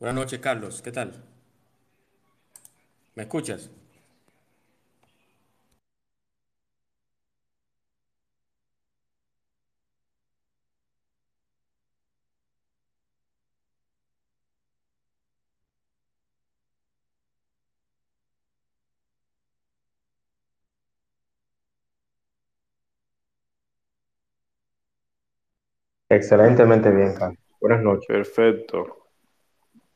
Buenas 0.00 0.16
noches, 0.16 0.40
Carlos. 0.40 0.82
¿Qué 0.82 0.90
tal? 0.90 1.22
¿Me 3.14 3.22
escuchas? 3.22 3.70
Excelentemente 26.10 26.90
bien, 26.90 27.14
Carlos. 27.14 27.38
Buenas 27.58 27.82
noches. 27.82 28.06
Perfecto. 28.06 28.99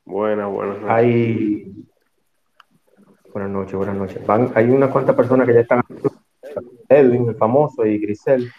Buenas, 0.05 0.51
buenas 0.51 0.75
noches. 0.77 0.89
Hay... 0.89 1.73
Buenas 3.33 3.51
noches, 3.51 3.75
buenas 3.75 3.95
noches. 3.95 4.25
Van... 4.25 4.51
Hay 4.55 4.69
unas 4.69 4.91
cuantas 4.91 5.15
personas 5.15 5.47
que 5.47 5.53
ya 5.55 5.61
están. 5.61 5.81
Edwin, 6.87 7.29
el 7.29 7.35
famoso, 7.35 7.85
y 7.85 7.97
Grisel. 7.97 8.51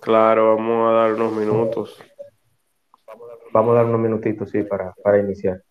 Claro, 0.00 0.56
vamos 0.56 0.90
a 0.90 0.92
dar 0.94 1.14
unos 1.14 1.32
minutos. 1.32 2.02
Vamos 3.52 3.72
a 3.72 3.74
dar 3.74 3.86
unos 3.86 4.00
minutitos, 4.00 4.50
sí, 4.50 4.62
para, 4.62 4.94
para 5.02 5.18
iniciar. 5.18 5.62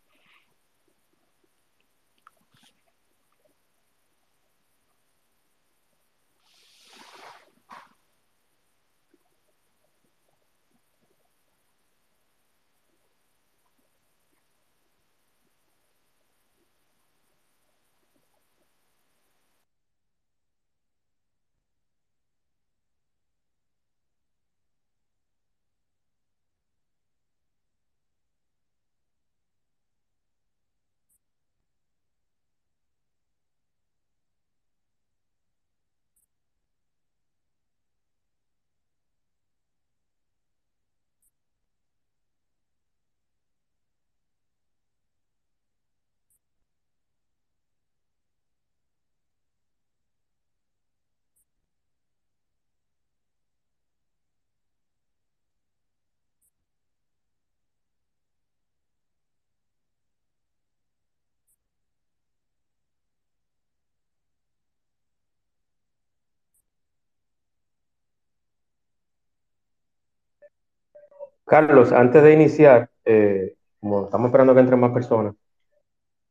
Carlos, 71.45 71.91
antes 71.91 72.23
de 72.23 72.33
iniciar, 72.33 72.89
eh, 73.05 73.55
como 73.79 74.05
estamos 74.05 74.27
esperando 74.27 74.53
que 74.53 74.61
entren 74.61 74.79
más 74.79 74.91
personas, 74.91 75.35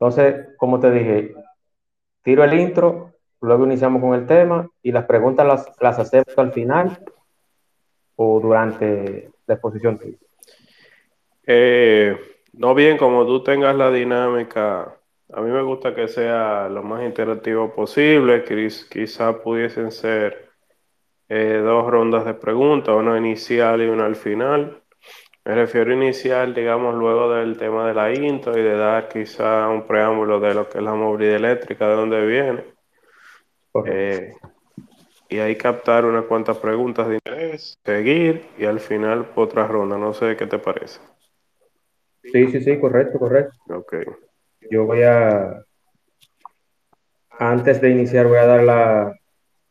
entonces, 0.03 0.49
como 0.57 0.81
te 0.81 0.91
dije, 0.91 1.35
tiro 2.23 2.43
el 2.43 2.59
intro, 2.59 3.13
luego 3.41 3.65
iniciamos 3.65 4.03
con 4.03 4.15
el 4.15 4.27
tema 4.27 4.69
y 4.83 4.91
las 4.91 5.05
preguntas 5.05 5.47
las, 5.79 5.99
hacemos 5.99 6.37
al 6.37 6.53
final 6.53 6.99
o 8.17 8.41
durante 8.41 9.31
la 9.47 9.55
exposición. 9.55 10.01
Eh, 11.47 12.19
no 12.55 12.75
bien, 12.75 12.99
como 12.99 13.25
tú 13.27 13.45
tengas 13.45 13.77
la 13.77 13.91
dinámica, 13.91 14.97
a 15.33 15.41
mí 15.41 15.51
me 15.51 15.63
gusta 15.63 15.95
que 15.95 16.09
sea 16.09 16.69
lo 16.69 16.83
más 16.83 17.05
interactivo 17.05 17.73
posible, 17.73 18.45
Quiz, 18.45 18.85
quizá 18.91 19.41
pudiesen 19.41 19.91
ser 19.93 20.51
eh, 21.29 21.61
dos 21.65 21.91
rondas 21.91 22.25
de 22.25 22.35
preguntas, 22.35 22.95
una 22.95 23.17
inicial 23.17 23.81
y 23.83 23.87
una 23.87 24.05
al 24.05 24.17
final. 24.17 24.82
Me 25.45 25.57
refiero 25.57 25.93
inicial, 25.93 26.55
digamos, 26.55 26.95
luego 26.95 27.33
del 27.35 27.57
tema 27.57 27.89
de 27.89 27.95
la 27.95 28.15
intro 28.15 28.57
y 28.57 28.63
de 28.63 28.77
dar 28.77 29.09
quizá 29.09 29.69
un 29.69 29.87
preámbulo 29.87 30.39
de 30.39 30.55
lo 30.55 30.69
que 30.69 30.79
es 30.79 30.85
la 30.85 30.95
movilidad 30.95 31.35
eléctrica, 31.35 31.89
de 31.89 31.95
dónde 31.95 32.27
viene. 32.27 32.65
Eh, 33.87 34.35
y 35.29 35.39
ahí 35.39 35.57
captar 35.57 36.05
unas 36.05 36.27
cuantas 36.27 36.59
preguntas 36.59 37.09
de 37.09 37.15
interés, 37.15 37.77
seguir 37.85 38.47
y 38.57 38.67
al 38.67 38.79
final 38.79 39.33
otra 39.35 39.67
ronda. 39.67 39.99
No 39.99 40.15
sé 40.15 40.37
qué 40.37 40.47
te 40.47 40.59
parece. 40.59 41.01
Sí, 42.23 42.47
sí, 42.53 42.61
sí, 42.61 42.79
correcto, 42.79 43.19
correcto. 43.19 43.57
Ok. 43.69 43.95
Yo 44.71 44.85
voy 44.85 45.03
a, 45.03 45.65
antes 47.31 47.81
de 47.81 47.91
iniciar, 47.91 48.29
voy 48.29 48.39
a 48.39 48.47
dar 48.47 48.63
la, 48.63 49.19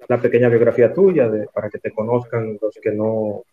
la 0.09 0.17
pequeña 0.17 0.49
biografía 0.49 0.93
tuya 0.93 1.29
de, 1.29 1.47
para 1.47 1.69
que 1.69 1.79
te 1.79 1.91
conozcan 1.91 2.57
los 2.61 2.75
que 2.81 2.91
no, 2.91 3.43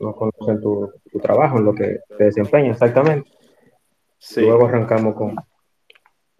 no 0.00 0.14
conocen 0.14 0.60
tu, 0.60 0.92
tu, 1.10 1.18
trabajo, 1.18 1.58
en 1.58 1.64
lo 1.64 1.74
que 1.74 2.00
te 2.16 2.24
desempeña 2.24 2.72
exactamente. 2.72 3.30
Sí. 4.18 4.42
Luego 4.42 4.66
arrancamos 4.66 5.14
con, 5.14 5.36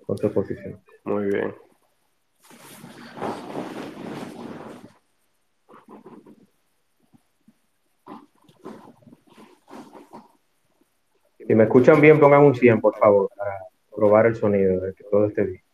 con 0.06 0.16
tu 0.16 0.32
posición. 0.32 0.80
Muy 1.04 1.26
bien. 1.26 1.54
Si 11.46 11.54
me 11.54 11.64
escuchan 11.64 12.00
bien, 12.00 12.18
pongan 12.18 12.42
un 12.42 12.54
100, 12.54 12.80
por 12.80 12.96
favor, 12.96 13.30
para 13.36 13.56
probar 13.94 14.26
el 14.26 14.34
sonido, 14.34 14.80
de 14.80 14.94
que 14.94 15.04
todo 15.04 15.26
esté 15.26 15.44
bien. 15.44 15.65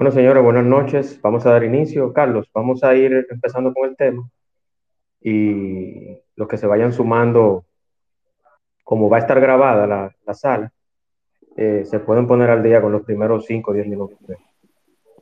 Bueno, 0.00 0.12
señores, 0.12 0.42
buenas 0.42 0.64
noches. 0.64 1.20
Vamos 1.20 1.44
a 1.44 1.50
dar 1.50 1.62
inicio. 1.62 2.10
Carlos, 2.14 2.50
vamos 2.54 2.82
a 2.82 2.94
ir 2.94 3.26
empezando 3.28 3.74
con 3.74 3.86
el 3.86 3.96
tema. 3.98 4.26
Y 5.20 6.16
los 6.36 6.48
que 6.48 6.56
se 6.56 6.66
vayan 6.66 6.94
sumando, 6.94 7.66
como 8.82 9.10
va 9.10 9.18
a 9.18 9.20
estar 9.20 9.38
grabada 9.38 9.86
la, 9.86 10.16
la 10.24 10.32
sala, 10.32 10.72
eh, 11.54 11.82
se 11.84 12.00
pueden 12.00 12.26
poner 12.26 12.48
al 12.48 12.62
día 12.62 12.80
con 12.80 12.92
los 12.92 13.02
primeros 13.02 13.44
5 13.44 13.72
o 13.72 13.74
10 13.74 13.88
minutos 13.88 14.18
de, 14.26 14.38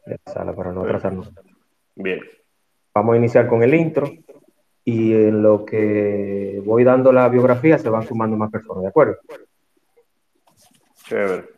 de 0.07 0.21
la 0.25 0.33
sala 0.33 0.53
para 0.53 0.71
no 0.71 0.83
atrasarnos. 0.83 1.33
Bien. 1.97 2.21
Vamos 2.95 3.15
a 3.15 3.19
iniciar 3.19 3.49
con 3.49 3.65
el 3.65 3.75
intro 3.75 4.09
y 4.85 5.13
en 5.13 5.43
lo 5.43 5.65
que 5.65 6.63
voy 6.65 6.85
dando 6.85 7.11
la 7.11 7.29
biografía 7.29 7.79
se 7.79 7.91
van 7.91 8.07
sumando 8.07 8.37
más 8.37 8.53
personas, 8.53 8.83
¿de 8.83 8.89
acuerdo? 8.91 9.17
Chévere. 11.03 11.58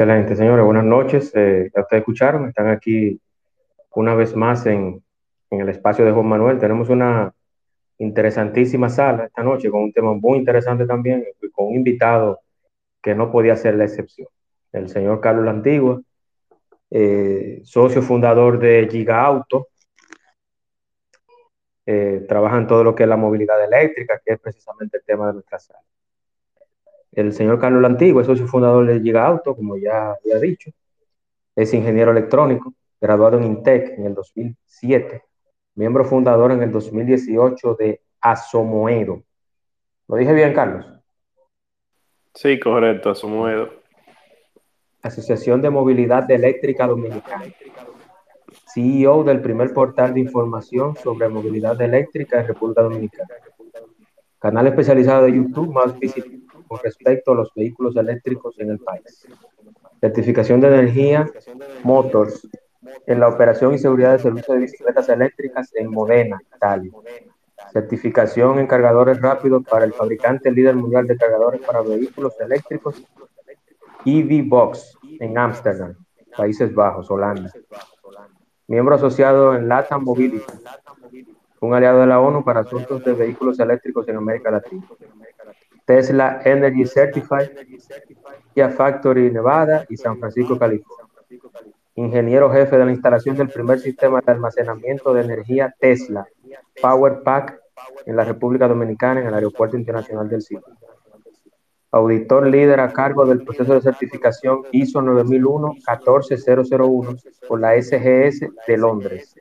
Excelente, 0.00 0.34
señores. 0.34 0.64
Buenas 0.64 0.86
noches. 0.86 1.30
Eh, 1.34 1.70
ya 1.74 1.82
ustedes 1.82 2.00
escucharon, 2.00 2.48
están 2.48 2.68
aquí 2.68 3.20
una 3.90 4.14
vez 4.14 4.34
más 4.34 4.64
en, 4.64 5.04
el 5.50 5.68
espacio 5.68 6.06
de 6.06 6.12
Juan 6.12 6.24
Manuel. 6.24 6.58
Tenemos 6.58 6.88
una 6.88 7.34
interesantísima 7.98 8.88
sala 8.88 9.26
esta 9.26 9.42
noche 9.42 9.70
con 9.70 9.82
un 9.82 9.92
tema 9.92 10.14
muy 10.14 10.38
interesante 10.38 10.86
también 10.86 11.22
con 11.52 11.66
un 11.66 11.74
invitado 11.74 12.40
que 13.02 13.14
no 13.14 13.30
podía 13.30 13.54
ser 13.56 13.74
la 13.74 13.84
excepción, 13.84 14.28
el 14.72 14.88
señor 14.88 15.20
Carlos 15.20 15.44
Lantigua, 15.44 16.00
eh, 16.90 17.60
socio 17.64 18.00
fundador 18.00 18.58
de 18.58 18.88
Giga 18.90 19.22
Auto. 19.22 19.68
Eh, 21.84 22.24
trabaja 22.26 22.56
en 22.56 22.66
todo 22.66 22.84
lo 22.84 22.94
que 22.94 23.02
es 23.02 23.08
la 23.10 23.18
movilidad 23.18 23.62
eléctrica, 23.62 24.18
que 24.24 24.32
es 24.32 24.40
precisamente 24.40 24.96
el 24.96 25.04
tema 25.04 25.26
de 25.26 25.34
nuestra 25.34 25.58
sala. 25.58 25.84
El 27.12 27.32
señor 27.32 27.58
Carlos 27.58 27.82
Lantigua 27.82 28.22
es 28.22 28.26
socio 28.26 28.46
fundador 28.46 28.86
de 28.86 29.00
Giga 29.00 29.26
Auto, 29.26 29.56
como 29.56 29.76
ya 29.76 30.12
había 30.12 30.38
dicho. 30.38 30.70
Es 31.56 31.74
ingeniero 31.74 32.12
electrónico, 32.12 32.72
graduado 33.00 33.38
en 33.38 33.44
INTEC 33.44 33.98
en 33.98 34.06
el 34.06 34.14
2007, 34.14 35.22
miembro 35.74 36.04
fundador 36.04 36.52
en 36.52 36.62
el 36.62 36.70
2018 36.70 37.74
de 37.74 38.00
Asomoedo. 38.20 39.22
¿Lo 40.06 40.16
dije 40.16 40.32
bien, 40.32 40.52
Carlos? 40.54 40.86
Sí, 42.34 42.60
correcto, 42.60 43.10
Asomoedo. 43.10 43.70
Asociación 45.02 45.60
de 45.60 45.70
Movilidad 45.70 46.30
Eléctrica 46.30 46.86
Dominicana. 46.86 47.46
CEO 48.72 49.24
del 49.24 49.40
primer 49.40 49.72
portal 49.72 50.14
de 50.14 50.20
información 50.20 50.94
sobre 50.96 51.28
movilidad 51.28 51.80
eléctrica 51.80 52.40
en 52.40 52.48
República 52.48 52.82
Dominicana. 52.82 53.34
Canal 54.38 54.66
especializado 54.68 55.24
de 55.24 55.32
YouTube 55.32 55.72
más 55.72 55.98
visitado 55.98 56.39
con 56.70 56.78
respecto 56.84 57.32
a 57.32 57.34
los 57.34 57.52
vehículos 57.52 57.96
eléctricos 57.96 58.54
en 58.60 58.70
el 58.70 58.78
país. 58.78 59.26
Certificación 60.00 60.60
de 60.60 60.68
energía 60.68 61.28
Motors 61.82 62.48
en 63.06 63.18
la 63.18 63.26
operación 63.26 63.74
y 63.74 63.78
seguridad 63.78 64.12
de 64.12 64.20
servicio 64.20 64.54
de 64.54 64.60
bicicletas 64.60 65.08
eléctricas 65.08 65.74
en 65.74 65.90
Modena, 65.90 66.40
Italia. 66.54 66.92
Certificación 67.72 68.60
en 68.60 68.68
cargadores 68.68 69.20
rápidos 69.20 69.64
para 69.68 69.84
el 69.84 69.92
fabricante 69.92 70.52
líder 70.52 70.76
mundial 70.76 71.08
de 71.08 71.16
cargadores 71.16 71.60
para 71.60 71.82
vehículos 71.82 72.34
eléctricos 72.38 73.02
EV 74.04 74.48
Box 74.48 74.96
en 75.18 75.36
Ámsterdam, 75.36 75.96
Países 76.36 76.72
Bajos, 76.72 77.10
Holanda. 77.10 77.50
Miembro 78.68 78.94
asociado 78.94 79.56
en 79.56 79.66
LATAM 79.66 80.04
Mobility, 80.04 80.44
un 81.58 81.74
aliado 81.74 82.02
de 82.02 82.06
la 82.06 82.20
ONU 82.20 82.44
para 82.44 82.60
asuntos 82.60 83.04
de 83.04 83.12
vehículos 83.12 83.58
eléctricos 83.58 84.06
en 84.06 84.16
América 84.18 84.52
Latina. 84.52 84.86
Tesla 85.90 86.40
Energy 86.44 86.86
Certified, 86.86 87.50
Kia 88.54 88.70
Factory 88.70 89.28
Nevada 89.32 89.84
y 89.88 89.96
San 89.96 90.20
Francisco, 90.20 90.56
California. 90.56 91.04
Ingeniero 91.96 92.48
jefe 92.48 92.78
de 92.78 92.84
la 92.84 92.92
instalación 92.92 93.36
del 93.36 93.48
primer 93.48 93.80
sistema 93.80 94.20
de 94.20 94.30
almacenamiento 94.30 95.12
de 95.12 95.22
energía 95.22 95.74
Tesla, 95.80 96.28
Power 96.80 97.24
Pack, 97.24 97.58
en 98.06 98.14
la 98.14 98.22
República 98.22 98.68
Dominicana, 98.68 99.20
en 99.20 99.26
el 99.26 99.34
Aeropuerto 99.34 99.76
Internacional 99.76 100.28
del 100.28 100.42
Sitio. 100.42 100.76
Auditor 101.90 102.46
líder 102.46 102.78
a 102.78 102.92
cargo 102.92 103.26
del 103.26 103.42
proceso 103.42 103.74
de 103.74 103.80
certificación 103.80 104.62
ISO 104.70 105.02
9001-14001 105.02 107.20
por 107.48 107.58
la 107.58 107.72
SGS 107.82 108.46
de 108.64 108.76
Londres. 108.76 109.34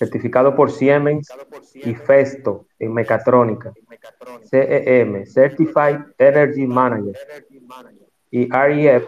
Certificado 0.00 0.56
por 0.56 0.70
Siemens 0.70 1.28
y 1.74 1.94
Festo 1.94 2.64
en 2.78 2.94
mecatrónica. 2.94 3.70
CEM, 4.44 5.26
Certified 5.26 5.98
Energy 6.16 6.66
Manager. 6.66 7.14
Y 8.30 8.48
REF, 8.50 9.06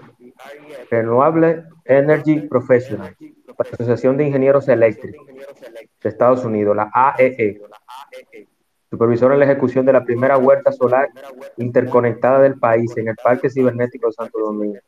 Renewable 0.90 1.64
Energy 1.87 2.40
Professional, 2.40 3.16
la 3.18 3.54
Asociación 3.72 4.18
de 4.18 4.26
Ingenieros 4.26 4.68
Eléctricos 4.68 5.26
de 5.26 6.08
Estados 6.11 6.44
Unidos, 6.44 6.76
la 6.76 6.90
AEE. 6.92 7.62
Supervisor 8.90 9.32
en 9.32 9.38
la 9.38 9.46
ejecución 9.46 9.87
de 9.87 9.94
la 9.94 10.04
primera 10.04 10.37
huerta 10.37 10.72
solar 10.72 11.08
interconectada 11.56 12.38
del 12.40 12.58
país 12.58 12.94
en 12.99 13.08
el 13.08 13.16
Parque 13.16 13.49
Cibernético 13.49 14.08
de 14.08 14.12
Santo 14.12 14.38
Domingo. 14.40 14.78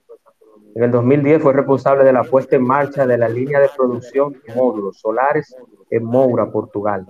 En 0.75 0.82
el 0.82 0.90
2010 0.90 1.40
fue 1.40 1.54
responsable 1.54 2.04
de 2.04 2.12
la 2.12 2.25
puesta 2.25 2.56
en 2.56 2.64
marcha 2.64 3.06
de 3.06 3.16
la 3.16 3.28
línea 3.28 3.61
de 3.61 3.70
producción 3.75 4.32
de 4.32 4.54
módulos 4.54 4.99
solares 4.99 5.56
en 5.96 6.04
Moura, 6.04 6.50
Portugal. 6.50 7.06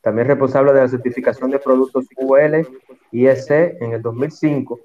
También 0.00 0.26
responsable 0.26 0.72
de 0.72 0.80
la 0.80 0.88
certificación 0.88 1.50
de 1.50 1.58
productos 1.58 2.06
UL 2.16 2.66
IEC 3.12 3.50
en 3.80 3.92
el 3.92 4.02
2005. 4.02 4.80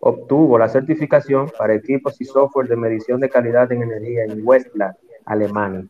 Obtuvo 0.00 0.58
la 0.58 0.68
certificación 0.68 1.50
para 1.58 1.74
equipos 1.74 2.20
y 2.20 2.24
software 2.24 2.68
de 2.68 2.76
medición 2.76 3.20
de 3.20 3.28
calidad 3.28 3.70
en 3.72 3.82
energía 3.82 4.24
en 4.24 4.40
Westland, 4.44 4.94
Alemania. 5.24 5.86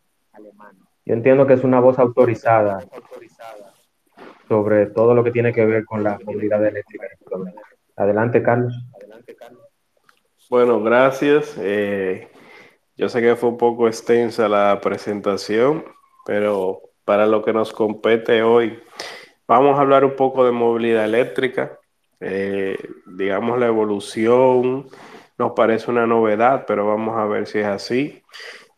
Yo 1.05 1.15
entiendo 1.15 1.47
que 1.47 1.55
es 1.55 1.65
una 1.65 1.81
voz 1.81 1.99
autorizada 1.99 2.81
sobre 4.49 4.87
todo 4.87 5.15
lo 5.15 5.23
que 5.23 5.31
tiene 5.31 5.53
que 5.53 5.65
ver 5.67 5.85
con 5.85 6.03
la 6.03 6.19
movilidad 6.25 6.65
eléctrica. 6.65 7.07
Adelante, 7.97 8.43
Carlos. 8.43 8.75
Bueno, 10.49 10.83
gracias. 10.83 11.55
Eh, 11.59 12.29
yo 12.97 13.09
sé 13.09 13.21
que 13.21 13.37
fue 13.37 13.51
un 13.51 13.59
poco 13.59 13.87
extensa 13.87 14.49
la 14.49 14.81
presentación, 14.83 15.85
pero 16.29 16.83
para 17.07 17.27
lo 17.27 17.43
que 17.43 17.55
nos 17.55 17.73
compete 17.73 18.43
hoy, 18.43 18.79
vamos 19.47 19.79
a 19.79 19.81
hablar 19.81 20.05
un 20.05 20.15
poco 20.15 20.45
de 20.45 20.53
movilidad 20.53 21.07
eléctrica. 21.07 21.79
Eh, 22.21 22.77
digamos, 23.07 23.59
la 23.59 23.65
evolución 23.65 24.91
nos 25.39 25.53
parece 25.53 25.91
una 25.91 26.07
novedad, 26.07 26.67
pero 26.67 26.87
vamos 26.87 27.17
a 27.17 27.25
ver 27.25 27.47
si 27.47 27.61
es 27.61 27.65
así. 27.65 28.23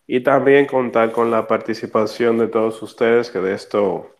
Y 0.06 0.20
también 0.20 0.66
contar 0.66 1.10
con 1.10 1.32
la 1.32 1.48
participación 1.48 2.38
de 2.38 2.46
todos 2.46 2.80
ustedes, 2.84 3.32
que 3.32 3.40
de 3.40 3.54
esto 3.54 4.12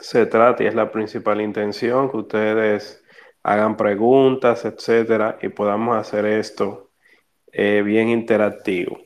se 0.00 0.24
trata 0.24 0.62
y 0.62 0.66
es 0.66 0.74
la 0.74 0.90
principal 0.90 1.42
intención, 1.42 2.10
que 2.10 2.16
ustedes 2.16 3.04
hagan 3.42 3.76
preguntas, 3.76 4.64
etcétera, 4.64 5.36
y 5.42 5.50
podamos 5.50 5.98
hacer 5.98 6.24
esto 6.24 6.92
eh, 7.52 7.82
bien 7.82 8.08
interactivo. 8.08 9.03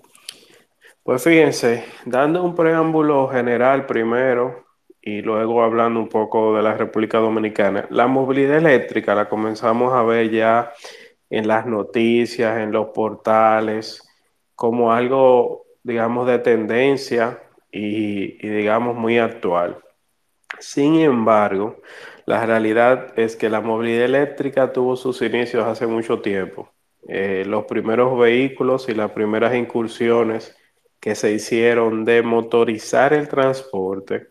Pues 1.08 1.24
fíjense, 1.24 1.84
dando 2.04 2.44
un 2.44 2.54
preámbulo 2.54 3.28
general 3.28 3.86
primero 3.86 4.66
y 5.00 5.22
luego 5.22 5.62
hablando 5.62 6.00
un 6.00 6.10
poco 6.10 6.54
de 6.54 6.62
la 6.62 6.74
República 6.74 7.16
Dominicana, 7.16 7.86
la 7.88 8.06
movilidad 8.06 8.58
eléctrica 8.58 9.14
la 9.14 9.26
comenzamos 9.26 9.94
a 9.94 10.02
ver 10.02 10.28
ya 10.28 10.70
en 11.30 11.48
las 11.48 11.64
noticias, 11.64 12.58
en 12.58 12.72
los 12.72 12.88
portales, 12.88 14.06
como 14.54 14.92
algo, 14.92 15.64
digamos, 15.82 16.26
de 16.26 16.40
tendencia 16.40 17.42
y, 17.72 18.46
digamos, 18.46 18.94
muy 18.94 19.16
actual. 19.16 19.78
Sin 20.58 20.96
embargo, 20.96 21.80
la 22.26 22.44
realidad 22.44 23.18
es 23.18 23.34
que 23.34 23.48
la 23.48 23.62
movilidad 23.62 24.04
eléctrica 24.04 24.74
tuvo 24.74 24.94
sus 24.94 25.22
inicios 25.22 25.64
hace 25.64 25.86
mucho 25.86 26.20
tiempo. 26.20 26.68
Eh, 27.08 27.44
los 27.46 27.64
primeros 27.64 28.18
vehículos 28.18 28.90
y 28.90 28.94
las 28.94 29.12
primeras 29.12 29.54
incursiones 29.54 30.57
que 31.00 31.14
se 31.14 31.32
hicieron 31.32 32.04
de 32.04 32.22
motorizar 32.22 33.12
el 33.12 33.28
transporte 33.28 34.28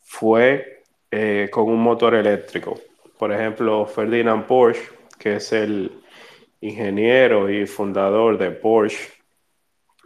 fue 0.00 0.84
eh, 1.10 1.48
con 1.50 1.64
un 1.68 1.82
motor 1.82 2.14
eléctrico. 2.14 2.78
Por 3.18 3.32
ejemplo, 3.32 3.86
Ferdinand 3.86 4.46
Porsche, 4.46 4.82
que 5.18 5.36
es 5.36 5.52
el 5.52 5.92
ingeniero 6.60 7.50
y 7.50 7.66
fundador 7.66 8.38
de 8.38 8.50
Porsche, 8.50 9.10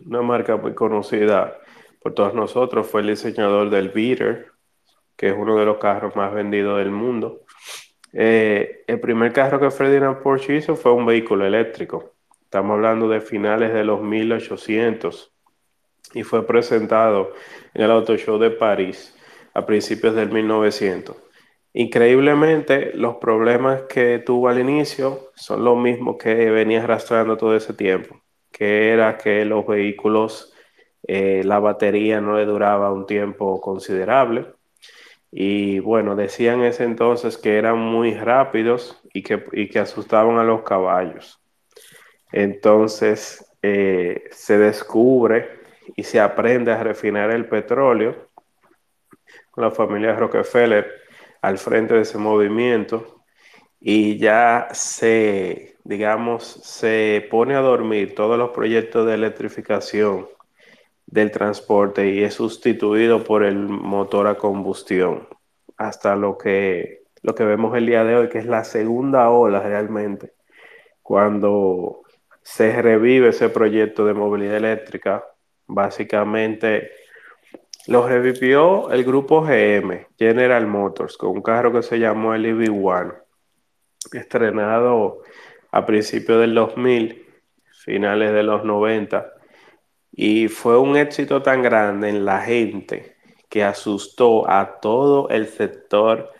una 0.07 0.23
marca 0.23 0.57
muy 0.57 0.75
conocida 0.75 1.59
por 2.03 2.15
todos 2.15 2.35
nosotros, 2.35 2.87
fue 2.87 3.03
el 3.03 3.09
diseñador 3.09 3.71
del 3.71 3.91
Beater, 3.91 4.53
que 5.17 5.29
es 5.29 5.35
uno 5.37 5.57
de 5.59 5.67
los 5.67 5.79
carros 5.79 6.17
más 6.17 6.33
vendidos 6.33 6.79
del 6.79 6.91
mundo. 6.91 7.45
Eh, 8.13 8.85
el 8.87 8.99
primer 9.01 9.33
carro 9.33 9.61
que 9.61 9.71
Ferdinand 9.71 10.23
Porsche 10.23 10.57
hizo 10.57 10.77
fue 10.77 10.93
un 10.93 11.07
vehículo 11.07 11.47
eléctrico. 11.47 12.15
Estamos 12.43 12.75
hablando 12.75 13.09
de 13.09 13.21
finales 13.21 13.73
de 13.73 13.85
los 13.85 14.03
1800 14.03 15.33
y 16.15 16.23
fue 16.23 16.47
presentado 16.47 17.33
en 17.75 17.83
el 17.83 17.91
Auto 17.91 18.17
Show 18.17 18.39
de 18.39 18.51
París 18.51 19.17
a 19.55 19.67
principios 19.67 20.15
del 20.15 20.31
1900. 20.31 21.17
Increíblemente, 21.73 22.93
los 22.95 23.17
problemas 23.17 23.83
que 23.83 24.19
tuvo 24.19 24.49
al 24.49 24.59
inicio 24.59 25.31
son 25.37 25.65
los 25.65 25.77
mismos 25.79 26.17
que 26.19 26.35
venía 26.51 26.83
arrastrando 26.83 27.37
todo 27.37 27.55
ese 27.55 27.75
tiempo, 27.75 28.21
que 28.51 28.91
era 28.91 29.17
que 29.17 29.45
los 29.45 29.67
vehículos, 29.67 30.53
eh, 31.07 31.43
la 31.45 31.61
batería 31.61 32.21
no 32.21 32.37
le 32.37 32.45
duraba 32.45 32.93
un 32.93 33.07
tiempo 33.07 33.61
considerable 33.61 34.47
y 35.33 35.79
bueno, 35.79 36.17
decían 36.17 36.63
ese 36.65 36.85
entonces 36.85 37.39
que 37.39 37.57
eran 37.57 37.79
muy 37.79 38.15
rápidos 38.15 39.01
y 39.13 39.23
que, 39.23 39.79
asustaban 39.79 40.39
a 40.39 40.45
los 40.45 40.63
caballos. 40.63 41.41
Entonces 42.33 43.45
eh, 43.63 44.25
se 44.31 44.59
descubre 44.59 45.60
y 45.97 46.03
se 46.03 46.21
aprende 46.21 46.73
a 46.73 46.83
refinar 46.83 47.31
el 47.31 47.47
petróleo 47.47 48.31
con 49.51 49.65
la 49.65 49.71
familia 49.71 50.15
Rockefeller 50.15 50.91
al 51.43 51.59
frente 51.59 51.95
de 51.95 52.03
ese 52.03 52.19
movimiento 52.19 53.23
y 53.81 54.19
ya 54.19 54.69
se, 54.73 55.77
digamos, 55.85 56.45
se 56.45 57.27
pone 57.31 57.55
a 57.55 57.61
dormir 57.61 58.15
todos 58.15 58.39
los 58.39 58.51
proyectos 58.51 59.07
de 59.07 59.15
electrificación 59.15 60.29
del 61.07 61.31
transporte 61.31 62.11
y 62.11 62.23
es 62.23 62.35
sustituido 62.35 63.25
por 63.25 63.43
el 63.43 63.57
motor 63.69 64.27
a 64.27 64.37
combustión. 64.37 65.27
Hasta 65.77 66.15
lo 66.15 66.37
que, 66.37 67.05
lo 67.23 67.35
que 67.35 67.45
vemos 67.45 67.77
el 67.77 67.87
día 67.87 68.05
de 68.05 68.17
hoy, 68.17 68.29
que 68.29 68.39
es 68.39 68.47
la 68.47 68.65
segunda 68.65 69.31
ola 69.31 69.61
realmente, 69.61 70.35
cuando 71.03 72.03
se 72.43 72.81
revive 72.81 73.29
ese 73.29 73.49
proyecto 73.49 74.05
de 74.05 74.15
movilidad 74.15 74.57
eléctrica, 74.57 75.25
básicamente 75.71 76.91
lo 77.87 78.07
revivió 78.07 78.91
el 78.91 79.05
grupo 79.05 79.43
GM, 79.43 80.07
General 80.19 80.67
Motors, 80.67 81.17
con 81.17 81.31
un 81.31 81.43
carro 81.43 81.73
que 81.73 81.83
se 81.83 81.99
llamó 81.99 82.35
el 82.35 82.45
EV1, 82.47 83.15
estrenado 84.13 85.23
a 85.71 85.87
principios 85.87 86.41
del 86.41 86.55
2000, 86.55 87.27
finales 87.85 88.33
de 88.33 88.43
los 88.43 88.65
90, 88.65 89.33
y 90.13 90.49
fue 90.49 90.79
un 90.79 90.97
éxito 90.97 91.43
tan 91.43 91.63
grande 91.63 92.09
en 92.09 92.25
la 92.25 92.41
gente 92.41 93.17
que 93.49 93.65
asustó 93.65 94.49
a 94.49 94.81
todo 94.81 95.29
el 95.31 95.47
sector 95.47 96.31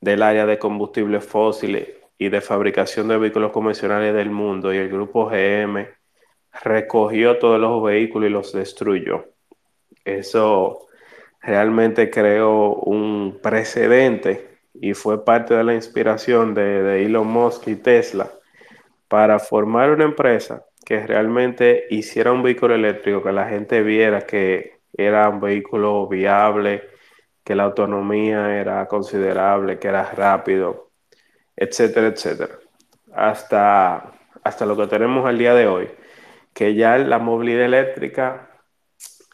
del 0.00 0.22
área 0.22 0.46
de 0.46 0.58
combustibles 0.58 1.24
fósiles 1.24 1.88
y 2.18 2.28
de 2.28 2.40
fabricación 2.40 3.08
de 3.08 3.18
vehículos 3.18 3.52
convencionales 3.52 4.14
del 4.14 4.30
mundo 4.30 4.72
y 4.72 4.78
el 4.78 4.88
grupo 4.88 5.26
GM 5.26 5.88
recogió 6.62 7.38
todos 7.38 7.60
los 7.60 7.82
vehículos 7.82 8.28
y 8.28 8.32
los 8.32 8.52
destruyó. 8.52 9.26
Eso 10.04 10.86
realmente 11.40 12.10
creó 12.10 12.74
un 12.74 13.38
precedente 13.42 14.58
y 14.74 14.94
fue 14.94 15.24
parte 15.24 15.54
de 15.54 15.64
la 15.64 15.74
inspiración 15.74 16.54
de, 16.54 17.04
Elon 17.04 17.26
Musk 17.26 17.68
y 17.68 17.76
Tesla 17.76 18.30
para 19.08 19.38
formar 19.38 19.90
una 19.90 20.04
empresa 20.04 20.64
que 20.84 21.06
realmente 21.06 21.86
hiciera 21.90 22.32
un 22.32 22.42
vehículo 22.42 22.74
eléctrico, 22.74 23.22
que 23.22 23.32
la 23.32 23.48
gente 23.48 23.82
viera 23.82 24.22
que 24.22 24.80
era 24.92 25.28
un 25.28 25.40
vehículo 25.40 26.06
viable, 26.06 26.82
que 27.44 27.54
la 27.54 27.64
autonomía 27.64 28.58
era 28.58 28.86
considerable, 28.86 29.78
que 29.78 29.88
era 29.88 30.04
rápido, 30.12 30.90
etcétera, 31.56 32.08
etcétera. 32.08 32.58
Hasta, 33.12 34.12
hasta 34.42 34.66
lo 34.66 34.76
que 34.76 34.86
tenemos 34.86 35.26
al 35.26 35.38
día 35.38 35.54
de 35.54 35.66
hoy, 35.66 35.88
que 36.56 36.74
ya 36.74 36.96
la 36.96 37.18
movilidad 37.18 37.66
eléctrica 37.66 38.48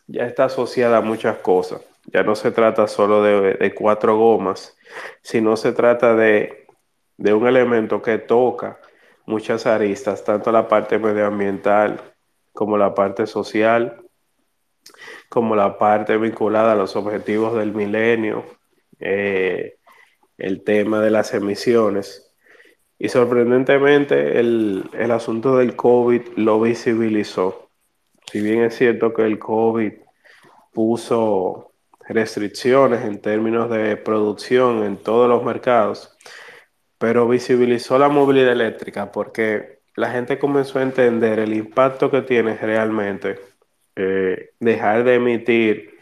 ya 0.09 0.27
está 0.27 0.47
asociada 0.47 0.97
a 0.97 1.03
muchas 1.03 1.37
cosas. 1.37 1.81
Ya 2.07 2.25
no 2.25 2.35
se 2.35 2.51
trata 2.51 2.89
solo 2.89 3.23
de, 3.23 3.73
cuatro 3.77 4.17
gomas, 4.17 4.77
sino 5.23 5.57
se 5.57 5.71
trata 5.71 6.17
de, 6.17 6.67
de 7.17 7.33
un 7.33 7.47
elemento 7.47 8.03
que 8.03 8.19
toca 8.19 8.81
muchas 9.25 9.67
aristas, 9.67 10.25
tanto 10.25 10.51
la 10.51 10.67
parte 10.67 10.99
medioambiental 10.99 12.01
como 12.53 12.77
la 12.77 12.93
parte 12.93 13.29
social, 13.29 14.03
como 15.29 15.55
la 15.55 15.79
parte 15.79 16.17
vinculada 16.17 16.73
a 16.73 16.77
los 16.77 16.97
objetivos 16.97 17.55
del 17.55 17.73
milenio, 17.73 18.45
eh, 18.99 19.77
el 20.39 20.65
tema 20.65 21.01
de 21.01 21.11
las 21.13 21.35
emisiones. 21.35 22.22
Y 23.03 23.09
sorprendentemente 23.09 24.39
el, 24.39 24.89
el, 24.93 25.11
asunto 25.11 25.57
del 25.57 25.75
COVID 25.75 26.23
lo 26.37 26.61
visibilizó. 26.61 27.69
Si 28.31 28.41
bien 28.41 28.63
es 28.63 28.77
cierto 28.77 29.13
que 29.13 29.23
el 29.23 29.41
COVID 29.41 29.93
puso 30.73 31.73
restricciones 32.09 33.05
en 33.05 33.21
términos 33.21 33.69
de 33.71 33.97
producción 33.97 34.85
en 34.85 34.99
todos 34.99 35.29
los 35.29 35.43
mercados, 35.43 36.17
pero 36.97 37.27
visibilizó 37.27 37.99
la 37.99 38.09
movilidad 38.09 38.53
eléctrica 38.53 39.11
porque 39.11 39.81
la 39.97 40.13
gente 40.13 40.39
comenzó 40.39 40.79
a 40.79 40.83
entender 40.83 41.41
el 41.41 41.55
impacto 41.55 42.09
que 42.09 42.23
tiene 42.23 42.57
realmente 42.57 43.41
eh, 43.97 44.51
dejar 44.61 45.03
de 45.03 45.15
emitir 45.17 45.99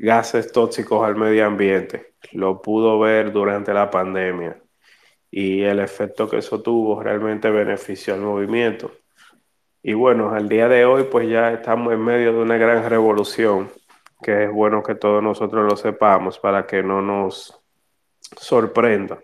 gases 0.00 0.50
tóxicos 0.50 1.06
al 1.06 1.14
medio 1.14 1.46
ambiente. 1.46 2.14
Lo 2.32 2.60
pudo 2.60 2.98
ver 2.98 3.30
durante 3.30 3.72
la 3.72 3.88
pandemia 3.92 4.58
y 5.36 5.64
el 5.64 5.80
efecto 5.80 6.30
que 6.30 6.38
eso 6.38 6.62
tuvo 6.62 7.02
realmente 7.02 7.50
benefició 7.50 8.14
al 8.14 8.20
movimiento. 8.20 8.92
Y 9.82 9.92
bueno, 9.94 10.30
al 10.30 10.48
día 10.48 10.68
de 10.68 10.84
hoy 10.84 11.08
pues 11.10 11.28
ya 11.28 11.52
estamos 11.52 11.92
en 11.92 12.04
medio 12.04 12.32
de 12.32 12.38
una 12.38 12.56
gran 12.56 12.88
revolución 12.88 13.68
que 14.22 14.44
es 14.44 14.52
bueno 14.52 14.82
que 14.82 14.94
todos 14.94 15.22
nosotros 15.22 15.68
lo 15.68 15.76
sepamos 15.76 16.38
para 16.38 16.66
que 16.66 16.84
no 16.84 17.02
nos 17.02 17.60
sorprenda 18.36 19.18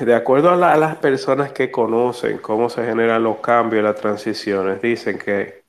de 0.00 0.14
acuerdo 0.14 0.50
a, 0.50 0.72
a, 0.72 0.76
las 0.76 0.96
personas 0.96 1.52
que 1.52 1.70
conocen 1.70 2.38
cómo 2.38 2.68
se 2.68 2.84
generan 2.84 3.22
los 3.22 3.38
cambios 3.38 3.80
y 3.80 3.84
las 3.84 3.96
transiciones, 3.96 4.82
dicen 4.82 5.18
que 5.18 5.62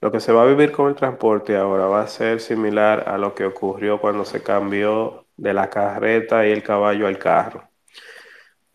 lo 0.00 0.12
que 0.12 0.20
se 0.20 0.32
va 0.32 0.42
a 0.42 0.46
vivir 0.46 0.70
con 0.70 0.88
el 0.88 0.94
transporte 0.94 1.56
ahora 1.56 1.86
va 1.86 2.02
a 2.02 2.08
ser 2.08 2.40
similar 2.40 3.08
a 3.08 3.18
lo 3.18 3.34
que 3.34 3.44
ocurrió 3.44 4.00
cuando 4.00 4.24
se 4.24 4.42
cambió 4.42 5.26
de 5.36 5.54
la 5.54 5.68
carreta 5.70 6.46
y 6.46 6.52
el 6.52 6.62
caballo 6.62 7.08
al 7.08 7.18
carro. 7.18 7.68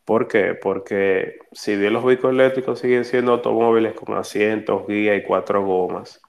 ¿Por 0.06 0.28
qué? 0.28 0.54
Porque 0.54 1.40
si 1.54 1.78
bien 1.78 1.94
los 1.94 2.04
vehículos 2.04 2.34
eléctricos 2.34 2.80
siguen 2.80 3.06
siendo 3.06 3.34
automóviles 3.34 3.94
con 3.94 4.16
asientos, 4.18 4.86
guía 4.88 5.16
y 5.16 5.24
cuatro 5.24 5.64
gomas, 5.66 6.22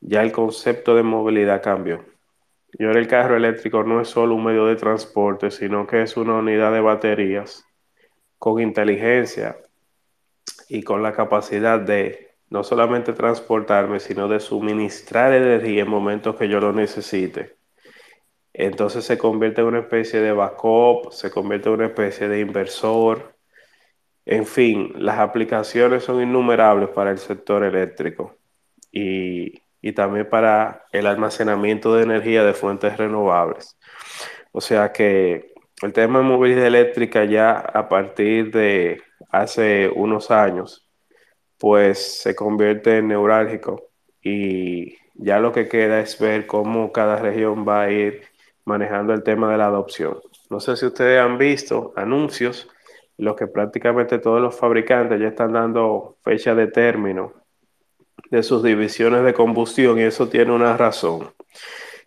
ya 0.00 0.22
el 0.22 0.32
concepto 0.32 0.96
de 0.96 1.04
movilidad 1.04 1.62
cambió. 1.62 2.04
Y 2.72 2.84
ahora 2.84 2.98
el 2.98 3.06
carro 3.06 3.36
eléctrico 3.36 3.84
no 3.84 4.00
es 4.00 4.08
solo 4.08 4.34
un 4.34 4.44
medio 4.44 4.66
de 4.66 4.76
transporte, 4.76 5.50
sino 5.52 5.86
que 5.86 6.02
es 6.02 6.16
una 6.16 6.34
unidad 6.34 6.72
de 6.72 6.80
baterías 6.80 7.64
con 8.38 8.60
inteligencia 8.60 9.56
y 10.68 10.82
con 10.82 11.02
la 11.02 11.12
capacidad 11.12 11.78
de 11.78 12.34
no 12.50 12.64
solamente 12.64 13.12
transportarme, 13.12 14.00
sino 14.00 14.28
de 14.28 14.40
suministrar 14.40 15.32
energía 15.32 15.82
en 15.82 15.90
momentos 15.90 16.36
que 16.36 16.48
yo 16.48 16.60
lo 16.60 16.72
necesite. 16.72 17.56
Entonces 18.54 19.04
se 19.04 19.18
convierte 19.18 19.60
en 19.60 19.66
una 19.66 19.80
especie 19.80 20.20
de 20.20 20.32
backup, 20.32 21.12
se 21.12 21.30
convierte 21.30 21.68
en 21.68 21.74
una 21.74 21.86
especie 21.86 22.28
de 22.28 22.40
inversor. 22.40 23.34
En 24.24 24.46
fin, 24.46 24.92
las 24.96 25.18
aplicaciones 25.18 26.04
son 26.04 26.22
innumerables 26.22 26.88
para 26.90 27.10
el 27.10 27.18
sector 27.18 27.64
eléctrico 27.64 28.36
y, 28.92 29.60
y 29.82 29.92
también 29.92 30.28
para 30.30 30.86
el 30.92 31.06
almacenamiento 31.08 31.96
de 31.96 32.04
energía 32.04 32.44
de 32.44 32.54
fuentes 32.54 32.96
renovables. 32.96 33.76
O 34.52 34.60
sea 34.60 34.92
que 34.92 35.52
el 35.82 35.92
tema 35.92 36.20
de 36.20 36.24
movilidad 36.24 36.66
eléctrica 36.66 37.24
ya 37.24 37.52
a 37.58 37.88
partir 37.88 38.52
de 38.52 39.02
hace 39.30 39.90
unos 39.94 40.30
años, 40.30 40.88
pues 41.58 42.22
se 42.22 42.36
convierte 42.36 42.98
en 42.98 43.08
neurálgico 43.08 43.90
y 44.22 44.96
ya 45.14 45.40
lo 45.40 45.52
que 45.52 45.68
queda 45.68 46.00
es 46.00 46.18
ver 46.20 46.46
cómo 46.46 46.92
cada 46.92 47.16
región 47.16 47.66
va 47.66 47.82
a 47.82 47.90
ir 47.90 48.22
manejando 48.64 49.12
el 49.12 49.22
tema 49.22 49.50
de 49.50 49.58
la 49.58 49.66
adopción. 49.66 50.18
No 50.50 50.60
sé 50.60 50.76
si 50.76 50.86
ustedes 50.86 51.20
han 51.20 51.38
visto 51.38 51.92
anuncios, 51.96 52.68
los 53.16 53.36
que 53.36 53.46
prácticamente 53.46 54.18
todos 54.18 54.40
los 54.40 54.56
fabricantes 54.56 55.20
ya 55.20 55.28
están 55.28 55.52
dando 55.52 56.16
fecha 56.22 56.54
de 56.54 56.66
término 56.66 57.32
de 58.30 58.42
sus 58.42 58.62
divisiones 58.62 59.22
de 59.24 59.34
combustión 59.34 59.98
y 59.98 60.02
eso 60.02 60.28
tiene 60.28 60.52
una 60.52 60.76
razón 60.76 61.32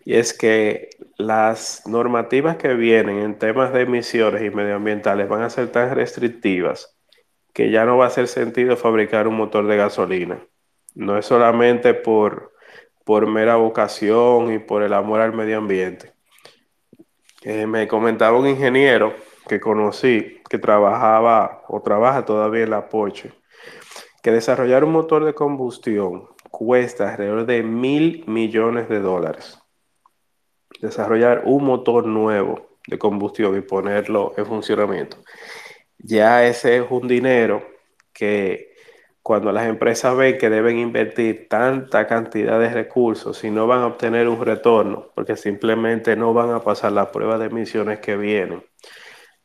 y 0.08 0.16
es 0.16 0.32
que 0.32 0.92
las 1.18 1.86
normativas 1.86 2.56
que 2.56 2.74
vienen 2.76 3.18
en 3.18 3.38
temas 3.38 3.74
de 3.74 3.82
emisiones 3.82 4.42
y 4.42 4.50
medioambientales 4.50 5.28
van 5.28 5.42
a 5.42 5.50
ser 5.50 5.70
tan 5.70 5.94
restrictivas 5.94 6.98
que 7.52 7.72
ya 7.72 7.84
no 7.84 7.98
va 7.98 8.06
a 8.06 8.08
hacer 8.08 8.30
sentido 8.30 8.78
fabricar 8.78 9.28
un 9.28 9.36
motor 9.36 9.68
de 9.68 9.76
gasolina. 9.76 10.40
No 10.96 11.18
es 11.18 11.26
solamente 11.26 11.94
por, 11.94 12.54
por 13.04 13.28
mera 13.28 13.58
vocación 13.58 14.54
y 14.54 14.60
por 14.60 14.82
el 14.82 14.94
amor 14.94 15.20
al 15.20 15.34
medio 15.34 15.58
ambiente. 15.58 16.14
Eh, 17.50 17.66
me 17.66 17.88
comentaba 17.88 18.38
un 18.38 18.46
ingeniero 18.46 19.16
que 19.48 19.62
conocí 19.62 20.42
que 20.50 20.58
trabajaba 20.58 21.64
o 21.70 21.82
trabaja 21.82 22.26
todavía 22.26 22.64
en 22.64 22.72
la 22.72 22.90
Porsche, 22.90 23.32
que 24.22 24.32
desarrollar 24.34 24.84
un 24.84 24.92
motor 24.92 25.24
de 25.24 25.34
combustión 25.34 26.28
cuesta 26.52 27.12
alrededor 27.12 27.46
de 27.46 27.64
mil 27.64 28.26
millones 28.28 28.90
de 28.90 29.00
dólares 29.00 29.60
desarrollar 30.82 31.44
un 31.46 31.64
motor 31.64 32.06
nuevo 32.06 32.68
de 32.86 32.98
combustión 32.98 33.58
y 33.58 33.62
ponerlo 33.62 34.34
en 34.36 34.46
funcionamiento. 34.46 35.16
Ya 35.98 36.46
ese 36.46 36.76
es 36.76 36.84
un 36.90 37.08
dinero 37.08 37.66
que 38.12 38.76
cuando 39.28 39.52
las 39.52 39.68
empresas 39.68 40.16
ven 40.16 40.38
que 40.38 40.50
deben 40.50 40.80
invertir 40.80 41.50
tanta 41.50 42.08
cantidad 42.08 42.58
de 42.62 42.70
recursos 42.70 43.44
y 43.44 43.52
no 43.52 43.68
van 43.68 43.82
a 43.82 43.88
obtener 43.88 44.30
un 44.30 44.40
retorno, 44.40 45.12
porque 45.14 45.36
simplemente 45.36 46.16
no 46.16 46.34
van 46.34 46.52
a 46.52 46.62
pasar 46.62 46.94
las 46.94 47.08
pruebas 47.10 47.38
de 47.42 47.48
emisiones 47.48 48.00
que 48.00 48.16
vienen, 48.16 48.64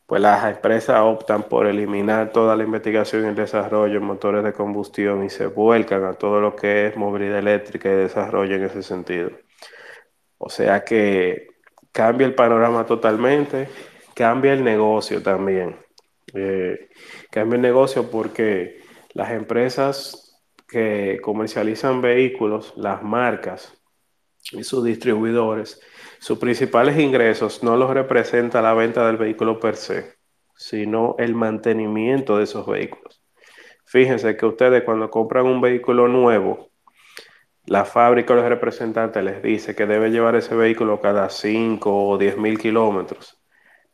pues 0.06 0.22
las 0.22 0.44
empresas 0.44 1.00
optan 1.00 1.42
por 1.48 1.66
eliminar 1.66 2.30
toda 2.30 2.54
la 2.54 2.62
investigación 2.62 3.24
y 3.24 3.28
el 3.30 3.34
desarrollo 3.34 3.98
en 3.98 4.04
motores 4.04 4.44
de 4.44 4.52
combustión 4.52 5.24
y 5.24 5.30
se 5.30 5.46
vuelcan 5.48 6.04
a 6.04 6.12
todo 6.12 6.40
lo 6.40 6.54
que 6.54 6.86
es 6.86 6.96
movilidad 6.96 7.40
eléctrica 7.40 7.88
y 7.90 7.96
desarrollo 7.96 8.54
en 8.54 8.62
ese 8.62 8.84
sentido. 8.84 9.32
O 10.38 10.49
sea 10.49 10.84
que 10.84 11.49
cambia 11.90 12.28
el 12.28 12.36
panorama 12.36 12.86
totalmente, 12.86 13.68
cambia 14.14 14.52
el 14.52 14.62
negocio 14.62 15.21
también. 15.25 15.76
Eh, 16.34 16.88
cambia 17.32 17.56
el 17.56 17.62
negocio 17.62 18.08
porque 18.08 18.81
las 19.14 19.30
empresas 19.30 20.40
que 20.68 21.18
comercializan 21.22 22.00
vehículos, 22.00 22.72
las 22.76 23.02
marcas 23.02 23.72
y 24.52 24.64
sus 24.64 24.84
distribuidores, 24.84 25.80
sus 26.18 26.38
principales 26.38 26.98
ingresos 26.98 27.62
no 27.62 27.76
los 27.76 27.90
representa 27.90 28.62
la 28.62 28.75
venta 28.75 29.06
del 29.06 29.16
vehículo 29.16 29.60
per 29.60 29.76
se, 29.76 30.14
sino 30.56 31.14
el 31.18 31.34
mantenimiento 31.34 32.38
de 32.38 32.44
esos 32.44 32.66
vehículos. 32.66 33.22
Fíjense 33.84 34.36
que 34.36 34.46
ustedes 34.46 34.84
cuando 34.84 35.10
compran 35.10 35.46
un 35.46 35.60
vehículo 35.60 36.08
nuevo, 36.08 36.70
la 37.66 37.84
fábrica 37.84 38.32
o 38.32 38.36
los 38.36 38.48
representantes 38.48 39.22
les 39.22 39.42
dice 39.42 39.75
que 39.75 39.86
debe 39.86 40.10
llevar 40.10 40.34
ese 40.34 40.54
vehículo 40.54 41.00
cada 41.00 41.28
5 41.28 42.08
o 42.08 42.18
10 42.18 42.38
mil 42.38 42.58
kilómetros 42.58 43.40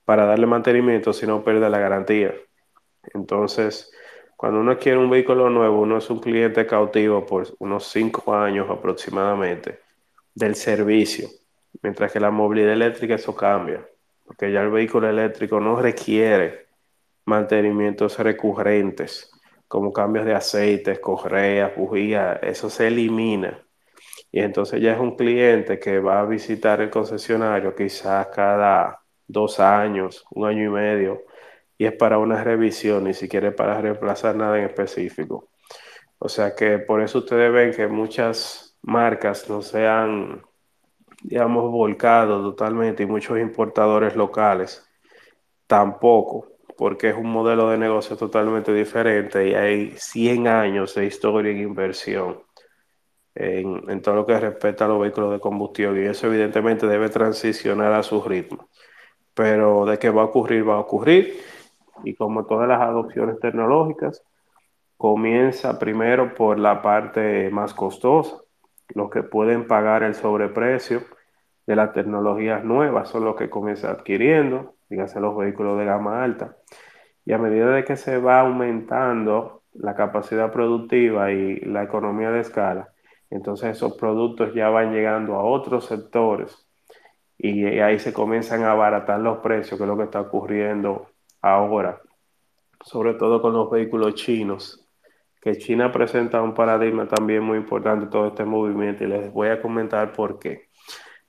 para 0.05 0.25
darle 0.25 0.47
mantenimiento 0.47 1.13
si 1.13 1.27
no 1.27 1.45
pierde 1.45 1.69
la 1.69 1.79
garantía. 1.79 2.35
Entonces, 3.13 3.91
cuando 4.39 4.61
uno 4.61 4.79
quiere 4.79 4.99
un 4.99 5.11
vehículo 5.11 5.51
nuevo, 5.51 5.81
uno 5.81 5.99
es 5.99 6.09
un 6.11 6.21
cliente 6.21 6.65
cautivo 6.65 7.27
por 7.27 7.49
unos 7.59 7.89
5 7.89 8.33
años 8.33 8.71
aproximadamente 8.71 9.81
del 10.33 10.55
servicio, 10.55 11.29
mientras 11.83 12.13
que 12.13 12.21
la 12.21 12.31
movilidad 12.31 12.73
eléctrica 12.73 13.17
eso 13.17 13.35
cambia, 13.35 13.85
porque 14.25 14.53
ya 14.53 14.61
el 14.61 14.71
vehículo 14.71 15.11
eléctrico 15.11 15.59
no 15.59 15.75
requiere 15.83 16.69
mantenimientos 17.25 18.17
recurrentes 18.21 19.29
como 19.67 19.93
cambios 19.93 20.25
de 20.25 20.37
aceites, 20.37 21.01
correas, 21.01 21.75
bujías, 21.75 22.39
eso 22.41 22.71
se 22.71 22.87
elimina. 22.87 23.61
Y 24.31 24.39
entonces 24.39 24.81
ya 24.81 24.93
es 24.93 25.01
un 25.01 25.17
cliente 25.17 25.81
que 25.81 25.99
va 25.99 26.21
a 26.21 26.27
visitar 26.27 26.81
el 26.81 26.91
concesionario 26.91 27.75
quizás 27.75 28.29
cada 28.29 29.03
dos 29.27 29.59
años, 29.59 30.25
un 30.31 30.47
año 30.47 30.63
y 30.63 30.69
medio, 30.69 31.25
y 31.79 31.87
es 31.87 31.93
para 31.93 32.19
una 32.19 32.43
revisión, 32.43 33.05
ni 33.05 33.15
siquiera 33.15 33.55
para 33.55 33.81
reemplazar 33.81 34.35
nada 34.37 34.59
en 34.59 34.65
específico. 34.65 35.49
O 36.19 36.29
sea 36.29 36.55
que 36.55 36.79
por 36.79 37.01
eso 37.01 37.21
ustedes 37.21 37.53
ven 37.53 37.73
que 37.73 37.87
muchas 37.87 38.77
marcas 38.83 39.49
no 39.49 39.63
se 39.63 39.87
han, 39.87 40.43
digamos, 41.23 41.71
volcado 41.71 42.43
totalmente 42.43 43.05
y 43.05 43.07
muchos 43.07 43.39
importadores 43.39 44.17
locales 44.17 44.85
tampoco 45.69 46.49
porque 46.77 47.11
es 47.11 47.17
un 47.17 47.31
modelo 47.31 47.71
de 47.71 47.79
negocio 47.79 48.17
totalmente 48.17 48.73
diferente 48.73 49.49
y 49.49 49.55
hay 49.55 49.95
100 49.97 50.47
años 50.47 50.95
de 50.95 51.07
historia 51.07 51.51
en 51.51 51.59
inversión 51.59 52.43
en, 53.35 53.89
en, 53.91 54.01
todo 54.01 54.15
lo 54.17 54.27
que 54.27 54.39
respecta 54.39 54.85
a 54.85 54.89
los 54.89 55.01
vehículos 55.01 55.33
de 55.33 55.41
combustión 55.41 55.97
y 55.97 56.07
eso 56.07 56.29
evidentemente 56.29 56.87
debe 56.87 57.09
transicionar 57.09 57.93
a 57.93 58.03
su 58.03 58.23
ritmo. 58.23 58.69
Pero 59.35 59.87
de 59.87 59.99
que 59.99 60.11
va 60.11 60.23
a 60.23 60.27
ocurrir, 60.27 60.69
va 60.69 60.75
a 60.75 60.81
ocurrir 60.81 61.41
y 62.05 62.15
como 62.15 62.47
todas 62.47 62.69
las 62.69 62.81
adopciones 62.81 63.39
tecnológicas, 63.41 64.23
comienza 64.97 65.79
primero 65.79 66.35
por 66.35 66.59
la 66.59 66.83
parte 66.83 67.51
más 67.51 67.75
costosa. 67.75 68.37
Los 68.95 69.11
que 69.11 69.23
pueden 69.23 69.67
pagar 69.67 70.03
el 70.03 70.15
sobreprecio 70.15 71.03
de 71.67 71.77
las 71.77 71.93
tecnologías 71.93 72.65
nuevas 72.65 73.09
son 73.09 73.25
los 73.25 73.37
que 73.37 73.51
comienzan 73.51 73.93
adquiriendo, 73.93 74.75
dígase 74.89 75.21
los 75.21 75.37
vehículos 75.37 75.79
de 75.79 75.85
gama 75.85 76.25
alta. 76.25 76.57
Y 77.25 77.33
a 77.33 77.39
medida 77.39 77.71
de 77.71 77.85
que 77.85 77.97
se 77.97 78.19
va 78.19 78.41
aumentando 78.41 79.63
la 79.75 79.95
capacidad 79.95 80.51
productiva 80.51 81.31
y 81.31 81.61
la 81.61 81.83
economía 81.83 82.31
de 82.31 82.41
escala, 82.41 82.89
entonces 83.31 83.77
esos 83.77 83.95
productos 83.97 84.55
ya 84.55 84.71
van 84.71 84.93
llegando 84.93 85.35
a 85.35 85.45
otros 85.45 85.87
sectores 85.87 86.69
y, 87.39 87.65
ahí 87.65 87.99
se 88.01 88.13
comienzan 88.13 88.65
a 88.65 88.73
abaratar 88.73 89.21
los 89.21 89.39
precios, 89.39 89.79
que 89.79 89.85
es 89.85 89.89
lo 89.89 89.97
que 89.97 90.05
está 90.05 90.21
ocurriendo 90.21 91.07
ahora, 91.41 92.01
sobre 92.85 93.15
todo 93.15 93.41
con 93.43 93.53
los 93.53 93.71
vehículos 93.71 94.15
chinos, 94.15 94.85
que 95.41 95.57
China 95.57 95.93
presenta 95.93 96.43
un 96.43 96.55
paradigma 96.55 97.07
también 97.07 97.43
muy 97.43 97.59
importante 97.59 98.07
todo 98.07 98.29
este 98.29 98.45
movimiento 98.45 99.05
y 99.05 99.07
les 99.09 99.33
voy 99.33 99.49
a 99.49 99.61
comentar 99.63 100.13
por 100.13 100.39
qué. 100.39 100.69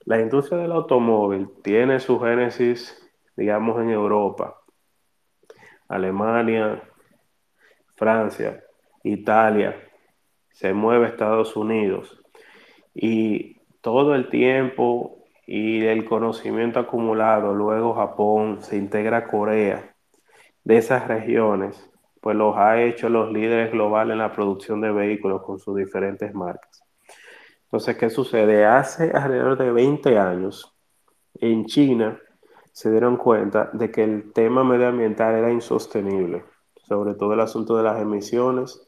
La 0.06 0.20
industria 0.20 0.60
del 0.60 0.72
automóvil 0.72 1.50
tiene 1.62 2.00
su 2.00 2.20
génesis 2.20 3.00
digamos, 3.40 3.82
en 3.82 3.90
Europa, 3.90 4.60
Alemania, 5.88 6.84
Francia, 7.96 8.62
Italia, 9.02 9.82
se 10.52 10.74
mueve 10.74 11.08
Estados 11.08 11.56
Unidos 11.56 12.22
y 12.94 13.62
todo 13.80 14.14
el 14.14 14.28
tiempo 14.30 15.24
y 15.48 15.86
el 15.86 16.04
conocimiento 16.04 16.82
acumulado, 16.82 17.54
luego 17.56 17.94
Japón, 17.94 18.62
se 18.62 18.76
integra 18.76 19.26
Corea, 19.26 19.89
de 20.64 20.78
esas 20.78 21.08
regiones, 21.08 21.90
pues 22.22 22.36
los 22.36 22.56
ha 22.58 22.82
hecho 22.82 23.10
los 23.10 23.32
líderes 23.32 23.72
globales 23.72 24.14
en 24.14 24.20
la 24.20 24.32
producción 24.32 24.82
de 24.82 24.92
vehículos 24.92 25.42
con 25.44 25.60
sus 25.60 25.76
diferentes 25.76 26.34
marcas. 26.34 26.84
Entonces, 27.66 27.98
¿qué 27.98 28.10
sucede? 28.10 28.66
Hace 28.66 29.12
alrededor 29.12 29.58
de 29.58 29.72
20 29.72 30.18
años, 30.18 30.76
en 31.40 31.66
China, 31.66 32.20
se 32.72 32.92
dieron 32.92 33.18
cuenta 33.18 33.70
de 33.74 33.92
que 33.92 34.04
el 34.04 34.32
tema 34.34 34.64
medioambiental 34.64 35.36
era 35.36 35.52
insostenible, 35.52 36.44
sobre 36.88 37.14
todo 37.14 37.34
el 37.34 37.42
asunto 37.42 37.78
de 37.78 37.84
las 37.84 38.02
emisiones 38.02 38.88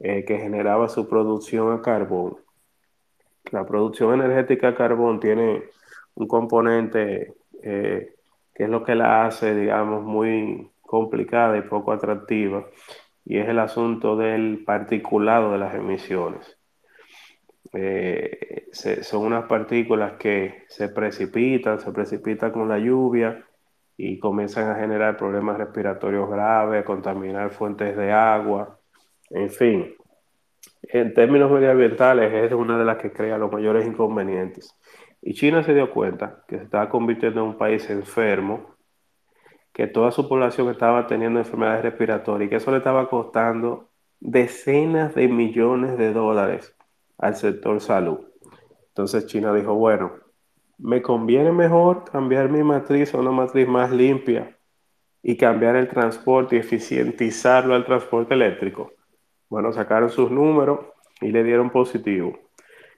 eh, 0.00 0.24
que 0.24 0.38
generaba 0.38 0.88
su 0.88 1.08
producción 1.08 1.72
a 1.72 1.82
carbón. 1.82 2.36
La 3.52 3.64
producción 3.64 4.14
energética 4.14 4.68
a 4.68 4.74
carbón 4.74 5.20
tiene 5.20 5.64
un 6.14 6.26
componente 6.26 7.34
eh, 7.62 8.14
que 8.54 8.64
es 8.64 8.70
lo 8.70 8.82
que 8.82 8.94
la 8.94 9.26
hace, 9.26 9.54
digamos, 9.54 10.02
muy 10.02 10.70
complicada 10.86 11.58
y 11.58 11.62
poco 11.62 11.92
atractiva, 11.92 12.66
y 13.24 13.38
es 13.38 13.48
el 13.48 13.58
asunto 13.58 14.16
del 14.16 14.62
particulado 14.64 15.52
de 15.52 15.58
las 15.58 15.74
emisiones. 15.74 16.56
Eh, 17.72 18.68
son 18.72 19.26
unas 19.26 19.44
partículas 19.46 20.12
que 20.18 20.64
se 20.68 20.88
precipitan, 20.88 21.80
se 21.80 21.92
precipitan 21.92 22.52
con 22.52 22.68
la 22.68 22.78
lluvia 22.78 23.44
y 23.96 24.18
comienzan 24.18 24.70
a 24.70 24.76
generar 24.76 25.16
problemas 25.16 25.58
respiratorios 25.58 26.28
graves, 26.30 26.84
contaminar 26.84 27.50
fuentes 27.50 27.96
de 27.96 28.12
agua, 28.12 28.78
en 29.30 29.50
fin. 29.50 29.94
En 30.82 31.14
términos 31.14 31.50
medioambientales 31.50 32.32
es 32.32 32.52
una 32.52 32.78
de 32.78 32.84
las 32.84 32.98
que 32.98 33.12
crea 33.12 33.38
los 33.38 33.50
mayores 33.50 33.86
inconvenientes. 33.86 34.74
Y 35.22 35.34
China 35.34 35.62
se 35.62 35.74
dio 35.74 35.90
cuenta 35.90 36.44
que 36.46 36.58
se 36.58 36.64
estaba 36.64 36.88
convirtiendo 36.88 37.40
en 37.40 37.48
un 37.48 37.58
país 37.58 37.88
enfermo, 37.90 38.75
que 39.76 39.86
toda 39.86 40.10
su 40.10 40.26
población 40.26 40.70
estaba 40.70 41.06
teniendo 41.06 41.38
enfermedades 41.38 41.82
respiratorias 41.82 42.46
y 42.46 42.48
que 42.48 42.56
eso 42.56 42.70
le 42.70 42.78
estaba 42.78 43.10
costando 43.10 43.90
decenas 44.20 45.14
de 45.14 45.28
millones 45.28 45.98
de 45.98 46.14
dólares 46.14 46.74
al 47.18 47.36
sector 47.36 47.78
salud. 47.82 48.20
Entonces 48.88 49.26
China 49.26 49.52
dijo, 49.52 49.74
bueno, 49.74 50.12
me 50.78 51.02
conviene 51.02 51.52
mejor 51.52 52.04
cambiar 52.10 52.48
mi 52.48 52.62
matriz 52.62 53.14
a 53.14 53.18
una 53.18 53.32
matriz 53.32 53.68
más 53.68 53.90
limpia 53.92 54.56
y 55.22 55.36
cambiar 55.36 55.76
el 55.76 55.88
transporte 55.88 56.56
y 56.56 56.60
eficientizarlo 56.60 57.74
al 57.74 57.84
transporte 57.84 58.32
eléctrico. 58.32 58.92
Bueno, 59.50 59.74
sacaron 59.74 60.08
sus 60.08 60.30
números 60.30 60.86
y 61.20 61.28
le 61.28 61.44
dieron 61.44 61.68
positivo. 61.68 62.32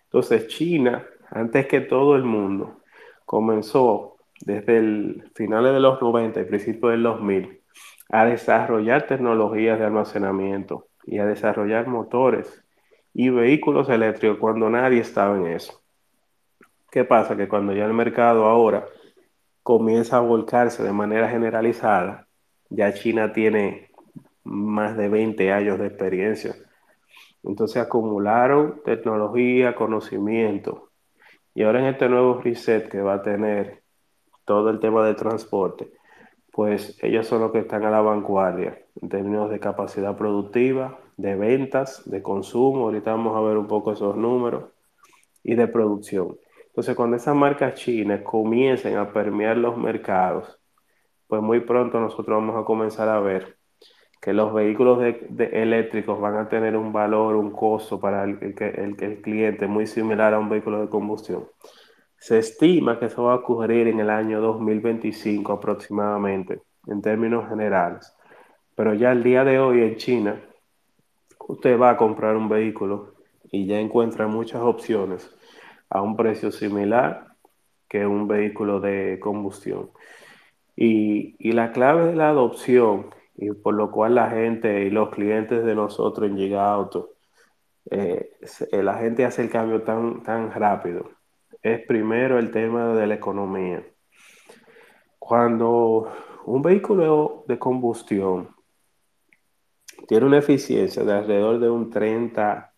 Entonces 0.04 0.46
China, 0.46 1.04
antes 1.28 1.66
que 1.66 1.80
todo 1.80 2.14
el 2.14 2.22
mundo, 2.22 2.82
comenzó 3.24 4.17
desde 4.40 4.78
el 4.78 5.30
finales 5.34 5.72
de 5.72 5.80
los 5.80 6.00
90 6.00 6.40
y 6.40 6.44
principios 6.44 6.92
del 6.92 7.02
2000 7.02 7.60
a 8.10 8.24
desarrollar 8.24 9.06
tecnologías 9.06 9.78
de 9.78 9.84
almacenamiento 9.84 10.86
y 11.04 11.18
a 11.18 11.26
desarrollar 11.26 11.86
motores 11.86 12.64
y 13.12 13.30
vehículos 13.30 13.88
eléctricos 13.88 14.38
cuando 14.38 14.70
nadie 14.70 15.00
estaba 15.00 15.36
en 15.36 15.46
eso. 15.48 15.82
¿Qué 16.90 17.04
pasa? 17.04 17.36
Que 17.36 17.48
cuando 17.48 17.74
ya 17.74 17.84
el 17.84 17.92
mercado 17.92 18.46
ahora 18.46 18.86
comienza 19.62 20.16
a 20.16 20.20
volcarse 20.20 20.82
de 20.82 20.92
manera 20.92 21.28
generalizada, 21.28 22.26
ya 22.70 22.94
China 22.94 23.32
tiene 23.32 23.90
más 24.44 24.96
de 24.96 25.08
20 25.08 25.52
años 25.52 25.78
de 25.78 25.86
experiencia. 25.86 26.54
Entonces 27.42 27.82
acumularon 27.82 28.82
tecnología, 28.84 29.74
conocimiento. 29.74 30.90
Y 31.54 31.62
ahora 31.62 31.80
en 31.80 31.86
este 31.86 32.08
nuevo 32.08 32.40
reset 32.40 32.88
que 32.88 33.00
va 33.00 33.14
a 33.14 33.22
tener 33.22 33.82
todo 34.48 34.70
el 34.70 34.80
tema 34.80 35.06
de 35.06 35.14
transporte, 35.14 35.92
pues 36.50 36.98
ellos 37.04 37.26
son 37.26 37.42
los 37.42 37.52
que 37.52 37.58
están 37.58 37.84
a 37.84 37.90
la 37.90 38.00
vanguardia 38.00 38.78
en 39.00 39.10
términos 39.10 39.50
de 39.50 39.60
capacidad 39.60 40.16
productiva, 40.16 40.98
de 41.18 41.36
ventas, 41.36 42.08
de 42.10 42.22
consumo, 42.22 42.86
ahorita 42.86 43.10
vamos 43.10 43.36
a 43.36 43.40
ver 43.42 43.58
un 43.58 43.66
poco 43.66 43.92
esos 43.92 44.16
números, 44.16 44.64
y 45.44 45.54
de 45.54 45.68
producción. 45.68 46.38
Entonces, 46.68 46.96
cuando 46.96 47.16
esas 47.16 47.36
marcas 47.36 47.74
chinas 47.74 48.22
comiencen 48.22 48.96
a 48.96 49.12
permear 49.12 49.58
los 49.58 49.76
mercados, 49.76 50.58
pues 51.26 51.42
muy 51.42 51.60
pronto 51.60 52.00
nosotros 52.00 52.38
vamos 52.38 52.56
a 52.56 52.64
comenzar 52.64 53.10
a 53.10 53.20
ver 53.20 53.58
que 54.20 54.32
los 54.32 54.54
vehículos 54.54 55.04
eléctricos 55.38 56.18
van 56.20 56.36
a 56.38 56.48
tener 56.48 56.74
un 56.74 56.92
valor, 56.92 57.36
un 57.36 57.50
costo 57.50 58.00
para 58.00 58.24
el, 58.24 58.38
el 58.40 59.20
cliente 59.20 59.66
muy 59.66 59.86
similar 59.86 60.32
a 60.32 60.38
un 60.38 60.48
vehículo 60.48 60.80
de 60.80 60.88
combustión. 60.88 61.44
Se 62.18 62.38
estima 62.38 62.98
que 62.98 63.06
eso 63.06 63.24
va 63.24 63.32
a 63.32 63.36
ocurrir 63.36 63.88
en 63.88 64.00
el 64.00 64.10
año 64.10 64.40
2025 64.40 65.52
aproximadamente, 65.52 66.62
en 66.86 67.00
términos 67.00 67.48
generales. 67.48 68.12
Pero 68.74 68.94
ya 68.94 69.12
el 69.12 69.22
día 69.22 69.44
de 69.44 69.58
hoy 69.58 69.82
en 69.82 69.96
China, 69.96 70.40
usted 71.46 71.78
va 71.78 71.90
a 71.90 71.96
comprar 71.96 72.36
un 72.36 72.48
vehículo 72.48 73.14
y 73.50 73.66
ya 73.66 73.78
encuentra 73.78 74.26
muchas 74.26 74.62
opciones 74.62 75.30
a 75.90 76.02
un 76.02 76.16
precio 76.16 76.52
similar 76.52 77.26
que 77.88 78.06
un 78.06 78.28
vehículo 78.28 78.80
de 78.80 79.18
combustión. 79.20 79.90
Y, 80.76 81.36
y, 81.38 81.52
la 81.52 81.72
clave 81.72 82.06
de 82.06 82.14
la 82.14 82.28
adopción, 82.28 83.10
y 83.36 83.50
por 83.52 83.74
lo 83.74 83.90
cual 83.90 84.14
la 84.14 84.30
gente 84.30 84.82
y 84.82 84.90
los 84.90 85.10
clientes 85.10 85.64
de 85.64 85.74
nosotros 85.74 86.28
en 86.28 86.36
Giga 86.36 86.70
Auto, 86.72 87.14
eh, 87.90 88.30
la 88.70 88.94
gente 88.94 89.24
hace 89.24 89.42
el 89.42 89.50
cambio 89.50 89.82
tan, 89.82 90.22
tan 90.22 90.52
rápido, 90.52 91.10
es 91.74 91.86
primero 91.86 92.38
el 92.38 92.50
tema 92.50 92.94
de 92.94 93.06
la 93.06 93.14
economía. 93.14 93.84
Cuando 95.18 96.10
un 96.46 96.62
vehículo 96.62 97.44
de 97.46 97.58
combustión 97.58 98.54
tiene 100.06 100.26
una 100.26 100.38
eficiencia 100.38 101.04
de 101.04 101.12
alrededor 101.12 101.58
de 101.58 101.68
un 101.68 101.90
30 101.90 102.72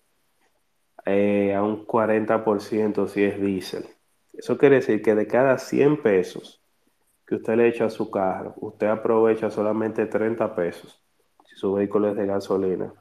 eh, 1.06 1.54
a 1.54 1.62
un 1.62 1.86
40% 1.86 3.06
si 3.08 3.24
es 3.24 3.40
diésel. 3.40 3.86
Eso 4.32 4.58
quiere 4.58 4.76
decir 4.76 5.02
que 5.02 5.14
de 5.14 5.26
cada 5.26 5.58
100 5.58 6.02
pesos 6.02 6.62
que 7.26 7.36
usted 7.36 7.56
le 7.56 7.68
echa 7.68 7.84
a 7.84 7.90
su 7.90 8.10
carro, 8.10 8.54
usted 8.56 8.88
aprovecha 8.88 9.50
solamente 9.50 10.06
30 10.06 10.54
pesos 10.54 11.00
si 11.44 11.56
su 11.56 11.72
vehículo 11.72 12.10
es 12.10 12.16
de 12.16 12.26
gasolina. 12.26 12.92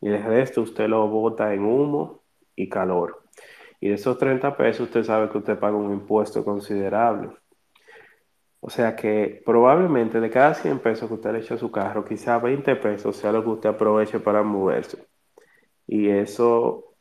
Y 0.00 0.08
el 0.08 0.22
resto 0.22 0.62
usted 0.62 0.88
lo 0.88 1.08
bota 1.08 1.54
en 1.54 1.64
humo 1.64 2.22
y 2.54 2.68
calor. 2.68 3.21
Y 3.82 3.88
de 3.88 3.94
esos 3.94 4.16
30 4.16 4.56
pesos 4.56 4.86
usted 4.86 5.02
sabe 5.02 5.28
que 5.28 5.38
usted 5.38 5.58
paga 5.58 5.76
un 5.76 5.92
impuesto 5.92 6.44
considerable. 6.44 7.30
O 8.60 8.70
sea 8.70 8.94
que 8.94 9.42
probablemente 9.44 10.20
de 10.20 10.30
cada 10.30 10.54
100 10.54 10.78
pesos 10.78 11.08
que 11.08 11.14
usted 11.14 11.32
le 11.32 11.40
echa 11.40 11.54
a 11.54 11.58
su 11.58 11.72
carro, 11.72 12.04
quizá 12.04 12.38
20 12.38 12.76
pesos 12.76 13.16
sea 13.16 13.32
lo 13.32 13.42
que 13.42 13.50
usted 13.50 13.70
aproveche 13.70 14.20
para 14.20 14.44
moverse. 14.44 15.04
Y 15.88 16.08
eso 16.08 16.94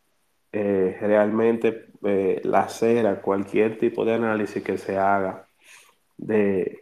eh, 0.52 0.98
realmente 1.00 1.90
eh, 2.04 2.42
lacera 2.46 3.22
cualquier 3.22 3.78
tipo 3.78 4.04
de 4.04 4.16
análisis 4.16 4.64
que 4.64 4.80
se 4.80 4.98
haga 4.98 5.48
de, 6.18 6.82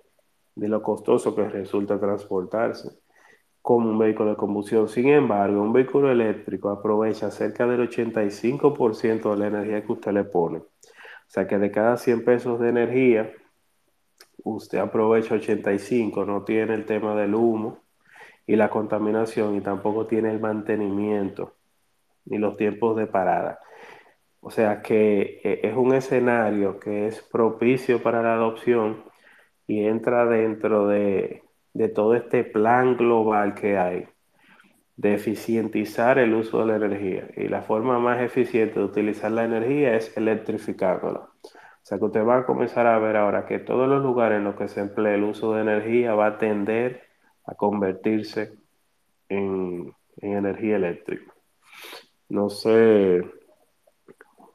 de 0.56 0.68
lo 0.70 0.82
costoso 0.82 1.36
que 1.36 1.44
resulta 1.50 2.00
transportarse 2.00 2.90
como 3.62 3.90
un 3.90 3.98
vehículo 3.98 4.32
de 4.32 4.38
combustión. 4.38 4.88
Sin 4.88 5.10
embargo, 5.10 5.62
un 5.62 5.74
vehículo 5.74 6.12
eléctrico 6.12 6.70
aprovecha 6.70 7.32
cerca 7.32 7.66
del 7.68 7.90
85% 7.90 9.32
de 9.32 9.38
la 9.38 9.48
energía 9.48 9.84
que 9.84 9.92
usted 9.92 10.12
le 10.12 10.24
pone. 10.24 10.60
O 10.60 11.32
sea 11.32 11.48
que 11.48 11.58
de 11.58 11.72
cada 11.72 11.98
100 11.98 12.26
pesos 12.26 12.60
de 12.60 12.70
energía, 12.70 13.32
usted 14.44 14.80
aprovecha 14.80 15.36
85, 15.36 16.26
no 16.26 16.44
tiene 16.44 16.74
el 16.74 16.86
tema 16.86 17.16
del 17.16 17.36
humo 17.36 17.80
y 18.48 18.56
la 18.56 18.70
contaminación 18.70 19.56
y 19.56 19.62
tampoco 19.62 20.08
tiene 20.08 20.32
el 20.32 20.40
mantenimiento 20.40 21.54
ni 22.26 22.38
los 22.38 22.58
tiempos 22.58 22.98
de 22.98 23.08
parada. 23.08 23.60
O 24.42 24.50
sea 24.52 24.82
que 24.82 25.42
eh, 25.44 25.62
es 25.64 25.76
un 25.76 25.94
escenario 25.94 26.80
que 26.80 27.08
es 27.08 27.22
propicio 27.22 28.02
para 28.02 28.24
la 28.24 28.34
adopción 28.34 29.04
y 29.68 29.86
entra 29.86 30.26
dentro 30.26 30.88
de, 30.88 31.44
de 31.74 31.90
todo 31.90 32.16
este 32.16 32.44
plan 32.44 32.98
global 32.98 33.54
que 33.54 33.78
hay 33.78 34.08
de 35.00 35.14
eficientizar 35.14 36.20
el 36.20 36.34
uso 36.34 36.60
de 36.60 36.66
la 36.66 36.76
energía. 36.76 37.30
Y 37.38 37.48
la 37.48 37.62
forma 37.62 38.00
más 38.00 38.20
eficiente 38.22 38.80
de 38.80 38.86
utilizar 38.86 39.32
la 39.32 39.46
energía 39.46 39.96
es 39.96 40.16
electrificándola. 40.18 41.22
O 41.22 41.84
sea 41.84 41.98
que 41.98 42.06
usted 42.06 42.26
va 42.26 42.40
a 42.40 42.46
comenzar 42.46 42.86
a 42.86 43.00
ver 43.00 43.16
ahora 43.16 43.46
que 43.46 43.60
todos 43.60 43.88
los 43.88 44.04
lugares 44.04 44.40
en 44.40 44.44
los 44.44 44.56
que 44.56 44.68
se 44.68 44.82
emplea 44.82 45.16
el 45.16 45.24
uso 45.24 45.54
de 45.54 45.62
energía 45.62 46.16
va 46.16 46.28
a 46.28 46.38
tender 46.38 47.04
a 47.46 47.56
convertirse 47.56 48.54
en, 49.30 49.94
en 50.18 50.34
energía 50.38 50.76
eléctrica. 50.76 51.34
No 52.28 52.50
sé, 52.50 53.24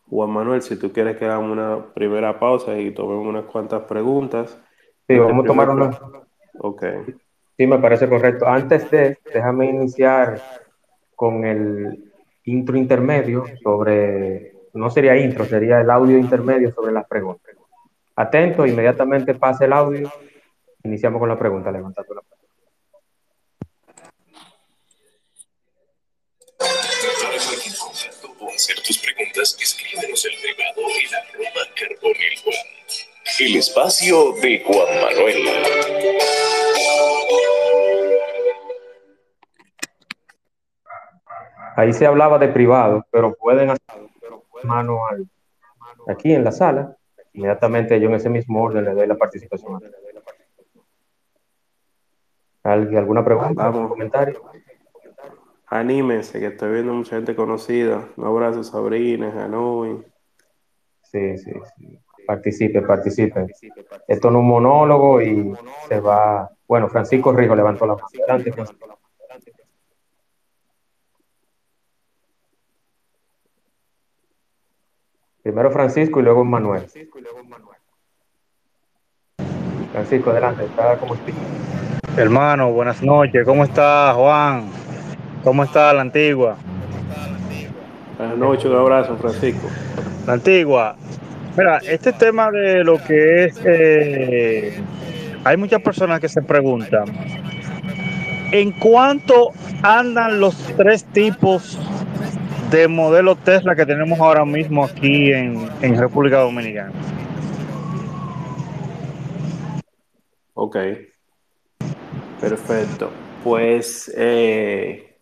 Juan 0.09 0.31
Manuel, 0.31 0.63
si 0.63 0.79
tú 0.79 0.93
quieres 0.93 1.17
que 1.17 1.25
hagamos 1.25 1.51
una 1.51 1.93
primera 1.95 2.39
pausa 2.39 2.79
y 2.79 2.93
tomemos 2.93 3.27
unas 3.27 3.47
cuantas 3.47 3.83
preguntas. 3.85 4.63
Sí, 5.09 5.19
vamos 5.19 5.45
a 5.45 5.49
tomar 5.49 5.71
una. 5.71 5.91
Ok. 6.59 6.85
Sí, 7.57 7.67
me 7.67 7.79
parece 7.79 8.09
correcto. 8.09 8.47
Antes 8.47 8.91
de, 8.91 9.19
déjame 9.33 9.67
iniciar 9.67 10.41
con 11.15 11.45
el 11.45 12.13
intro 12.45 12.77
intermedio 12.77 13.45
sobre, 13.63 14.55
no 14.75 14.91
sería 14.91 15.17
intro, 15.17 15.45
sería 15.45 15.81
el 15.81 15.91
audio 15.91 16.19
intermedio 16.19 16.73
sobre 16.73 16.93
las 16.93 17.07
preguntas. 17.07 17.55
Atento, 18.17 18.67
inmediatamente 18.67 19.35
pase 19.35 19.65
el 19.65 19.73
audio. 19.73 20.11
Iniciamos 20.83 21.19
con 21.19 21.29
la 21.29 21.39
pregunta, 21.39 21.71
levantando 21.73 22.15
la 22.15 22.21
pregunta. 22.21 22.45
hacer 28.55 28.81
tus 28.83 28.99
preguntas, 28.99 29.57
escríbenos 29.61 30.25
el 30.25 30.33
privado 30.41 30.81
en 30.81 31.15
arroba 31.15 31.63
Juan. 32.01 32.57
El 33.41 33.57
espacio 33.57 34.33
de 34.41 34.63
Juan 34.65 35.01
Manuel. 35.01 35.84
Ahí 41.77 41.93
se 41.93 42.07
hablaba 42.07 42.39
de 42.39 42.49
privado, 42.49 43.05
pero 43.11 43.35
pueden 43.35 43.71
hacer 43.71 44.03
mano 44.63 45.07
al, 45.07 45.27
aquí 46.09 46.33
en 46.33 46.45
la 46.45 46.53
sala. 46.53 46.97
Inmediatamente 47.33 47.99
yo 48.01 48.09
en 48.09 48.15
ese 48.15 48.31
mismo 48.31 48.63
orden 48.63 48.85
le 48.85 48.95
doy 48.95 49.07
la 49.07 49.17
participación. 49.17 49.81
¿Alguna 52.63 53.25
pregunta? 53.25 53.67
¿Algún 53.67 53.89
comentario? 53.89 54.41
Anímense, 55.67 56.39
que 56.39 56.47
estoy 56.47 56.73
viendo 56.73 56.95
mucha 56.95 57.17
gente 57.17 57.35
conocida. 57.35 58.09
Un 58.17 58.27
abrazo, 58.27 58.63
Sabrina, 58.63 59.45
Hanoi. 59.45 60.05
Sí, 61.03 61.37
sí, 61.37 61.53
sí. 61.77 61.99
Participe, 62.27 62.81
participe. 62.81 63.47
Esto 64.09 64.31
no 64.31 64.39
es 64.39 64.43
un 64.43 64.49
monólogo 64.49 65.21
y 65.21 65.53
se 65.89 66.01
va. 66.01 66.51
Bueno, 66.67 66.89
Francisco 66.89 67.33
Rijo 67.33 67.55
levantó 67.55 67.87
la 67.87 67.97
mano. 67.97 68.07
Adelante, 75.45 75.71
Francisco. 75.71 75.71
Primero 75.71 75.71
Francisco 75.71 76.21
y 76.21 76.23
luego 76.23 76.45
Manuel. 76.45 76.87
Francisco, 79.93 80.31
adelante, 80.31 80.65
está 80.65 80.97
como 80.97 81.15
speaker. 81.15 81.43
Hermano, 82.17 82.73
buenas 82.73 83.03
noches. 83.03 83.45
¿Cómo 83.45 83.65
está 83.65 84.15
Juan? 84.15 84.71
¿Cómo 85.43 85.65
está 85.65 85.93
la 85.93 86.01
antigua? 86.01 86.57
Buenas 88.17 88.39
noches, 88.39 88.65
un 88.65 88.77
abrazo, 88.77 89.17
Francisco. 89.17 89.69
La 90.27 90.33
antigua. 90.35 90.97
Mira, 91.57 91.79
este 91.79 92.13
tema 92.13 92.51
de 92.51 92.83
lo 92.83 92.97
que 93.05 93.45
es, 93.45 93.61
eh, 93.65 94.83
hay 95.45 95.57
muchas 95.57 95.83
personas 95.83 96.21
que 96.21 96.29
se 96.29 96.41
preguntan, 96.43 97.05
¿en 98.51 98.73
cuánto 98.81 99.51
andan 99.83 100.41
los 100.41 100.57
tres 100.77 101.05
tipos 101.05 101.79
de 102.71 102.89
modelo 102.89 103.37
Tesla 103.37 103.75
que 103.75 103.87
tenemos 103.87 104.19
ahora 104.21 104.45
mismo 104.45 104.85
aquí 104.85 105.33
en, 105.33 105.69
en 105.83 105.99
República 105.99 106.41
Dominicana? 106.41 106.93
Ok. 110.55 110.77
Perfecto. 112.41 113.11
Pues, 113.43 114.13
eh, 114.17 115.19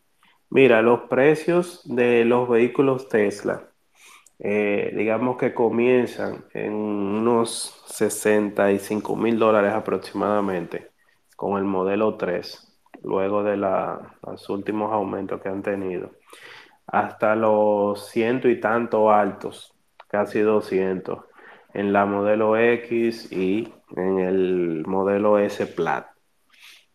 mira, 0.50 0.82
los 0.82 1.02
precios 1.02 1.82
de 1.84 2.24
los 2.24 2.48
vehículos 2.48 3.08
Tesla 3.08 3.68
eh, 4.44 4.92
digamos 4.96 5.36
que 5.36 5.54
comienzan 5.54 6.46
en 6.52 6.72
unos 6.72 7.84
65 7.86 9.14
mil 9.14 9.38
dólares 9.38 9.72
aproximadamente 9.72 10.90
con 11.36 11.58
el 11.58 11.64
modelo 11.64 12.16
3, 12.16 12.82
luego 13.04 13.44
de 13.44 13.56
los 13.56 14.50
últimos 14.50 14.92
aumentos 14.92 15.40
que 15.40 15.48
han 15.48 15.62
tenido, 15.62 16.10
hasta 16.92 17.34
los 17.34 18.06
ciento 18.10 18.48
y 18.48 18.60
tanto 18.60 19.10
altos, 19.10 19.74
casi 20.08 20.40
200, 20.40 21.24
en 21.72 21.92
la 21.92 22.04
modelo 22.04 22.58
X 22.58 23.32
y 23.32 23.72
en 23.96 24.18
el 24.18 24.84
modelo 24.86 25.38
S 25.38 25.66
Plat. 25.66 26.06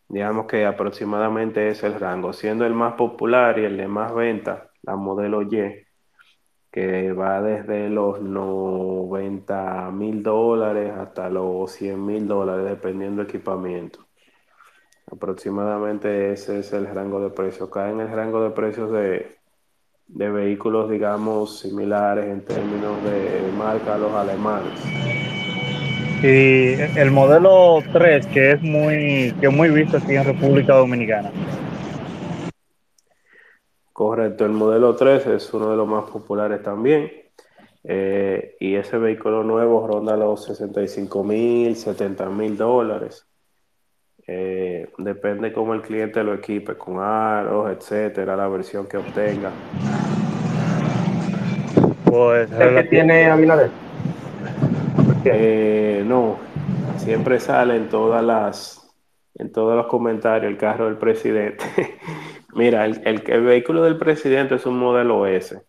Digamos 0.07 0.45
que 0.45 0.65
aproximadamente 0.67 1.69
es 1.69 1.83
el 1.83 1.99
rango, 1.99 2.31
siendo 2.31 2.65
el 2.65 2.73
más 2.73 2.93
popular 2.93 3.57
y 3.57 3.65
el 3.65 3.75
de 3.75 3.87
más 3.87 4.13
venta, 4.13 4.69
la 4.83 4.95
modelo 4.95 5.41
Y, 5.41 5.87
que 6.71 7.11
va 7.11 7.41
desde 7.41 7.89
los 7.89 8.21
90 8.21 9.89
mil 9.91 10.21
dólares 10.21 10.93
hasta 10.95 11.27
los 11.29 11.71
100 11.71 12.05
mil 12.05 12.27
dólares, 12.27 12.65
dependiendo 12.65 13.23
del 13.23 13.29
equipamiento. 13.29 14.05
Aproximadamente 15.11 16.33
ese 16.33 16.59
es 16.59 16.71
el 16.73 16.85
rango 16.93 17.19
de 17.19 17.31
precios. 17.31 17.69
Cae 17.69 17.91
en 17.91 18.01
el 18.01 18.11
rango 18.11 18.43
de 18.43 18.51
precios 18.51 18.91
de, 18.91 19.37
de 20.07 20.29
vehículos, 20.29 20.89
digamos, 20.89 21.59
similares 21.59 22.25
en 22.25 22.43
términos 22.45 23.03
de 23.03 23.51
marca 23.57 23.95
a 23.95 23.97
los 23.97 24.11
alemanes. 24.13 24.79
Y 26.23 26.73
el 26.99 27.11
modelo 27.11 27.79
3, 27.93 28.25
que 28.27 28.51
es 28.51 28.61
muy, 28.61 29.33
que 29.39 29.47
es 29.47 29.53
muy 29.53 29.69
visto 29.69 29.97
aquí 29.97 30.15
en 30.15 30.23
República 30.23 30.75
Dominicana. 30.75 31.31
Correcto, 33.93 34.45
el 34.45 34.51
modelo 34.51 34.95
3 34.95 35.27
es 35.27 35.53
uno 35.53 35.71
de 35.71 35.77
los 35.77 35.87
más 35.87 36.09
populares 36.09 36.63
también. 36.63 37.11
Eh, 37.83 38.55
y 38.59 38.75
ese 38.75 38.97
vehículo 38.97 39.43
nuevo 39.43 39.87
ronda 39.87 40.17
los 40.17 40.43
65 40.45 41.23
mil, 41.23 41.75
70 41.75 42.29
mil 42.29 42.57
dólares. 42.57 43.27
Eh, 44.29 44.89
depende 44.97 45.53
cómo 45.53 45.73
el 45.73 45.81
cliente 45.81 46.21
lo 46.21 46.33
equipe, 46.33 46.75
con 46.75 46.99
aros, 46.99 47.71
etcétera, 47.71 48.35
la 48.35 48.49
versión 48.49 48.85
que 48.85 48.97
obtenga. 48.97 49.51
Pues, 52.03 52.51
¿El 52.51 52.75
que 52.75 52.83
tiene 52.89 53.25
Abinader? 53.29 53.69
Eh, 55.23 56.03
no, 56.05 56.37
siempre 56.97 57.39
sale 57.39 57.75
en 57.77 57.89
todas 57.89 58.23
las 58.23 58.83
en 59.35 59.51
todos 59.51 59.75
los 59.75 59.87
comentarios 59.87 60.51
el 60.51 60.57
carro 60.57 60.85
del 60.85 60.97
presidente. 60.97 61.63
Mira, 62.53 62.85
el, 62.85 63.01
el, 63.05 63.43
vehículo 63.43 63.83
del 63.83 63.97
presidente 63.97 64.55
es 64.55 64.65
un 64.65 64.79
modelo 64.79 65.27
S. 65.27 65.61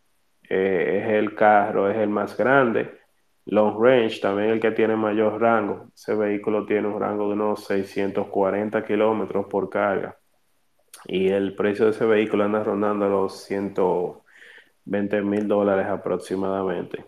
Eh, 0.49 1.03
es 1.03 1.11
el 1.13 1.35
carro, 1.35 1.91
es 1.91 1.99
el 1.99 2.09
más 2.09 2.37
grande. 2.37 2.98
Long 3.51 3.83
range, 3.83 4.21
también 4.21 4.51
el 4.51 4.61
que 4.61 4.73
tiene 4.73 4.95
mayor 4.95 5.41
rango. 5.41 5.87
Ese 5.95 6.15
vehículo 6.15 6.67
tiene 6.67 6.87
un 6.87 7.01
rango 7.01 7.29
de 7.29 7.33
unos 7.33 7.65
640 7.65 8.85
kilómetros 8.85 9.47
por 9.47 9.71
carga. 9.71 10.19
Y 11.07 11.29
el 11.31 11.55
precio 11.55 11.87
de 11.87 11.93
ese 11.93 12.05
vehículo 12.05 12.45
anda 12.45 12.63
rondando 12.63 13.09
los 13.09 13.45
120 13.45 15.23
mil 15.23 15.49
dólares 15.49 15.87
aproximadamente. 15.87 17.07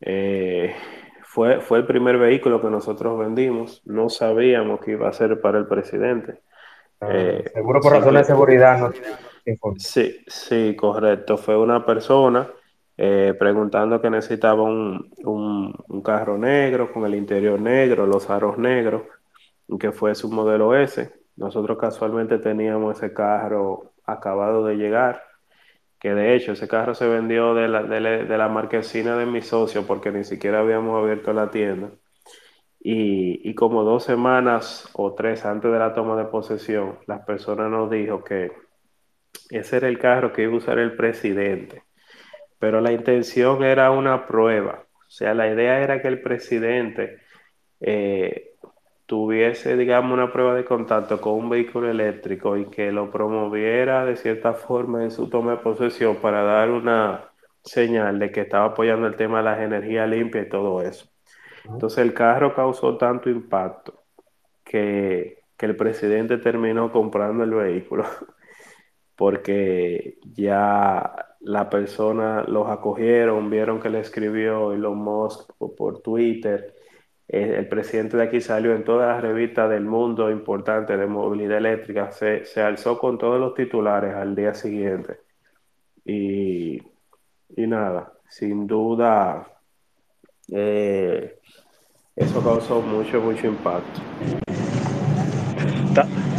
Eh, 0.00 0.74
fue, 1.22 1.60
fue 1.60 1.78
el 1.78 1.86
primer 1.86 2.18
vehículo 2.18 2.60
que 2.60 2.68
nosotros 2.68 3.16
vendimos. 3.16 3.80
No 3.84 4.08
sabíamos 4.08 4.80
que 4.80 4.92
iba 4.92 5.08
a 5.08 5.12
ser 5.12 5.40
para 5.40 5.58
el 5.58 5.68
presidente. 5.68 6.40
Ah, 7.00 7.10
eh, 7.12 7.44
seguro 7.54 7.80
por 7.80 7.92
razones 7.92 8.26
de 8.26 8.34
seguridad. 8.34 8.80
No, 8.80 9.74
sí, 9.78 10.24
sí, 10.26 10.74
correcto. 10.74 11.36
Fue 11.36 11.56
una 11.56 11.86
persona 11.86 12.50
eh, 13.02 13.34
preguntando 13.38 13.98
que 14.02 14.10
necesitaba 14.10 14.62
un, 14.62 15.10
un, 15.24 16.02
carro 16.02 16.36
negro 16.36 16.92
con 16.92 17.06
el 17.06 17.14
interior 17.14 17.58
negro, 17.58 18.04
los 18.06 18.28
aros 18.28 18.58
negros, 18.58 19.04
que 19.78 19.90
fue 19.90 20.14
su 20.14 20.30
modelo 20.30 20.76
S. 20.76 21.10
Nosotros 21.36 21.78
casualmente 21.78 22.38
teníamos 22.38 22.98
ese 22.98 23.14
carro 23.14 23.92
acabado 24.04 24.66
de 24.66 24.76
llegar 24.76 25.22
que 25.98 26.12
de 26.14 26.34
hecho 26.34 26.52
ese 26.52 26.68
carro 26.68 26.94
se 26.94 27.08
vendió 27.08 27.54
de 27.54 27.68
la, 27.68 27.82
de, 27.84 28.00
de 28.26 28.38
la 28.38 28.48
marquesina 28.48 29.16
de 29.16 29.24
mi 29.24 29.40
socio 29.40 29.86
porque 29.86 30.10
ni 30.12 30.24
siquiera 30.24 30.60
habíamos 30.60 31.02
abierto 31.02 31.32
la 31.32 31.50
tienda. 31.50 31.90
Y, 32.80 33.48
y, 33.48 33.54
como 33.54 33.82
dos 33.82 34.04
semanas 34.04 34.90
o 34.92 35.14
tres 35.14 35.46
antes 35.46 35.72
de 35.72 35.78
la 35.78 35.94
toma 35.94 36.16
de 36.16 36.26
posesión, 36.26 36.98
las 37.06 37.24
personas 37.24 37.70
nos 37.70 37.90
dijo 37.90 38.24
que 38.24 38.52
ese 39.50 39.78
era 39.78 39.88
el 39.88 39.98
carro 39.98 40.32
que 40.34 40.42
iba 40.42 40.52
a 40.52 40.56
usar 40.56 40.78
el 40.78 40.96
presidente. 40.96 41.82
Pero 42.60 42.80
la 42.80 42.92
intención 42.92 43.64
era 43.64 43.90
una 43.90 44.26
prueba. 44.26 44.84
O 44.94 45.10
sea, 45.10 45.34
la 45.34 45.48
idea 45.48 45.80
era 45.80 46.00
que 46.00 46.06
el 46.06 46.22
presidente 46.22 47.18
eh, 47.80 48.52
tuviese, 49.06 49.76
digamos, 49.76 50.12
una 50.12 50.32
prueba 50.32 50.54
de 50.54 50.64
contacto 50.64 51.20
con 51.20 51.32
un 51.34 51.50
vehículo 51.50 51.90
eléctrico 51.90 52.56
y 52.56 52.66
que 52.66 52.92
lo 52.92 53.10
promoviera 53.10 54.04
de 54.04 54.16
cierta 54.16 54.52
forma 54.54 55.02
en 55.02 55.10
su 55.10 55.28
toma 55.28 55.52
de 55.52 55.56
posesión 55.56 56.16
para 56.16 56.44
dar 56.44 56.70
una 56.70 57.30
señal 57.64 58.20
de 58.20 58.30
que 58.30 58.42
estaba 58.42 58.66
apoyando 58.66 59.08
el 59.08 59.16
tema 59.16 59.38
de 59.38 59.44
las 59.44 59.60
energías 59.60 60.08
limpias 60.08 60.46
y 60.46 60.48
todo 60.48 60.82
eso. 60.82 61.08
Entonces 61.64 61.98
el 61.98 62.14
carro 62.14 62.54
causó 62.54 62.96
tanto 62.96 63.30
impacto 63.30 64.04
que, 64.64 65.42
que 65.56 65.66
el 65.66 65.76
presidente 65.76 66.38
terminó 66.38 66.92
comprando 66.92 67.42
el 67.44 67.50
vehículo 67.50 68.04
porque 69.16 70.18
ya 70.22 71.29
la 71.40 71.68
persona 71.70 72.44
los 72.44 72.68
acogieron, 72.68 73.50
vieron 73.50 73.80
que 73.80 73.90
le 73.90 74.00
escribió 74.00 74.72
Elon 74.72 74.98
Musk 74.98 75.52
por 75.56 76.02
Twitter 76.02 76.74
eh, 77.32 77.58
el 77.58 77.68
presidente 77.68 78.16
de 78.16 78.24
aquí 78.24 78.40
salió 78.40 78.74
en 78.74 78.82
todas 78.82 79.06
las 79.06 79.22
revistas 79.22 79.70
del 79.70 79.84
mundo 79.84 80.32
importante 80.32 80.96
de 80.96 81.06
movilidad 81.06 81.58
eléctrica, 81.58 82.10
se, 82.10 82.44
se 82.44 82.60
alzó 82.60 82.98
con 82.98 83.18
todos 83.18 83.38
los 83.38 83.54
titulares 83.54 84.14
al 84.16 84.34
día 84.34 84.52
siguiente. 84.52 85.20
Y, 86.04 86.82
y 87.56 87.66
nada, 87.68 88.12
sin 88.28 88.66
duda, 88.66 89.46
eh, 90.50 91.38
eso 92.16 92.42
causó 92.42 92.82
mucho, 92.82 93.20
mucho 93.20 93.46
impacto. 93.46 94.00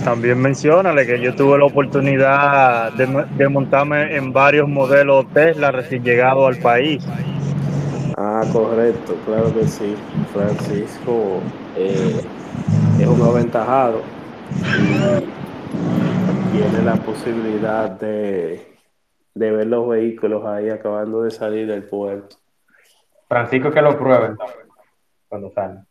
También 0.04 0.40
mencionale 0.40 1.06
que 1.06 1.22
yo 1.22 1.36
tuve 1.36 1.60
la 1.60 1.66
oportunidad 1.66 2.92
de, 2.94 3.06
de 3.38 3.50
montarme 3.50 4.16
en 4.16 4.34
varios 4.34 4.68
modelos 4.68 5.28
Tesla 5.32 5.72
recién 5.72 6.04
llegado 6.04 6.48
al 6.48 6.58
país. 6.58 7.06
Ah, 8.18 8.42
correcto, 8.52 9.16
claro 9.26 9.54
que 9.54 9.68
sí. 9.68 9.96
Francisco 10.34 11.42
eh, 11.76 12.20
es 13.00 13.08
un 13.08 13.22
aventajado 13.22 14.02
y 14.56 16.52
tiene 16.52 16.82
la 16.84 16.96
posibilidad 16.96 17.92
de, 17.92 18.76
de 19.36 19.52
ver 19.52 19.68
los 19.68 19.88
vehículos 19.88 20.46
ahí 20.46 20.70
acabando 20.70 21.22
de 21.22 21.32
salir 21.32 21.68
del 21.68 21.84
puerto. 21.84 22.38
Francisco 23.28 23.70
que 23.72 23.82
lo 23.82 23.98
prueben 23.98 24.36
cuando 25.30 25.52
salen. 25.52 25.86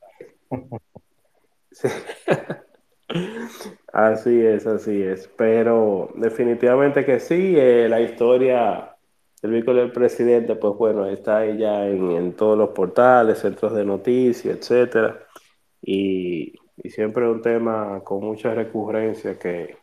Sí. 1.71 1.89
así 3.93 4.41
es, 4.45 4.67
así 4.67 5.03
es. 5.03 5.29
Pero 5.37 6.11
definitivamente 6.17 7.05
que 7.05 7.21
sí, 7.21 7.55
eh, 7.57 7.89
la 7.89 8.01
historia 8.01 8.91
el 9.43 9.53
vehículo 9.53 9.81
del 9.81 9.93
presidente, 9.93 10.55
pues 10.55 10.77
bueno, 10.77 11.07
está 11.07 11.39
ahí 11.39 11.57
ya 11.57 11.87
en, 11.87 12.11
en 12.11 12.33
todos 12.35 12.59
los 12.59 12.71
portales, 12.71 13.39
centros 13.39 13.75
de 13.75 13.85
noticias, 13.85 14.59
etcétera. 14.59 15.19
Y, 15.81 16.55
y, 16.77 16.91
siempre 16.91 17.25
es 17.25 17.33
un 17.33 17.41
tema 17.41 18.01
con 18.05 18.21
mucha 18.23 18.53
recurrencia 18.53 19.39
que, 19.39 19.79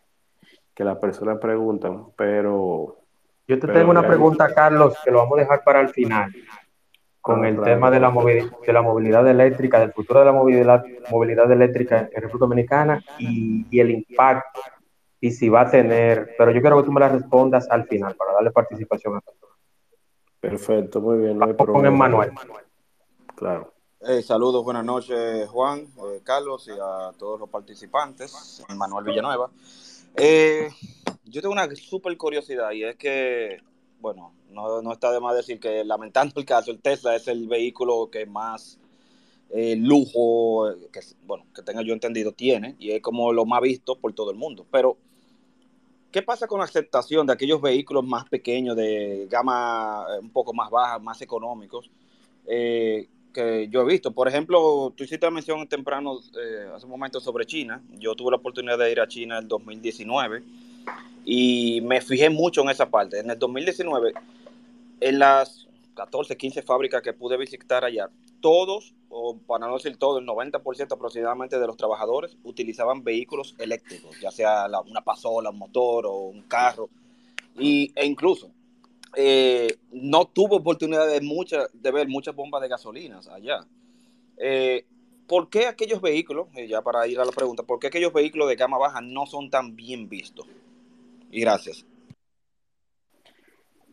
que 0.76 0.84
las 0.84 0.98
personas 0.98 1.40
preguntan, 1.40 2.06
pero... 2.16 2.98
Yo 3.48 3.56
te 3.56 3.66
pero 3.66 3.80
tengo 3.80 3.92
una 3.92 4.06
pregunta, 4.06 4.54
Carlos, 4.54 4.96
que 5.04 5.10
lo 5.10 5.20
vamos 5.20 5.40
a 5.40 5.42
dejar 5.42 5.64
para 5.64 5.82
el 5.82 5.90
final, 5.90 6.32
con 7.28 7.46
el 7.46 7.62
tema 7.62 7.92
de 7.92 8.00
la, 8.00 8.10
movilidad, 8.10 8.52
de 8.66 8.74
la 8.74 8.82
movilidad 8.82 9.28
eléctrica, 9.28 9.80
del 9.80 9.92
futuro 9.92 10.22
de 10.22 10.26
la 10.26 10.32
movilidad, 10.32 10.84
movilidad 11.12 11.52
eléctrica 11.52 12.10
en 12.12 12.22
República 12.22 12.46
Dominicana 12.46 13.04
y, 13.20 13.66
y 13.70 13.80
el 13.80 13.92
impacto 13.92 14.62
y 15.20 15.32
si 15.32 15.50
va 15.50 15.62
a 15.62 15.70
tener, 15.70 16.36
pero 16.38 16.52
yo 16.52 16.62
quiero 16.62 16.78
que 16.78 16.84
tú 16.84 16.92
me 16.92 17.00
la 17.00 17.10
respondas 17.10 17.68
al 17.70 17.86
final 17.88 18.16
para 18.16 18.34
darle 18.34 18.52
participación 18.52 19.18
a 19.18 19.22
todos. 19.22 19.38
Perfecto, 20.40 21.02
muy 21.02 21.18
bien. 21.18 21.38
No 21.38 21.58
con 21.58 21.86
Emmanuel. 21.86 22.32
Claro. 23.36 23.74
Eh, 24.00 24.22
saludos, 24.22 24.64
buenas 24.64 24.86
noches, 24.86 25.50
Juan, 25.50 25.80
eh, 25.80 26.22
Carlos 26.24 26.68
y 26.68 26.72
a 26.72 27.12
todos 27.18 27.40
los 27.40 27.50
participantes. 27.50 28.64
Manuel 28.76 29.06
Villanueva. 29.06 29.50
Eh, 30.16 30.70
yo 31.26 31.42
tengo 31.42 31.54
una 31.54 31.68
súper 31.76 32.16
curiosidad 32.16 32.72
y 32.72 32.84
es 32.84 32.96
que, 32.96 33.58
bueno, 34.00 34.34
no, 34.52 34.82
no, 34.82 34.94
está 34.94 35.12
de 35.12 35.20
más 35.20 35.36
decir 35.36 35.60
que 35.60 35.84
lamentando 35.84 36.40
el 36.40 36.46
caso, 36.46 36.72
el 36.72 36.80
Tesla 36.80 37.16
es 37.16 37.28
el 37.28 37.48
vehículo 37.48 38.10
que 38.12 38.26
más 38.26 38.80
eh, 39.50 39.76
lujo, 39.76 40.70
que, 40.92 41.02
bueno, 41.26 41.46
que 41.54 41.62
tenga 41.62 41.82
yo 41.82 41.94
entendido, 41.94 42.32
tiene 42.32 42.76
y 42.80 42.92
es 42.92 43.02
como 43.02 43.32
lo 43.34 43.46
más 43.46 43.62
visto 43.62 43.96
por 43.96 44.14
todo 44.14 44.32
el 44.32 44.38
mundo. 44.38 44.66
Pero 44.72 44.98
¿Qué 46.12 46.22
pasa 46.22 46.48
con 46.48 46.60
la 46.60 46.66
aceptación 46.66 47.28
de 47.28 47.34
aquellos 47.34 47.62
vehículos 47.62 48.06
más 48.06 48.28
pequeños, 48.30 48.78
de 48.78 49.28
gama 49.30 50.06
eh, 50.10 50.20
un 50.20 50.30
poco 50.30 50.54
más 50.54 50.70
baja, 50.70 51.00
más 51.00 51.22
económicos, 51.22 51.92
eh, 52.46 53.08
que 53.34 53.68
yo 53.70 53.82
he 53.82 53.86
visto? 53.86 54.12
Por 54.12 54.28
ejemplo, 54.28 54.94
tú 54.96 55.04
hiciste 55.04 55.30
mención 55.30 55.68
temprano, 55.68 56.20
eh, 56.42 56.70
hace 56.74 56.86
un 56.86 56.92
momento, 56.92 57.20
sobre 57.20 57.46
China. 57.46 57.84
Yo 58.00 58.16
tuve 58.16 58.32
la 58.32 58.38
oportunidad 58.38 58.78
de 58.78 58.92
ir 58.92 59.02
a 59.02 59.08
China 59.08 59.38
en 59.38 59.44
el 59.44 59.48
2019 59.50 60.44
y 61.26 61.82
me 61.82 62.00
fijé 62.00 62.30
mucho 62.30 62.62
en 62.62 62.70
esa 62.70 62.90
parte. 62.90 63.20
En 63.20 63.30
el 63.30 63.38
2019, 63.38 64.14
en 65.00 65.20
las 65.20 65.68
14, 65.96 66.38
15 66.38 66.62
fábricas 66.62 67.02
que 67.02 67.14
pude 67.14 67.38
visitar 67.38 67.84
allá, 67.84 68.10
todos, 68.40 68.94
o 69.10 69.38
para 69.38 69.68
no 69.68 69.74
decir 69.74 69.98
todo, 69.98 70.20
el 70.20 70.26
90% 70.26 70.94
aproximadamente 70.94 71.60
de 71.60 71.68
los 71.68 71.78
trabajadores 71.78 72.38
utilizaban 72.44 73.04
vehículos 73.04 73.56
eléctricos, 73.58 74.20
ya 74.22 74.32
sea 74.32 74.68
una 74.86 75.02
pasola, 75.02 75.50
un 75.50 75.58
motor 75.58 76.06
o 76.06 76.18
un 76.28 76.44
carro, 76.44 76.90
y, 77.58 77.92
e 77.96 78.06
incluso 78.06 78.52
eh, 79.16 79.80
no 79.92 80.26
tuvo 80.26 80.58
oportunidad 80.58 81.08
de, 81.08 81.22
mucha, 81.22 81.68
de 81.74 81.92
ver 81.92 82.08
muchas 82.08 82.36
bombas 82.36 82.62
de 82.62 82.68
gasolinas 82.68 83.28
allá. 83.28 83.66
Eh, 84.38 84.86
¿Por 85.28 85.50
qué 85.50 85.66
aquellos 85.66 86.02
vehículos, 86.02 86.48
eh, 86.56 86.68
ya 86.68 86.82
para 86.82 87.08
ir 87.08 87.20
a 87.20 87.26
la 87.26 87.32
pregunta, 87.32 87.64
por 87.64 87.80
qué 87.80 87.88
aquellos 87.88 88.14
vehículos 88.14 88.48
de 88.48 88.56
gama 88.56 88.78
baja 88.78 89.02
no 89.02 89.26
son 89.26 89.50
tan 89.50 89.76
bien 89.76 90.08
vistos? 90.08 90.46
Y 91.32 91.42
gracias. 91.42 91.86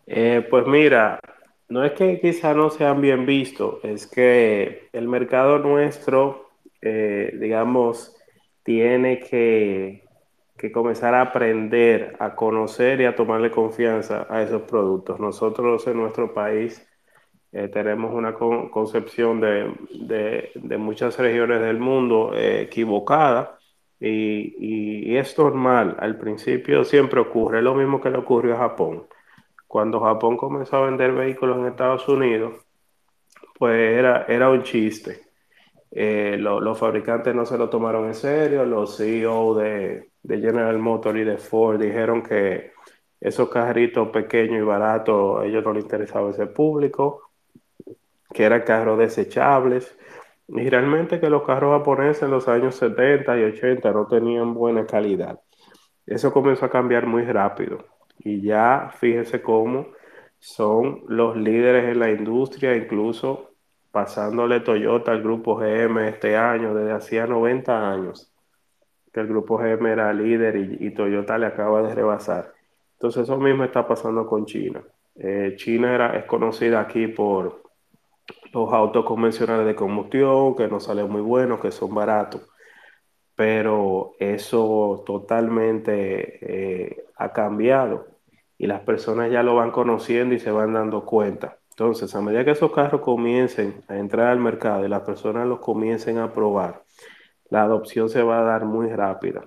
Eh, 0.06 0.46
pues 0.50 0.66
mira, 0.66 1.20
no 1.68 1.84
es 1.84 1.92
que 1.92 2.20
quizá 2.20 2.54
no 2.54 2.70
sean 2.70 3.00
bien 3.00 3.26
vistos, 3.26 3.82
es 3.84 4.06
que 4.06 4.88
el 4.92 5.08
mercado 5.08 5.58
nuestro, 5.58 6.50
eh, 6.82 7.34
digamos, 7.40 8.16
tiene 8.62 9.20
que, 9.20 10.04
que 10.58 10.72
comenzar 10.72 11.14
a 11.14 11.22
aprender, 11.22 12.16
a 12.18 12.34
conocer 12.34 13.00
y 13.00 13.06
a 13.06 13.16
tomarle 13.16 13.50
confianza 13.50 14.26
a 14.28 14.42
esos 14.42 14.62
productos. 14.62 15.18
Nosotros 15.20 15.86
en 15.86 15.96
nuestro 15.98 16.34
país 16.34 16.86
eh, 17.52 17.68
tenemos 17.68 18.14
una 18.14 18.34
con 18.34 18.68
concepción 18.70 19.40
de, 19.40 19.72
de, 20.54 20.78
muchas 20.78 21.18
regiones 21.18 21.60
del 21.60 21.78
mundo 21.78 22.32
equivocada 22.36 23.58
y, 24.00 25.12
y, 25.12 25.16
es 25.16 25.38
normal. 25.38 25.96
Al 26.00 26.18
principio 26.18 26.84
siempre 26.84 27.20
ocurre 27.20 27.62
lo 27.62 27.74
mismo 27.74 28.00
que 28.00 28.10
le 28.10 28.18
ocurrió 28.18 28.54
a 28.54 28.58
Japón. 28.58 29.06
Cuando 29.74 29.98
Japón 29.98 30.37
comenzó 30.37 30.76
a 30.76 30.87
vender 30.87 31.10
vehículos 31.10 31.58
en 31.58 31.66
Estados 31.66 32.08
Unidos, 32.08 32.64
pues 33.58 33.98
era, 33.98 34.24
era 34.28 34.48
un 34.48 34.62
chiste. 34.62 35.22
Eh, 35.90 36.37
lo, 36.38 36.60
los 36.60 36.78
fabricantes 36.78 37.34
no 37.34 37.44
se 37.44 37.58
lo 37.58 37.68
tomaron 37.68 38.06
en 38.06 38.14
serio, 38.14 38.64
los 38.64 38.96
CEO 38.96 39.52
de, 39.56 40.10
de 40.22 40.38
General 40.38 40.78
Motors 40.78 41.18
y 41.18 41.24
de 41.24 41.38
Ford 41.38 41.80
dijeron 41.82 42.22
que 42.22 42.70
esos 43.20 43.48
carritos 43.48 44.10
pequeños 44.10 44.58
y 44.58 44.64
baratos, 44.64 45.40
a 45.40 45.44
ellos 45.44 45.64
no 45.64 45.72
les 45.72 45.82
interesaba 45.82 46.30
ese 46.30 46.46
público, 46.46 47.32
que 48.32 48.44
eran 48.44 48.62
carros 48.62 48.96
desechables. 48.96 49.98
Y 50.46 50.70
realmente 50.70 51.18
que 51.18 51.28
los 51.28 51.42
carros 51.42 51.76
japoneses 51.76 52.22
en 52.22 52.30
los 52.30 52.46
años 52.46 52.76
70 52.76 53.37
y 53.38 53.42
80 53.42 53.90
no 53.90 54.06
tenían 54.06 54.54
buena 54.54 54.87
calidad. 54.87 55.40
Eso 56.06 56.32
comenzó 56.32 56.66
a 56.66 56.70
cambiar 56.70 57.08
muy 57.08 57.24
rápido. 57.24 57.93
Y 58.18 58.42
ya 58.42 58.92
fíjese 58.98 59.42
cómo 59.42 59.88
son 60.38 61.03
los 61.09 61.37
líderes 61.37 61.92
en 61.92 61.98
la 62.00 62.11
industria, 62.11 62.77
incluso 62.77 63.50
pasándole 63.90 64.61
Toyota 64.61 65.12
al 65.12 65.22
grupo 65.22 65.57
GM 65.57 66.09
este 66.09 66.37
año, 66.37 66.74
desde 66.74 66.92
hacía 66.92 67.27
90 67.27 67.92
años, 67.92 68.33
que 69.12 69.20
el 69.20 69.29
grupo 69.29 69.57
GM 69.59 69.87
era 69.87 70.12
líder 70.12 70.57
y, 70.57 70.87
y 70.87 70.90
Toyota 70.90 71.38
le 71.38 71.46
acaba 71.46 71.83
de 71.83 71.94
rebasar. 71.94 72.53
Entonces 72.94 73.22
eso 73.24 73.37
mismo 73.38 73.64
está 73.64 73.87
pasando 73.87 74.27
con 74.27 74.46
China. 74.46 74.83
Eh, 75.16 75.55
China 75.57 75.94
era, 75.94 76.16
es 76.16 76.24
conocida 76.24 76.81
aquí 76.81 77.07
por 77.07 77.62
los 78.53 78.72
autos 78.72 79.05
convencionales 79.05 79.66
de 79.66 79.74
combustión, 79.74 80.57
que 80.57 80.68
no 80.68 80.81
salen 80.81 81.11
muy 81.11 81.20
buenos, 81.20 81.61
que 81.61 81.70
son 81.70 81.94
baratos, 81.94 82.48
pero 83.37 84.14
eso 84.18 85.03
totalmente 85.07 86.87
eh, 86.87 87.05
ha 87.16 87.33
cambiado 87.33 88.07
y 88.59 88.66
las 88.66 88.81
personas 88.81 89.31
ya 89.31 89.42
lo 89.42 89.57
van 89.57 89.70
conociendo 89.70 90.35
y 90.35 90.38
se 90.38 90.51
van 90.51 90.75
dando 90.75 91.05
cuenta. 91.05 91.59
Entonces, 91.70 92.14
a 92.14 92.20
medida 92.20 92.44
que 92.44 92.53
esos 92.53 92.73
carros 92.73 93.01
comiencen 93.01 93.83
a 93.88 93.97
entrar 93.97 94.29
al 94.29 94.38
mercado 94.38 94.85
y 94.85 94.88
las 94.88 95.03
personas 95.03 95.47
los 95.49 95.59
comiencen 95.59 96.18
a 96.18 96.33
probar, 96.33 96.85
la 97.51 97.62
adopción 97.62 98.09
se 98.09 98.23
va 98.23 98.40
a 98.40 98.44
dar 98.44 98.64
muy 98.64 98.88
rápida, 98.88 99.42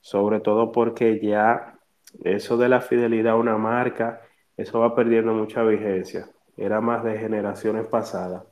sobre 0.00 0.40
todo 0.40 0.70
porque 0.70 1.18
ya 1.20 1.78
eso 2.22 2.56
de 2.56 2.68
la 2.68 2.80
fidelidad 2.80 3.32
a 3.32 3.36
una 3.36 3.56
marca, 3.58 4.20
eso 4.56 4.78
va 4.78 4.94
perdiendo 4.94 5.34
mucha 5.34 5.62
vigencia. 5.64 6.28
Era 6.56 6.80
más 6.80 7.02
de 7.02 7.18
generaciones 7.18 7.86
pasadas. 7.86 8.44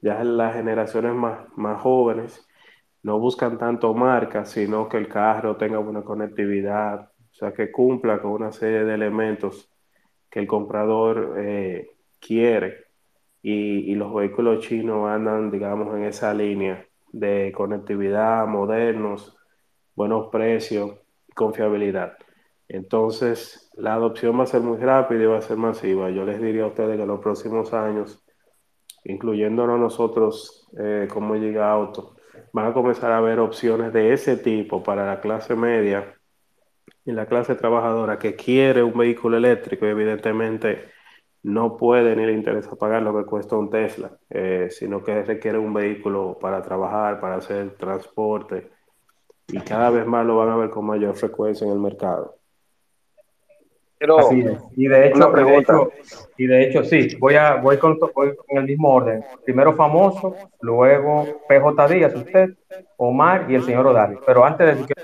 Ya 0.00 0.24
las 0.24 0.54
generaciones 0.54 1.14
más, 1.14 1.40
más 1.56 1.80
jóvenes 1.80 2.44
no 3.02 3.18
buscan 3.18 3.58
tanto 3.58 3.94
marcas, 3.94 4.50
sino 4.50 4.88
que 4.88 4.98
el 4.98 5.08
carro 5.08 5.56
tenga 5.56 5.78
buena 5.78 6.02
conectividad, 6.02 7.10
o 7.32 7.34
sea, 7.34 7.52
que 7.52 7.72
cumpla 7.72 8.20
con 8.20 8.32
una 8.32 8.52
serie 8.52 8.84
de 8.84 8.94
elementos 8.94 9.70
que 10.30 10.40
el 10.40 10.46
comprador 10.46 11.34
eh, 11.38 11.90
quiere. 12.20 12.86
Y, 13.42 13.90
y, 13.90 13.94
los 13.96 14.14
vehículos 14.14 14.64
chinos 14.64 15.08
andan, 15.08 15.50
digamos, 15.50 15.96
en 15.96 16.04
esa 16.04 16.32
línea 16.32 16.86
de 17.10 17.52
conectividad, 17.54 18.46
modernos, 18.46 19.36
buenos 19.96 20.28
precios, 20.28 20.92
confiabilidad. 21.34 22.16
Entonces, 22.68 23.70
la 23.76 23.94
adopción 23.94 24.38
va 24.38 24.44
a 24.44 24.46
ser 24.46 24.60
muy 24.60 24.78
rápida 24.78 25.22
y 25.22 25.26
va 25.26 25.38
a 25.38 25.42
ser 25.42 25.56
masiva. 25.56 26.10
Yo 26.10 26.24
les 26.24 26.40
diría 26.40 26.64
a 26.64 26.68
ustedes 26.68 26.96
que 26.96 27.02
en 27.02 27.08
los 27.08 27.20
próximos 27.20 27.72
años, 27.74 28.24
incluyéndonos 29.04 29.78
nosotros 29.80 30.68
eh, 30.78 31.08
como 31.12 31.34
Llega 31.34 31.70
Auto, 31.70 32.14
van 32.52 32.66
a 32.66 32.72
comenzar 32.72 33.12
a 33.12 33.18
haber 33.18 33.40
opciones 33.40 33.92
de 33.92 34.12
ese 34.12 34.36
tipo 34.36 34.82
para 34.82 35.06
la 35.06 35.20
clase 35.20 35.54
media 35.54 36.14
y 37.04 37.12
la 37.12 37.26
clase 37.26 37.54
trabajadora 37.54 38.18
que 38.18 38.36
quiere 38.36 38.82
un 38.82 38.96
vehículo 38.96 39.36
eléctrico, 39.36 39.86
evidentemente 39.86 40.88
no 41.42 41.76
puede 41.76 42.14
ni 42.14 42.24
le 42.24 42.32
interesa 42.32 42.76
pagar 42.76 43.02
lo 43.02 43.16
que 43.16 43.24
cuesta 43.24 43.56
un 43.56 43.70
Tesla, 43.70 44.16
eh, 44.30 44.68
sino 44.70 45.02
que 45.02 45.22
requiere 45.22 45.58
un 45.58 45.74
vehículo 45.74 46.38
para 46.40 46.62
trabajar, 46.62 47.20
para 47.20 47.36
hacer 47.36 47.76
transporte, 47.76 48.70
y 49.48 49.60
cada 49.60 49.90
vez 49.90 50.06
más 50.06 50.24
lo 50.24 50.36
van 50.36 50.50
a 50.50 50.56
ver 50.56 50.70
con 50.70 50.86
mayor 50.86 51.16
frecuencia 51.16 51.66
en 51.66 51.72
el 51.72 51.80
mercado. 51.80 52.36
Pero, 54.02 54.18
Así 54.18 54.40
es. 54.40 54.58
Y 54.76 54.88
de 54.88 55.06
hecho, 55.06 55.30
y 55.30 55.44
de 55.44 55.56
hecho, 55.58 55.92
y 56.36 56.46
de 56.48 56.62
hecho 56.64 56.82
sí, 56.82 57.16
voy 57.20 57.36
a 57.36 57.54
voy 57.54 57.78
con, 57.78 57.96
voy 58.16 58.34
con 58.34 58.58
el 58.58 58.64
mismo 58.64 58.92
orden. 58.92 59.24
Primero 59.44 59.74
famoso, 59.74 60.34
luego 60.60 61.24
PJ 61.48 61.88
Díaz, 61.88 62.12
usted, 62.16 62.50
Omar 62.96 63.46
y 63.48 63.54
el 63.54 63.62
señor 63.62 63.86
Odali. 63.86 64.18
Pero 64.26 64.44
antes 64.44 64.66
de 64.66 64.74
decir 64.74 64.96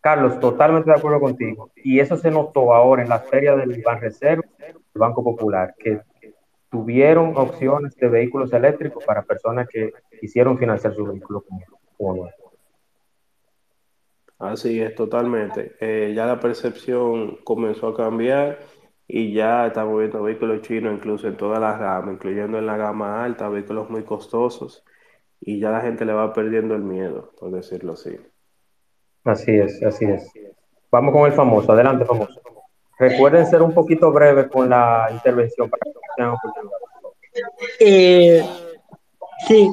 Carlos, 0.00 0.38
totalmente 0.38 0.88
de 0.88 0.96
acuerdo 0.96 1.18
contigo. 1.18 1.70
Y 1.82 1.98
eso 1.98 2.16
se 2.16 2.30
notó 2.30 2.72
ahora 2.72 3.02
en 3.02 3.08
la 3.08 3.18
feria 3.18 3.56
del 3.56 3.82
Banreserva, 3.82 4.44
Banco 4.94 5.24
Popular, 5.24 5.74
que 5.76 6.02
tuvieron 6.70 7.36
opciones 7.36 7.96
de 7.96 8.06
vehículos 8.06 8.52
eléctricos 8.52 9.04
para 9.04 9.22
personas 9.22 9.66
que 9.68 9.92
quisieron 10.20 10.58
financiar 10.58 10.94
su 10.94 11.04
vehículo 11.04 11.42
como 11.98 12.28
Así 14.38 14.80
es, 14.80 14.94
totalmente. 14.94 15.76
Eh, 15.80 16.12
ya 16.14 16.26
la 16.26 16.38
percepción 16.38 17.38
comenzó 17.44 17.88
a 17.88 17.96
cambiar 17.96 18.58
y 19.08 19.32
ya 19.32 19.66
estamos 19.66 19.98
viendo 19.98 20.22
vehículos 20.22 20.62
chinos 20.62 20.94
incluso 20.94 21.28
en 21.28 21.36
todas 21.36 21.60
las 21.60 21.78
gamas, 21.78 22.14
incluyendo 22.14 22.58
en 22.58 22.66
la 22.66 22.76
gama 22.76 23.24
alta, 23.24 23.48
vehículos 23.48 23.88
muy 23.88 24.02
costosos 24.02 24.84
y 25.40 25.60
ya 25.60 25.70
la 25.70 25.80
gente 25.80 26.04
le 26.04 26.12
va 26.12 26.32
perdiendo 26.32 26.74
el 26.74 26.82
miedo, 26.82 27.32
por 27.38 27.50
decirlo 27.50 27.92
así. 27.92 28.16
Así 29.24 29.52
es, 29.52 29.82
así 29.82 30.04
es. 30.04 30.30
Vamos 30.90 31.12
con 31.12 31.26
el 31.26 31.32
famoso. 31.32 31.72
Adelante, 31.72 32.04
famoso. 32.04 32.40
Recuerden 32.98 33.46
ser 33.46 33.62
un 33.62 33.74
poquito 33.74 34.12
breve 34.12 34.48
con 34.48 34.70
la 34.70 35.08
intervención 35.12 35.68
para 35.68 35.80
que 35.84 35.92
tengan 36.16 36.34
oportunidad. 36.34 36.78
Eh, 37.80 38.44
sí. 39.46 39.70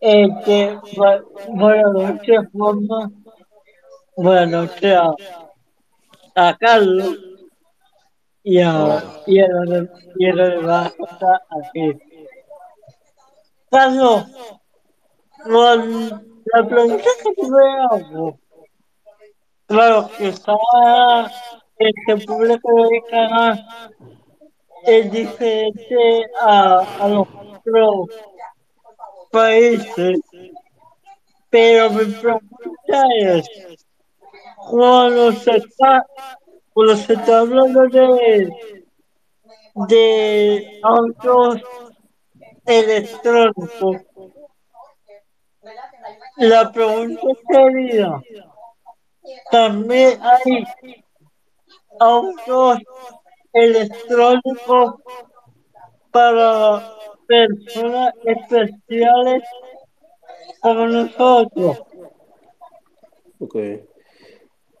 Este, 0.00 0.78
buenas 1.48 1.92
noches, 1.92 2.40
Juanma. 2.52 3.10
Buenas 3.10 3.19
noches 4.22 4.94
a, 4.94 5.14
a 6.34 6.56
Carlos 6.58 7.18
y 8.42 8.60
a, 8.60 9.02
y 9.26 9.40
a, 9.40 9.46
y 10.16 10.26
a 10.28 10.34
la 10.34 10.86
está 10.86 11.42
aquí. 11.50 11.98
Carlos, 13.70 14.26
la 15.46 16.66
pregunta 16.68 17.08
que 17.24 17.48
me 17.48 17.82
hago 17.82 18.38
Claro 19.70 20.10
que 20.18 20.28
está 20.30 20.52
este 21.78 22.26
público 22.26 22.88
de 22.88 23.02
es 24.82 25.12
diferente 25.12 26.26
a, 26.40 26.80
a 26.98 27.08
los 27.08 27.28
otros 27.28 28.08
países, 29.30 30.18
pero 31.50 31.90
mi 31.90 32.04
pregunta 32.14 33.04
es, 33.20 33.46
cuando 34.70 35.32
se 35.32 35.56
está, 35.56 36.06
cuando 36.72 36.94
se 36.94 37.14
está 37.14 37.40
hablando 37.40 37.88
de, 37.88 38.48
de 39.88 40.80
autos 40.84 41.60
electrónicos, 42.64 43.96
la 46.36 46.70
pregunta 46.70 47.26
sería, 47.48 48.22
también 49.50 50.20
hay 50.22 50.64
autos 51.98 52.78
electrónicos 53.52 54.94
para 56.12 56.96
personas 57.26 58.14
especiales 58.24 59.42
como 60.60 60.86
nosotros. 60.86 61.82
Ok. 63.40 63.56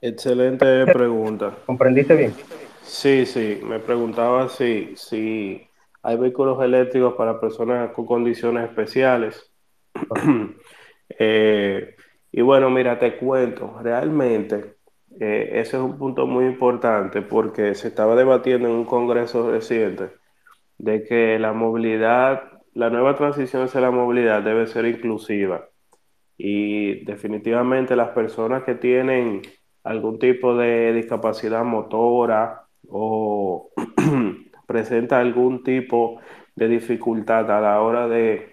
Excelente 0.02 0.86
pregunta. 0.86 1.56
¿Comprendiste 1.66 2.16
bien? 2.16 2.34
Sí, 2.82 3.26
sí. 3.26 3.60
Me 3.64 3.78
preguntaba 3.78 4.48
si, 4.48 4.94
si 4.96 5.66
hay 6.02 6.16
vehículos 6.16 6.62
eléctricos 6.62 7.14
para 7.14 7.40
personas 7.40 7.92
con 7.92 8.06
condiciones 8.06 8.68
especiales. 8.68 9.52
eh, 11.18 11.94
y 12.32 12.40
bueno, 12.40 12.70
mira, 12.70 12.98
te 12.98 13.16
cuento, 13.16 13.78
realmente 13.82 14.76
eh, 15.18 15.50
ese 15.54 15.76
es 15.76 15.82
un 15.82 15.98
punto 15.98 16.26
muy 16.26 16.46
importante 16.46 17.22
porque 17.22 17.74
se 17.74 17.88
estaba 17.88 18.14
debatiendo 18.14 18.68
en 18.68 18.74
un 18.74 18.84
congreso 18.84 19.50
reciente 19.50 20.10
de 20.78 21.04
que 21.04 21.38
la 21.38 21.52
movilidad, 21.52 22.62
la 22.74 22.88
nueva 22.88 23.16
transición 23.16 23.64
hacia 23.64 23.80
la 23.80 23.90
movilidad 23.90 24.42
debe 24.42 24.66
ser 24.66 24.86
inclusiva. 24.86 25.68
Y 26.38 27.04
definitivamente 27.04 27.96
las 27.96 28.10
personas 28.10 28.62
que 28.64 28.74
tienen 28.74 29.42
algún 29.84 30.18
tipo 30.18 30.56
de 30.56 30.92
discapacidad 30.92 31.64
motora 31.64 32.66
o 32.88 33.70
presenta 34.66 35.20
algún 35.20 35.62
tipo 35.62 36.20
de 36.54 36.68
dificultad 36.68 37.50
a 37.50 37.60
la 37.60 37.80
hora 37.80 38.08
de 38.08 38.52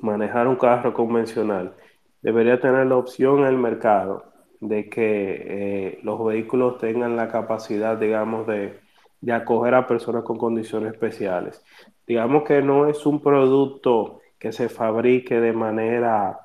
manejar 0.00 0.46
un 0.46 0.56
carro 0.56 0.92
convencional, 0.92 1.74
debería 2.22 2.60
tener 2.60 2.86
la 2.86 2.96
opción 2.96 3.40
en 3.40 3.46
el 3.46 3.58
mercado 3.58 4.32
de 4.60 4.88
que 4.88 5.42
eh, 5.46 5.98
los 6.02 6.24
vehículos 6.24 6.78
tengan 6.78 7.16
la 7.16 7.28
capacidad, 7.28 7.98
digamos, 7.98 8.46
de, 8.46 8.80
de 9.20 9.32
acoger 9.32 9.74
a 9.74 9.86
personas 9.86 10.24
con 10.24 10.38
condiciones 10.38 10.92
especiales. 10.92 11.62
Digamos 12.06 12.44
que 12.44 12.62
no 12.62 12.88
es 12.88 13.04
un 13.06 13.20
producto 13.20 14.20
que 14.38 14.52
se 14.52 14.68
fabrique 14.68 15.40
de 15.40 15.52
manera 15.52 16.38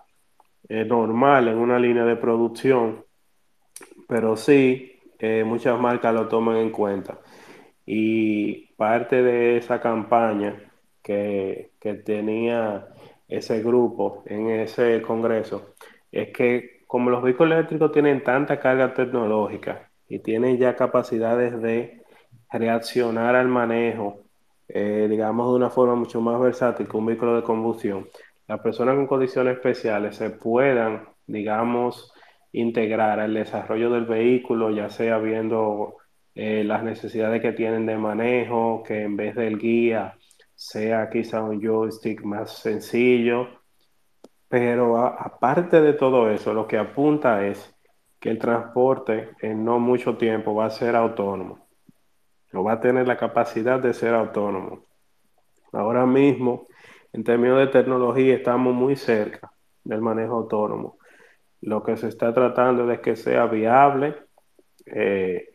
eh, 0.68 0.86
normal 0.86 1.48
en 1.48 1.58
una 1.58 1.80
línea 1.80 2.06
de 2.06 2.16
producción, 2.16 3.04
pero 4.10 4.36
sí 4.36 5.00
eh, 5.20 5.44
muchas 5.46 5.80
marcas 5.80 6.14
lo 6.14 6.28
toman 6.28 6.58
en 6.58 6.72
cuenta. 6.72 7.20
Y 7.86 8.74
parte 8.76 9.22
de 9.24 9.58
esa 9.58 9.80
campaña 9.82 10.56
que, 11.04 11.72
que 11.80 11.94
tenía 11.96 12.88
ese 13.28 13.62
grupo 13.62 14.24
en 14.26 14.50
ese 14.50 15.02
congreso 15.04 15.76
es 16.12 16.30
que 16.32 16.82
como 16.88 17.12
los 17.12 17.22
vehículos 17.22 17.54
eléctricos 17.54 17.92
tienen 17.92 18.24
tanta 18.24 18.60
carga 18.60 18.94
tecnológica 18.96 19.92
y 20.08 20.20
tienen 20.20 20.58
ya 20.58 20.76
capacidades 20.76 21.62
de 21.62 22.02
reaccionar 22.52 23.36
al 23.36 23.48
manejo, 23.48 24.24
eh, 24.68 25.08
digamos, 25.08 25.50
de 25.52 25.56
una 25.58 25.70
forma 25.70 25.94
mucho 25.94 26.20
más 26.20 26.40
versátil 26.42 26.88
que 26.88 26.98
un 26.98 27.06
vehículo 27.06 27.36
de 27.36 27.44
combustión, 27.44 28.08
las 28.48 28.60
personas 28.62 28.96
con 28.96 29.06
condiciones 29.06 29.58
especiales 29.58 30.16
se 30.16 30.32
puedan, 30.32 31.08
digamos, 31.28 32.12
integrar 32.52 33.20
al 33.20 33.34
desarrollo 33.34 33.90
del 33.92 34.06
vehículo, 34.06 34.72
ya 34.72 34.90
sea 34.90 35.18
viendo 35.18 35.98
eh, 36.36 36.64
las 36.64 36.84
necesidades 36.84 37.42
que 37.42 37.54
tienen 37.54 37.86
de 37.86 37.98
manejo, 37.98 38.84
que 38.84 39.04
en 39.04 39.16
vez 39.16 39.36
del 39.36 39.58
guía 39.58 40.18
sea 40.56 41.10
quizá 41.10 41.42
un 41.44 41.62
joystick 41.62 42.24
más 42.24 42.52
sencillo. 42.58 43.48
Pero 44.48 44.98
aparte 44.98 45.82
de 45.82 45.94
todo 45.94 46.30
eso, 46.30 46.54
lo 46.54 46.68
que 46.68 46.78
apunta 46.78 47.46
es 47.46 47.74
que 48.20 48.30
el 48.30 48.40
transporte 48.40 49.30
en 49.42 49.64
no 49.64 49.80
mucho 49.80 50.18
tiempo 50.18 50.54
va 50.56 50.66
a 50.66 50.70
ser 50.70 50.96
autónomo, 50.96 51.68
o 52.54 52.64
va 52.64 52.74
a 52.74 52.80
tener 52.80 53.08
la 53.08 53.18
capacidad 53.18 53.80
de 53.80 53.94
ser 53.94 54.14
autónomo. 54.14 54.86
Ahora 55.72 56.06
mismo, 56.06 56.68
en 57.14 57.24
términos 57.24 57.60
de 57.60 57.68
tecnología, 57.68 58.36
estamos 58.36 58.74
muy 58.74 58.96
cerca 58.96 59.52
del 59.84 60.02
manejo 60.02 60.36
autónomo. 60.36 60.99
Lo 61.62 61.84
que 61.84 61.98
se 61.98 62.08
está 62.08 62.34
tratando 62.34 62.90
es 62.92 63.00
que 63.00 63.16
sea 63.16 63.46
viable, 63.48 64.16
eh, 64.86 65.50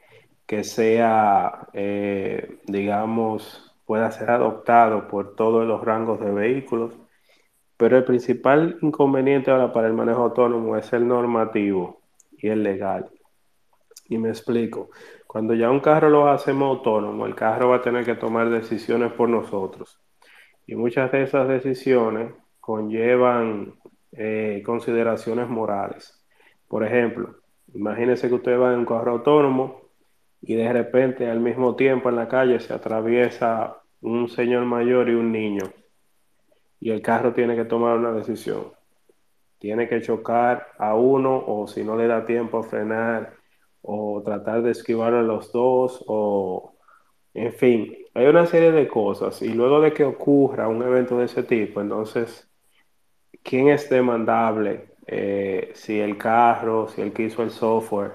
que 0.46 0.64
sea, 0.64 1.68
eh, 1.72 2.58
digamos, 2.66 3.74
pueda 3.86 4.10
ser 4.10 4.30
adoptado 4.30 5.08
por 5.08 5.34
todos 5.34 5.66
los 5.66 5.82
rangos 5.82 6.20
de 6.20 6.30
vehículos. 6.30 6.94
Pero 7.76 7.98
el 7.98 8.04
principal 8.04 8.78
inconveniente 8.82 9.50
ahora 9.50 9.72
para 9.72 9.88
el 9.88 9.94
manejo 9.94 10.22
autónomo 10.22 10.76
es 10.76 10.92
el 10.92 11.08
normativo 11.08 12.00
y 12.38 12.48
el 12.48 12.62
legal. 12.62 13.10
Y 14.08 14.18
me 14.18 14.28
explico. 14.28 14.90
Cuando 15.26 15.54
ya 15.54 15.70
un 15.70 15.80
carro 15.80 16.10
lo 16.10 16.28
hacemos 16.28 16.76
autónomo, 16.76 17.26
el 17.26 17.34
carro 17.34 17.70
va 17.70 17.76
a 17.76 17.82
tener 17.82 18.04
que 18.04 18.14
tomar 18.14 18.50
decisiones 18.50 19.12
por 19.12 19.28
nosotros. 19.28 19.98
Y 20.66 20.76
muchas 20.76 21.10
de 21.10 21.22
esas 21.22 21.48
decisiones 21.48 22.32
conllevan 22.60 23.74
eh, 24.16 24.62
consideraciones 24.64 25.48
morales. 25.48 26.24
Por 26.68 26.84
ejemplo, 26.84 27.36
imagínese 27.74 28.28
que 28.28 28.34
usted 28.34 28.58
va 28.58 28.72
en 28.72 28.80
un 28.80 28.86
carro 28.86 29.12
autónomo 29.12 29.82
y 30.40 30.54
de 30.54 30.72
repente 30.72 31.28
al 31.30 31.40
mismo 31.40 31.76
tiempo 31.76 32.08
en 32.08 32.16
la 32.16 32.28
calle 32.28 32.60
se 32.60 32.72
atraviesa 32.72 33.78
un 34.00 34.28
señor 34.28 34.64
mayor 34.64 35.08
y 35.08 35.14
un 35.14 35.32
niño 35.32 35.64
y 36.84 36.90
el 36.90 37.00
carro 37.00 37.32
tiene 37.32 37.56
que 37.56 37.64
tomar 37.64 37.96
una 37.96 38.12
decisión. 38.12 38.72
Tiene 39.58 39.88
que 39.88 40.02
chocar 40.02 40.68
a 40.78 40.94
uno 40.94 41.42
o 41.46 41.66
si 41.66 41.82
no 41.82 41.96
le 41.96 42.06
da 42.06 42.26
tiempo 42.26 42.58
a 42.58 42.62
frenar 42.62 43.32
o 43.80 44.22
tratar 44.22 44.62
de 44.62 44.72
esquivar 44.72 45.14
a 45.14 45.22
los 45.22 45.50
dos 45.50 46.04
o 46.06 46.74
en 47.32 47.52
fin, 47.54 47.96
hay 48.12 48.26
una 48.26 48.44
serie 48.44 48.70
de 48.70 48.86
cosas 48.86 49.40
y 49.40 49.54
luego 49.54 49.80
de 49.80 49.94
que 49.94 50.04
ocurra 50.04 50.68
un 50.68 50.82
evento 50.82 51.16
de 51.16 51.24
ese 51.24 51.42
tipo, 51.42 51.80
entonces, 51.80 52.48
¿quién 53.44 53.68
es 53.68 53.88
demandable? 53.88 54.88
Eh, 55.06 55.70
si 55.74 56.00
el 56.00 56.18
carro, 56.18 56.88
si 56.88 57.02
el 57.02 57.12
que 57.12 57.24
hizo 57.24 57.42
el 57.42 57.50
software, 57.50 58.12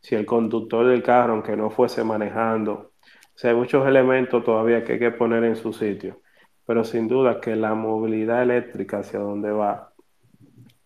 si 0.00 0.14
el 0.14 0.26
conductor 0.26 0.86
del 0.86 1.02
carro, 1.02 1.32
aunque 1.32 1.56
no 1.56 1.70
fuese 1.70 2.04
manejando. 2.04 2.92
O 3.02 3.38
sea, 3.38 3.50
hay 3.50 3.56
muchos 3.56 3.86
elementos 3.86 4.44
todavía 4.44 4.84
que 4.84 4.94
hay 4.94 4.98
que 4.98 5.10
poner 5.10 5.44
en 5.44 5.56
su 5.56 5.72
sitio, 5.72 6.20
pero 6.66 6.84
sin 6.84 7.08
duda 7.08 7.40
que 7.40 7.56
la 7.56 7.74
movilidad 7.74 8.42
eléctrica 8.42 8.98
hacia 8.98 9.20
donde 9.20 9.50
va 9.50 9.92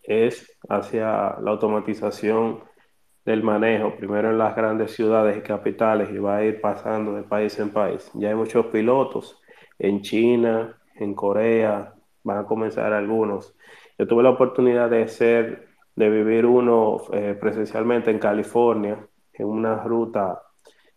es 0.03 0.59
hacia 0.69 1.37
la 1.41 1.51
automatización 1.51 2.61
del 3.25 3.43
manejo, 3.43 3.97
primero 3.97 4.31
en 4.31 4.39
las 4.39 4.57
grandes 4.57 4.93
ciudades 4.93 5.37
y 5.39 5.43
capitales 5.43 6.11
y 6.11 6.19
va 6.19 6.37
a 6.37 6.45
ir 6.45 6.61
pasando 6.61 7.15
de 7.15 7.23
país 7.23 7.59
en 7.59 7.71
país. 7.71 8.11
Ya 8.15 8.29
hay 8.31 8.35
muchos 8.35 8.67
pilotos 8.67 9.41
en 9.79 10.03
China, 10.03 10.77
en 10.97 11.15
Corea, 11.15 11.95
van 12.25 12.39
a 12.39 12.45
comenzar 12.45 12.93
algunos. 12.93 13.55
Yo 13.99 14.07
tuve 14.07 14.23
la 14.23 14.31
oportunidad 14.31 14.91
de 14.91 15.09
ser, 15.09 15.69
de 15.95 16.11
vivir 16.11 16.47
uno 16.47 17.03
eh, 17.13 17.37
presencialmente 17.41 18.11
en 18.11 18.19
California, 18.19 18.99
en 19.33 19.47
una 19.47 19.83
ruta, 19.83 20.43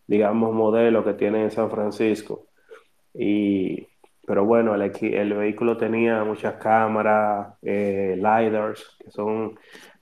digamos, 0.07 0.53
modelo 0.53 1.03
que 1.03 1.13
tiene 1.13 1.43
en 1.43 1.51
San 1.51 1.69
Francisco. 1.69 2.47
Y, 3.13 3.87
pero 4.25 4.45
bueno, 4.45 4.75
el, 4.75 4.91
el 5.01 5.33
vehículo 5.33 5.77
tenía 5.77 6.23
muchas 6.23 6.55
cámaras, 6.55 7.55
eh, 7.61 8.15
LiDARs, 8.17 8.97
que 9.03 9.11
son 9.11 9.57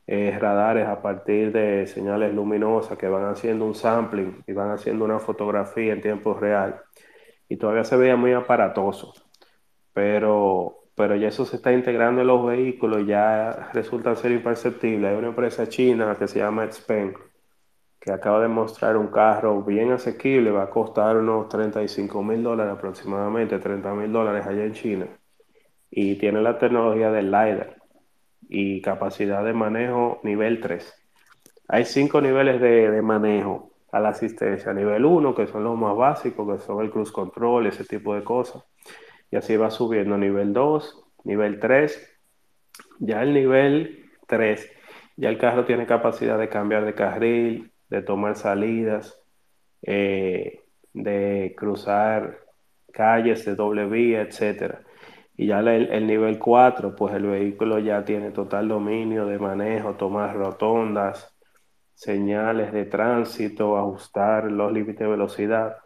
eh, 0.05 0.37
radares 0.39 0.87
a 0.87 1.01
partir 1.01 1.51
de 1.53 1.87
señales 1.87 2.33
luminosas 2.33 2.97
que 2.97 3.07
van 3.07 3.25
haciendo 3.25 3.65
un 3.65 3.73
sampling 3.75 4.43
y 4.45 4.51
van 4.53 4.71
haciendo 4.71 5.05
una 5.05 5.19
fotografía 5.19 5.93
en 5.93 6.01
tiempo 6.01 6.33
real. 6.33 6.81
Y 7.47 7.57
todavía 7.57 7.83
se 7.83 7.97
veía 7.97 8.15
muy 8.15 8.33
aparatoso, 8.33 9.13
pero, 9.93 10.82
pero 10.95 11.15
ya 11.15 11.27
eso 11.29 11.45
se 11.45 11.57
está 11.57 11.73
integrando 11.73 12.21
en 12.21 12.27
los 12.27 12.45
vehículos 12.45 13.01
y 13.01 13.07
ya 13.07 13.69
resulta 13.73 14.15
ser 14.15 14.31
imperceptible. 14.31 15.07
Hay 15.07 15.15
una 15.15 15.29
empresa 15.29 15.67
china 15.67 16.15
que 16.17 16.27
se 16.27 16.39
llama 16.39 16.69
Xpeng 16.71 17.15
que 18.03 18.11
acaba 18.11 18.41
de 18.41 18.49
mostrar 18.49 18.97
un 18.97 19.07
carro 19.07 19.63
bien 19.63 19.93
asequible, 19.93 20.51
va 20.51 20.63
a 20.63 20.69
costar 20.69 21.15
unos 21.15 21.47
35 21.47 22.21
mil 22.21 22.43
dólares 22.43 22.73
aproximadamente, 22.73 23.59
30 23.59 23.93
mil 23.93 24.11
dólares 24.11 24.45
allá 24.45 24.65
en 24.65 24.73
China. 24.73 25.07
Y 25.89 26.15
tiene 26.15 26.41
la 26.41 26.57
tecnología 26.59 27.11
del 27.11 27.27
LiDAR 27.27 27.77
y 28.49 28.81
capacidad 28.81 29.41
de 29.45 29.53
manejo 29.53 30.19
nivel 30.23 30.59
3. 30.59 30.93
Hay 31.69 31.85
cinco 31.85 32.19
niveles 32.19 32.59
de, 32.59 32.91
de 32.91 33.01
manejo 33.01 33.71
a 33.93 34.01
la 34.01 34.09
asistencia. 34.09 34.73
Nivel 34.73 35.05
1, 35.05 35.33
que 35.33 35.47
son 35.47 35.63
los 35.63 35.77
más 35.77 35.95
básicos, 35.95 36.57
que 36.57 36.65
son 36.65 36.83
el 36.83 36.91
cruise 36.91 37.11
control, 37.13 37.67
ese 37.67 37.85
tipo 37.85 38.15
de 38.15 38.23
cosas. 38.25 38.65
Y 39.33 39.35
así 39.35 39.57
va 39.57 39.71
subiendo. 39.71 40.15
Nivel 40.15 40.53
2, 40.53 41.05
nivel 41.23 41.59
3. 41.59 42.19
Ya 42.99 43.23
el 43.23 43.33
nivel 43.33 44.11
3, 44.27 44.71
ya 45.17 45.29
el 45.29 45.39
carro 45.39 45.65
tiene 45.65 45.87
capacidad 45.87 46.37
de 46.37 46.49
cambiar 46.49 46.85
de 46.85 46.93
carril, 46.93 47.71
de 47.89 48.03
tomar 48.03 48.35
salidas, 48.35 49.19
eh, 49.81 50.61
de 50.93 51.55
cruzar 51.57 52.41
calles 52.91 53.43
de 53.43 53.55
doble 53.55 53.87
vía, 53.87 54.21
etcétera. 54.21 54.83
Y 55.35 55.47
ya 55.47 55.61
el, 55.61 55.67
el 55.67 56.05
nivel 56.05 56.37
4, 56.37 56.95
pues 56.95 57.15
el 57.15 57.25
vehículo 57.25 57.79
ya 57.79 58.05
tiene 58.05 58.29
total 58.29 58.67
dominio 58.67 59.25
de 59.25 59.39
manejo, 59.39 59.95
tomar 59.95 60.35
rotondas, 60.35 61.35
señales 61.95 62.71
de 62.71 62.85
tránsito, 62.85 63.79
ajustar 63.79 64.51
los 64.51 64.71
límites 64.71 64.99
de 64.99 65.07
velocidad. 65.07 65.77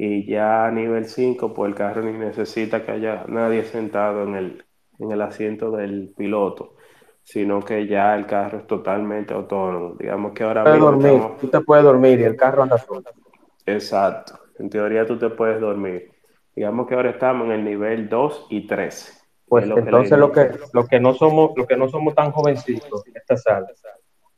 Y 0.00 0.24
ya 0.26 0.66
a 0.66 0.70
nivel 0.70 1.06
5, 1.06 1.52
pues 1.52 1.70
el 1.70 1.74
carro 1.74 2.02
ni 2.02 2.12
necesita 2.12 2.84
que 2.86 2.92
haya 2.92 3.24
nadie 3.26 3.64
sentado 3.64 4.22
en 4.22 4.36
el, 4.36 4.64
en 5.00 5.10
el 5.10 5.20
asiento 5.20 5.72
del 5.72 6.14
piloto, 6.16 6.76
sino 7.24 7.60
que 7.60 7.84
ya 7.88 8.14
el 8.14 8.24
carro 8.24 8.58
es 8.58 8.66
totalmente 8.68 9.34
autónomo. 9.34 9.96
Digamos 9.98 10.32
que 10.34 10.44
ahora 10.44 10.62
Puedes 10.62 10.78
mismo 10.78 10.90
dormir, 10.92 11.12
estamos... 11.14 11.38
tú 11.40 11.48
te 11.48 11.60
puedes 11.62 11.84
dormir 11.84 12.20
y 12.20 12.24
el 12.24 12.36
carro 12.36 12.62
anda 12.62 12.78
solo. 12.78 13.02
Exacto. 13.66 14.38
En 14.60 14.70
teoría 14.70 15.04
tú 15.04 15.18
te 15.18 15.30
puedes 15.30 15.60
dormir. 15.60 16.12
Digamos 16.54 16.86
que 16.86 16.94
ahora 16.94 17.10
estamos 17.10 17.46
en 17.46 17.52
el 17.54 17.64
nivel 17.64 18.08
2 18.08 18.46
y 18.50 18.68
3. 18.68 19.20
Pues 19.48 19.66
lo 19.66 19.74
que 19.74 19.80
entonces 19.80 20.12
le- 20.12 20.18
lo 20.18 20.30
que, 20.30 20.50
lo 20.74 20.86
que 20.86 21.00
no 21.00 21.12
somos, 21.14 21.50
lo 21.56 21.66
que 21.66 21.76
no 21.76 21.88
somos 21.88 22.14
tan 22.14 22.30
jovencitos 22.30 23.04
en 23.04 23.16
esta 23.16 23.36
sala, 23.36 23.66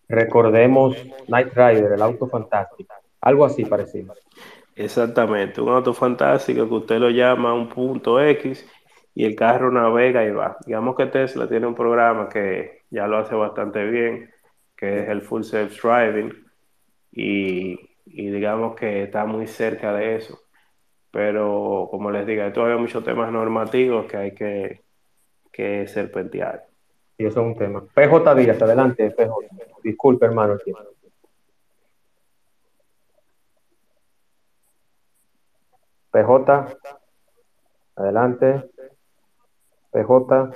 recordemos 0.08 0.96
Night 1.28 1.52
Rider, 1.54 1.92
el 1.92 2.02
auto 2.02 2.28
fantástico, 2.28 2.94
algo 3.20 3.44
así 3.44 3.64
parecido. 3.66 4.14
Exactamente, 4.76 5.60
un 5.60 5.68
auto 5.68 5.92
fantástico 5.92 6.68
que 6.68 6.74
usted 6.74 6.98
lo 6.98 7.10
llama 7.10 7.52
un 7.52 7.68
punto 7.68 8.20
X 8.20 8.66
y 9.14 9.24
el 9.24 9.34
carro 9.34 9.70
navega 9.70 10.24
y 10.24 10.30
va. 10.30 10.56
Digamos 10.64 10.96
que 10.96 11.06
Tesla 11.06 11.48
tiene 11.48 11.66
un 11.66 11.74
programa 11.74 12.28
que, 12.28 12.82
ya 12.90 13.06
lo 13.06 13.18
hace 13.18 13.34
bastante 13.34 13.84
bien, 13.84 14.30
que 14.76 15.00
es 15.00 15.08
el 15.08 15.22
full 15.22 15.42
self 15.42 15.82
driving, 15.82 16.32
y, 17.12 17.78
digamos 18.06 18.74
que 18.76 19.04
está 19.04 19.24
muy 19.26 19.46
cerca 19.46 19.92
de 19.92 20.16
eso. 20.16 20.40
Pero 21.10 21.88
como 21.90 22.10
les 22.10 22.26
digo, 22.26 22.44
hay 22.44 22.52
todavía 22.52 22.76
muchos 22.76 23.04
temas 23.04 23.32
normativos 23.32 24.06
que 24.06 24.16
hay 24.16 24.34
que, 24.34 24.82
que 25.52 25.86
serpentear. 25.88 26.66
Y 27.18 27.26
eso 27.26 27.40
es 27.40 27.46
un 27.46 27.56
tema. 27.56 27.84
PJ 27.94 28.34
Díaz, 28.36 28.62
adelante, 28.62 29.10
PJ. 29.10 29.32
Disculpe, 29.82 30.26
hermano. 30.26 30.54
aquí. 30.54 30.72
PJ, 36.10 36.66
adelante. 37.96 38.70
PJ, 39.92 40.50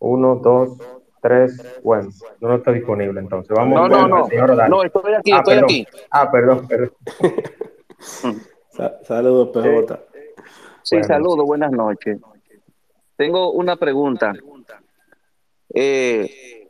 uno, 0.00 0.36
dos, 0.36 0.78
tres, 1.20 1.80
bueno, 1.82 2.08
no 2.40 2.54
está 2.54 2.72
disponible 2.72 3.20
entonces. 3.20 3.54
Vamos 3.56 3.80
No, 3.80 3.88
no, 3.88 4.08
no. 4.08 4.26
señor. 4.26 4.68
No, 4.68 4.82
estoy 4.82 5.14
aquí, 5.14 5.32
ah, 5.32 5.36
estoy 5.38 5.54
perdón. 5.54 5.64
aquí. 5.64 5.86
Ah, 6.10 6.30
perdón, 6.30 6.66
perdón. 6.68 6.92
Sa- 8.70 9.02
Saludos, 9.04 9.48
PJ. 9.52 10.00
Sí, 10.82 10.96
Buenas 10.96 11.06
saludos, 11.08 11.44
buenas 11.46 11.70
noches. 11.72 12.18
Tengo 13.16 13.52
una 13.52 13.76
pregunta. 13.76 14.32
Eh, 15.72 16.66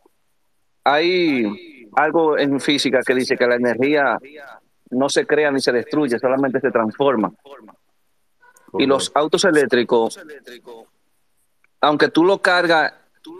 hay 0.85 1.89
algo 1.95 2.37
en 2.37 2.61
física 2.61 3.01
que 3.07 3.15
dice 3.15 3.37
que 3.37 3.47
la 3.47 3.55
energía 3.55 4.19
no 4.91 5.09
se 5.09 5.27
crea 5.27 5.51
ni 5.51 5.61
se 5.61 5.73
destruye, 5.73 6.19
solamente 6.19 6.61
se 6.61 6.71
transforma. 6.71 7.33
Y 8.79 8.87
los 8.87 9.11
autos 9.15 9.45
eléctricos, 9.45 10.21
aunque 11.81 12.09
tú 12.09 12.25
lo 12.25 12.39
cargas 12.39 12.93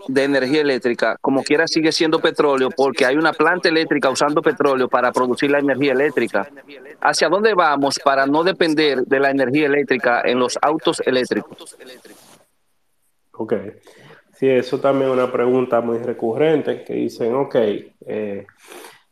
de 0.07 0.23
energía 0.23 0.61
eléctrica, 0.61 1.17
como 1.21 1.43
quiera 1.43 1.67
sigue 1.67 1.91
siendo 1.91 2.19
petróleo 2.19 2.69
porque 2.69 3.05
hay 3.05 3.15
una 3.15 3.33
planta 3.33 3.69
eléctrica 3.69 4.09
usando 4.09 4.41
petróleo 4.41 4.87
para 4.87 5.11
producir 5.11 5.49
la 5.49 5.59
energía 5.59 5.93
eléctrica. 5.93 6.47
¿Hacia 7.01 7.29
dónde 7.29 7.53
vamos 7.53 7.99
para 8.03 8.25
no 8.25 8.43
depender 8.43 8.99
de 9.03 9.19
la 9.19 9.31
energía 9.31 9.67
eléctrica 9.67 10.21
en 10.23 10.39
los 10.39 10.57
autos 10.61 11.01
eléctricos? 11.05 11.75
Ok. 13.33 13.53
Sí, 14.33 14.49
eso 14.49 14.79
también 14.79 15.11
es 15.11 15.17
una 15.17 15.31
pregunta 15.31 15.81
muy 15.81 15.99
recurrente 15.99 16.83
que 16.83 16.93
dicen, 16.93 17.35
ok, 17.35 17.55
eh, 17.55 18.45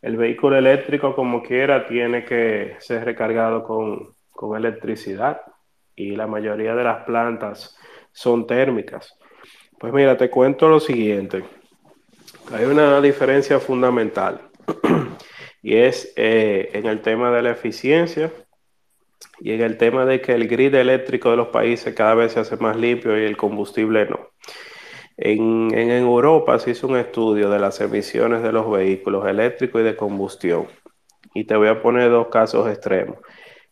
el 0.02 0.18
vehículo 0.18 0.58
eléctrico 0.58 1.16
como 1.16 1.44
quiera 1.44 1.86
tiene 1.86 2.24
que 2.24 2.76
ser 2.80 3.06
recargado 3.06 3.64
con, 3.64 4.16
con 4.32 4.58
electricidad 4.58 5.42
y 5.96 6.16
la 6.16 6.28
mayoría 6.28 6.76
de 6.76 6.84
las 6.84 7.04
plantas 7.04 7.78
son 8.12 8.48
térmicas. 8.48 9.18
Pues 9.78 9.94
mira, 9.94 10.18
te 10.18 10.30
cuento 10.30 10.70
lo 10.70 10.80
siguiente. 10.80 11.44
Hay 12.52 12.66
una 12.66 13.00
diferencia 13.02 13.60
fundamental 13.60 14.42
y 15.62 15.76
es 15.76 16.14
eh, 16.16 16.70
en 16.74 16.86
el 16.86 17.02
tema 17.02 17.32
de 17.32 17.42
la 17.42 17.52
eficiencia 17.52 18.32
y 19.40 19.52
en 19.52 19.62
el 19.62 19.78
tema 19.78 20.06
de 20.06 20.22
que 20.22 20.34
el 20.34 20.48
grid 20.48 20.74
eléctrico 20.76 21.32
de 21.32 21.38
los 21.38 21.48
países 21.50 21.94
cada 21.94 22.16
vez 22.16 22.34
se 22.34 22.40
hace 22.40 22.58
más 22.58 22.76
limpio 22.76 23.18
y 23.18 23.26
el 23.26 23.38
combustible 23.38 24.06
no. 24.06 24.30
En, 25.22 25.78
en 25.78 25.92
Europa 25.92 26.58
se 26.60 26.72
hizo 26.72 26.88
un 26.88 26.96
estudio 26.96 27.50
de 27.50 27.60
las 27.60 27.82
emisiones 27.82 28.42
de 28.42 28.54
los 28.54 28.72
vehículos 28.72 29.28
eléctricos 29.28 29.82
y 29.82 29.84
de 29.84 29.98
combustión. 29.98 30.68
Y 31.34 31.44
te 31.44 31.58
voy 31.58 31.68
a 31.68 31.82
poner 31.82 32.10
dos 32.10 32.30
casos 32.30 32.70
extremos. 32.70 33.18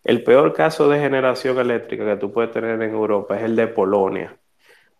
El 0.03 0.23
peor 0.23 0.51
caso 0.53 0.89
de 0.89 0.99
generación 0.99 1.57
eléctrica 1.57 2.05
que 2.05 2.17
tú 2.17 2.33
puedes 2.33 2.51
tener 2.51 2.81
en 2.81 2.93
Europa 2.93 3.37
es 3.37 3.43
el 3.43 3.55
de 3.55 3.67
Polonia, 3.67 4.37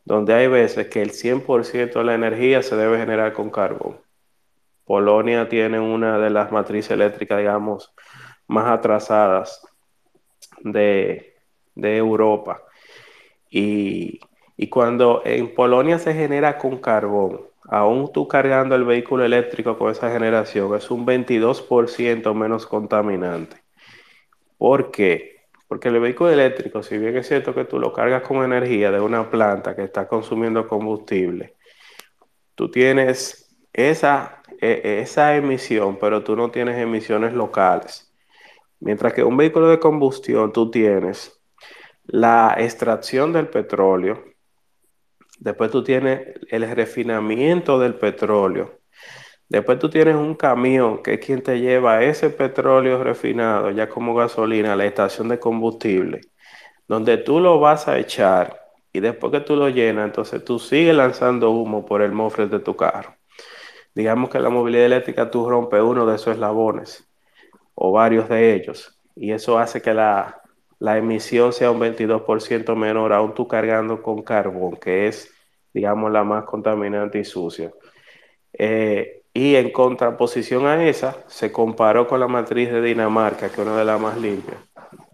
donde 0.06 0.34
hay 0.34 0.48
veces 0.48 0.88
que 0.88 1.02
el 1.02 1.12
100% 1.12 2.00
de 2.00 2.04
la 2.06 2.16
energía 2.16 2.64
se 2.64 2.78
debe 2.78 2.98
generar 2.98 3.34
con 3.34 3.50
carbón. 3.50 4.00
Polonia 4.86 5.50
tiene 5.50 5.82
una 5.82 6.18
de 6.18 6.30
las 6.30 6.54
matrices 6.54 6.91
eléctricas, 6.91 7.39
digamos, 7.39 7.93
más 8.48 8.68
atrasadas 8.68 9.68
de, 10.62 11.36
de 11.76 11.98
Europa. 11.98 12.64
Y, 13.50 14.22
y 14.58 14.70
cuando 14.70 15.22
en 15.24 15.53
Polonia 15.53 15.99
se 15.99 16.16
genera 16.16 16.58
con 16.58 16.78
carbón, 16.80 17.41
aún 17.70 18.12
tú 18.12 18.28
cargando 18.28 18.76
el 18.76 18.86
vehículo 18.86 19.24
eléctrico 19.24 19.78
con 19.78 19.91
esa 19.91 20.12
generación, 20.12 20.76
es 20.76 20.89
un 20.89 21.05
22% 21.05 22.34
menos 22.34 22.66
contaminante. 22.66 23.58
¿Por 24.58 24.89
qué? 24.89 25.45
Porque 25.68 25.89
el 25.89 25.99
vehículo 25.99 26.32
eléctrico, 26.32 26.82
si 26.82 26.97
bien 26.97 27.16
es 27.18 27.28
cierto 27.28 27.53
que 27.53 27.66
tú 27.66 27.80
lo 27.80 27.93
cargas 27.93 28.24
con 28.24 28.43
energía 28.43 28.89
de 28.89 28.99
una 28.99 29.30
planta 29.30 29.76
que 29.76 29.84
está 29.84 30.08
consumiendo 30.08 30.68
combustible, 30.68 31.55
tú 32.55 32.72
tienes 32.72 33.55
esa, 33.74 34.41
eh, 34.60 35.01
esa 35.03 35.36
emisión, 35.36 35.99
pero 35.99 36.24
tú 36.24 36.36
no 36.36 36.49
tienes 36.49 36.78
emisiones 36.78 37.34
locales. 37.34 38.12
Mientras 38.80 39.14
que 39.14 39.24
un 39.24 39.38
vehículo 39.38 39.68
de 39.70 39.80
combustión, 39.80 40.51
tú 40.51 40.72
tienes 40.72 41.39
la 42.05 42.55
extracción 42.58 43.34
del 43.34 43.49
petróleo, 43.49 44.24
después 45.40 45.72
tú 45.72 45.84
tienes 45.84 46.36
el 46.50 46.70
refinamiento 46.76 47.80
del 47.80 47.96
petróleo, 47.96 48.80
después 49.50 49.80
tú 49.80 49.90
tienes 49.90 50.16
un 50.16 50.36
camión 50.36 51.02
que 51.04 51.16
es 51.16 51.26
quien 51.26 51.42
te 51.42 51.60
lleva 51.60 52.04
ese 52.04 52.30
petróleo 52.30 53.04
refinado 53.04 53.72
ya 53.72 53.90
como 53.90 54.16
gasolina 54.16 54.74
a 54.74 54.76
la 54.76 54.86
estación 54.86 55.30
de 55.30 55.40
combustible, 55.40 56.22
donde 56.88 57.18
tú 57.18 57.40
lo 57.40 57.60
vas 57.60 57.88
a 57.88 57.98
echar 58.00 58.62
y 58.94 59.00
después 59.00 59.32
que 59.32 59.42
tú 59.42 59.56
lo 59.56 59.70
llenas, 59.70 60.06
entonces 60.06 60.44
tú 60.44 60.60
sigues 60.60 60.96
lanzando 60.96 61.52
humo 61.52 61.86
por 61.86 62.02
el 62.02 62.12
mofle 62.12 62.48
de 62.48 62.60
tu 62.60 62.76
carro. 62.76 63.16
Digamos 63.94 64.30
que 64.30 64.40
la 64.40 64.50
movilidad 64.50 64.86
eléctrica 64.86 65.30
tú 65.32 65.50
rompes 65.50 65.82
uno 65.82 66.06
de 66.06 66.16
esos 66.16 66.34
eslabones 66.34 67.08
o 67.76 67.92
varios 67.92 68.30
de 68.30 68.56
ellos 68.56 69.00
y 69.16 69.32
eso 69.32 69.58
hace 69.58 69.82
que 69.82 69.94
la, 69.94 70.37
la 70.80 70.98
emisión 70.98 71.54
sea 71.54 71.72
un 71.72 71.80
22% 71.80 72.76
menor, 72.76 73.14
aún 73.14 73.34
tú 73.34 73.48
cargando 73.48 74.02
con 74.02 74.22
carbón, 74.22 74.78
que 74.78 75.08
es, 75.08 75.34
digamos, 75.74 76.12
la 76.12 76.24
más 76.24 76.46
contaminante 76.46 77.20
y 77.20 77.24
sucia. 77.24 77.72
Eh, 78.54 79.24
y 79.34 79.56
en 79.56 79.72
contraposición 79.72 80.66
a 80.66 80.84
esa, 80.84 81.18
se 81.28 81.52
comparó 81.52 82.08
con 82.08 82.20
la 82.20 82.28
matriz 82.28 82.72
de 82.72 82.82
Dinamarca, 82.82 83.50
que 83.50 83.54
es 83.54 83.68
una 83.68 83.78
de 83.78 83.86
las 83.86 84.00
más 84.02 84.18
limpias, 84.18 84.58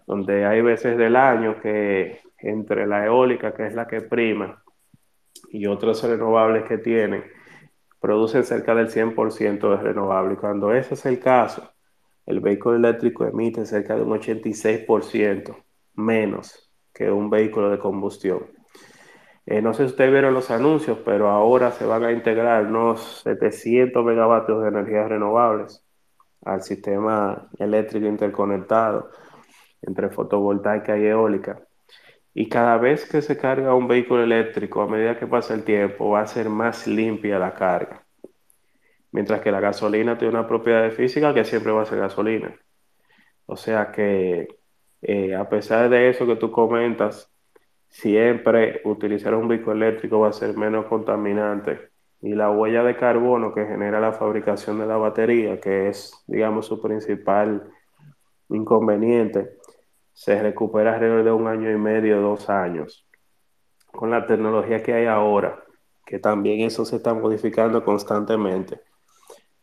donde 0.06 0.46
hay 0.46 0.62
veces 0.62 0.96
del 0.96 1.16
año 1.16 1.60
que 1.60 2.20
entre 2.38 2.86
la 2.86 3.04
eólica, 3.06 3.52
que 3.54 3.66
es 3.66 3.74
la 3.74 3.86
que 3.86 4.00
prima, 4.02 4.62
y 5.50 5.66
otras 5.66 6.02
renovables 6.02 6.64
que 6.64 6.78
tienen, 6.78 7.24
producen 8.00 8.44
cerca 8.44 8.74
del 8.74 8.88
100% 8.88 9.70
de 9.70 9.76
renovable. 9.76 10.34
Y 10.34 10.36
cuando 10.36 10.72
ese 10.72 10.94
es 10.94 11.06
el 11.06 11.20
caso, 11.20 11.73
el 12.26 12.40
vehículo 12.40 12.76
eléctrico 12.76 13.24
emite 13.26 13.66
cerca 13.66 13.96
de 13.96 14.02
un 14.02 14.10
86% 14.10 15.56
menos 15.94 16.70
que 16.92 17.10
un 17.10 17.28
vehículo 17.30 17.70
de 17.70 17.78
combustión. 17.78 18.46
Eh, 19.46 19.60
no 19.60 19.74
sé 19.74 19.84
si 19.84 19.90
ustedes 19.90 20.10
vieron 20.10 20.32
los 20.32 20.50
anuncios, 20.50 20.98
pero 21.04 21.28
ahora 21.28 21.70
se 21.72 21.84
van 21.84 22.04
a 22.04 22.12
integrar 22.12 22.66
unos 22.66 23.22
700 23.24 24.04
megavatios 24.04 24.62
de 24.62 24.68
energías 24.68 25.08
renovables 25.08 25.84
al 26.44 26.62
sistema 26.62 27.48
eléctrico 27.58 28.06
interconectado 28.06 29.10
entre 29.82 30.10
fotovoltaica 30.10 30.96
y 30.98 31.06
eólica. 31.06 31.60
Y 32.32 32.48
cada 32.48 32.78
vez 32.78 33.08
que 33.08 33.22
se 33.22 33.36
carga 33.36 33.74
un 33.74 33.86
vehículo 33.86 34.22
eléctrico, 34.24 34.82
a 34.82 34.88
medida 34.88 35.18
que 35.18 35.26
pasa 35.26 35.54
el 35.54 35.64
tiempo, 35.64 36.10
va 36.10 36.22
a 36.22 36.26
ser 36.26 36.48
más 36.48 36.86
limpia 36.86 37.38
la 37.38 37.54
carga. 37.54 38.03
Mientras 39.14 39.40
que 39.42 39.52
la 39.52 39.60
gasolina 39.60 40.18
tiene 40.18 40.34
una 40.34 40.48
propiedad 40.48 40.90
física 40.90 41.32
que 41.32 41.44
siempre 41.44 41.70
va 41.70 41.82
a 41.82 41.86
ser 41.86 42.00
gasolina. 42.00 42.52
O 43.46 43.54
sea 43.54 43.92
que 43.92 44.48
eh, 45.02 45.36
a 45.36 45.48
pesar 45.48 45.88
de 45.88 46.10
eso 46.10 46.26
que 46.26 46.34
tú 46.34 46.50
comentas, 46.50 47.32
siempre 47.88 48.80
utilizar 48.82 49.36
un 49.36 49.46
vehículo 49.46 49.76
eléctrico 49.76 50.18
va 50.18 50.30
a 50.30 50.32
ser 50.32 50.56
menos 50.56 50.86
contaminante. 50.86 51.90
Y 52.22 52.34
la 52.34 52.50
huella 52.50 52.82
de 52.82 52.96
carbono 52.96 53.54
que 53.54 53.64
genera 53.64 54.00
la 54.00 54.14
fabricación 54.14 54.80
de 54.80 54.86
la 54.86 54.96
batería, 54.96 55.60
que 55.60 55.88
es, 55.90 56.12
digamos, 56.26 56.66
su 56.66 56.82
principal 56.82 57.70
inconveniente, 58.48 59.58
se 60.12 60.42
recupera 60.42 60.94
alrededor 60.94 61.22
de 61.22 61.30
un 61.30 61.46
año 61.46 61.70
y 61.70 61.76
medio, 61.76 62.20
dos 62.20 62.50
años. 62.50 63.06
Con 63.92 64.10
la 64.10 64.26
tecnología 64.26 64.82
que 64.82 64.92
hay 64.92 65.06
ahora, 65.06 65.62
que 66.04 66.18
también 66.18 66.62
eso 66.62 66.84
se 66.84 66.96
está 66.96 67.14
modificando 67.14 67.84
constantemente. 67.84 68.80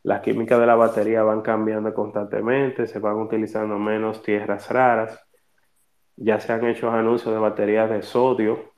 Las 0.04 0.22
químicas 0.22 0.60
de 0.60 0.66
la 0.66 0.76
batería 0.76 1.22
van 1.22 1.42
cambiando 1.42 1.94
constantemente, 1.94 2.88
se 2.88 3.00
van 3.00 3.18
utilizando 3.18 3.78
menos 3.78 4.24
tierras 4.24 4.70
raras. 4.70 5.20
Ya 6.16 6.40
se 6.40 6.54
han 6.54 6.66
hecho 6.66 6.90
anuncios 6.90 7.34
de 7.34 7.40
baterías 7.40 7.90
de 7.90 8.02
sodio, 8.02 8.72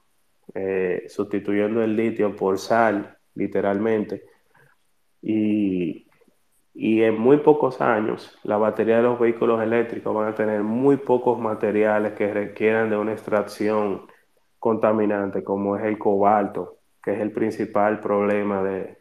eh, 0.53 1.05
sustituyendo 1.07 1.81
el 1.81 1.95
litio 1.95 2.35
por 2.35 2.59
sal, 2.59 3.17
literalmente. 3.35 4.23
Y, 5.21 6.05
en 6.75 7.17
muy 7.19 7.37
pocos 7.37 7.79
años, 7.81 8.37
la 8.43 8.57
batería 8.57 8.97
de 8.97 9.03
los 9.03 9.19
vehículos 9.19 9.61
eléctricos 9.61 10.13
van 10.13 10.29
a 10.29 10.35
tener 10.35 10.63
muy 10.63 10.97
pocos 10.97 11.39
materiales 11.39 12.13
que 12.13 12.33
requieran 12.33 12.89
de 12.89 12.97
una 12.97 13.13
extracción 13.13 14.07
contaminante, 14.59 15.43
como 15.43 15.77
es 15.77 15.83
el 15.85 15.97
cobalto, 15.97 16.79
que 17.01 17.13
es 17.13 17.19
el 17.21 17.31
principal 17.31 17.99
problema 17.99 18.63
de, 18.63 18.97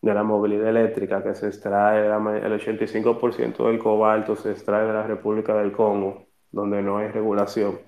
de 0.00 0.14
la 0.14 0.22
movilidad 0.22 0.68
eléctrica 0.68 1.22
que 1.22 1.34
se 1.34 1.48
extrae, 1.48 2.06
el 2.06 2.52
85% 2.52 3.66
del 3.66 3.78
cobalto 3.78 4.36
se 4.36 4.52
extrae 4.52 4.86
de 4.86 4.92
la 4.92 5.02
República 5.02 5.54
del 5.54 5.72
Congo, 5.72 6.26
donde 6.50 6.82
no 6.82 6.98
hay 6.98 7.08
regulación. 7.08 7.80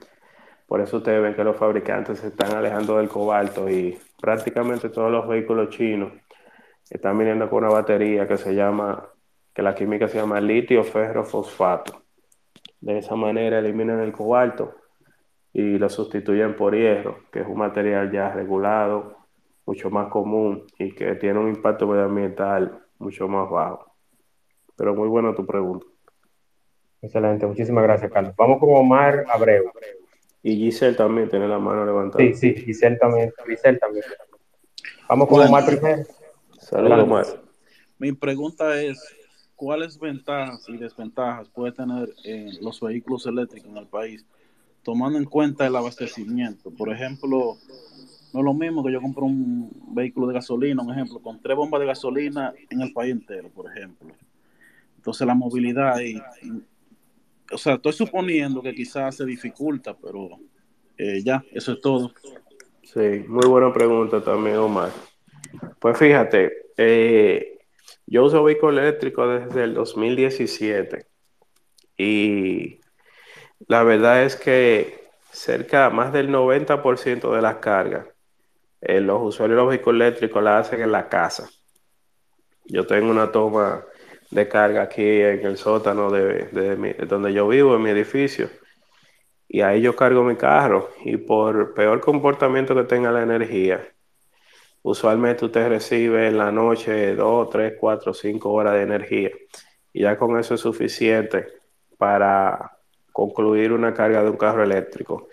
Por 0.67 0.81
eso 0.81 0.99
ustedes 0.99 1.23
ven 1.23 1.35
que 1.35 1.45
los 1.45 1.57
fabricantes 1.57 2.21
se 2.21 2.29
están 2.29 2.53
alejando 2.57 2.97
del 2.99 3.09
cobalto 3.09 3.69
y 3.69 3.99
prácticamente 4.21 4.89
todos 4.89 5.11
los 5.11 5.27
vehículos 5.27 5.71
chinos 5.71 6.13
están 6.89 7.19
viniendo 7.19 7.49
con 7.49 7.65
una 7.65 7.73
batería 7.73 8.27
que 8.27 8.37
se 8.37 8.55
llama, 8.55 9.09
que 9.55 9.63
la 9.63 9.75
química 9.75 10.09
se 10.09 10.19
llama 10.19 10.41
litio 10.41 10.83
ferro 10.85 11.25
fosfato. 11.25 12.03
De 12.81 12.99
esa 12.99 13.15
manera 13.15 13.59
eliminan 13.59 14.01
el 14.01 14.13
cobalto 14.13 14.75
y 15.53 15.79
lo 15.79 15.89
sustituyen 15.89 16.57
por 16.57 16.75
hierro, 16.75 17.25
que 17.33 17.41
es 17.41 17.47
un 17.47 17.59
material 17.59 18.11
ya 18.11 18.31
regulado, 18.31 19.20
mucho 19.71 19.89
más 19.89 20.09
común 20.09 20.67
y 20.81 20.93
que 20.93 21.15
tiene 21.15 21.39
un 21.39 21.49
impacto 21.49 21.87
medioambiental 21.87 22.83
mucho 22.99 23.29
más 23.29 23.49
bajo. 23.49 23.95
Pero 24.75 24.97
muy 24.97 25.07
buena 25.07 25.33
tu 25.33 25.47
pregunta. 25.47 25.87
Excelente, 27.01 27.47
muchísimas 27.47 27.85
gracias, 27.85 28.11
Carlos. 28.11 28.35
Vamos 28.37 28.59
con 28.59 28.71
Omar 28.75 29.25
Abreu. 29.33 29.71
Y 30.43 30.57
Giselle 30.57 30.97
también 30.97 31.29
tiene 31.29 31.47
la 31.47 31.61
mano 31.61 31.87
levantada. 31.87 32.25
Sí, 32.25 32.35
sí, 32.35 32.55
Giselle 32.57 32.97
también. 32.97 33.33
Giselle 33.47 33.79
también. 33.79 34.05
Vamos 35.09 35.29
con 35.29 35.37
Bueno. 35.37 35.51
Omar 35.51 35.67
primero. 35.67 36.03
Saludos. 36.59 37.05
Omar. 37.05 37.27
Mi 37.99 38.11
pregunta 38.11 38.83
es, 38.83 38.99
¿cuáles 39.55 40.01
ventajas 40.01 40.69
y 40.69 40.79
desventajas 40.79 41.49
puede 41.49 41.71
tener 41.71 42.09
eh, 42.25 42.51
los 42.61 42.81
vehículos 42.81 43.25
eléctricos 43.25 43.71
en 43.71 43.77
el 43.77 43.87
país, 43.87 44.27
tomando 44.83 45.17
en 45.17 45.27
cuenta 45.27 45.65
el 45.65 45.77
abastecimiento? 45.77 46.73
Por 46.73 46.93
ejemplo, 46.93 47.57
no 48.33 48.41
es 48.41 48.45
lo 48.45 48.55
mismo 48.55 48.85
que 48.85 48.93
yo 48.93 49.01
compro 49.01 49.25
un 49.25 49.71
vehículo 49.95 50.27
de 50.29 50.35
gasolina, 50.35 50.83
un 50.83 50.91
ejemplo, 50.93 51.19
con 51.21 51.41
tres 51.41 51.57
bombas 51.57 51.81
de 51.81 51.87
gasolina 51.87 52.53
en 52.71 52.81
el 52.81 52.93
país 52.93 53.13
entero, 53.13 53.49
por 53.51 53.71
ejemplo. 53.71 54.09
Entonces 54.97 55.27
la 55.27 55.35
movilidad 55.35 55.99
y, 56.01 56.17
y- 56.43 56.65
o 57.53 57.59
sea, 57.59 57.75
estoy 57.75 57.93
suponiendo 57.93 58.63
que 58.63 58.73
quizás 58.75 59.17
se 59.17 59.25
dificulta, 59.25 59.97
pero 59.97 60.29
eh, 60.97 61.21
ya, 61.25 61.43
eso 61.53 61.73
es 61.73 61.81
todo. 61.81 62.13
Sí, 62.85 63.25
muy 63.27 63.47
buena 63.49 63.73
pregunta 63.73 64.23
también, 64.23 64.57
Omar. 64.57 64.91
Pues 65.81 65.99
fíjate, 65.99 66.53
eh, 66.77 67.59
yo 68.07 68.25
uso 68.25 68.45
vehículo 68.45 68.81
eléctrico 68.81 69.27
desde 69.27 69.65
el 69.65 69.75
2017 69.75 71.07
y 71.97 72.81
la 73.67 73.83
verdad 73.83 74.25
es 74.25 74.37
que 74.37 75.09
cerca, 75.33 75.91
más 75.91 76.13
del 76.13 76.31
90% 76.31 77.35
de 77.35 77.43
las 77.43 77.57
cargas, 77.57 78.07
eh, 78.81 79.01
los 79.01 79.21
usuarios 79.23 79.57
de 79.57 79.63
los 79.63 79.71
vehículos 79.71 80.01
eléctricos 80.01 80.43
la 80.43 80.59
hacen 80.59 80.81
en 80.81 80.93
la 80.93 81.09
casa. 81.09 81.49
Yo 82.67 82.87
tengo 82.87 83.11
una 83.11 83.31
toma 83.33 83.85
de 84.31 84.49
carga 84.49 84.83
aquí 84.83 85.03
en 85.03 85.45
el 85.45 85.57
sótano 85.57 86.11
de, 86.11 86.47
de 86.47 87.07
donde 87.07 87.33
yo 87.33 87.49
vivo, 87.49 87.75
en 87.75 87.83
mi 87.83 87.91
edificio, 87.91 88.49
y 89.53 89.63
ahí 89.63 89.81
yo 89.81 89.97
cargo 89.97 90.23
mi 90.23 90.37
carro 90.37 90.91
y 91.05 91.17
por 91.17 91.75
peor 91.75 92.01
comportamiento 92.01 92.73
que 92.73 92.85
tenga 92.85 93.11
la 93.11 93.23
energía, 93.23 93.85
usualmente 94.83 95.45
usted 95.45 95.69
recibe 95.69 96.29
en 96.29 96.39
la 96.39 96.53
noche 96.53 97.17
2, 97.17 97.51
3, 97.51 97.75
4, 97.77 98.15
5 98.15 98.53
horas 98.53 98.75
de 98.75 98.83
energía 98.83 99.31
y 99.93 100.03
ya 100.03 100.17
con 100.17 100.39
eso 100.39 100.55
es 100.55 100.61
suficiente 100.61 101.49
para 101.99 102.79
concluir 103.13 103.73
una 103.73 103.93
carga 103.93 104.23
de 104.23 104.31
un 104.31 104.37
carro 104.37 104.63
eléctrico. 104.63 105.29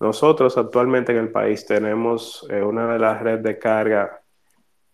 Nosotros 0.00 0.58
actualmente 0.58 1.12
en 1.12 1.18
el 1.18 1.30
país 1.30 1.66
tenemos 1.66 2.46
eh, 2.50 2.62
una 2.62 2.92
de 2.92 2.98
las 2.98 3.22
redes 3.22 3.42
de 3.42 3.58
carga 3.58 4.20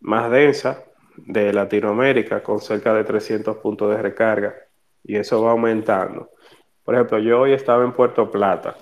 más 0.01 0.31
densa 0.31 0.85
de 1.17 1.53
Latinoamérica 1.53 2.43
con 2.43 2.61
cerca 2.61 2.95
de 2.95 3.05
300 3.05 3.57
puntos 3.59 3.91
de 3.91 4.03
recarga 4.03 4.55
y 5.03 5.17
eso 5.17 5.43
va 5.43 5.53
aumentando. 5.53 6.31
Por 6.85 6.95
ejemplo, 6.95 7.19
yo 7.19 7.41
hoy 7.41 7.53
estaba 7.53 7.85
en 7.85 7.93
Puerto 7.93 8.31
Plata 8.31 8.77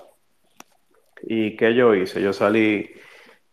y 1.21 1.55
¿qué 1.55 1.73
yo 1.73 1.95
hice? 1.95 2.21
Yo 2.21 2.33
salí 2.33 2.89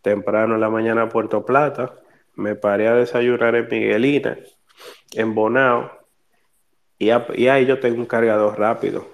temprano 0.03 0.55
en 0.55 0.61
la 0.61 0.71
mañana 0.71 1.03
a 1.03 1.09
Puerto 1.09 1.45
Plata, 1.45 1.95
me 2.35 2.55
paré 2.55 2.89
a 2.89 2.95
desayunar 2.95 3.55
en 3.57 3.69
Miguelina, 3.69 4.39
en 5.15 5.35
Bonao 5.35 5.91
y, 6.99 7.07
y 7.07 7.49
ahí 7.49 7.67
yo 7.67 7.81
tengo 7.81 7.99
un 7.99 8.07
cargador 8.07 8.59
rápido. 8.59 9.07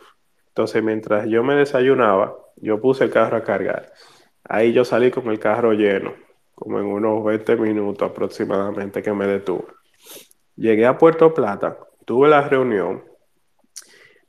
Entonces, 0.49 0.83
mientras 0.83 1.27
yo 1.29 1.43
me 1.43 1.55
desayunaba, 1.55 2.37
yo 2.57 2.81
puse 2.81 3.05
el 3.05 3.11
carro 3.11 3.37
a 3.37 3.45
cargar. 3.45 3.93
Ahí 4.45 4.73
yo 4.73 4.85
salí 4.85 5.11
con 5.11 5.29
el 5.29 5.39
carro 5.39 5.73
lleno, 5.73 6.15
como 6.55 6.79
en 6.79 6.87
unos 6.87 7.25
20 7.25 7.57
minutos 7.57 8.11
aproximadamente 8.11 9.03
que 9.03 9.13
me 9.13 9.27
detuve. 9.27 9.67
Llegué 10.57 10.87
a 10.87 10.99
Puerto 10.99 11.33
Plata, 11.33 11.79
tuve 12.05 12.29
la 12.29 12.49
reunión. 12.49 13.05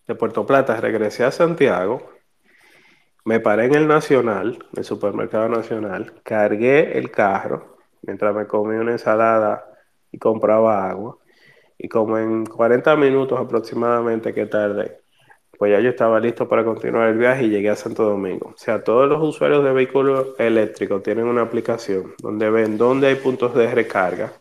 De 0.08 0.16
Puerto 0.16 0.46
Plata 0.46 0.80
regresé 0.80 1.24
a 1.24 1.32
Santiago, 1.32 2.10
me 3.26 3.40
paré 3.40 3.66
en 3.66 3.76
el 3.76 3.88
Nacional, 3.88 4.60
el 4.76 4.84
supermercado 4.84 5.48
Nacional, 5.48 6.14
cargué 6.24 6.98
el 6.98 7.10
carro 7.10 7.78
mientras 8.02 8.36
me 8.36 8.48
comí 8.48 8.76
una 8.76 8.92
ensalada 8.92 9.66
y 10.12 10.20
compraba 10.20 10.90
agua. 10.90 11.18
Y 11.78 11.88
como 11.90 12.18
en 12.18 12.46
40 12.46 12.96
minutos 12.96 13.40
aproximadamente 13.40 14.34
que 14.34 14.46
tardé, 14.46 15.02
pues 15.58 15.72
ya 15.72 15.80
yo 15.80 15.90
estaba 15.90 16.20
listo 16.20 16.48
para 16.48 16.64
continuar 16.64 17.10
el 17.10 17.18
viaje 17.18 17.44
y 17.44 17.50
llegué 17.50 17.70
a 17.70 17.76
Santo 17.76 18.04
Domingo. 18.04 18.52
O 18.54 18.58
sea, 18.58 18.84
todos 18.84 19.08
los 19.08 19.22
usuarios 19.22 19.64
de 19.64 19.72
vehículos 19.72 20.30
eléctricos 20.40 21.04
tienen 21.04 21.26
una 21.26 21.42
aplicación 21.42 22.14
donde 22.20 22.50
ven 22.50 22.78
dónde 22.78 23.08
hay 23.08 23.16
puntos 23.16 23.54
de 23.56 23.72
recarga 23.72 24.34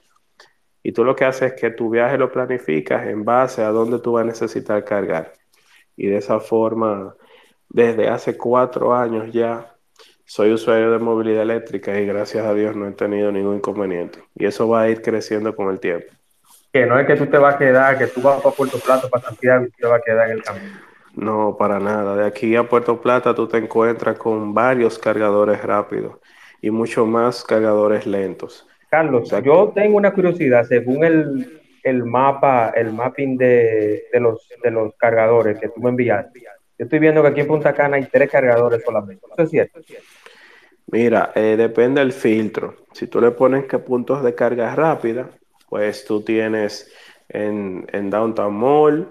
y 0.82 0.92
tú 0.92 1.04
lo 1.04 1.14
que 1.14 1.24
haces 1.24 1.52
es 1.52 1.60
que 1.60 1.70
tu 1.70 1.90
viaje 1.90 2.18
lo 2.18 2.30
planificas 2.32 3.06
en 3.06 3.24
base 3.24 3.62
a 3.62 3.68
dónde 3.68 4.00
tú 4.00 4.12
vas 4.12 4.24
a 4.24 4.26
necesitar 4.26 4.84
cargar. 4.84 5.32
Y 5.96 6.08
de 6.08 6.16
esa 6.16 6.40
forma, 6.40 7.14
desde 7.68 8.08
hace 8.08 8.36
cuatro 8.36 8.94
años 8.94 9.32
ya, 9.32 9.76
soy 10.24 10.52
usuario 10.52 10.90
de 10.90 10.98
movilidad 10.98 11.42
eléctrica 11.42 11.98
y 11.98 12.06
gracias 12.06 12.44
a 12.44 12.54
Dios 12.54 12.74
no 12.74 12.88
he 12.88 12.92
tenido 12.92 13.30
ningún 13.30 13.56
inconveniente. 13.56 14.24
Y 14.34 14.46
eso 14.46 14.68
va 14.68 14.82
a 14.82 14.88
ir 14.88 15.02
creciendo 15.02 15.54
con 15.54 15.70
el 15.70 15.78
tiempo. 15.78 16.06
Que 16.72 16.86
no 16.86 16.98
es 16.98 17.06
que 17.06 17.16
tú 17.16 17.26
te 17.26 17.38
vas 17.38 17.54
a 17.54 17.58
quedar, 17.58 17.98
que 17.98 18.06
tú 18.06 18.22
vas 18.22 18.40
para 18.40 18.54
Puerto 18.54 18.78
Plata, 18.78 19.08
para 19.08 19.24
Santiago 19.24 19.66
y 19.66 19.70
te 19.70 19.86
vas 19.86 20.00
a 20.00 20.02
quedar 20.02 20.30
en 20.30 20.38
el 20.38 20.42
camino. 20.42 20.91
No, 21.14 21.56
para 21.58 21.78
nada. 21.78 22.16
De 22.16 22.26
aquí 22.26 22.56
a 22.56 22.68
Puerto 22.68 23.00
Plata 23.00 23.34
tú 23.34 23.46
te 23.46 23.58
encuentras 23.58 24.18
con 24.18 24.54
varios 24.54 24.98
cargadores 24.98 25.62
rápidos 25.62 26.16
y 26.60 26.70
mucho 26.70 27.04
más 27.04 27.44
cargadores 27.44 28.06
lentos. 28.06 28.66
Carlos, 28.88 29.30
yo 29.42 29.72
tengo 29.74 29.96
una 29.96 30.12
curiosidad, 30.12 30.64
según 30.64 31.04
el, 31.04 31.60
el 31.82 32.04
mapa, 32.04 32.70
el 32.76 32.92
mapping 32.92 33.36
de, 33.36 34.04
de 34.12 34.20
los, 34.20 34.48
de 34.62 34.70
los 34.70 34.94
cargadores 34.96 35.58
que 35.58 35.68
tú 35.68 35.80
me 35.80 35.90
enviaste. 35.90 36.40
Yo 36.78 36.84
estoy 36.84 36.98
viendo 36.98 37.22
que 37.22 37.28
aquí 37.28 37.40
en 37.40 37.46
Punta 37.46 37.72
Cana 37.72 37.96
hay 37.96 38.04
tres 38.04 38.30
cargadores 38.30 38.82
solamente. 38.84 39.24
¿Eso 39.32 39.42
es 39.42 39.50
cierto? 39.50 39.80
Mira, 40.86 41.32
eh, 41.34 41.56
depende 41.56 42.00
del 42.00 42.12
filtro. 42.12 42.76
Si 42.92 43.06
tú 43.06 43.20
le 43.20 43.30
pones 43.30 43.64
que 43.64 43.78
puntos 43.78 44.22
de 44.22 44.34
carga 44.34 44.74
rápida, 44.74 45.30
pues 45.68 46.04
tú 46.04 46.22
tienes 46.22 46.92
en, 47.28 47.86
en 47.92 48.10
Downtown 48.10 48.54
Mall 48.54 49.08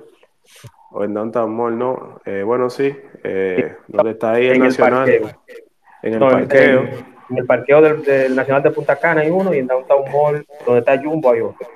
o 0.92 1.04
en 1.04 1.14
Downtown 1.14 1.54
Mall, 1.56 1.78
no. 1.78 2.22
Eh, 2.26 2.44
bueno, 2.44 2.70
sí, 2.70 2.96
eh, 3.24 3.76
donde 3.88 4.12
está 4.12 4.34
ahí 4.34 4.48
el 4.48 4.56
En 4.56 4.62
el 4.64 4.68
Nacional, 4.70 5.00
parqueo. 5.22 5.30
en 6.04 6.14
el 6.14 6.20
No, 6.20 6.30
parqueo. 6.30 6.80
En, 6.82 6.88
en 7.30 7.38
el 7.38 7.46
parqueo 7.46 7.82
del, 7.82 8.04
del 8.04 8.36
Nacional 8.36 8.64
de 8.64 8.72
Punta 8.72 8.96
Cana 8.98 9.22
hay 9.22 9.30
uno 9.30 9.54
y 9.54 9.60
en 9.60 9.68
Downtown 9.68 10.12
Mall, 10.12 10.46
donde 10.66 10.80
está 10.80 11.02
Jumbo, 11.02 11.32
hay 11.32 11.42
otro. 11.42 11.68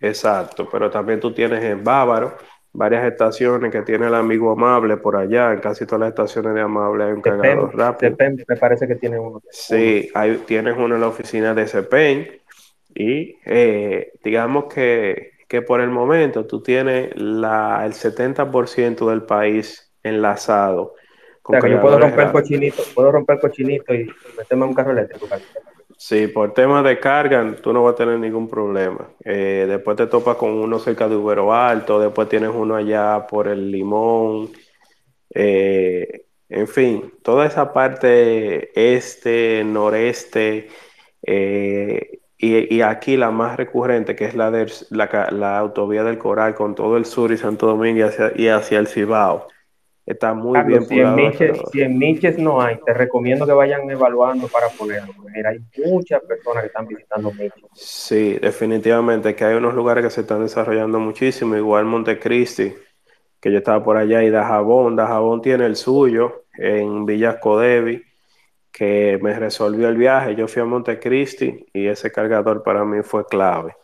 Exacto, 0.00 0.68
pero 0.70 0.90
también 0.90 1.20
tú 1.20 1.32
tienes 1.32 1.62
en 1.64 1.82
Bávaro 1.82 2.34
varias 2.72 3.06
estaciones 3.10 3.72
que 3.72 3.80
tiene 3.82 4.06
el 4.06 4.14
amigo 4.14 4.50
amable 4.52 4.98
por 4.98 5.16
allá. 5.16 5.52
En 5.52 5.60
casi 5.60 5.86
todas 5.86 6.00
las 6.00 6.08
estaciones 6.10 6.54
de 6.54 6.60
amable 6.60 7.04
hay 7.04 7.12
un 7.12 7.22
cargador 7.22 7.74
rápido. 7.74 8.10
Cepem 8.10 8.36
me 8.46 8.56
parece 8.56 8.86
que 8.86 8.96
tiene 8.96 9.18
uno. 9.18 9.40
Sí, 9.50 10.10
hay, 10.14 10.36
tienes 10.46 10.76
uno 10.76 10.94
en 10.96 11.00
la 11.00 11.08
oficina 11.08 11.54
de 11.54 11.66
CEPEN 11.66 12.28
y 12.94 13.38
eh, 13.46 14.12
digamos 14.22 14.66
que, 14.72 15.32
que 15.48 15.62
por 15.62 15.80
el 15.80 15.90
momento 15.90 16.46
tú 16.46 16.62
tienes 16.62 17.10
la, 17.16 17.82
el 17.84 17.92
70% 17.92 19.08
del 19.08 19.22
país 19.22 19.92
enlazado 20.02 20.82
O 20.82 20.94
con 21.42 21.54
sea, 21.54 21.60
que 21.60 21.70
yo 21.70 21.80
puedo 21.80 21.98
romper 21.98 22.32
cochinito, 22.32 22.82
puedo 22.94 23.12
romper 23.12 23.38
cochinito 23.38 23.94
y 23.94 24.10
meterme 24.36 24.64
en 24.64 24.68
un 24.70 24.74
carro 24.74 24.92
eléctrico. 24.92 25.28
Sí, 25.98 26.26
por 26.28 26.52
temas 26.52 26.84
de 26.84 27.00
carga 27.00 27.56
tú 27.62 27.72
no 27.72 27.82
vas 27.82 27.94
a 27.94 27.96
tener 27.96 28.18
ningún 28.18 28.48
problema. 28.48 29.08
Eh, 29.24 29.64
después 29.66 29.96
te 29.96 30.06
topas 30.06 30.36
con 30.36 30.50
uno 30.50 30.78
cerca 30.78 31.08
de 31.08 31.16
Ubero 31.16 31.54
Alto, 31.54 31.98
después 31.98 32.28
tienes 32.28 32.50
uno 32.54 32.76
allá 32.76 33.26
por 33.26 33.48
el 33.48 33.70
Limón. 33.70 34.50
Eh, 35.34 36.26
en 36.48 36.68
fin, 36.68 37.14
toda 37.22 37.46
esa 37.46 37.72
parte 37.72 38.70
este, 38.74 39.64
noreste, 39.64 40.68
eh, 41.22 42.20
y, 42.38 42.74
y 42.74 42.82
aquí 42.82 43.16
la 43.16 43.30
más 43.30 43.56
recurrente, 43.56 44.14
que 44.14 44.26
es 44.26 44.34
la, 44.34 44.50
de, 44.50 44.70
la, 44.90 45.28
la 45.30 45.58
autovía 45.58 46.04
del 46.04 46.18
Coral 46.18 46.54
con 46.54 46.74
todo 46.74 46.96
el 46.96 47.04
sur 47.06 47.32
y 47.32 47.38
Santo 47.38 47.66
Domingo 47.66 47.98
y 47.98 48.02
hacia, 48.02 48.32
y 48.34 48.48
hacia 48.48 48.78
el 48.78 48.86
Cibao. 48.88 49.46
está 50.04 50.34
muy 50.34 50.62
bien 50.62 50.84
si 50.86 51.00
en, 51.00 51.14
Miches, 51.14 51.58
si 51.72 51.80
en 51.82 51.98
Miches 51.98 52.38
no 52.38 52.60
hay, 52.60 52.76
te 52.84 52.94
recomiendo 52.94 53.46
que 53.46 53.52
vayan 53.52 53.90
evaluando 53.90 54.48
para 54.48 54.68
ponerlo. 54.68 55.12
Mira, 55.34 55.50
hay 55.50 55.58
muchas 55.84 56.22
personas 56.22 56.62
que 56.62 56.68
están 56.68 56.86
visitando 56.86 57.32
Miches. 57.32 57.70
Sí, 57.72 58.38
definitivamente 58.40 59.34
que 59.34 59.44
hay 59.44 59.56
unos 59.56 59.74
lugares 59.74 60.04
que 60.04 60.10
se 60.10 60.20
están 60.20 60.42
desarrollando 60.42 61.00
muchísimo, 61.00 61.56
igual 61.56 61.86
Montecristi, 61.86 62.74
que 63.40 63.50
yo 63.52 63.58
estaba 63.58 63.82
por 63.82 63.96
allá, 63.96 64.22
y 64.22 64.30
Dajabón. 64.30 64.94
Dajabón 64.96 65.42
tiene 65.42 65.66
el 65.66 65.76
suyo 65.76 66.44
en 66.56 67.04
Villas 67.06 67.36
Codevi, 67.40 68.02
que 68.76 69.18
me 69.22 69.32
resolvió 69.32 69.88
el 69.88 69.96
viaje. 69.96 70.34
Yo 70.34 70.46
fui 70.46 70.60
a 70.60 70.66
Montecristi 70.66 71.64
y 71.72 71.86
ese 71.86 72.12
cargador 72.12 72.62
para 72.62 72.84
mí 72.84 73.02
fue 73.02 73.24
clave. 73.24 73.74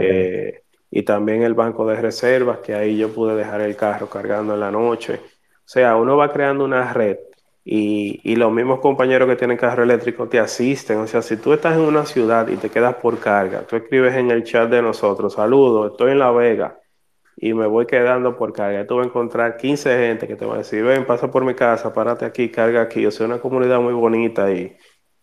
Eh, 0.00 0.62
y 0.90 1.02
también 1.04 1.44
el 1.44 1.54
banco 1.54 1.86
de 1.86 2.00
reservas, 2.00 2.58
que 2.58 2.74
ahí 2.74 2.96
yo 2.98 3.10
pude 3.10 3.36
dejar 3.36 3.60
el 3.60 3.76
carro 3.76 4.08
cargando 4.10 4.54
en 4.54 4.60
la 4.60 4.72
noche. 4.72 5.20
O 5.22 5.68
sea, 5.68 5.94
uno 5.94 6.16
va 6.16 6.32
creando 6.32 6.64
una 6.64 6.92
red 6.92 7.16
y, 7.64 8.20
y 8.24 8.34
los 8.34 8.50
mismos 8.50 8.80
compañeros 8.80 9.28
que 9.28 9.36
tienen 9.36 9.56
carro 9.56 9.84
eléctrico 9.84 10.28
te 10.28 10.40
asisten. 10.40 10.98
O 10.98 11.06
sea, 11.06 11.22
si 11.22 11.36
tú 11.36 11.52
estás 11.52 11.76
en 11.76 11.82
una 11.82 12.04
ciudad 12.04 12.48
y 12.48 12.56
te 12.56 12.70
quedas 12.70 12.96
por 12.96 13.20
carga, 13.20 13.60
tú 13.60 13.76
escribes 13.76 14.16
en 14.16 14.32
el 14.32 14.42
chat 14.42 14.68
de 14.68 14.82
nosotros, 14.82 15.34
saludos, 15.34 15.92
estoy 15.92 16.10
en 16.10 16.18
La 16.18 16.32
Vega 16.32 16.76
y 17.36 17.54
me 17.54 17.66
voy 17.66 17.86
quedando 17.86 18.36
por 18.36 18.52
carga. 18.52 18.82
Y 18.82 18.86
tú 18.86 18.96
vas 18.96 19.06
a 19.06 19.08
encontrar 19.08 19.56
15 19.56 19.96
gente 19.96 20.26
que 20.26 20.36
te 20.36 20.44
va 20.44 20.54
a 20.54 20.58
decir, 20.58 20.82
ven, 20.84 21.06
pasa 21.06 21.30
por 21.30 21.44
mi 21.44 21.54
casa, 21.54 21.92
párate 21.92 22.24
aquí, 22.24 22.50
carga 22.50 22.82
aquí. 22.82 23.04
O 23.06 23.10
sea, 23.10 23.26
una 23.26 23.40
comunidad 23.40 23.80
muy 23.80 23.94
bonita 23.94 24.50
y 24.52 24.76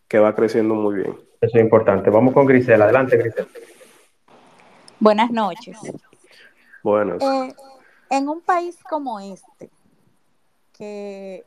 que 0.07 0.20
va 0.20 0.36
creciendo 0.36 0.76
muy 0.76 0.95
bien. 0.95 1.18
Eso 1.39 1.57
es 1.57 1.64
importante. 1.64 2.09
Vamos 2.09 2.34
con 2.34 2.45
Grisel. 2.45 2.82
Adelante, 2.82 3.18
Grisel. 3.18 3.47
Buenas 4.99 5.32
noches. 5.32 5.78
Buenas. 6.84 7.22
Eh, 7.22 7.55
en 8.09 8.30
un 8.30 8.41
país 8.41 8.78
como 8.84 9.20
este, 9.20 9.70
que 10.74 11.45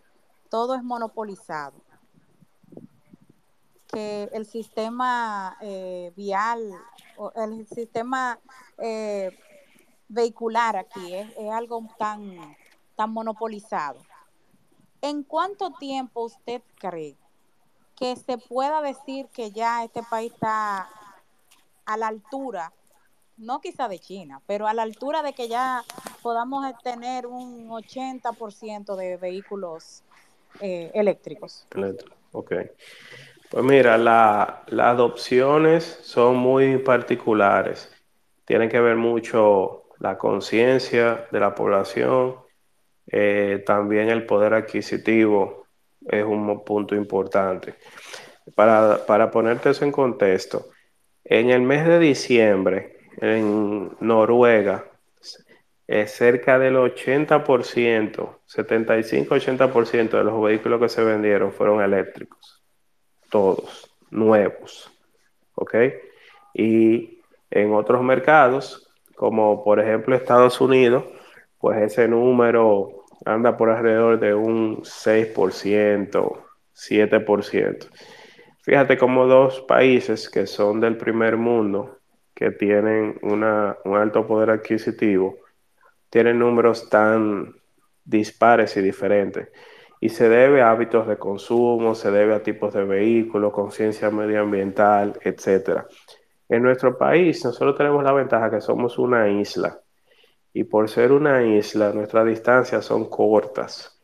todo 0.48 0.74
es 0.74 0.82
monopolizado, 0.82 1.74
que 3.92 4.28
el 4.32 4.46
sistema 4.46 5.56
eh, 5.60 6.12
vial, 6.16 6.72
o 7.16 7.32
el 7.36 7.66
sistema 7.66 8.38
eh, 8.78 9.36
vehicular 10.14 10.76
aquí 10.76 11.14
es, 11.14 11.28
es 11.36 11.50
algo 11.50 11.84
tan, 11.98 12.56
tan 12.96 13.12
monopolizado. 13.12 13.98
¿En 15.02 15.22
cuánto 15.22 15.72
tiempo 15.72 16.22
usted 16.24 16.62
cree 16.78 17.16
que 17.96 18.16
se 18.16 18.38
pueda 18.38 18.80
decir 18.80 19.26
que 19.28 19.50
ya 19.50 19.84
este 19.84 20.02
país 20.02 20.32
está 20.32 20.88
a 21.86 21.96
la 21.96 22.06
altura, 22.08 22.72
no 23.36 23.60
quizá 23.60 23.88
de 23.88 23.98
China, 23.98 24.40
pero 24.46 24.66
a 24.66 24.74
la 24.74 24.82
altura 24.82 25.22
de 25.22 25.32
que 25.32 25.48
ya 25.48 25.84
podamos 26.22 26.64
tener 26.82 27.26
un 27.26 27.68
80% 27.70 28.96
de 28.96 29.16
vehículos 29.16 30.02
eh, 30.60 30.90
eléctricos? 30.94 31.66
Eléctrico, 31.74 32.16
Ok. 32.32 32.52
Pues 33.50 33.64
mira, 33.64 33.96
la- 33.98 34.64
las 34.68 34.86
adopciones 34.88 35.84
son 36.02 36.36
muy 36.36 36.78
particulares. 36.78 37.90
Tienen 38.44 38.68
que 38.68 38.80
ver 38.80 38.96
mucho 38.96 39.83
la 40.00 40.18
conciencia 40.18 41.26
de 41.30 41.40
la 41.40 41.54
población, 41.54 42.36
eh, 43.06 43.62
también 43.66 44.08
el 44.08 44.26
poder 44.26 44.54
adquisitivo 44.54 45.66
es 46.06 46.24
un 46.24 46.64
punto 46.64 46.94
importante. 46.94 47.74
Para, 48.54 49.04
para 49.06 49.30
ponerte 49.30 49.70
eso 49.70 49.84
en 49.84 49.92
contexto, 49.92 50.68
en 51.24 51.50
el 51.50 51.62
mes 51.62 51.86
de 51.86 51.98
diciembre, 51.98 52.98
en 53.20 53.90
Noruega, 54.00 54.84
cerca 56.06 56.58
del 56.58 56.76
80%, 56.76 58.38
75-80% 58.46 60.10
de 60.10 60.24
los 60.24 60.42
vehículos 60.42 60.80
que 60.80 60.88
se 60.88 61.04
vendieron 61.04 61.52
fueron 61.52 61.82
eléctricos, 61.82 62.62
todos, 63.30 63.90
nuevos, 64.10 64.90
¿ok? 65.54 65.74
Y 66.54 67.20
en 67.50 67.74
otros 67.74 68.02
mercados, 68.02 68.83
como 69.16 69.62
por 69.64 69.80
ejemplo 69.80 70.14
Estados 70.14 70.60
Unidos, 70.60 71.04
pues 71.58 71.80
ese 71.82 72.08
número 72.08 73.04
anda 73.24 73.56
por 73.56 73.70
alrededor 73.70 74.20
de 74.20 74.34
un 74.34 74.82
6%, 74.82 76.42
7%. 76.74 77.88
Fíjate 78.62 78.96
como 78.96 79.26
dos 79.26 79.60
países 79.62 80.28
que 80.28 80.46
son 80.46 80.80
del 80.80 80.96
primer 80.96 81.36
mundo, 81.36 81.98
que 82.34 82.50
tienen 82.50 83.18
una, 83.22 83.76
un 83.84 83.96
alto 83.96 84.26
poder 84.26 84.50
adquisitivo, 84.50 85.36
tienen 86.10 86.38
números 86.38 86.88
tan 86.88 87.54
dispares 88.04 88.76
y 88.76 88.82
diferentes. 88.82 89.48
Y 90.00 90.10
se 90.10 90.28
debe 90.28 90.62
a 90.62 90.70
hábitos 90.70 91.06
de 91.06 91.16
consumo, 91.16 91.94
se 91.94 92.10
debe 92.10 92.34
a 92.34 92.42
tipos 92.42 92.74
de 92.74 92.84
vehículos, 92.84 93.52
conciencia 93.52 94.10
medioambiental, 94.10 95.18
etcétera. 95.22 95.86
En 96.54 96.62
nuestro 96.62 96.96
país, 96.96 97.44
nosotros 97.44 97.76
tenemos 97.76 98.04
la 98.04 98.12
ventaja 98.12 98.48
que 98.48 98.60
somos 98.60 98.96
una 98.96 99.28
isla. 99.28 99.80
Y 100.52 100.62
por 100.62 100.88
ser 100.88 101.10
una 101.10 101.42
isla, 101.42 101.92
nuestras 101.92 102.26
distancias 102.26 102.84
son 102.84 103.10
cortas. 103.10 104.00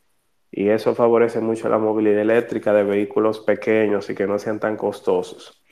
Y 0.51 0.69
eso 0.69 0.97
favorece 0.97 1.41
mucho 1.41 1.69
la 1.69 1.79
movilidad 1.79 2.21
eléctrica 2.21 2.73
de 2.73 2.83
vehículos 2.83 3.39
pequeños 3.39 4.11
y 4.11 4.17
que 4.17 4.27
no 4.27 4.37
sean 4.41 4.59
tan 4.59 4.77
costosos. 4.77 5.63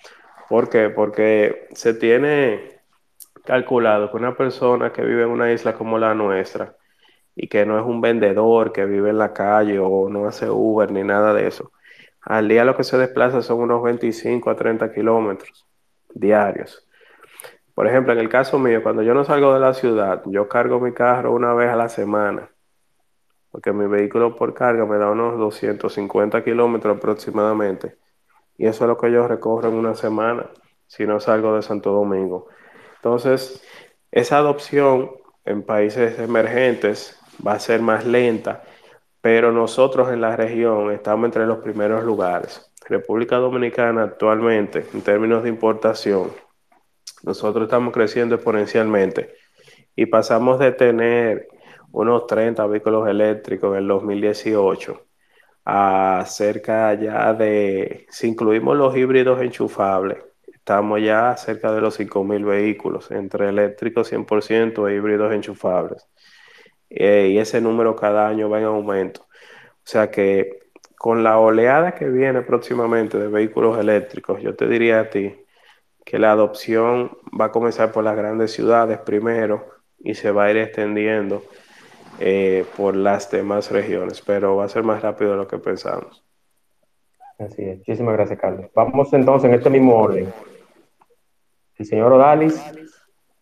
¿Por 0.48 0.70
qué? 0.70 0.88
Porque 0.88 1.66
se 1.72 1.94
tiene 1.94 2.80
calculado 3.44 4.08
que 4.12 4.16
una 4.16 4.36
persona 4.36 4.92
que 4.92 5.02
vive 5.02 5.24
en 5.24 5.30
una 5.30 5.50
isla 5.52 5.74
como 5.74 5.98
la 5.98 6.14
nuestra 6.14 6.76
y 7.34 7.48
que 7.48 7.66
no 7.66 7.76
es 7.76 7.84
un 7.84 8.00
vendedor 8.00 8.70
que 8.72 8.84
vive 8.84 9.10
en 9.10 9.18
la 9.18 9.32
calle 9.32 9.80
o 9.80 10.08
no 10.08 10.28
hace 10.28 10.48
Uber 10.48 10.92
ni 10.92 11.02
nada 11.02 11.34
de 11.34 11.48
eso, 11.48 11.72
al 12.20 12.46
día 12.46 12.64
lo 12.64 12.76
que 12.76 12.84
se 12.84 12.98
desplaza 12.98 13.42
son 13.42 13.60
unos 13.62 13.82
25 13.82 14.48
a 14.50 14.54
30 14.54 14.92
kilómetros 14.94 15.67
diarios. 16.14 16.86
Por 17.74 17.86
ejemplo, 17.86 18.12
en 18.12 18.18
el 18.18 18.28
caso 18.28 18.59
mío, 18.59 18.82
cuando 18.82 19.02
yo 19.02 19.14
no 19.14 19.24
salgo 19.24 19.54
de 19.54 19.61
la 19.61 19.72
ciudad, 19.72 20.22
yo 20.26 20.48
cargo 20.48 20.80
mi 20.80 20.92
carro 20.92 21.32
una 21.32 21.54
vez 21.54 21.70
a 21.70 21.76
la 21.76 21.88
semana, 21.88 22.50
porque 23.50 23.72
mi 23.72 23.86
vehículo 23.86 24.34
por 24.34 24.52
carga 24.52 24.84
me 24.84 24.98
da 24.98 25.11
unos 25.11 25.38
250 25.38 26.42
kilómetros 26.42 26.96
aproximadamente. 26.96 27.96
Y 28.56 28.66
eso 28.66 28.84
es 28.84 28.88
lo 28.88 28.98
que 28.98 29.12
yo 29.12 29.28
recorro 29.28 29.68
en 29.68 29.76
una 29.76 29.94
semana, 29.94 30.50
si 30.88 31.06
no 31.06 31.20
salgo 31.20 31.54
de 31.54 31.62
Santo 31.62 31.92
Domingo. 31.92 32.48
Entonces, 32.96 33.62
esa 34.11 34.38
adopción 34.38 35.12
en 35.44 35.62
países 35.62 36.18
emergentes 36.18 37.18
va 37.46 37.52
a 37.52 37.61
ser 37.61 37.80
más 37.80 38.04
lenta, 38.04 38.64
pero 39.20 39.52
nosotros 39.52 40.11
en 40.11 40.20
la 40.20 40.34
región 40.34 40.90
estamos 40.90 41.26
entre 41.26 41.46
los 41.46 41.59
primeros 41.59 42.02
lugares. 42.04 42.67
República 42.89 43.36
Dominicana 43.36 44.03
actualmente, 44.03 44.86
en 44.95 45.03
términos 45.03 45.43
de 45.43 45.51
importación, 45.51 46.32
nosotros 47.22 47.64
estamos 47.64 47.93
creciendo 47.93 48.36
exponencialmente 48.36 49.34
y 49.95 50.07
pasamos 50.07 50.59
de 50.59 50.72
tener 50.72 51.49
unos 51.93 52.26
30 52.26 52.66
vehículos 52.66 53.09
eléctricos 53.09 53.72
en 53.72 53.82
el 53.82 53.89
2018 53.89 55.05
a 55.64 56.24
cerca 56.26 56.95
ya 56.95 57.34
de, 57.34 58.07
si 58.09 58.28
incluimos 58.28 58.76
los 58.76 58.97
híbridos 58.97 59.43
enchufables, 59.43 60.18
estamos 60.47 61.03
ya 61.03 61.36
cerca 61.36 61.72
de 61.72 61.82
los 61.82 61.99
5.000 62.01 62.45
vehículos 62.47 63.11
entre 63.11 63.51
eléctricos 63.51 64.11
100% 64.11 64.89
e 64.89 64.95
híbridos 64.95 65.34
enchufables. 65.34 66.07
Eh, 66.89 67.30
y 67.32 67.39
ese 67.39 67.61
número 67.61 67.95
cada 67.95 68.28
año 68.28 68.49
va 68.49 68.61
en 68.61 68.64
aumento. 68.64 69.22
O 69.22 69.91
sea 69.91 70.11
que 70.11 70.67
con 70.99 71.22
la 71.22 71.38
oleada 71.38 71.94
que 71.94 72.09
viene 72.09 72.42
próximamente 72.42 73.18
de 73.18 73.28
vehículos 73.28 73.78
eléctricos, 73.78 74.42
yo 74.42 74.57
te 74.57 74.66
diría 74.66 75.01
a 75.01 75.11
ti 75.11 75.34
que 76.05 76.18
la 76.18 76.32
adopción 76.32 77.16
va 77.38 77.46
a 77.46 77.53
comenzar 77.53 77.92
por 77.92 78.03
las 78.03 78.16
grandes 78.16 78.53
ciudades 78.53 78.99
primero 78.99 79.66
y 79.99 80.14
se 80.14 80.32
va 80.32 80.44
a 80.44 80.51
ir 80.51 80.57
extendiendo 80.57 81.44
eh, 82.18 82.64
por 82.76 82.96
las 82.96 83.30
demás 83.30 83.70
regiones, 83.70 84.20
pero 84.22 84.57
va 84.57 84.64
a 84.64 84.68
ser 84.68 84.82
más 84.82 85.01
rápido 85.03 85.32
de 85.32 85.36
lo 85.36 85.46
que 85.46 85.59
pensamos. 85.59 86.24
Así 87.38 87.62
es. 87.62 87.78
Muchísimas 87.78 88.14
gracias, 88.14 88.40
Carlos. 88.40 88.66
Vamos 88.74 89.12
entonces 89.12 89.49
en 89.49 89.55
este 89.55 89.70
mismo 89.70 89.96
orden. 89.96 90.32
El 91.76 91.86
señor 91.86 92.12
Odalis, 92.12 92.61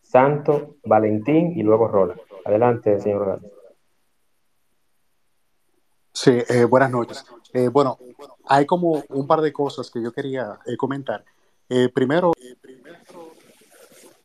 Santo, 0.02 0.76
Valentín 0.84 1.52
y 1.56 1.62
luego 1.62 1.88
Rola. 1.88 2.16
Adelante, 2.44 3.00
señor 3.00 3.22
Odalis. 3.22 3.50
Sí, 6.12 6.38
eh, 6.48 6.64
buenas 6.64 6.90
noches. 6.90 7.24
Eh, 7.56 7.68
bueno, 7.68 7.98
hay 8.44 8.66
como 8.66 9.02
un 9.08 9.26
par 9.26 9.40
de 9.40 9.50
cosas 9.50 9.90
que 9.90 10.02
yo 10.02 10.12
quería 10.12 10.58
eh, 10.66 10.76
comentar. 10.76 11.24
Eh, 11.70 11.88
primero, 11.88 12.32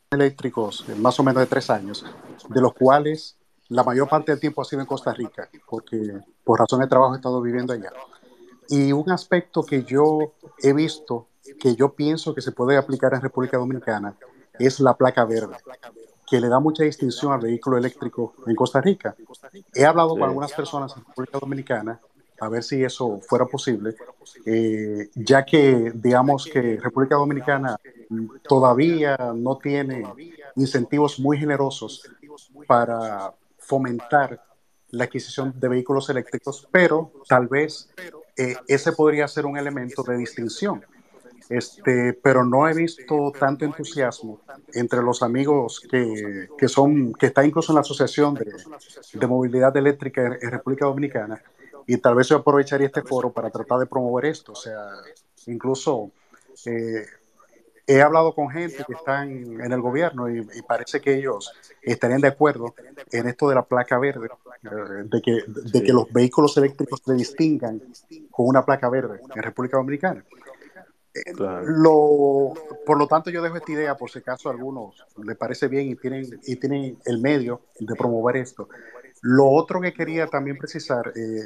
eléctricos, 0.10 0.84
eh, 0.90 0.96
más 0.96 1.18
o 1.18 1.24
menos 1.24 1.40
de 1.40 1.48
tres 1.48 1.70
años, 1.70 2.06
de 2.50 2.60
los 2.60 2.74
cuales 2.74 3.38
la 3.70 3.86
mayor 3.86 4.10
parte 4.10 4.34
del 4.34 4.42
tiempo 4.42 4.62
ha 4.62 4.66
sido 4.66 4.82
en 4.82 4.86
Costa 4.86 5.14
Rica, 5.14 5.50
porque 5.66 6.20
por 6.44 6.60
razón 6.60 6.82
de 6.82 6.88
trabajo 6.88 7.14
he 7.14 7.16
estado 7.16 7.42
viviendo 7.42 7.72
allá. 7.72 7.94
Y 8.68 8.92
un 8.92 9.10
aspecto 9.10 9.64
que 9.64 9.84
yo 9.84 10.34
he 10.62 10.74
visto, 10.74 11.28
que 11.58 11.74
yo 11.78 11.94
pienso 11.94 12.36
que 12.36 12.42
se 12.42 12.52
puede 12.52 12.76
aplicar 12.76 13.14
en 13.14 13.22
República 13.22 13.58
Dominicana, 13.58 14.14
es 14.60 14.82
la 14.82 14.94
placa 14.98 15.24
verde, 15.24 15.56
que 16.28 16.42
le 16.42 16.50
da 16.50 16.60
mucha 16.60 16.84
distinción 16.84 17.32
al 17.32 17.40
vehículo 17.40 17.78
eléctrico 17.78 18.34
en 18.46 18.56
Costa 18.56 18.82
Rica. 18.82 19.16
He 19.74 19.86
hablado 19.86 20.10
con 20.10 20.24
algunas 20.24 20.52
personas 20.52 20.98
en 20.98 21.06
República 21.06 21.40
Dominicana 21.40 22.02
a 22.42 22.50
ver 22.50 22.64
si 22.64 22.84
eso 22.84 23.20
fuera 23.22 23.46
posible, 23.46 23.94
eh, 24.48 25.10
ya 25.14 25.46
que 25.46 25.92
digamos 25.94 26.50
que 26.52 26.80
República 26.82 27.16
Dominicana 27.16 27.78
todavía 28.42 29.16
no 29.36 29.60
tiene 29.60 30.04
incentivos 30.56 31.20
muy 31.20 31.38
generosos 31.38 32.10
para 32.66 33.32
fomentar 33.60 34.44
la 34.90 35.04
adquisición 35.04 35.54
de 35.56 35.68
vehículos 35.68 36.10
eléctricos, 36.10 36.68
pero 36.72 37.12
tal 37.30 37.48
vez 37.48 37.92
eh, 38.36 38.56
ese 38.68 38.92
podría 38.94 39.28
ser 39.28 39.46
un 39.46 39.56
elemento 39.56 40.02
de 40.02 40.18
distinción. 40.18 40.84
Este, 41.48 42.14
pero 42.14 42.44
no 42.44 42.68
he 42.68 42.74
visto 42.74 43.32
tanto 43.38 43.66
entusiasmo 43.66 44.40
entre 44.74 45.04
los 45.04 45.22
amigos 45.22 45.82
que, 45.82 46.48
que 46.58 46.68
son, 46.68 47.14
que 47.14 47.28
está 47.28 47.46
incluso 47.46 47.72
en 47.72 47.76
la 47.76 47.82
Asociación 47.82 48.34
de, 48.36 48.46
de 49.14 49.28
Movilidad 49.28 49.76
Eléctrica 49.76 50.38
en 50.42 50.50
República 50.50 50.86
Dominicana, 50.86 51.42
y 51.94 51.98
tal 51.98 52.16
vez 52.16 52.30
yo 52.30 52.38
aprovecharía 52.38 52.88
este 52.88 53.02
foro 53.02 53.34
para 53.34 53.50
tratar 53.50 53.80
de 53.80 53.86
promover 53.86 54.24
esto. 54.24 54.54
O 54.54 54.56
sea, 54.56 54.92
incluso 55.48 56.12
eh, 56.66 57.06
he 57.86 58.02
hablado 58.02 58.34
con 58.34 58.50
gente 58.50 58.86
que 58.88 58.94
están 58.94 59.30
en 59.30 59.74
el 59.74 59.82
gobierno 59.82 60.30
y, 60.30 60.40
y 60.40 60.62
parece 60.62 61.02
que 61.02 61.16
ellos 61.16 61.52
estarían 61.82 62.22
de 62.22 62.30
acuerdo 62.30 62.74
en 63.12 63.28
esto 63.28 63.50
de 63.50 63.56
la 63.56 63.64
placa 63.64 64.00
verde, 64.00 64.30
eh, 64.64 65.04
de 65.04 65.22
que, 65.22 65.44
de 65.46 65.84
que 65.84 65.92
los 65.92 66.10
vehículos 66.14 66.56
eléctricos 66.56 67.02
se 67.06 67.14
distingan 67.14 67.82
con 68.30 68.48
una 68.48 68.64
placa 68.64 68.90
verde 68.90 69.20
en 69.36 69.44
República 69.44 69.76
Dominicana. 69.76 70.24
Claro. 71.36 71.66
Lo, 71.66 72.54
por 72.86 72.98
lo 72.98 73.06
tanto, 73.06 73.30
yo 73.32 73.42
dejo 73.42 73.58
esta 73.58 73.72
idea 73.74 73.98
por 73.98 74.10
si 74.10 74.20
acaso 74.20 74.48
a 74.48 74.54
algunos 74.54 74.96
les 75.22 75.36
parece 75.36 75.68
bien 75.68 75.90
y 75.90 75.96
tienen, 75.96 76.40
y 76.48 76.56
tienen 76.56 77.00
el 77.04 77.20
medio 77.20 77.64
de 77.78 77.96
promover 77.96 78.38
esto. 78.38 78.70
Lo 79.22 79.50
otro 79.50 79.80
que 79.82 79.94
quería 79.94 80.28
también 80.28 80.58
precisar, 80.58 81.12
eh, 81.16 81.42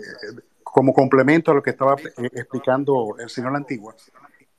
como 0.63 0.93
complemento 0.93 1.51
a 1.51 1.53
lo 1.55 1.61
que 1.63 1.71
estaba 1.71 1.95
eh, 2.17 2.29
explicando 2.33 3.15
el 3.19 3.29
señor 3.29 3.55
Antigua, 3.55 3.95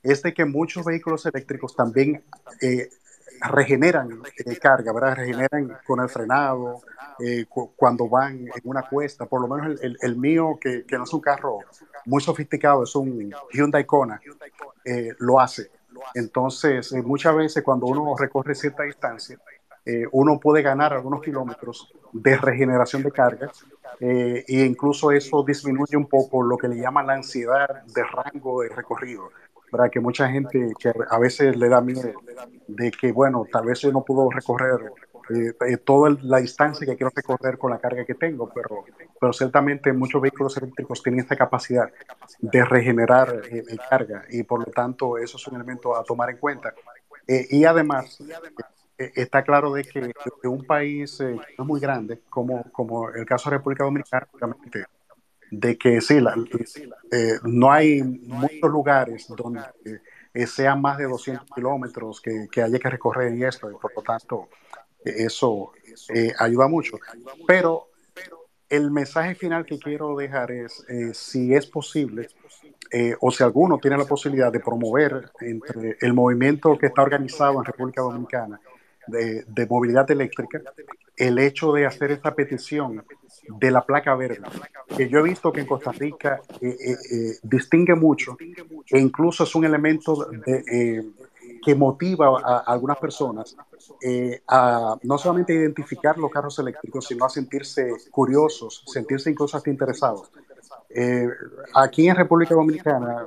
es 0.03 0.21
de 0.21 0.33
que 0.33 0.45
muchos 0.45 0.85
vehículos 0.85 1.25
eléctricos 1.25 1.75
también 1.75 2.23
eh, 2.61 2.89
regeneran 3.51 4.21
eh, 4.45 4.57
carga, 4.57 4.93
¿verdad? 4.93 5.15
Regeneran 5.15 5.77
con 5.85 5.99
el 6.01 6.09
frenado, 6.09 6.81
eh, 7.19 7.45
cu- 7.49 7.71
cuando 7.75 8.07
van 8.07 8.37
en 8.39 8.61
una 8.63 8.83
cuesta. 8.83 9.25
Por 9.25 9.41
lo 9.41 9.47
menos 9.47 9.79
el, 9.81 9.91
el- 9.91 9.97
el 10.01 10.15
mío, 10.17 10.57
que, 10.61 10.85
que 10.85 10.97
no 10.97 11.03
es 11.03 11.13
un 11.13 11.21
carro 11.21 11.59
muy 12.05 12.21
sofisticado, 12.21 12.83
es 12.83 12.95
un 12.95 13.31
Hyundai 13.51 13.85
Kona, 13.85 14.21
eh, 14.85 15.09
lo 15.19 15.39
hace. 15.39 15.71
Entonces, 16.13 16.93
muchas 17.03 17.35
veces 17.35 17.63
cuando 17.63 17.87
uno 17.87 18.15
recorre 18.17 18.55
cierta 18.55 18.83
distancia, 18.83 19.37
eh, 19.87 20.05
uno 20.11 20.39
puede 20.39 20.61
ganar 20.61 20.93
algunos 20.93 21.21
kilómetros 21.21 21.91
de 22.11 22.35
regeneración 22.37 23.03
de 23.03 23.11
carga 23.11 23.51
eh, 23.99 24.43
e 24.47 24.65
incluso 24.65 25.11
eso 25.11 25.43
disminuye 25.43 25.95
un 25.95 26.07
poco 26.07 26.43
lo 26.43 26.57
que 26.57 26.67
le 26.67 26.75
llaman 26.75 27.07
la 27.07 27.13
ansiedad 27.13 27.83
de 27.85 28.03
rango 28.03 28.61
de 28.61 28.69
recorrido. 28.69 29.29
¿verdad? 29.71 29.89
Que 29.91 29.99
mucha 29.99 30.29
gente 30.29 30.71
a 31.09 31.19
veces 31.19 31.55
le 31.57 31.69
da 31.69 31.81
miedo 31.81 32.13
de 32.67 32.91
que, 32.91 33.11
bueno, 33.11 33.45
tal 33.51 33.65
vez 33.65 33.81
yo 33.81 33.91
no 33.91 34.03
puedo 34.03 34.29
recorrer 34.29 34.79
eh, 35.29 35.53
eh, 35.67 35.77
toda 35.77 36.15
la 36.21 36.37
distancia 36.37 36.87
que 36.87 36.95
quiero 36.95 37.11
recorrer 37.13 37.57
con 37.57 37.71
la 37.71 37.79
carga 37.79 38.05
que 38.05 38.15
tengo, 38.15 38.49
pero, 38.53 38.85
pero 39.19 39.33
ciertamente 39.33 39.91
muchos 39.91 40.21
vehículos 40.21 40.55
eléctricos 40.57 41.03
tienen 41.03 41.19
esta 41.21 41.35
capacidad 41.35 41.91
de 42.39 42.63
regenerar 42.63 43.41
eh, 43.51 43.63
carga 43.89 44.23
y 44.29 44.43
por 44.43 44.65
lo 44.65 44.71
tanto 44.71 45.17
eso 45.17 45.35
es 45.35 45.47
un 45.47 45.55
elemento 45.55 45.97
a 45.97 46.03
tomar 46.03 46.29
en 46.29 46.37
cuenta. 46.37 46.73
Y 47.27 47.65
además, 47.65 48.23
está 48.97 49.43
claro 49.43 49.73
de 49.73 49.83
que, 49.83 50.11
que 50.41 50.47
un 50.47 50.65
país 50.65 51.19
eh, 51.21 51.37
muy 51.59 51.79
grande, 51.79 52.21
como, 52.29 52.63
como 52.71 53.09
el 53.09 53.25
caso 53.25 53.49
de 53.49 53.57
República 53.57 53.83
Dominicana, 53.83 54.27
de 55.49 55.77
que 55.77 56.01
sí, 56.01 56.19
la- 56.19 56.35
eh, 57.11 57.35
no 57.43 57.71
hay 57.71 58.03
muchos 58.03 58.69
lugares 58.69 59.27
donde 59.29 59.61
eh, 60.33 60.45
sean 60.47 60.81
más 60.81 60.97
de 60.97 61.05
200 61.05 61.47
kilómetros 61.55 62.21
que, 62.21 62.47
que 62.51 62.61
haya 62.61 62.79
que 62.79 62.89
recorrer 62.89 63.33
y 63.35 63.43
esto, 63.45 63.71
y 63.71 63.75
por 63.75 63.91
lo 63.95 64.01
tanto, 64.01 64.49
eh, 65.05 65.13
eso 65.25 65.71
eh, 66.13 66.33
ayuda 66.37 66.67
mucho. 66.67 66.97
Pero 67.47 67.89
el 68.69 68.91
mensaje 68.91 69.35
final 69.35 69.65
que 69.65 69.79
quiero 69.79 70.15
dejar 70.17 70.51
es, 70.51 70.85
eh, 70.89 71.13
si 71.13 71.53
es 71.55 71.65
posible, 71.67 72.27
eh, 72.91 73.15
o 73.21 73.31
si 73.31 73.43
alguno 73.43 73.79
tiene 73.79 73.97
la 73.97 74.05
posibilidad 74.05 74.51
de 74.51 74.59
promover 74.59 75.31
entre 75.41 75.97
el 76.01 76.13
movimiento 76.13 76.77
que 76.77 76.87
está 76.87 77.01
organizado 77.03 77.59
en 77.59 77.65
República 77.65 78.01
Dominicana 78.01 78.59
de, 79.07 79.43
de 79.47 79.65
movilidad 79.67 80.09
eléctrica, 80.11 80.61
el 81.15 81.39
hecho 81.39 81.71
de 81.73 81.85
hacer 81.85 82.11
esta 82.11 82.35
petición 82.35 83.03
de 83.59 83.71
la 83.71 83.81
placa 83.85 84.15
verde, 84.15 84.41
que 84.95 85.09
yo 85.09 85.19
he 85.19 85.23
visto 85.23 85.51
que 85.51 85.61
en 85.61 85.67
Costa 85.67 85.91
Rica 85.91 86.41
eh, 86.61 86.67
eh, 86.69 86.91
eh, 87.11 87.31
distingue 87.43 87.95
mucho 87.95 88.37
e 88.89 88.99
incluso 88.99 89.43
es 89.43 89.55
un 89.55 89.65
elemento 89.65 90.25
de, 90.45 90.63
eh, 90.71 91.03
que 91.63 91.73
motiva 91.75 92.39
a, 92.43 92.57
algunas 92.59 92.97
personas 92.97 93.55
eh, 94.01 94.41
a 94.47 94.95
no 95.03 95.17
solamente 95.17 95.53
identificar 95.53 96.17
los 96.17 96.29
carros 96.31 96.59
eléctricos, 96.59 97.05
sino 97.07 97.25
a 97.25 97.29
sentirse 97.29 97.89
curiosos, 98.11 98.83
sentirse 98.85 99.29
incluso 99.31 99.57
hasta 99.57 99.69
interesados. 99.69 100.29
Eh, 100.89 101.27
aquí 101.73 102.07
en 102.07 102.15
República 102.15 102.53
Dominicana, 102.55 103.25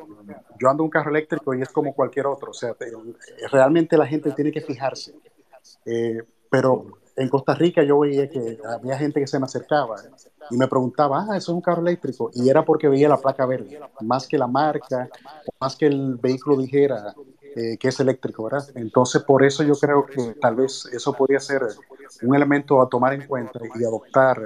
yo 0.58 0.68
ando 0.70 0.82
un 0.84 0.90
carro 0.90 1.10
eléctrico 1.10 1.54
y 1.54 1.62
es 1.62 1.68
como 1.70 1.94
cualquier 1.94 2.26
otro, 2.26 2.50
o 2.50 2.54
sea, 2.54 2.74
te- 2.74 2.92
realmente 3.50 3.96
la 3.96 4.06
gente 4.06 4.30
tiene 4.32 4.52
que 4.52 4.60
fijarse. 4.60 5.14
Eh, 5.86 6.22
pero 6.50 7.00
en 7.16 7.28
Costa 7.28 7.54
Rica 7.54 7.82
yo 7.82 8.00
veía 8.00 8.28
que 8.28 8.58
había 8.64 8.96
gente 8.96 9.20
que 9.20 9.26
se 9.26 9.38
me 9.38 9.44
acercaba 9.44 9.96
y 10.50 10.56
me 10.56 10.66
preguntaba, 10.66 11.26
ah, 11.28 11.36
eso 11.36 11.52
es 11.52 11.56
un 11.56 11.60
carro 11.60 11.82
eléctrico, 11.82 12.30
y 12.34 12.48
era 12.48 12.64
porque 12.64 12.88
veía 12.88 13.08
la 13.08 13.18
placa 13.18 13.46
verde, 13.46 13.78
más 14.00 14.26
que 14.26 14.38
la 14.38 14.46
marca, 14.46 15.08
más 15.60 15.76
que 15.76 15.86
el 15.86 16.16
vehículo 16.16 16.56
dijera 16.56 17.14
eh, 17.54 17.76
que 17.78 17.88
es 17.88 18.00
eléctrico, 18.00 18.44
¿verdad? 18.44 18.64
Entonces, 18.74 19.22
por 19.22 19.44
eso 19.44 19.62
yo 19.62 19.74
creo 19.74 20.06
que 20.06 20.34
tal 20.40 20.56
vez 20.56 20.86
eso 20.92 21.12
podría 21.12 21.40
ser 21.40 21.62
un 22.22 22.34
elemento 22.34 22.80
a 22.80 22.88
tomar 22.88 23.12
en 23.12 23.26
cuenta 23.26 23.60
y 23.78 23.84
adoptar 23.84 24.38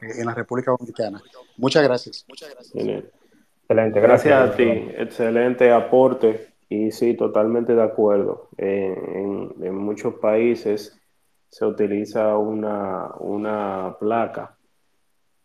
eh, 0.00 0.06
en 0.18 0.26
la 0.26 0.34
República 0.34 0.72
Dominicana. 0.72 1.22
Muchas 1.56 1.82
gracias. 1.82 2.26
Excelente, 2.28 4.00
Gracias 4.00 4.00
gracias. 4.00 4.50
a 4.50 4.56
ti, 4.56 4.64
excelente 4.96 5.70
aporte 5.70 6.47
y 6.68 6.90
sí, 6.90 7.14
totalmente 7.14 7.74
de 7.74 7.82
acuerdo. 7.82 8.48
Eh, 8.58 8.94
en, 9.14 9.74
muchos 9.74 10.14
países 10.14 11.00
se 11.48 11.64
utiliza 11.64 12.36
una, 12.36 13.14
una 13.20 13.96
placa 13.98 14.56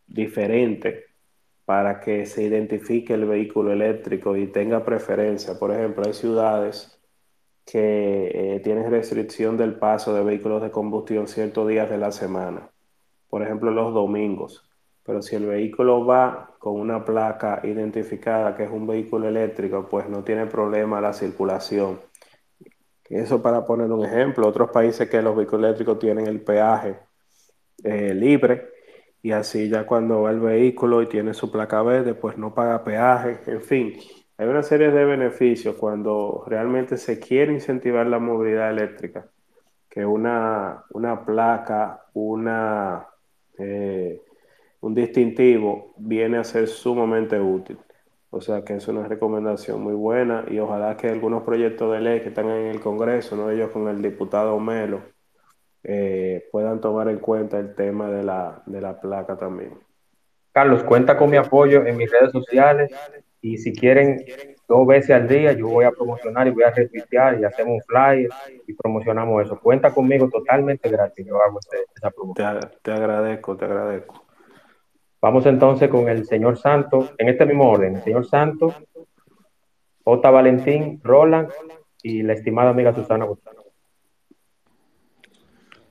diferente 0.08 1.06
para 1.66 2.00
que 2.02 2.26
se 2.26 2.44
identifique 2.44 3.14
el 3.14 3.26
vehículo 3.26 3.72
eléctrico 3.72 4.36
y 4.36 4.48
tenga 4.48 4.84
preferencia. 4.84 5.58
Por 5.58 5.72
ejemplo, 5.72 6.04
hay 6.06 6.14
ciudades 6.14 7.00
que 7.66 8.56
eh, 8.56 8.60
tienen 8.60 8.92
restricción 8.92 9.58
del 9.58 9.76
paso 9.76 10.14
de 10.14 10.24
vehículos 10.24 10.62
de 10.62 10.72
combustión 10.72 11.28
ciertos 11.28 11.68
días 11.68 11.90
de 11.90 11.98
la 11.98 12.12
semana, 12.12 12.70
por 13.30 13.42
ejemplo, 13.42 13.72
los 13.72 13.94
domingos. 13.94 14.70
Pero 15.06 15.22
si 15.22 15.36
el 15.36 15.46
vehículo 15.46 16.06
va 16.06 16.56
con 16.60 16.80
una 16.80 17.04
placa 17.04 17.60
identificada 17.64 18.56
que 18.56 18.64
es 18.64 18.72
un 18.72 18.88
vehículo 18.88 19.28
eléctrico, 19.28 19.88
pues 19.90 20.08
no 20.08 20.24
tiene 20.24 20.46
problema 20.46 21.02
la 21.02 21.12
circulación. 21.12 22.00
Eso 23.10 23.42
para 23.42 23.66
poner 23.66 23.92
un 23.92 24.06
ejemplo. 24.06 24.48
Otros 24.48 24.72
países 24.72 25.10
que 25.10 25.22
los 25.22 25.36
vehículos 25.36 25.66
eléctricos 25.66 26.00
tienen 26.00 26.28
el 26.28 26.42
peaje 26.42 26.98
eh, 27.84 28.14
libre 28.14 28.70
y 29.22 29.32
así 29.32 29.70
ya 29.70 29.86
cuando 29.86 30.22
va 30.22 30.32
el 30.32 30.40
vehículo 30.40 31.02
y 31.02 31.08
tiene 31.08 31.34
su 31.34 31.52
placa 31.52 31.82
verde, 31.82 32.14
pues 32.14 32.38
no 32.38 32.54
paga 32.54 32.84
peaje. 32.84 33.40
En 33.48 33.62
fin, 33.62 33.94
hay 34.38 34.48
una 34.48 34.64
serie 34.64 34.90
de 34.92 35.06
beneficios 35.06 35.76
cuando 35.76 36.44
realmente 36.48 36.98
se 36.98 37.20
quiere 37.20 37.54
incentivar 37.54 38.08
la 38.08 38.20
movilidad 38.20 38.70
eléctrica, 38.70 39.28
que 39.90 40.06
una, 40.06 40.86
una 40.92 41.26
placa, 41.26 42.06
una... 42.14 43.06
eh, 43.58 44.22
un 44.84 44.94
distintivo 44.96 45.94
viene 45.98 46.38
a 46.38 46.44
ser 46.44 46.68
sumamente 46.68 47.40
útil. 47.40 47.78
O 48.30 48.42
sea 48.42 48.64
que 48.64 48.76
es 48.76 48.88
una 48.88 49.08
recomendación 49.08 49.82
muy 49.82 49.94
buena 49.94 50.46
y 50.50 50.60
ojalá 50.60 50.98
que 50.98 51.08
algunos 51.10 51.44
proyectos 51.44 51.94
de 51.94 52.02
ley 52.02 52.22
que 52.22 52.30
están 52.30 52.50
en 52.50 52.68
el 52.68 52.80
Congreso, 52.82 53.36
no 53.36 53.50
ellos 53.52 53.70
con 53.72 53.88
el 53.88 54.02
diputado 54.02 54.60
Melo, 54.60 55.02
eh, 55.84 56.48
puedan 56.52 56.82
tomar 56.82 57.10
en 57.10 57.20
cuenta 57.20 57.60
el 57.60 57.76
tema 57.76 58.10
de 58.10 58.24
la, 58.24 58.64
de 58.66 58.82
la 58.82 59.00
placa 59.00 59.38
también. 59.38 59.74
Carlos, 60.52 60.84
cuenta 60.84 61.18
con 61.18 61.30
mi 61.30 61.38
apoyo 61.38 61.86
en 61.86 61.98
mis 61.98 62.12
redes 62.12 62.32
sociales 62.32 62.92
y 63.42 63.58
si 63.58 63.74
quieren 63.74 64.26
dos 64.68 64.88
veces 64.88 65.12
al 65.12 65.28
día 65.28 65.54
yo 65.54 65.68
voy 65.70 65.86
a 65.86 65.92
promocionar 65.92 66.48
y 66.48 66.52
voy 66.52 66.64
a 66.64 66.72
retuitear 66.72 67.40
y 67.40 67.44
hacemos 67.44 67.74
un 67.76 67.82
flyer 67.88 68.30
y 68.68 68.74
promocionamos 68.74 69.46
eso. 69.46 69.60
Cuenta 69.60 69.94
conmigo 69.94 70.30
totalmente 70.30 70.90
gratis, 70.90 71.26
yo 71.26 71.42
hago 71.42 71.60
ese- 71.60 71.86
esa 71.96 72.12
promoción. 72.12 72.60
Te, 72.60 72.68
te 72.82 72.92
agradezco, 72.92 73.58
te 73.58 73.66
agradezco. 73.66 74.23
Vamos 75.24 75.46
entonces 75.46 75.88
con 75.88 76.10
el 76.10 76.26
señor 76.26 76.60
Santos, 76.60 77.14
en 77.18 77.30
este 77.30 77.46
mismo 77.46 77.72
orden, 77.72 78.04
señor 78.04 78.28
Santos, 78.28 78.76
J. 80.04 80.30
Valentín, 80.30 81.00
Roland 81.02 81.50
y 82.02 82.24
la 82.24 82.34
estimada 82.34 82.72
amiga 82.72 82.94
Susana 82.94 83.24
Guzmán. 83.24 83.56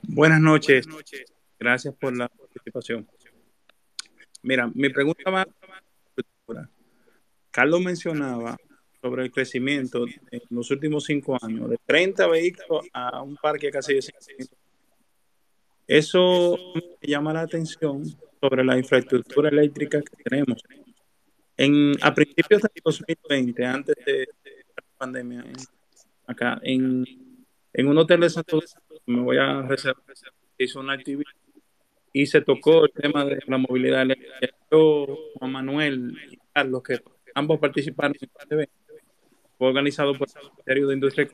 Buenas 0.03 0.39
noches. 0.39 0.87
Gracias 1.59 1.95
por 1.95 2.15
la 2.15 2.29
participación. 2.29 3.07
Mira, 4.43 4.69
mi 4.71 4.89
pregunta 4.89 5.31
va 5.31 5.47
Carlos 7.49 7.81
mencionaba 7.81 8.55
sobre 9.01 9.23
el 9.23 9.31
crecimiento 9.31 10.05
en 10.29 10.41
los 10.51 10.69
últimos 10.69 11.05
cinco 11.05 11.39
años, 11.41 11.71
de 11.71 11.79
30 11.83 12.27
vehículos 12.27 12.85
a 12.93 13.23
un 13.23 13.35
parque 13.37 13.71
casi 13.71 13.95
de 13.95 14.01
500. 14.01 14.57
Eso 15.87 16.55
me 16.75 17.07
llama 17.07 17.33
la 17.33 17.41
atención 17.41 18.03
sobre 18.43 18.65
la 18.65 18.77
infraestructura 18.77 19.47
eléctrica 19.47 20.01
que 20.01 20.21
tenemos. 20.23 20.61
En, 21.55 21.93
a 22.01 22.13
principios 22.13 22.61
de 22.61 22.69
2020, 22.83 23.65
antes 23.65 23.95
de 24.05 24.27
la 24.75 24.83
pandemia, 24.97 25.39
en- 25.41 25.55
acá 26.27 26.59
en, 26.61 27.05
en 27.71 27.87
un 27.87 27.97
hotel 27.97 28.19
de 28.19 28.29
Santo 28.29 28.59
me 29.05 29.21
voy 29.21 29.37
a 29.37 29.61
reservar, 29.61 30.03
se 30.13 30.27
hizo 30.57 30.81
una 30.81 30.93
actividad 30.93 31.31
y 32.11 32.25
se 32.25 32.41
tocó 32.41 32.83
el 32.85 32.91
tema 32.91 33.23
de 33.23 33.39
la 33.47 33.57
movilidad 33.57 34.01
eléctrica. 34.01 34.35
Yo, 34.69 35.17
Juan 35.35 35.51
Manuel 35.51 36.17
y 36.29 36.37
Carlos, 36.53 36.83
que 36.83 36.99
ambos 37.35 37.59
participaron 37.59 38.13
en 38.19 38.29
este 38.39 38.53
evento, 38.55 38.73
fue 39.57 39.67
organizado 39.69 40.13
por 40.17 40.27
el 40.27 40.49
Ministerio 40.49 40.87
de 40.87 40.93
Industria 40.95 41.29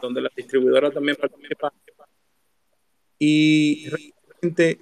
donde 0.00 0.20
la 0.20 0.30
distribuidora 0.36 0.90
también 0.90 1.16
participa. 1.16 1.72
Y 3.18 3.88
realmente, 3.88 4.78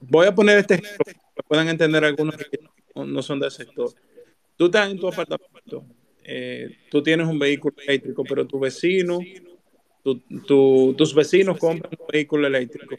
voy 0.00 0.26
a 0.26 0.34
poner 0.34 0.58
este 0.58 0.74
ejemplo 0.74 1.04
para 1.04 1.12
que 1.14 1.42
puedan 1.46 1.68
entender 1.68 2.04
algunos 2.04 2.36
que 2.36 2.58
no, 2.94 3.22
son 3.22 3.40
del 3.40 3.50
sector. 3.50 3.90
Tú 4.56 4.66
estás 4.66 4.90
en 4.90 4.98
tu 4.98 5.08
apartamento, 5.08 5.84
eh, 6.24 6.78
tú 6.90 7.02
tienes 7.02 7.26
un 7.26 7.38
vehículo 7.38 7.76
eléctrico, 7.86 8.24
pero 8.24 8.46
tu 8.46 8.58
vecino, 8.58 9.18
tu- 10.02 10.20
tu- 10.46 10.94
tus 10.96 11.14
vecinos 11.14 11.58
compran 11.58 11.92
un 11.98 12.06
vehículo 12.06 12.46
eléctrico. 12.46 12.96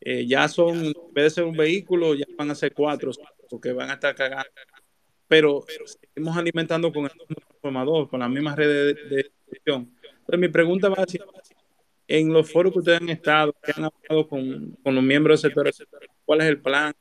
Eh, 0.00 0.26
ya 0.26 0.48
son, 0.48 0.86
en 0.86 0.94
vez 1.12 1.24
de 1.24 1.30
ser 1.30 1.44
un 1.44 1.56
vehículo, 1.56 2.14
ya 2.14 2.24
van 2.38 2.50
a 2.50 2.54
ser 2.54 2.72
cuatro, 2.72 3.12
porque 3.50 3.72
van 3.72 3.90
a 3.90 3.94
estar 3.94 4.14
cagando. 4.14 4.50
Pero 5.28 5.64
seguimos 5.84 6.36
alimentando 6.36 6.90
con 6.92 7.04
el 7.04 7.12
mismo 7.12 7.36
transformador, 7.36 8.08
con 8.08 8.20
las 8.20 8.30
mismas 8.30 8.56
redes 8.56 8.96
de, 9.10 9.16
distribución. 9.16 9.94
Entonces, 10.02 10.40
mi 10.40 10.48
pregunta 10.48 10.88
va 10.88 11.02
hacia 11.02 11.24
en 12.10 12.32
los 12.32 12.50
foros 12.50 12.72
que 12.72 12.80
ustedes 12.80 13.00
han 13.00 13.08
estado, 13.08 13.54
que 13.62 13.70
han 13.70 13.84
hablado 13.84 14.26
con, 14.26 14.76
con 14.82 14.96
los 14.96 15.04
miembros 15.04 15.40
del 15.42 15.52
sector, 15.72 16.04
¿cuál 16.24 16.40
es 16.40 16.48
el 16.48 16.60
plan 16.60 16.92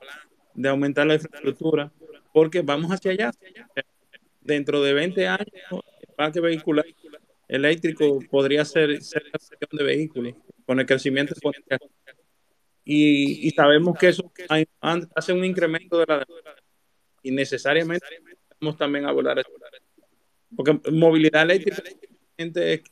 de 0.53 0.69
aumentar 0.69 1.07
la 1.07 1.15
infraestructura? 1.15 1.91
Porque 2.31 2.61
vamos 2.61 2.91
hacia 2.91 3.11
allá. 3.11 3.31
Dentro 4.39 4.83
de 4.83 4.93
20 4.93 5.27
años, 5.27 5.47
el 5.71 6.13
parque 6.15 6.39
vehicular 6.39 6.85
eléctrico 7.47 8.19
podría 8.29 8.63
ser, 8.63 9.01
ser 9.01 9.23
la 9.33 9.39
sección 9.39 9.69
de 9.71 9.83
vehículos 9.83 10.35
con 10.63 10.79
el 10.79 10.85
crecimiento. 10.85 11.33
Y, 12.85 13.47
y 13.47 13.49
sabemos 13.49 13.97
que 13.97 14.09
eso 14.09 14.31
hace 14.79 15.33
un 15.33 15.43
incremento 15.43 15.97
de 15.97 16.05
la. 16.07 16.25
Y 17.23 17.31
necesariamente 17.31 18.05
vamos 18.61 18.77
también 18.77 19.05
a 19.05 19.11
eso. 19.11 19.51
Porque 20.55 20.91
movilidad 20.91 21.41
eléctrica 21.41 21.81
es 22.37 22.55
el 22.55 22.83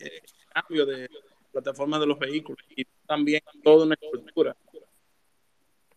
cambio 0.51 0.85
de 0.87 1.07
plataforma 1.61 1.99
de 1.99 2.05
los 2.05 2.19
vehículos 2.19 2.63
y 2.75 2.85
también 3.07 3.41
toda 3.63 3.85
una 3.85 3.95
estructura. 3.99 4.55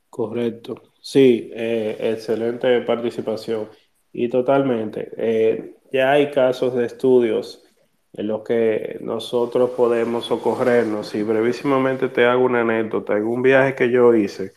Correcto. 0.09 0.83
Sí, 1.01 1.51
eh, 1.55 1.97
excelente 2.01 2.81
participación. 2.83 3.69
Y 4.13 4.29
totalmente. 4.29 5.11
eh, 5.17 5.77
ya 5.93 6.13
hay 6.13 6.31
casos 6.31 6.75
de 6.75 6.87
estudios 6.87 7.65
en 8.13 8.27
los 8.27 8.43
que 8.43 8.99
nosotros 9.03 9.71
podemos 9.71 10.27
socorrernos. 10.27 11.15
Y 11.15 11.23
brevísimamente 11.23 12.09
te 12.09 12.25
hago 12.25 12.45
una 12.45 12.63
anécdota. 12.63 13.17
En 13.17 13.25
un 13.27 13.43
viaje 13.43 13.75
que 13.75 13.91
yo 13.91 14.15
hice, 14.15 14.53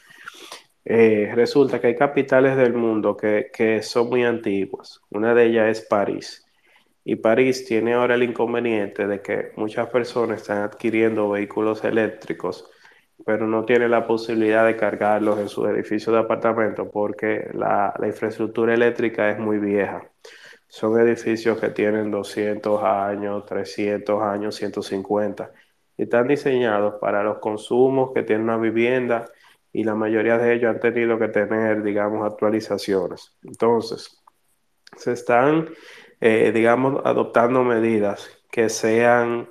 eh, 0.85 1.31
resulta 1.35 1.79
que 1.79 1.87
hay 1.87 1.95
capitales 1.95 2.55
del 2.57 2.73
mundo 2.73 3.15
que, 3.17 3.49
que 3.53 3.81
son 3.83 4.09
muy 4.09 4.23
antiguas. 4.23 5.01
Una 5.09 5.33
de 5.33 5.45
ellas 5.47 5.77
es 5.79 5.85
París. 5.87 6.42
Y 7.05 7.15
París 7.17 7.65
tiene 7.65 7.93
ahora 7.93 8.15
el 8.15 8.23
inconveniente 8.23 9.07
de 9.07 9.21
que 9.21 9.51
muchas 9.57 9.89
personas 9.89 10.41
están 10.41 10.59
adquiriendo 10.59 11.29
vehículos 11.29 11.83
eléctricos, 11.83 12.69
pero 13.25 13.47
no 13.47 13.65
tienen 13.65 13.91
la 13.91 14.07
posibilidad 14.07 14.65
de 14.65 14.77
cargarlos 14.77 15.39
en 15.39 15.49
sus 15.49 15.67
edificios 15.69 16.13
de 16.13 16.21
apartamentos 16.21 16.87
porque 16.91 17.49
la, 17.53 17.93
la 17.99 18.07
infraestructura 18.07 18.73
eléctrica 18.73 19.29
es 19.29 19.39
muy 19.39 19.59
vieja. 19.59 20.09
Son 20.67 20.99
edificios 20.99 21.59
que 21.59 21.69
tienen 21.69 22.09
200 22.09 22.83
años, 22.83 23.45
300 23.45 24.21
años, 24.23 24.55
150 24.55 25.51
y 25.97 26.03
están 26.03 26.27
diseñados 26.27 26.95
para 26.99 27.23
los 27.23 27.39
consumos 27.39 28.11
que 28.13 28.23
tiene 28.23 28.43
una 28.43 28.57
vivienda 28.57 29.29
y 29.71 29.83
la 29.83 29.95
mayoría 29.95 30.37
de 30.37 30.53
ellos 30.53 30.73
han 30.73 30.79
tenido 30.79 31.17
que 31.17 31.29
tener, 31.29 31.83
digamos, 31.83 32.25
actualizaciones. 32.25 33.35
Entonces, 33.43 34.23
se 34.95 35.13
están, 35.13 35.69
eh, 36.25 36.53
digamos, 36.53 37.01
adoptando 37.03 37.65
medidas 37.65 38.29
que 38.49 38.69
sean 38.69 39.49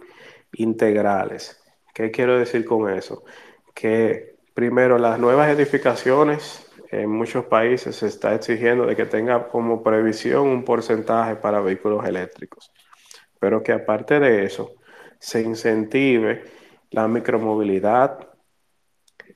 integrales. 0.54 1.62
¿Qué 1.92 2.10
quiero 2.10 2.38
decir 2.38 2.64
con 2.64 2.88
eso? 2.88 3.24
Que 3.74 4.36
primero 4.54 4.96
las 4.96 5.18
nuevas 5.18 5.50
edificaciones 5.50 6.66
en 6.90 7.10
muchos 7.10 7.44
países 7.44 7.96
se 7.96 8.06
está 8.06 8.34
exigiendo 8.34 8.86
de 8.86 8.96
que 8.96 9.04
tenga 9.04 9.48
como 9.48 9.82
previsión 9.82 10.48
un 10.48 10.64
porcentaje 10.64 11.36
para 11.36 11.60
vehículos 11.60 12.06
eléctricos, 12.06 12.72
pero 13.38 13.62
que 13.62 13.72
aparte 13.72 14.18
de 14.18 14.46
eso 14.46 14.76
se 15.18 15.42
incentive 15.42 16.44
la 16.90 17.06
micromovilidad 17.06 18.30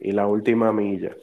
y 0.01 0.13
la 0.13 0.27
última 0.27 0.73
milla. 0.73 1.15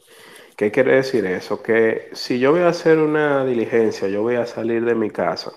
¿Qué 0.56 0.70
quiere 0.70 0.94
decir 0.94 1.26
eso? 1.26 1.60
Que 1.60 2.10
si 2.12 2.38
yo 2.38 2.52
voy 2.52 2.60
a 2.60 2.68
hacer 2.68 2.98
una 2.98 3.44
diligencia, 3.44 4.06
yo 4.06 4.22
voy 4.22 4.36
a 4.36 4.46
salir 4.46 4.84
de 4.84 4.94
mi 4.94 5.10
casa 5.10 5.50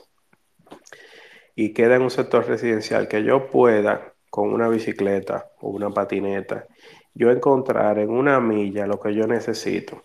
y 1.59 1.73
queda 1.73 1.95
en 1.95 2.03
un 2.03 2.11
sector 2.11 2.45
residencial 2.45 3.07
que 3.07 3.23
yo 3.23 3.47
pueda 3.47 4.13
con 4.29 4.53
una 4.53 4.69
bicicleta 4.69 5.49
o 5.59 5.69
una 5.69 5.89
patineta, 5.89 6.67
yo 7.15 7.31
encontrar 7.31 7.97
en 7.97 8.11
una 8.11 8.39
milla 8.39 8.85
lo 8.85 8.99
que 8.99 9.15
yo 9.15 9.25
necesito 9.25 10.03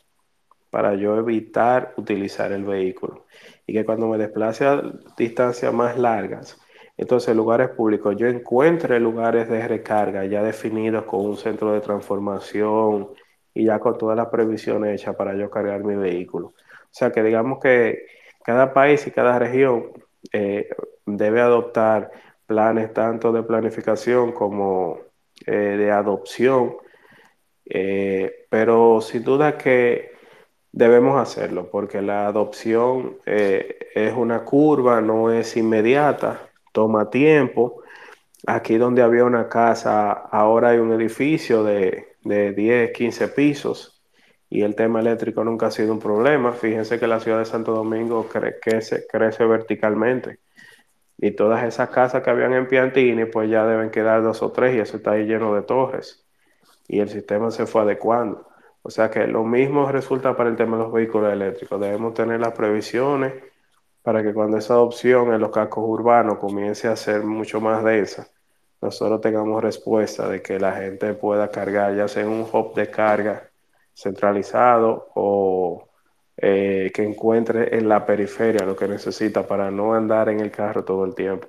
para 0.70 0.94
yo 0.94 1.18
evitar 1.18 1.92
utilizar 1.98 2.52
el 2.52 2.64
vehículo 2.64 3.26
y 3.66 3.74
que 3.74 3.84
cuando 3.84 4.08
me 4.08 4.16
desplace 4.16 4.64
a 4.64 4.82
distancias 5.18 5.74
más 5.74 5.98
largas, 5.98 6.58
entonces 6.96 7.28
en 7.28 7.36
lugares 7.36 7.68
públicos 7.68 8.16
yo 8.16 8.28
encuentre 8.28 8.98
lugares 8.98 9.46
de 9.50 9.68
recarga 9.68 10.24
ya 10.24 10.42
definidos 10.42 11.04
con 11.04 11.20
un 11.20 11.36
centro 11.36 11.74
de 11.74 11.82
transformación 11.82 13.10
y 13.52 13.66
ya 13.66 13.78
con 13.78 13.98
todas 13.98 14.16
las 14.16 14.28
previsiones 14.28 15.02
hechas 15.02 15.14
para 15.16 15.34
yo 15.34 15.50
cargar 15.50 15.84
mi 15.84 15.96
vehículo. 15.96 16.46
O 16.46 16.94
sea 16.94 17.12
que 17.12 17.22
digamos 17.22 17.58
que 17.60 18.06
cada 18.42 18.72
país 18.72 19.06
y 19.06 19.10
cada 19.10 19.38
región 19.38 19.92
eh, 20.32 20.70
debe 21.06 21.40
adoptar 21.40 22.10
planes 22.46 22.92
tanto 22.92 23.32
de 23.32 23.42
planificación 23.42 24.32
como 24.32 24.98
eh, 25.46 25.52
de 25.52 25.90
adopción, 25.90 26.76
eh, 27.64 28.46
pero 28.50 29.00
sin 29.00 29.24
duda 29.24 29.56
que 29.56 30.12
debemos 30.70 31.20
hacerlo 31.20 31.70
porque 31.70 32.02
la 32.02 32.26
adopción 32.26 33.18
eh, 33.26 33.88
es 33.94 34.12
una 34.14 34.44
curva, 34.44 35.00
no 35.00 35.32
es 35.32 35.56
inmediata, 35.56 36.50
toma 36.72 37.10
tiempo. 37.10 37.82
Aquí 38.46 38.76
donde 38.76 39.02
había 39.02 39.24
una 39.24 39.48
casa, 39.48 40.10
ahora 40.12 40.70
hay 40.70 40.78
un 40.78 40.92
edificio 40.92 41.62
de, 41.64 42.16
de 42.24 42.52
10, 42.52 42.92
15 42.92 43.28
pisos 43.28 44.02
y 44.50 44.62
el 44.62 44.74
tema 44.74 45.00
eléctrico 45.00 45.44
nunca 45.44 45.68
ha 45.68 45.70
sido 45.70 45.92
un 45.92 46.00
problema. 46.00 46.52
Fíjense 46.52 46.98
que 46.98 47.06
la 47.06 47.20
ciudad 47.20 47.38
de 47.38 47.44
Santo 47.46 47.72
Domingo 47.72 48.28
cre 48.28 48.58
crece, 48.60 49.06
crece 49.10 49.44
verticalmente 49.46 50.40
y 51.22 51.30
todas 51.30 51.62
esas 51.64 51.88
casas 51.90 52.22
que 52.22 52.30
habían 52.30 52.52
en 52.52 52.66
Piantini 52.66 53.26
pues 53.26 53.48
ya 53.48 53.64
deben 53.64 53.90
quedar 53.90 54.24
dos 54.24 54.42
o 54.42 54.50
tres 54.50 54.74
y 54.74 54.80
eso 54.80 54.96
está 54.96 55.12
ahí 55.12 55.24
lleno 55.24 55.54
de 55.54 55.62
torres 55.62 56.26
y 56.88 56.98
el 56.98 57.08
sistema 57.08 57.52
se 57.52 57.64
fue 57.66 57.82
adecuando. 57.82 58.48
O 58.82 58.90
sea 58.90 59.08
que 59.08 59.28
lo 59.28 59.44
mismo 59.44 59.90
resulta 59.92 60.36
para 60.36 60.50
el 60.50 60.56
tema 60.56 60.76
de 60.76 60.82
los 60.82 60.92
vehículos 60.92 61.32
eléctricos. 61.32 61.80
Debemos 61.80 62.14
tener 62.14 62.40
las 62.40 62.52
previsiones 62.52 63.34
para 64.02 64.22
que 64.24 64.34
cuando 64.34 64.58
esa 64.58 64.74
adopción 64.74 65.32
en 65.32 65.40
los 65.40 65.52
cascos 65.52 65.84
urbanos 65.86 66.38
comience 66.38 66.88
a 66.88 66.96
ser 66.96 67.22
mucho 67.22 67.60
más 67.60 67.84
densa, 67.84 68.26
nosotros 68.80 69.20
tengamos 69.20 69.62
respuesta 69.62 70.28
de 70.28 70.42
que 70.42 70.58
la 70.58 70.72
gente 70.72 71.14
pueda 71.14 71.48
cargar 71.50 71.94
ya 71.96 72.08
sea 72.08 72.24
en 72.24 72.30
un 72.30 72.48
hub 72.52 72.74
de 72.74 72.90
carga 72.90 73.48
centralizado 73.94 75.12
o 75.14 75.88
eh, 76.36 76.90
que 76.94 77.02
encuentre 77.02 77.76
en 77.76 77.88
la 77.88 78.04
periferia 78.06 78.64
lo 78.64 78.74
que 78.74 78.88
necesita 78.88 79.46
para 79.46 79.70
no 79.70 79.94
andar 79.94 80.28
en 80.28 80.40
el 80.40 80.50
carro 80.50 80.84
todo 80.84 81.04
el 81.04 81.14
tiempo. 81.14 81.48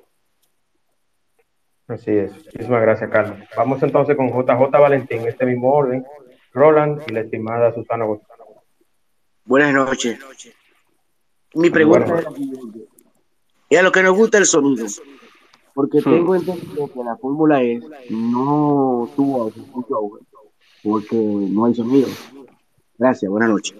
Así 1.87 2.11
es. 2.11 2.31
Muchísimas 2.33 2.81
gracias, 2.81 3.09
Carlos. 3.09 3.37
Vamos 3.57 3.81
entonces 3.83 4.15
con 4.15 4.29
JJ 4.29 4.71
Valentín, 4.71 5.27
este 5.27 5.45
mismo 5.45 5.73
orden, 5.73 6.05
Roland 6.53 7.01
y 7.07 7.13
la 7.13 7.21
estimada 7.21 7.73
Susana 7.73 8.05
González. 8.05 8.33
Buenas 9.45 9.73
noches. 9.73 10.19
Mi 11.55 11.69
pregunta 11.69 12.17
es 12.19 12.23
la 12.23 12.31
siguiente. 12.31 12.79
Y 13.69 13.75
a 13.75 13.81
lo 13.83 13.91
que 13.91 14.03
nos 14.03 14.15
gusta 14.15 14.37
el 14.37 14.45
sonido, 14.45 14.85
Porque 15.73 15.99
Hmm. 15.99 16.03
tengo 16.03 16.35
entendido 16.35 16.87
que 16.93 17.03
la 17.03 17.17
Fórmula 17.17 17.63
E 17.63 17.79
no 18.09 19.09
tuvo 19.15 19.51
mucho 19.73 19.95
auge 19.95 20.19
porque 20.83 21.15
no 21.15 21.65
hay 21.65 21.73
sonido. 21.73 22.07
Gracias, 23.03 23.29
buenas 23.29 23.49
noches. 23.49 23.75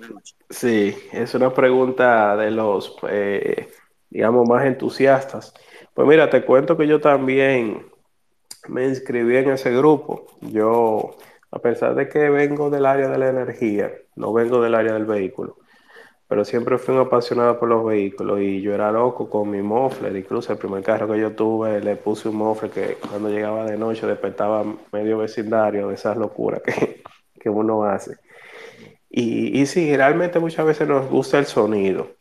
Sí, 0.49 0.93
es 1.13 1.34
una 1.34 1.53
pregunta 1.53 2.36
de 2.36 2.51
los, 2.51 2.97
eh, 3.09 3.69
digamos, 4.09 4.45
más 4.49 4.65
entusiastas. 4.65 5.53
Pues 5.93 6.05
mira, 6.05 6.30
te 6.30 6.43
cuento 6.43 6.76
que 6.76 6.86
yo 6.86 6.99
también 6.99 7.86
me 8.67 8.86
inscribí 8.86 9.38
en 9.38 9.51
ese 9.51 9.71
grupo. 9.71 10.26
Yo, 10.41 11.15
a 11.51 11.59
pesar 11.59 11.95
de 11.95 12.09
que 12.09 12.30
vengo 12.30 12.69
del 12.69 12.86
área 12.86 13.07
de 13.07 13.17
la 13.17 13.30
energía, 13.30 13.93
no 14.17 14.34
vengo 14.34 14.61
del 14.61 14.76
área 14.76 14.91
del 14.91 15.05
vehículo, 15.05 15.55
pero 16.28 16.43
siempre 16.43 16.78
fui 16.78 16.93
un 16.93 16.99
apasionado 16.99 17.57
por 17.57 17.69
los 17.69 17.86
vehículos 17.86 18.41
y 18.41 18.59
yo 18.61 18.74
era 18.74 18.91
loco 18.91 19.30
con 19.30 19.49
mi 19.49 19.61
muffler. 19.61 20.13
Incluso 20.17 20.51
el 20.51 20.59
primer 20.59 20.84
carro 20.84 21.07
que 21.07 21.17
yo 21.21 21.32
tuve 21.32 21.80
le 21.80 21.95
puse 21.95 22.28
un 22.28 22.36
muffler 22.36 22.71
que 22.71 22.97
cuando 23.09 23.30
llegaba 23.30 23.63
de 23.63 23.78
noche 23.78 24.05
despertaba 24.05 24.65
medio 24.91 25.19
vecindario 25.19 25.88
de 25.88 25.93
esas 25.93 26.17
locuras 26.17 26.61
que, 26.61 27.01
que 27.39 27.49
uno 27.49 27.86
hace. 27.86 28.17
Y, 29.16 29.61
y 29.61 29.68
sí, 29.68 29.95
realmente 29.95 30.39
muchas 30.39 30.66
veces 30.66 30.88
nos 30.88 31.07
gusta 31.07 31.38
el 31.38 31.45
sonido, 31.45 32.16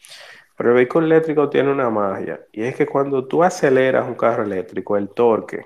pero 0.59 0.71
el 0.71 0.77
vehículo 0.77 1.07
eléctrico 1.07 1.49
tiene 1.49 1.73
una 1.73 1.89
magia 1.89 2.45
y 2.53 2.65
es 2.65 2.77
que 2.77 2.87
cuando 2.87 3.27
tú 3.27 3.43
aceleras 3.43 4.07
un 4.07 4.15
carro 4.15 4.45
eléctrico, 4.45 4.99
el 4.99 5.09
torque 5.09 5.65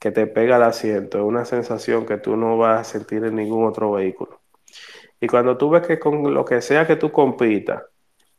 que 0.00 0.10
te 0.10 0.26
pega 0.26 0.56
al 0.56 0.64
asiento 0.64 1.18
es 1.18 1.24
una 1.24 1.44
sensación 1.44 2.04
que 2.06 2.18
tú 2.18 2.36
no 2.36 2.58
vas 2.58 2.80
a 2.80 2.84
sentir 2.98 3.24
en 3.24 3.36
ningún 3.36 3.64
otro 3.64 3.92
vehículo. 3.92 4.40
Y 5.20 5.28
cuando 5.28 5.56
tú 5.56 5.70
ves 5.70 5.86
que 5.86 6.00
con 6.00 6.34
lo 6.34 6.44
que 6.44 6.60
sea 6.60 6.88
que 6.88 6.96
tú 6.96 7.12
compitas, 7.12 7.84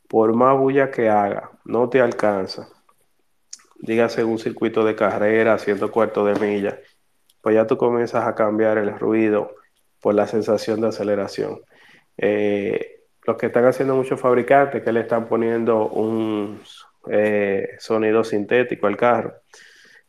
por 0.10 0.36
más 0.36 0.58
bulla 0.58 0.92
que 0.92 1.08
haga, 1.08 1.52
no 1.64 1.88
te 1.88 2.02
alcanza, 2.02 2.68
dígase 3.80 4.26
un 4.26 4.40
circuito 4.40 4.84
de 4.84 4.98
carrera, 4.98 5.54
haciendo 5.54 5.90
cuarto 5.90 6.26
de 6.26 6.38
milla, 6.38 6.78
pues 7.42 7.56
ya 7.56 7.66
tú 7.66 7.78
comienzas 7.78 8.28
a 8.28 8.36
cambiar 8.36 8.78
el 8.78 9.00
ruido 9.00 9.56
por 10.02 10.16
la 10.16 10.28
sensación 10.28 10.82
de 10.82 10.90
aceleración. 10.90 11.62
Eh, 12.18 13.02
lo 13.26 13.38
que 13.38 13.48
están 13.48 13.66
haciendo 13.66 13.96
muchos 13.96 14.20
fabricantes 14.20 14.84
que 14.84 14.92
le 14.92 15.02
están 15.02 15.28
poniendo 15.28 15.88
un 15.88 16.62
eh, 17.10 17.70
sonido 17.80 18.24
sintético 18.24 18.88
al 18.88 18.98
carro 18.98 19.34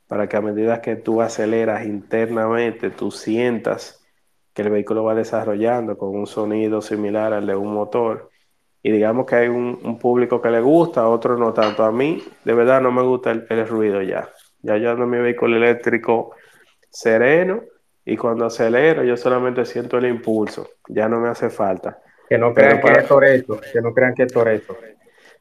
para 0.07 0.29
que 0.29 0.37
a 0.37 0.41
medida 0.41 0.81
que 0.81 0.97
tú 0.97 1.23
aceleras 1.23 1.87
internamente, 1.87 2.91
tú 2.91 3.11
sientas 3.11 4.05
que 4.53 4.63
el 4.63 4.71
vehículo 4.71 5.05
va 5.05 5.15
desarrollando 5.15 5.99
con 5.99 6.11
un 6.11 6.27
sonido 6.27 6.81
similar 6.81 7.33
al 7.33 7.47
de 7.47 7.57
un 7.57 7.73
motor. 7.73 8.31
Y 8.83 8.93
digamos 8.93 9.27
que 9.27 9.37
hay 9.37 9.49
un, 9.49 9.99
público 9.99 10.43
que 10.43 10.51
le 10.51 10.61
gusta, 10.61 11.09
otro 11.09 11.39
no 11.39 11.53
tanto. 11.55 11.85
A 11.85 11.91
mí, 11.91 12.23
de 12.45 12.55
verdad, 12.55 12.83
no 12.83 12.93
me 12.93 13.03
gusta 13.03 13.31
el, 13.31 13.47
el 13.49 13.67
ruido 13.67 14.03
ya. 14.03 14.29
Ya 14.61 14.77
yo 14.77 14.91
ando 14.91 15.05
en 15.05 15.11
mi 15.11 15.19
vehículo 15.19 15.57
eléctrico 15.57 16.37
sereno 16.91 17.63
y 18.05 18.17
cuando 18.17 18.47
acelero 18.47 19.03
yo 19.03 19.17
solamente 19.17 19.65
siento 19.65 19.99
el 19.99 20.07
impulso. 20.07 20.69
Ya 20.89 21.09
no 21.09 21.21
me 21.21 21.29
hace 21.29 21.51
falta. 21.51 21.99
Que 22.29 22.39
no 22.39 22.55
crean 22.55 22.81
que 22.81 22.93
es 22.93 23.07
Toreto, 23.07 23.61
que 23.73 23.81
no 23.81 23.93
crean 23.93 24.15
que 24.15 24.25
es 24.25 24.33
Toreto. 24.33 24.77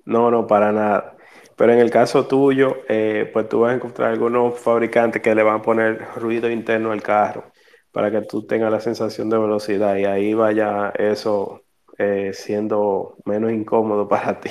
No, 0.06 0.30
no, 0.32 0.48
para 0.48 0.72
nada. 0.72 1.16
Pero 1.56 1.74
en 1.74 1.80
el 1.80 1.92
caso 1.92 2.26
tuyo, 2.26 2.78
eh, 2.90 3.30
pues 3.32 3.48
tú 3.48 3.62
vas 3.62 3.72
a 3.72 3.76
encontrar 3.76 4.12
algunos 4.12 4.60
fabricantes 4.60 5.22
que 5.22 5.36
le 5.36 5.44
van 5.44 5.58
a 5.58 5.62
poner 5.62 6.08
ruido 6.16 6.50
interno 6.50 6.92
al 6.92 7.02
carro 7.02 7.52
para 7.92 8.10
que 8.10 8.22
tú 8.22 8.46
tengas 8.46 8.72
la 8.72 8.80
sensación 8.80 9.30
de 9.30 9.38
velocidad 9.38 9.96
y 9.98 10.06
ahí 10.06 10.34
vaya 10.34 10.92
eso 10.98 11.62
eh, 11.98 12.32
siendo 12.34 13.18
menos 13.26 13.52
incómodo 13.52 14.08
para 14.10 14.40
ti. 14.40 14.50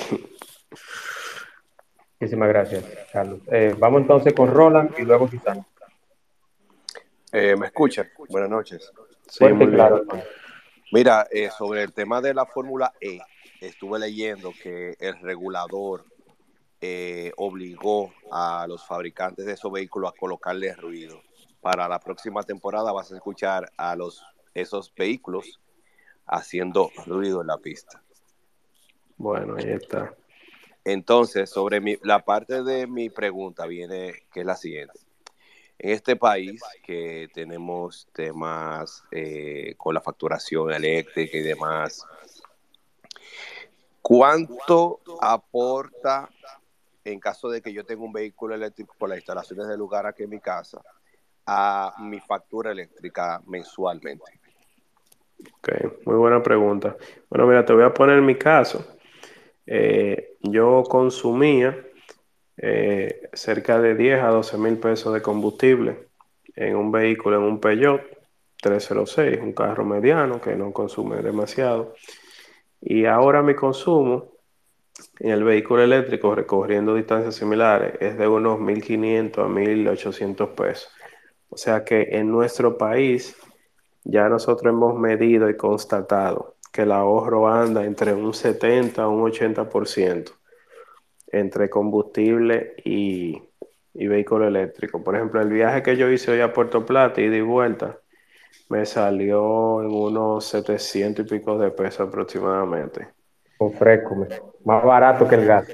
Muchísimas 2.19 2.47
gracias, 2.47 2.85
Carlos. 3.11 3.39
Eh, 3.51 3.75
vamos 3.77 4.01
entonces 4.01 4.33
con 4.33 4.49
Roland 4.49 4.91
y 4.97 5.03
luego 5.03 5.27
Susana. 5.27 5.65
Eh, 7.33 7.55
¿Me 7.55 7.65
escuchan? 7.65 8.07
Buenas 8.29 8.49
noches. 8.49 8.91
Sí, 9.27 9.43
muy 9.45 9.65
bien. 9.65 9.79
hermano. 9.79 10.03
Mira, 10.91 11.27
eh, 11.31 11.49
sobre 11.49 11.81
el 11.81 11.91
tema 11.91 12.21
de 12.21 12.31
la 12.31 12.45
Fórmula 12.45 12.93
E, 13.01 13.19
estuve 13.59 13.97
leyendo 13.97 14.53
que 14.61 14.95
el 14.99 15.19
regulador 15.19 16.05
eh, 16.79 17.31
obligó 17.37 18.13
a 18.31 18.67
los 18.67 18.85
fabricantes 18.85 19.47
de 19.47 19.53
esos 19.53 19.71
vehículos 19.71 20.11
a 20.11 20.15
colocarle 20.15 20.75
ruido. 20.75 21.23
Para 21.59 21.87
la 21.87 21.97
próxima 21.97 22.43
temporada 22.43 22.91
vas 22.91 23.11
a 23.11 23.15
escuchar 23.15 23.71
a 23.77 23.95
los 23.95 24.23
esos 24.53 24.93
vehículos 24.95 25.59
haciendo 26.27 26.91
ruido 27.07 27.41
en 27.41 27.47
la 27.47 27.57
pista. 27.57 28.03
Bueno, 29.17 29.55
ahí 29.57 29.71
está. 29.71 30.13
Entonces, 30.85 31.49
sobre 31.49 31.79
mi, 31.81 31.97
la 32.03 32.23
parte 32.23 32.61
de 32.61 32.85
mi 32.85 33.09
pregunta 33.09 33.65
viene, 33.65 34.13
que 34.31 34.41
es 34.41 34.45
la 34.45 34.55
siguiente. 34.55 34.99
En 35.79 35.91
este 35.91 36.15
país 36.15 36.61
que 36.83 37.27
tenemos 37.33 38.07
temas 38.13 39.03
eh, 39.11 39.73
con 39.77 39.93
la 39.93 40.01
facturación 40.01 40.71
eléctrica 40.71 41.37
y 41.37 41.41
demás, 41.41 42.05
¿cuánto 44.01 45.01
aporta 45.19 46.29
en 47.03 47.19
caso 47.19 47.49
de 47.49 47.61
que 47.61 47.73
yo 47.73 47.85
tenga 47.85 48.03
un 48.03 48.13
vehículo 48.13 48.55
eléctrico 48.55 48.95
por 48.97 49.09
las 49.09 49.17
instalaciones 49.17 49.67
del 49.67 49.79
lugar 49.79 50.05
aquí 50.05 50.23
en 50.23 50.29
mi 50.29 50.39
casa 50.39 50.81
a 51.45 51.93
mi 51.99 52.19
factura 52.21 52.71
eléctrica 52.71 53.41
mensualmente? 53.45 54.39
Ok, 55.57 56.05
muy 56.05 56.15
buena 56.15 56.41
pregunta. 56.41 56.95
Bueno, 57.29 57.47
mira, 57.47 57.65
te 57.65 57.73
voy 57.73 57.83
a 57.83 57.93
poner 57.93 58.21
mi 58.21 58.35
caso. 58.35 58.85
Eh, 59.65 60.37
yo 60.41 60.83
consumía 60.83 61.77
eh, 62.57 63.29
cerca 63.33 63.79
de 63.79 63.95
10 63.95 64.21
a 64.21 64.27
12 64.27 64.57
mil 64.57 64.77
pesos 64.77 65.13
de 65.13 65.21
combustible 65.21 66.09
en 66.55 66.75
un 66.75 66.91
vehículo, 66.91 67.37
en 67.37 67.43
un 67.43 67.59
Peugeot 67.59 68.01
306, 68.61 69.39
un 69.41 69.53
carro 69.53 69.85
mediano 69.85 70.39
que 70.39 70.55
no 70.55 70.71
consume 70.71 71.21
demasiado. 71.21 71.95
Y 72.79 73.05
ahora 73.05 73.41
mi 73.41 73.55
consumo 73.55 74.33
en 75.19 75.31
el 75.31 75.43
vehículo 75.43 75.83
eléctrico, 75.83 76.35
recorriendo 76.35 76.95
distancias 76.95 77.35
similares, 77.35 77.95
es 77.99 78.17
de 78.17 78.27
unos 78.27 78.59
1.500 78.59 79.37
a 79.39 79.47
1.800 79.47 80.55
pesos. 80.55 80.89
O 81.49 81.57
sea 81.57 81.83
que 81.83 82.09
en 82.11 82.31
nuestro 82.31 82.77
país 82.77 83.35
ya 84.03 84.29
nosotros 84.29 84.71
hemos 84.71 84.99
medido 84.99 85.49
y 85.49 85.57
constatado 85.57 86.55
que 86.71 86.83
el 86.83 86.91
ahorro 86.91 87.47
anda 87.47 87.85
entre 87.85 88.13
un 88.13 88.33
70 88.33 89.03
a 89.03 89.07
un 89.07 89.21
80% 89.21 90.33
entre 91.33 91.67
combustible 91.69 92.75
y, 92.85 93.41
y 93.93 94.07
vehículo 94.07 94.47
eléctrico. 94.47 95.03
Por 95.03 95.15
ejemplo, 95.15 95.41
el 95.41 95.49
viaje 95.49 95.81
que 95.81 95.97
yo 95.97 96.09
hice 96.09 96.31
hoy 96.31 96.41
a 96.41 96.53
Puerto 96.53 96.85
Plata, 96.85 97.19
ida 97.21 97.35
y 97.35 97.41
vuelta, 97.41 97.97
me 98.69 98.85
salió 98.85 99.81
en 99.81 99.91
unos 99.91 100.45
700 100.45 101.25
y 101.25 101.29
pico 101.29 101.57
de 101.57 101.71
pesos 101.71 102.07
aproximadamente. 102.07 103.07
Con 103.57 103.73
fresco, 103.73 104.27
más 104.63 104.83
barato 104.83 105.27
que 105.27 105.35
el 105.35 105.45
gas. 105.45 105.67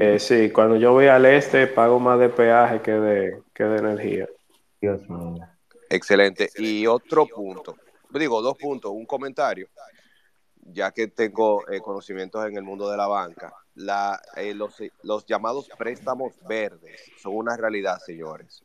Eh, 0.00 0.18
sí, 0.18 0.50
cuando 0.50 0.76
yo 0.76 0.92
voy 0.92 1.06
al 1.06 1.24
este 1.26 1.68
pago 1.68 2.00
más 2.00 2.18
de 2.18 2.30
peaje 2.30 2.80
que 2.80 2.92
de, 2.92 3.42
que 3.54 3.64
de 3.64 3.78
energía. 3.78 4.28
Dios 4.80 5.08
mío. 5.08 5.38
Excelente. 5.88 6.50
Y 6.56 6.86
otro 6.86 7.26
punto, 7.26 7.76
digo 8.10 8.42
dos 8.42 8.56
puntos, 8.58 8.90
un 8.90 9.06
comentario, 9.06 9.68
ya 10.56 10.90
que 10.90 11.08
tengo 11.08 11.68
eh, 11.68 11.80
conocimientos 11.80 12.44
en 12.46 12.56
el 12.56 12.64
mundo 12.64 12.90
de 12.90 12.96
la 12.96 13.06
banca. 13.06 13.52
La, 13.78 14.20
eh, 14.36 14.54
los, 14.54 14.74
los 15.02 15.24
llamados 15.24 15.68
préstamos 15.78 16.34
verdes 16.48 17.00
son 17.16 17.36
una 17.36 17.56
realidad, 17.56 17.98
señores. 18.04 18.64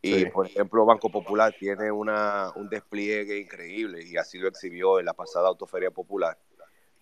Y, 0.00 0.14
Sí. 0.14 0.26
por 0.26 0.46
ejemplo, 0.46 0.84
Banco 0.84 1.10
Popular 1.10 1.54
tiene 1.56 1.92
una, 1.92 2.50
un 2.56 2.68
despliegue 2.68 3.38
increíble 3.38 4.04
y 4.04 4.16
así 4.16 4.38
lo 4.38 4.48
exhibió 4.48 4.98
en 4.98 5.06
la 5.06 5.12
pasada 5.14 5.46
Autoferia 5.46 5.92
Popular 5.92 6.36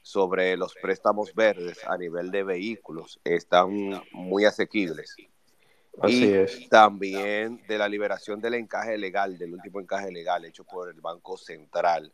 sobre 0.03 0.57
los 0.59 0.75
préstamos 0.75 1.35
verdes 1.35 1.83
a 1.87 1.97
nivel 1.97 2.31
de 2.31 2.43
vehículos. 2.43 3.19
Están 3.25 4.03
muy 4.13 4.45
asequibles. 4.45 5.17
Así 6.01 6.27
y 6.27 6.33
es. 6.35 6.69
también 6.69 7.63
de 7.67 7.79
la 7.79 7.89
liberación 7.89 8.41
del 8.41 8.55
encaje 8.55 8.97
legal, 8.99 9.39
del 9.39 9.55
último 9.55 9.81
encaje 9.81 10.13
legal 10.13 10.45
hecho 10.45 10.65
por 10.65 10.89
el 10.91 11.01
Banco 11.01 11.37
Central. 11.39 12.13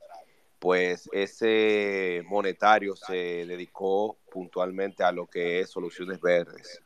Pues 0.66 1.09
ese 1.12 2.24
monetario 2.26 2.97
se 2.97 3.47
dedicó 3.47 4.18
puntualmente 4.28 5.05
a 5.05 5.12
lo 5.12 5.28
que 5.28 5.60
es 5.60 5.70
soluciones 5.70 6.20
verdes, 6.20 6.82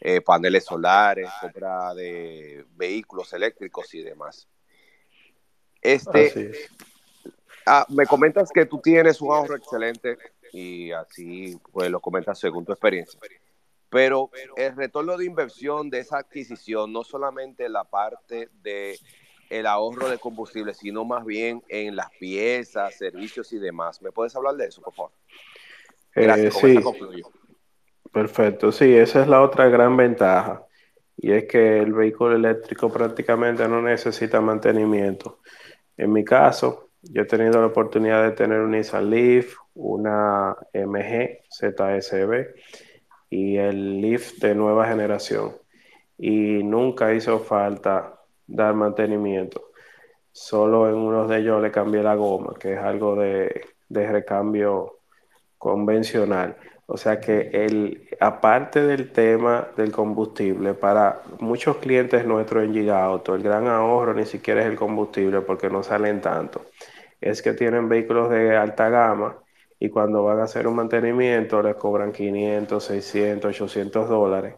eh, 0.00 0.20
paneles 0.20 0.64
solares, 0.64 1.28
compra 1.40 1.92
de 1.92 2.64
vehículos 2.76 3.32
eléctricos 3.32 3.92
y 3.94 4.04
demás. 4.04 4.46
Este, 5.82 6.50
es. 6.50 6.70
ah, 7.66 7.84
me 7.88 8.06
comentas 8.06 8.52
que 8.54 8.64
tú 8.64 8.80
tienes 8.80 9.20
un 9.20 9.32
ahorro 9.32 9.56
excelente 9.56 10.16
y 10.52 10.92
así 10.92 11.58
pues 11.72 11.90
lo 11.90 11.98
comentas 11.98 12.38
según 12.38 12.64
tu 12.64 12.70
experiencia. 12.70 13.18
Pero 13.90 14.30
el 14.56 14.76
retorno 14.76 15.16
de 15.16 15.24
inversión 15.24 15.90
de 15.90 15.98
esa 15.98 16.18
adquisición, 16.18 16.92
no 16.92 17.02
solamente 17.02 17.68
la 17.68 17.82
parte 17.82 18.50
de 18.62 18.96
el 19.50 19.66
ahorro 19.66 20.08
de 20.08 20.18
combustible, 20.18 20.74
sino 20.74 21.04
más 21.04 21.24
bien 21.24 21.62
en 21.68 21.96
las 21.96 22.10
piezas, 22.18 22.94
servicios 22.96 23.52
y 23.52 23.58
demás. 23.58 24.02
¿Me 24.02 24.12
puedes 24.12 24.34
hablar 24.36 24.54
de 24.56 24.66
eso, 24.66 24.80
por 24.82 24.94
favor? 24.94 25.12
Eh, 26.14 26.22
Gracias, 26.24 26.54
sí, 26.56 26.78
perfecto. 28.12 28.72
Sí, 28.72 28.94
esa 28.94 29.22
es 29.22 29.28
la 29.28 29.42
otra 29.42 29.68
gran 29.68 29.96
ventaja. 29.96 30.62
y 31.18 31.32
es 31.32 31.44
que 31.44 31.78
el 31.78 31.92
vehículo 31.94 32.36
eléctrico 32.36 32.90
prácticamente 32.92 33.66
no 33.68 33.80
necesita 33.80 34.40
mantenimiento. 34.40 35.40
En 35.96 36.12
mi 36.12 36.24
caso, 36.24 36.90
yo 37.02 37.22
he 37.22 37.24
tenido 37.26 37.60
la 37.60 37.66
oportunidad 37.68 38.22
de 38.24 38.32
tener 38.32 38.60
un 38.60 38.72
Nissan 38.72 39.08
Leaf, 39.10 39.56
una 39.74 40.56
MG 40.74 41.40
ZSB 41.50 42.54
y 43.30 43.56
el 43.56 44.00
Leaf 44.00 44.34
de 44.38 44.54
nueva 44.54 44.86
generación. 44.88 45.56
Y 46.18 46.62
nunca 46.62 47.14
hizo 47.14 47.38
falta 47.40 48.15
dar 48.46 48.74
mantenimiento. 48.74 49.70
Solo 50.32 50.88
en 50.88 50.96
uno 50.96 51.26
de 51.26 51.38
ellos 51.38 51.62
le 51.62 51.70
cambié 51.70 52.02
la 52.02 52.14
goma, 52.14 52.54
que 52.58 52.74
es 52.74 52.78
algo 52.78 53.16
de, 53.16 53.62
de 53.88 54.12
recambio 54.12 55.00
convencional. 55.58 56.56
O 56.86 56.96
sea 56.96 57.20
que 57.20 57.50
el, 57.52 58.08
aparte 58.20 58.82
del 58.82 59.10
tema 59.12 59.68
del 59.76 59.90
combustible, 59.92 60.74
para 60.74 61.22
muchos 61.40 61.78
clientes 61.78 62.24
nuestros 62.26 62.64
en 62.64 62.72
Giga 62.74 63.04
Auto, 63.04 63.34
el 63.34 63.42
gran 63.42 63.66
ahorro 63.66 64.14
ni 64.14 64.24
siquiera 64.24 64.60
es 64.62 64.68
el 64.68 64.76
combustible 64.76 65.40
porque 65.40 65.68
no 65.68 65.82
salen 65.82 66.20
tanto. 66.20 66.66
Es 67.20 67.42
que 67.42 67.54
tienen 67.54 67.88
vehículos 67.88 68.30
de 68.30 68.56
alta 68.56 68.88
gama 68.88 69.36
y 69.80 69.90
cuando 69.90 70.22
van 70.24 70.40
a 70.40 70.44
hacer 70.44 70.66
un 70.68 70.76
mantenimiento 70.76 71.62
les 71.62 71.74
cobran 71.76 72.12
500, 72.12 72.84
600, 72.84 73.48
800 73.50 74.08
dólares 74.08 74.56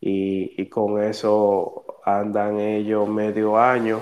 y, 0.00 0.60
y 0.60 0.68
con 0.68 1.02
eso 1.02 1.91
andan 2.04 2.58
ellos 2.58 3.08
medio 3.08 3.58
año 3.58 4.00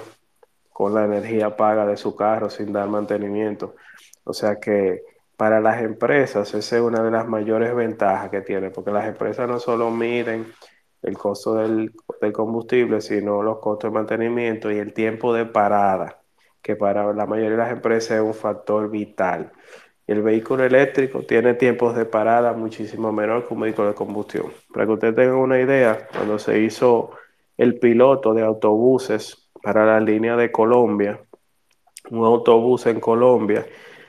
con 0.73 0.95
la 0.95 1.05
energía 1.05 1.57
paga 1.57 1.87
de 1.87 1.97
su 1.97 2.17
carro 2.17 2.49
sin 2.49 2.73
dar 2.73 2.89
mantenimiento. 2.89 3.75
O 4.25 4.33
sea 4.33 4.57
que 4.57 5.03
para 5.37 5.61
las 5.61 5.83
empresas 5.83 6.55
esa 6.55 6.77
es 6.77 6.83
una 6.83 7.03
de 7.03 7.11
las 7.11 7.27
mayores 7.27 7.75
ventajas 7.75 8.31
que 8.31 8.43
tiene, 8.43 8.71
porque 8.71 8.91
las 8.91 9.07
empresas 9.07 9.49
no 9.49 9.59
solo 9.59 9.91
miden 9.91 10.47
el 11.03 11.17
costo 11.17 11.55
del, 11.55 11.93
del, 12.21 12.33
combustible, 12.33 13.01
sino 13.01 13.43
los 13.43 13.59
costos 13.59 13.91
de 13.91 13.95
mantenimiento 13.95 14.71
y 14.71 14.79
el 14.79 14.93
tiempo 14.93 15.33
de 15.33 15.47
parada, 15.47 16.21
que 16.63 16.77
para 16.77 17.13
la 17.15 17.27
mayoría 17.27 17.53
de 17.53 17.57
las 17.57 17.73
empresas 17.73 18.19
es 18.19 18.23
un 18.23 18.35
factor 18.35 18.91
vital. 18.91 19.53
El 20.07 20.23
vehículo 20.23 20.65
eléctrico 20.65 21.23
tiene 21.23 21.55
tiempos 21.55 21.95
de 21.97 22.05
parada 22.05 22.53
muchísimo 22.53 23.13
menor 23.13 23.47
que 23.47 23.55
un 23.55 23.61
vehículo 23.61 23.89
de 23.89 23.95
combustión. 23.95 24.47
Para 24.73 24.85
que 24.85 24.93
ustedes 24.93 25.15
tengan 25.15 25.37
una 25.37 25.61
idea, 25.61 26.09
cuando 26.13 26.39
se 26.39 26.59
hizo 26.59 27.13
el 27.61 27.79
piloto 27.79 28.33
de 28.33 28.43
autobuses 28.43 29.51
para 29.63 29.85
la 29.85 30.01
línea 30.01 30.35
de 30.35 30.51
Colombia, 30.51 31.21
un 32.11 32.25
autobús 32.25 32.87
en 32.87 33.01
Colombia, 33.01 33.67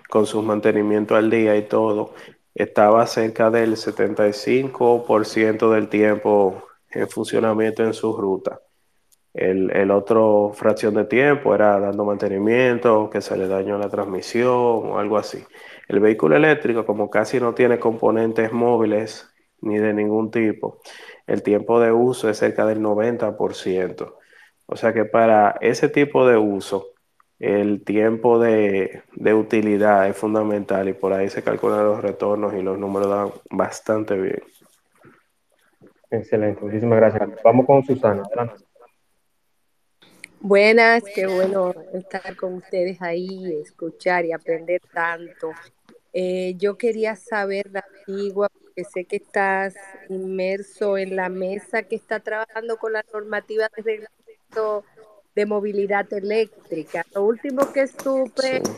con 0.10 0.26
sus 0.26 0.42
mantenimientos 0.42 1.18
al 1.18 1.30
día 1.30 1.58
y 1.58 1.64
todo, 1.64 2.14
estaba 2.56 3.06
cerca 3.08 3.52
del 3.52 3.76
75% 3.76 5.70
del 5.70 5.90
tiempo 5.90 6.64
en 6.92 7.10
funcionamiento 7.10 7.84
en 7.84 7.94
su 7.94 8.16
ruta. 8.16 8.62
El, 9.34 9.70
el, 9.72 9.92
otro 9.92 10.54
fracción 10.54 10.94
de 10.94 11.04
tiempo 11.04 11.54
era 11.54 11.78
dando 11.78 12.06
mantenimiento, 12.06 13.10
que 13.10 13.20
se 13.20 13.36
le 13.36 13.50
dañó 13.50 13.78
la 13.78 13.90
transmisión 13.90 14.48
o 14.48 14.98
algo 14.98 15.18
así. 15.18 15.44
El 15.90 16.00
vehículo 16.00 16.38
eléctrico, 16.38 16.86
como 16.86 17.10
casi 17.10 17.38
no 17.42 17.54
tiene 17.54 17.80
componentes 17.80 18.54
móviles 18.54 19.28
ni 19.60 19.78
de 19.78 19.94
ningún 19.94 20.32
tipo, 20.32 20.80
el 21.32 21.44
tiempo 21.44 21.80
de 21.80 21.94
uso 21.94 22.30
es 22.30 22.38
cerca 22.38 22.66
del 22.66 22.82
90%. 22.82 24.16
O 24.66 24.76
sea 24.76 24.92
que 24.92 25.06
para 25.06 25.58
ese 25.62 25.88
tipo 25.88 26.28
de 26.28 26.36
uso, 26.36 26.90
el 27.40 27.86
tiempo 27.86 28.38
de, 28.38 29.04
de, 29.14 29.34
utilidad 29.34 30.10
es 30.10 30.18
fundamental 30.18 30.90
y 30.90 30.94
por 30.94 31.14
ahí 31.14 31.30
se 31.30 31.42
calculan 31.42 31.86
los 31.86 32.02
retornos 32.02 32.54
y 32.54 32.62
los 32.62 32.78
números 32.78 33.10
dan 33.10 33.32
bastante 33.50 34.16
bien. 34.16 34.44
Excelente, 36.10 36.62
muchísimas 36.62 37.00
gracias. 37.00 37.30
Vamos 37.44 37.66
con 37.66 37.82
Susana. 37.86 38.24
Adelante. 38.26 38.66
Buenas, 40.42 41.04
qué 41.16 41.28
bueno 41.28 41.74
estar 41.94 42.36
con 42.36 42.56
ustedes 42.56 43.02
ahí, 43.02 43.56
escuchar 43.62 44.26
y 44.26 44.34
aprender 44.34 44.82
tanto. 44.94 45.52
Eh, 46.12 46.56
yo 46.58 46.78
quería 46.78 47.16
saber, 47.16 47.72
la 47.72 47.86
antigua, 48.00 48.50
porque 48.82 48.90
sé 48.92 49.06
que 49.06 49.18
estás 49.18 49.76
inmerso 50.10 50.98
en 50.98 51.16
la 51.16 51.30
mesa 51.30 51.84
que 51.84 51.96
está 51.96 52.20
trabajando 52.20 52.78
con 52.78 52.94
la 52.94 53.04
normativa 53.14 53.70
de 53.76 53.82
reglamento 53.82 54.86
de 55.36 55.46
movilidad 55.46 56.12
eléctrica. 56.14 57.06
Lo 57.14 57.24
último 57.24 57.72
que 57.72 57.88
supe, 57.88 58.62
sí. 58.64 58.72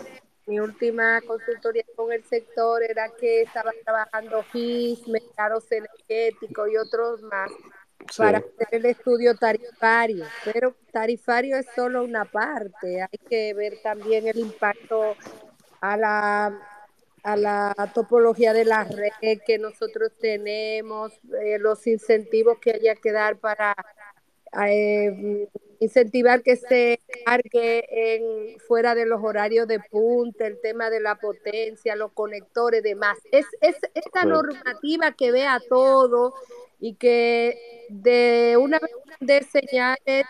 mi 0.48 0.60
última 0.60 1.22
consultoría 1.22 1.84
con 1.96 2.12
el 2.12 2.24
sector 2.24 2.84
era 2.84 3.10
que 3.20 3.42
estaba 3.42 3.72
trabajando 3.84 4.44
GIS, 4.52 5.08
mercados 5.08 5.72
energéticos 5.72 6.70
y 6.70 6.78
otros 6.78 7.22
más 7.24 7.50
sí. 7.50 8.18
para 8.18 8.40
hacer 8.40 8.68
el 8.72 8.86
estudio 8.86 9.36
tarifario, 9.36 10.26
pero 10.46 10.76
tarifario 10.92 11.58
es 11.58 11.66
solo 11.76 12.04
una 12.04 12.26
parte, 12.26 13.02
hay 13.02 13.18
que 13.30 13.54
ver 13.54 13.82
también 13.82 14.28
el 14.28 14.38
impacto 14.38 15.16
a 15.82 15.98
la 15.98 16.73
a 17.24 17.36
la 17.38 17.74
topología 17.94 18.54
de 18.54 18.66
la 18.66 18.84
red 18.84 19.40
que 19.45 19.58
nosotros 19.58 20.12
tenemos, 20.20 21.14
eh, 21.41 21.58
los 21.58 21.88
incentivos 21.88 22.60
que 22.60 22.72
haya 22.72 22.95
que 22.95 23.12
dar 23.12 23.38
para 23.38 23.74
eh, 24.68 25.48
incentivar 25.80 26.44
que 26.44 26.58
se 26.58 27.00
cargue 27.26 27.86
en, 27.90 28.60
fuera 28.60 28.94
de 28.94 29.06
los 29.06 29.22
horarios 29.24 29.68
de 29.68 29.80
punta, 29.80 30.48
el 30.48 30.60
tema 30.62 30.90
de 30.90 31.00
la 31.00 31.16
potencia, 31.16 31.95
los 31.95 32.12
conectores, 32.12 32.84
demás. 32.84 33.18
Es, 33.32 33.45
es 33.62 33.78
esta 33.94 34.26
normativa 34.26 35.14
que 35.14 35.32
vea 35.32 35.62
todo 35.70 36.34
y 36.80 36.95
que 36.95 37.88
de 37.90 38.58
una 38.60 38.80
vez 38.80 38.91
de 39.22 39.44
señales 39.44 40.26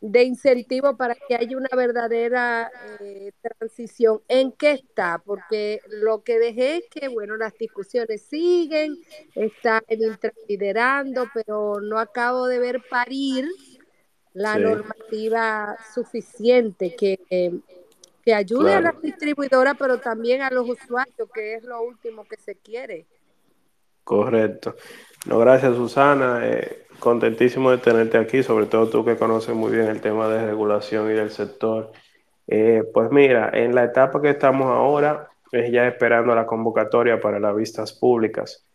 de 0.00 0.22
incentivo 0.22 0.96
para 0.96 1.14
que 1.14 1.34
haya 1.34 1.56
una 1.56 1.70
verdadera 1.74 2.70
eh, 3.00 3.32
transición. 3.40 4.22
¿En 4.28 4.52
qué 4.52 4.72
está? 4.72 5.20
Porque 5.24 5.80
lo 5.88 6.22
que 6.22 6.38
dejé 6.38 6.76
es 6.76 6.84
que, 6.90 7.08
bueno, 7.08 7.36
las 7.36 7.54
discusiones 7.58 8.22
siguen, 8.22 8.96
está 9.34 9.82
el 9.88 10.02
Intra 10.02 10.32
liderando, 10.48 11.26
pero 11.34 11.80
no 11.80 11.98
acabo 11.98 12.46
de 12.46 12.58
ver 12.58 12.82
parir 12.88 13.48
la 14.34 14.54
sí. 14.54 14.60
normativa 14.60 15.76
suficiente 15.94 16.94
que, 16.94 17.18
que 18.24 18.34
ayude 18.34 18.70
claro. 18.70 18.88
a 18.88 18.92
la 18.92 19.00
distribuidora, 19.00 19.74
pero 19.74 19.98
también 19.98 20.42
a 20.42 20.50
los 20.50 20.68
usuarios, 20.68 21.28
que 21.34 21.54
es 21.54 21.64
lo 21.64 21.82
último 21.82 22.24
que 22.24 22.36
se 22.36 22.54
quiere. 22.56 23.06
Correcto. 24.04 24.74
No, 25.26 25.38
gracias 25.38 25.76
Susana. 25.76 26.40
Eh, 26.42 26.86
contentísimo 26.98 27.70
de 27.70 27.78
tenerte 27.78 28.18
aquí, 28.18 28.42
sobre 28.42 28.66
todo 28.66 28.88
tú 28.88 29.04
que 29.04 29.16
conoces 29.16 29.54
muy 29.54 29.72
bien 29.72 29.86
el 29.86 30.00
tema 30.00 30.28
de 30.28 30.46
regulación 30.46 31.10
y 31.10 31.14
del 31.14 31.30
sector. 31.30 31.92
Eh, 32.46 32.82
pues 32.92 33.10
mira, 33.10 33.50
en 33.52 33.74
la 33.74 33.84
etapa 33.84 34.20
que 34.20 34.30
estamos 34.30 34.66
ahora, 34.66 35.28
es 35.52 35.70
ya 35.72 35.86
esperando 35.86 36.34
la 36.34 36.46
convocatoria 36.46 37.20
para 37.20 37.38
las 37.38 37.54
vistas 37.56 37.92
públicas. 37.92 38.66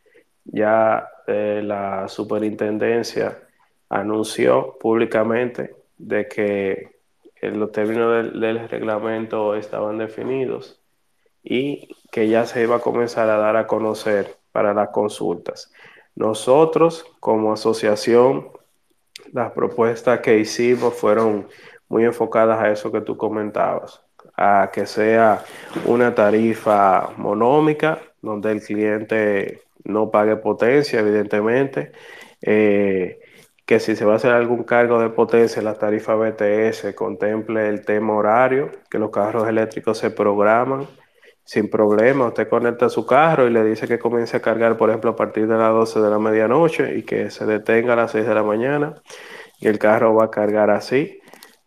Ya 0.45 1.07
eh, 1.27 1.61
la 1.63 2.07
superintendencia 2.07 3.39
anunció 3.89 4.77
públicamente 4.79 5.75
de 5.97 6.27
que 6.27 6.93
los 7.41 7.71
términos 7.71 8.33
del, 8.33 8.67
reglamento 8.69 9.55
estaban 9.55 9.97
definidos 9.97 10.81
y 11.43 11.89
que 12.11 12.27
ya 12.27 12.45
se 12.45 12.63
iba 12.63 12.77
a 12.77 12.79
comenzar 12.79 13.29
a 13.29 13.37
dar 13.37 13.57
a 13.57 13.67
conocer 13.67 14.37
para 14.51 14.73
las 14.73 14.89
consultas. 14.89 15.71
Nosotros 16.15 17.05
como 17.19 17.53
asociación, 17.53 18.49
las 19.31 19.51
propuestas 19.51 20.19
que 20.19 20.37
hicimos 20.37 20.93
fueron 20.93 21.47
muy 21.89 22.05
enfocadas 22.05 22.59
a 22.59 22.71
eso 22.71 22.91
que 22.91 23.01
tú 23.01 23.17
comentabas, 23.17 24.01
a 24.37 24.69
que 24.71 24.85
sea 24.85 25.43
una 25.85 26.13
tarifa 26.13 27.09
monómica, 27.17 27.99
donde 28.21 28.51
el 28.51 28.61
cliente 28.61 29.61
no 29.83 30.11
pague 30.11 30.35
potencia, 30.37 30.99
evidentemente, 30.99 31.91
eh, 32.41 33.19
que 33.65 33.79
si 33.79 33.95
se 33.95 34.05
va 34.05 34.13
a 34.13 34.15
hacer 34.17 34.31
algún 34.31 34.63
cargo 34.63 34.99
de 34.99 35.09
potencia, 35.09 35.61
la 35.61 35.75
tarifa 35.75 36.15
BTS 36.15 36.93
contemple 36.95 37.69
el 37.69 37.85
tema 37.85 38.13
horario, 38.15 38.71
que 38.89 38.99
los 38.99 39.09
carros 39.09 39.47
eléctricos 39.47 39.97
se 39.97 40.11
programan 40.11 40.87
sin 41.43 41.69
problema. 41.69 42.27
Usted 42.27 42.47
conecta 42.47 42.89
su 42.89 43.05
carro 43.05 43.47
y 43.47 43.51
le 43.51 43.63
dice 43.63 43.87
que 43.87 43.99
comience 43.99 44.37
a 44.37 44.41
cargar, 44.41 44.77
por 44.77 44.89
ejemplo, 44.89 45.11
a 45.11 45.15
partir 45.15 45.47
de 45.47 45.57
las 45.57 45.71
12 45.71 46.01
de 46.01 46.09
la 46.09 46.19
medianoche 46.19 46.97
y 46.97 47.03
que 47.03 47.29
se 47.29 47.45
detenga 47.45 47.93
a 47.93 47.97
las 47.97 48.11
6 48.11 48.25
de 48.25 48.35
la 48.35 48.43
mañana. 48.43 48.95
Y 49.59 49.67
el 49.67 49.79
carro 49.79 50.15
va 50.15 50.25
a 50.25 50.31
cargar 50.31 50.69
así 50.69 51.19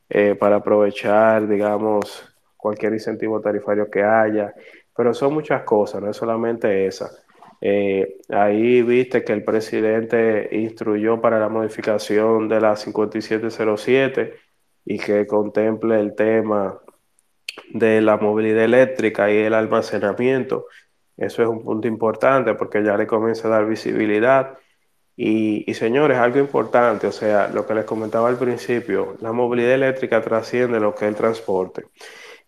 eh, 0.09 0.35
para 0.35 0.57
aprovechar, 0.57 1.48
digamos, 1.48 2.24
cualquier 2.57 2.94
incentivo 2.94 3.40
tarifario 3.40 3.90
que 3.90 4.03
haya. 4.03 4.53
Pero 4.94 5.12
son 5.15 5.35
muchas 5.35 5.62
cosas, 5.62 6.03
no 6.03 6.11
es 6.11 6.16
solamente 6.16 6.86
esa. 6.86 7.11
Eh, 7.61 8.19
ahí 8.31 8.82
viste 8.82 9.24
que 9.24 9.32
el 9.32 9.43
presidente 9.43 10.48
instruyó 10.53 11.20
para 11.20 11.39
la 11.39 11.48
modificación 11.48 12.48
de 12.48 12.61
la 12.61 12.77
5707 12.77 14.35
y 14.85 14.98
que 14.98 15.27
contemple 15.27 16.01
el 16.01 16.15
tema 16.15 16.78
de 17.73 18.01
la 18.01 18.16
movilidad 18.16 18.65
eléctrica 18.65 19.31
y 19.31 19.39
el 19.39 19.55
almacenamiento. 19.55 20.66
Eso 21.16 21.43
es 21.43 21.49
un 21.49 21.62
punto 21.65 21.89
importante 21.89 22.55
porque 22.55 22.83
ya 22.85 22.97
le 22.97 23.07
comienza 23.07 23.49
a 23.49 23.51
dar 23.53 23.66
visibilidad 23.66 24.59
Y, 25.16 25.65
y, 25.70 25.74
señores, 25.74 26.19
algo 26.19 26.39
importante, 26.39 27.07
o 27.07 27.12
sea, 27.12 27.49
lo 27.49 27.66
que 27.66 27.74
les 27.74 27.85
comentaba 27.87 28.28
al 28.28 28.39
principio, 28.39 29.16
la 29.20 29.33
movilidad 29.33 29.73
eléctrica 29.73 30.20
trasciende 30.23 30.78
lo 30.81 30.95
que 30.95 31.07
es 31.07 31.11
el 31.11 31.16
transporte. 31.16 31.87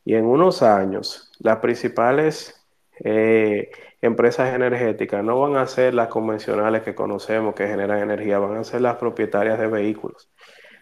Y 0.04 0.14
en 0.14 0.26
unos 0.26 0.62
años, 0.62 1.30
las 1.38 1.58
principales 1.58 2.66
eh, 3.04 3.70
empresas 4.02 4.54
energéticas 4.54 5.24
no 5.24 5.40
van 5.40 5.56
a 5.56 5.66
ser 5.66 5.94
las 5.94 6.08
convencionales 6.08 6.82
que 6.82 6.94
conocemos 6.94 7.54
que 7.54 7.66
generan 7.68 8.00
energía, 8.00 8.38
van 8.38 8.56
a 8.58 8.64
ser 8.64 8.80
las 8.82 8.96
propietarias 8.96 9.58
de 9.58 9.66
vehículos. 9.68 10.30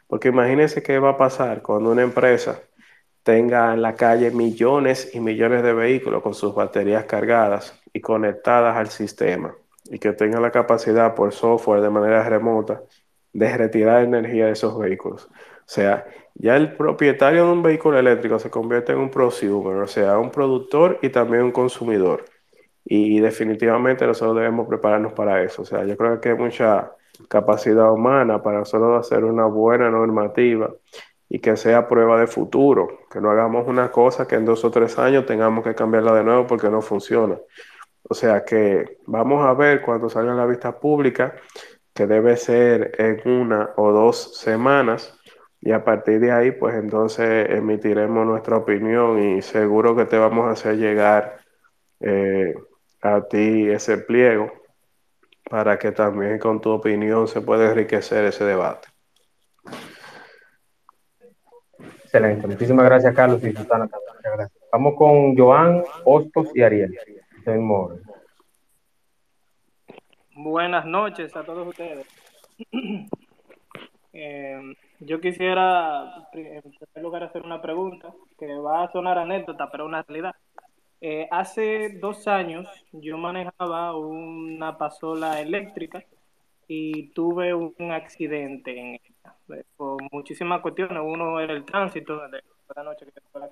Porque 0.09 0.29
imagínense 0.29 0.83
qué 0.83 0.99
va 0.99 1.11
a 1.11 1.17
pasar 1.17 1.63
cuando 1.63 1.91
una 1.91 2.03
empresa 2.03 2.61
tenga 3.27 3.75
en 3.75 3.83
la 3.83 3.97
calle 3.97 4.31
millones 4.31 5.11
y 5.13 5.19
millones 5.19 5.65
de 5.65 5.73
vehículos 5.73 6.23
con 6.23 6.33
sus 6.33 6.55
baterías 6.55 7.07
cargadas 7.07 7.77
y 7.93 8.01
conectadas 8.01 8.77
al 8.77 8.87
sistema 8.87 9.53
y 9.91 9.99
que 9.99 10.13
tenga 10.13 10.39
la 10.39 10.53
capacidad 10.53 11.13
por 11.17 11.33
software 11.33 11.81
de 11.81 11.91
manera 11.91 12.23
remota 12.23 12.83
de 13.33 13.57
retirar 13.57 14.05
energía 14.05 14.47
de 14.47 14.53
esos 14.53 14.79
vehículos. 14.79 15.25
O 15.25 15.65
sea, 15.65 16.07
ya 16.35 16.55
el 16.55 16.77
propietario 16.77 17.47
de 17.47 17.53
un 17.53 17.65
vehículo 17.65 17.99
eléctrico 17.99 18.39
se 18.39 18.49
convierte 18.49 18.93
en 18.93 18.99
un 18.99 19.11
prosumer, 19.11 19.79
o 19.79 19.89
sea, 19.89 20.21
un 20.21 20.31
productor 20.31 21.01
y 21.03 21.09
también 21.09 21.43
un 21.43 21.51
consumidor. 21.51 22.27
Y 22.85 23.19
definitivamente 23.19 24.07
nosotros 24.07 24.37
debemos 24.37 24.69
prepararnos 24.69 25.15
para 25.15 25.43
eso. 25.43 25.63
O 25.63 25.65
sea, 25.65 25.85
yo 25.85 25.97
creo 25.97 26.21
que 26.21 26.29
hay 26.29 26.37
mucha 26.37 26.93
capacidad 27.29 27.93
humana 27.93 28.41
para 28.41 28.65
solo 28.65 28.95
hacer 28.95 29.25
una 29.25 29.47
buena 29.47 29.91
normativa 29.91 30.73
y 31.29 31.41
que 31.41 31.57
sea 31.57 31.89
prueba 31.89 32.19
de 32.21 32.27
futuro, 32.27 33.01
que 33.11 33.21
no 33.21 33.31
hagamos 33.31 33.67
una 33.67 33.91
cosa 33.91 34.27
que 34.27 34.37
en 34.37 34.45
dos 34.45 34.65
o 34.65 34.71
tres 34.71 34.99
años 34.99 35.27
tengamos 35.27 35.65
que 35.65 35.75
cambiarla 35.75 36.15
de 36.15 36.25
nuevo 36.25 36.47
porque 36.47 36.71
no 36.71 36.81
funciona. 36.83 37.39
O 38.09 38.15
sea 38.15 38.45
que 38.45 38.99
vamos 39.07 39.45
a 39.45 39.55
ver 39.55 39.83
cuando 39.83 40.09
salga 40.09 40.35
la 40.35 40.47
vista 40.47 40.79
pública, 40.79 41.35
que 41.93 42.07
debe 42.07 42.37
ser 42.37 42.93
en 42.99 43.21
una 43.29 43.71
o 43.77 43.91
dos 43.91 44.39
semanas, 44.39 45.19
y 45.61 45.73
a 45.73 45.85
partir 45.85 46.21
de 46.21 46.31
ahí, 46.31 46.53
pues 46.53 46.77
entonces 46.77 47.51
emitiremos 47.51 48.27
nuestra 48.27 48.57
opinión 48.57 49.19
y 49.21 49.43
seguro 49.43 49.97
que 49.97 50.05
te 50.05 50.19
vamos 50.19 50.47
a 50.47 50.53
hacer 50.53 50.77
llegar 50.77 51.39
eh, 52.01 52.55
a 53.03 53.23
ti 53.23 53.69
ese 53.69 53.99
pliego 53.99 54.53
para 55.51 55.79
que 55.79 55.93
también 55.93 56.39
con 56.39 56.61
tu 56.61 56.71
opinión 56.71 57.27
se 57.29 57.41
pueda 57.41 57.71
enriquecer 57.71 58.25
ese 58.27 58.45
debate. 58.45 58.89
Excelente. 62.17 62.47
Muchísimas 62.47 62.87
gracias, 62.87 63.15
Carlos 63.15 63.45
y 63.45 63.53
Susana. 63.53 63.91
Gracias. 64.23 64.51
Vamos 64.73 64.95
con 64.97 65.37
Joan, 65.37 65.85
Hostos 66.07 66.49
y 66.55 66.63
Ariel. 66.63 66.99
Buenas 70.35 70.87
noches 70.87 71.37
a 71.37 71.45
todos 71.45 71.69
ustedes. 71.69 72.07
eh, 74.15 74.75
yo 75.01 75.21
quisiera, 75.21 76.27
en 76.33 76.63
primer 76.63 77.03
lugar, 77.03 77.25
hacer 77.25 77.43
una 77.43 77.61
pregunta 77.61 78.15
que 78.39 78.47
va 78.55 78.85
a 78.85 78.93
sonar 78.93 79.19
anécdota, 79.19 79.71
pero 79.71 79.85
una 79.85 80.03
realidad. 80.03 80.35
Eh, 81.03 81.29
hace 81.31 81.99
dos 82.01 82.27
años 82.27 82.67
yo 82.93 83.19
manejaba 83.19 83.95
una 83.95 84.79
pasola 84.79 85.43
eléctrica 85.43 86.03
y 86.69 87.09
tuve 87.13 87.55
un 87.55 87.93
accidente 87.93 88.79
en 88.79 88.87
ella, 88.95 89.65
por 89.77 90.03
muchísimas 90.13 90.61
cuestiones. 90.61 91.03
Uno 91.05 91.41
era 91.41 91.53
el 91.53 91.65
tránsito 91.65 92.29
de 92.29 92.43
la 92.75 92.83
noche 92.83 93.07
que 93.07 93.39
la 93.39 93.51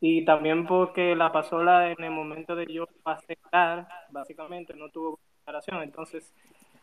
y 0.00 0.24
también 0.24 0.66
porque 0.66 1.16
la 1.16 1.32
pasola 1.32 1.90
en 1.90 2.04
el 2.04 2.10
momento 2.10 2.54
de 2.54 2.66
yo 2.66 2.86
aceptar, 3.04 3.88
básicamente 4.10 4.74
no 4.74 4.90
tuvo 4.90 5.18
preparación. 5.44 5.82
Entonces, 5.82 6.34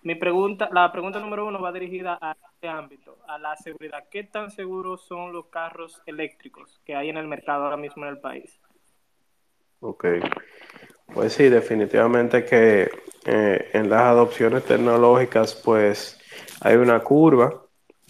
mi 0.02 0.16
pregunta, 0.16 0.70
la 0.72 0.91
pregunta 0.91 1.20
número 1.20 1.45
uno 1.45 1.62
va 1.62 1.72
dirigida 1.72 2.18
a 2.20 2.36
este 2.56 2.68
ámbito, 2.68 3.18
a 3.28 3.38
la 3.38 3.56
seguridad. 3.56 4.06
¿Qué 4.10 4.24
tan 4.24 4.50
seguros 4.50 5.06
son 5.06 5.32
los 5.32 5.45
carros 5.48 6.02
eléctricos 6.06 6.82
que 6.86 6.95
hay 6.95 7.10
en 7.10 7.18
el 7.18 7.28
mercado 7.28 7.66
ahora 7.66 7.78
mismo 7.78 8.04
en 8.04 8.10
el 8.10 8.20
país? 8.20 8.60
Ok. 9.80 10.06
Pues 11.12 11.34
sí, 11.34 11.50
definitivamente 11.50 12.46
que 12.46 12.90
eh, 13.26 13.70
en 13.74 13.90
las 13.90 14.02
adopciones 14.02 14.64
tecnológicas, 14.66 15.54
pues 15.56 16.20
hay 16.62 16.76
una 16.76 17.00
curva 17.02 17.62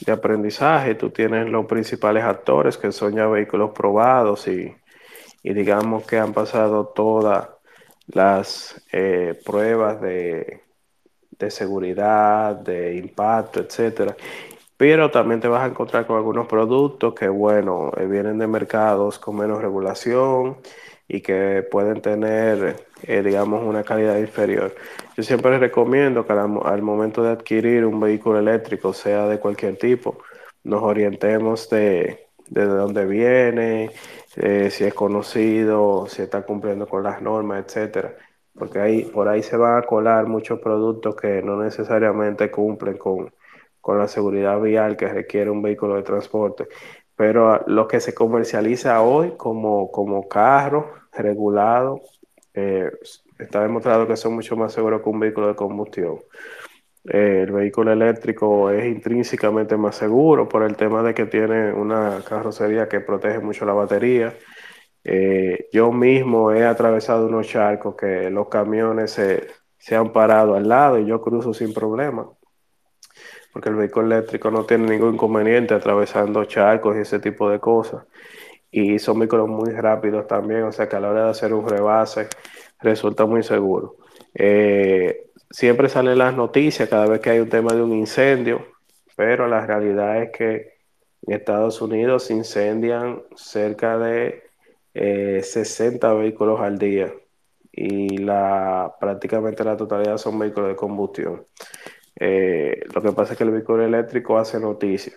de 0.06 0.12
aprendizaje. 0.12 0.96
Tú 0.96 1.10
tienes 1.10 1.50
los 1.50 1.66
principales 1.66 2.24
actores 2.24 2.78
que 2.78 2.92
son 2.92 3.16
ya 3.16 3.28
vehículos 3.28 3.72
probados 3.72 4.48
y, 4.48 4.76
digamos 5.44 6.06
que 6.06 6.18
han 6.18 6.34
pasado 6.34 6.88
todas 6.88 7.50
las 8.08 8.82
eh, 8.92 9.40
pruebas 9.46 10.02
de, 10.02 10.62
de 11.32 11.52
seguridad, 11.52 12.56
de 12.56 12.96
impacto, 12.96 13.60
etcétera. 13.62 14.16
Pero 14.78 15.12
también 15.12 15.40
te 15.42 15.48
vas 15.48 15.64
a 15.64 15.68
encontrar 15.68 16.06
con 16.08 16.18
algunos 16.18 16.48
productos 16.48 17.14
que, 17.14 17.30
bueno, 17.30 17.92
eh, 17.98 18.06
vienen 18.06 18.38
de 18.40 18.48
mercados 18.48 19.20
con 19.20 19.38
menos 19.38 19.62
regulación 19.62 20.58
y 21.08 21.22
que 21.22 21.66
pueden 21.70 22.02
tener, 22.02 22.76
eh, 23.04 23.22
digamos, 23.24 23.64
una 23.64 23.84
calidad 23.84 24.18
inferior. 24.18 24.74
Yo 25.16 25.24
siempre 25.24 25.58
recomiendo 25.60 26.26
que 26.26 26.34
al, 26.34 26.82
momento 26.82 27.24
de 27.24 27.32
adquirir 27.32 27.86
un 27.86 28.00
vehículo 28.00 28.40
eléctrico, 28.40 28.94
sea 28.94 29.28
de 29.28 29.40
cualquier 29.40 29.78
tipo, 29.78 30.20
nos 30.64 30.82
orientemos 30.84 31.70
de, 31.70 32.28
de 32.48 32.66
dónde 32.66 33.06
viene, 33.06 33.92
eh, 34.38 34.70
si 34.72 34.86
es 34.86 34.94
conocido, 34.94 36.08
si 36.08 36.22
está 36.22 36.44
cumpliendo 36.44 36.88
con 36.88 37.04
las 37.04 37.22
normas, 37.22 37.66
etcétera. 37.66 38.16
Porque 38.54 38.80
ahí, 38.80 39.04
por 39.06 39.28
ahí 39.28 39.44
se 39.44 39.58
van 39.58 39.78
a 39.80 39.82
colar 39.84 40.28
muchos 40.28 40.60
productos 40.60 41.16
que 41.16 41.42
no 41.42 41.62
necesariamente 41.62 42.52
cumplen 42.52 42.98
con, 42.98 43.34
con 43.82 44.00
la 44.00 44.08
seguridad 44.08 44.62
vial 44.62 44.96
que 44.96 45.08
requiere 45.08 45.50
un 45.50 45.62
vehículo 45.62 45.96
de 45.96 46.04
transporte. 46.04 46.68
Pero 47.24 47.64
lo 47.68 47.88
que 47.88 48.02
se 48.02 48.14
comercializa 48.14 49.02
hoy 49.02 49.36
como, 49.38 49.90
como 49.92 50.28
carro 50.28 50.92
regulado, 51.14 52.02
eh, 52.54 52.92
está 53.40 53.62
demostrado 53.62 54.06
que 54.06 54.18
son 54.18 54.34
mucho 54.34 54.58
más 54.58 54.74
seguros 54.74 55.02
que 55.02 55.10
un 55.10 55.22
vehículo 55.22 55.48
de 55.48 55.56
combustión. 55.56 56.20
Eh, 57.06 57.44
el 57.48 57.52
vehículo 57.54 57.94
eléctrico 57.94 58.70
es 58.72 58.86
intrínsecamente 58.88 59.78
más 59.78 59.96
seguro 59.96 60.50
por 60.50 60.64
el 60.64 60.76
tema 60.76 61.02
de 61.02 61.14
que 61.14 61.26
tiene 61.26 61.72
una 61.72 62.22
carrocería 62.28 62.90
que 62.90 63.00
protege 63.00 63.40
mucho 63.40 63.66
la 63.66 63.74
batería. 63.74 64.34
Eh, 65.06 65.70
yo 65.72 65.94
mismo 65.94 66.52
he 66.52 66.66
atravesado 66.66 67.28
unos 67.28 67.48
charcos 67.48 67.96
que 67.96 68.30
los 68.30 68.50
camiones 68.50 69.12
se, 69.12 69.48
se, 69.78 69.96
han 69.96 70.12
parado 70.12 70.56
al 70.56 70.68
lado 70.68 71.00
y 71.00 71.06
yo 71.06 71.22
cruzo 71.22 71.54
sin 71.54 71.74
problema. 71.74 72.30
Porque 73.54 73.70
el 73.70 73.76
vehículo 73.76 74.08
eléctrico 74.08 74.52
no 74.52 74.66
tiene 74.66 74.90
ningún 74.90 75.14
inconveniente 75.14 75.74
atravesando 75.74 76.44
charcos 76.46 76.98
y 76.98 77.02
ese 77.02 77.20
tipo 77.20 77.50
de 77.50 77.60
cosas. 77.60 78.04
Y 78.72 79.00
son 79.00 79.20
vehículos 79.20 79.48
muy 79.48 79.72
rápidos 79.72 80.28
también, 80.28 80.64
o 80.64 80.72
sea 80.72 80.90
que 80.90 80.96
a 80.96 81.00
la 81.00 81.10
hora 81.10 81.26
de 81.26 81.30
hacer 81.30 81.54
un 81.54 81.70
rebase 81.70 82.28
resulta 82.82 83.26
muy 83.26 83.44
seguro. 83.44 83.98
Eh, 84.34 85.28
siempre 85.52 85.88
salen 85.90 86.18
las 86.18 86.36
noticias 86.36 86.90
cada 86.90 87.06
vez 87.06 87.22
que 87.22 87.30
hay 87.30 87.40
un 87.40 87.50
tema 87.50 87.74
de 87.74 87.84
un 87.84 87.94
incendio, 87.94 88.66
pero 89.16 89.48
la 89.48 89.66
realidad 89.66 90.24
es 90.24 90.32
que 90.32 90.74
en 91.26 91.34
Estados 91.36 91.82
Unidos 91.82 92.26
se 92.26 92.34
incendian 92.34 93.22
cerca 93.36 93.98
de 93.98 94.44
eh, 94.94 95.42
60 95.44 96.14
vehículos 96.14 96.60
al 96.60 96.78
día 96.78 97.14
y 97.72 98.18
la, 98.18 98.96
prácticamente 99.00 99.64
la 99.64 99.76
totalidad 99.76 100.18
son 100.18 100.38
vehículos 100.38 100.70
de 100.70 100.76
combustión. 100.76 101.46
Eh, 102.26 102.86
lo 102.94 103.02
que 103.02 103.12
pasa 103.12 103.34
es 103.34 103.38
que 103.38 103.44
el 103.44 103.52
vehículo 103.52 103.84
eléctrico 103.84 104.38
hace 104.38 104.58
noticia, 104.58 105.14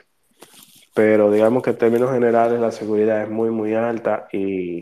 pero 0.92 1.30
digamos 1.30 1.62
que 1.62 1.70
en 1.70 1.78
términos 1.78 2.10
generales 2.10 2.60
la 2.60 2.72
seguridad 2.72 3.22
es 3.22 3.30
muy, 3.30 3.50
muy 3.50 3.74
alta 3.74 4.26
y 4.32 4.80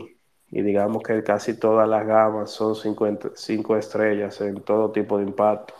digamos 0.49 1.03
que 1.03 1.21
casi 1.23 1.59
todas 1.59 1.87
las 1.87 2.07
gamas 2.07 2.49
son 2.49 2.75
5 2.75 3.77
estrellas 3.77 4.41
en 4.41 4.63
todo 4.63 4.91
tipo 4.91 5.19
de 5.19 5.25
impacto, 5.25 5.75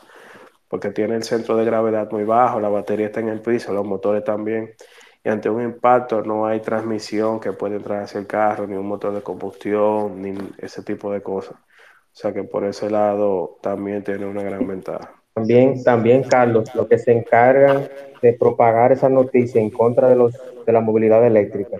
porque 0.67 0.91
tiene 0.91 1.15
el 1.15 1.23
centro 1.23 1.57
de 1.57 1.65
gravedad 1.65 2.11
muy 2.11 2.25
bajo, 2.25 2.59
la 2.59 2.69
batería 2.69 3.07
está 3.07 3.21
en 3.21 3.29
el 3.29 3.41
piso, 3.41 3.73
los 3.73 3.85
motores 3.85 4.23
también, 4.23 4.75
y 5.23 5.29
ante 5.29 5.49
un 5.49 5.63
impacto 5.63 6.21
no 6.21 6.45
hay 6.45 6.59
transmisión 6.61 7.39
que 7.39 7.53
pueda 7.53 7.75
entrar 7.77 8.03
hacia 8.03 8.19
el 8.19 8.27
carro, 8.27 8.67
ni 8.67 8.75
un 8.75 8.87
motor 8.87 9.15
de 9.15 9.23
combustión, 9.23 10.21
ni 10.21 10.37
ese 10.59 10.83
tipo 10.83 11.11
de 11.11 11.23
cosas. 11.23 11.55
O 11.57 12.17
sea 12.17 12.33
que 12.33 12.43
por 12.43 12.65
ese 12.65 12.89
lado 12.89 13.57
también 13.63 14.03
tiene 14.03 14.27
una 14.27 14.43
gran 14.43 14.67
ventaja. 14.67 15.24
También, 15.35 15.83
también 15.83 16.23
Carlos, 16.23 16.73
lo 16.73 16.87
que 16.87 16.97
se 16.97 17.11
encargan 17.11 17.89
de 18.21 18.33
propagar 18.33 18.93
esa 18.93 19.09
noticia 19.09 19.61
en 19.61 19.69
contra 19.69 20.07
de, 20.07 20.15
los, 20.15 20.33
de 20.65 20.71
la 20.71 20.79
movilidad 20.79 21.25
eléctrica 21.27 21.77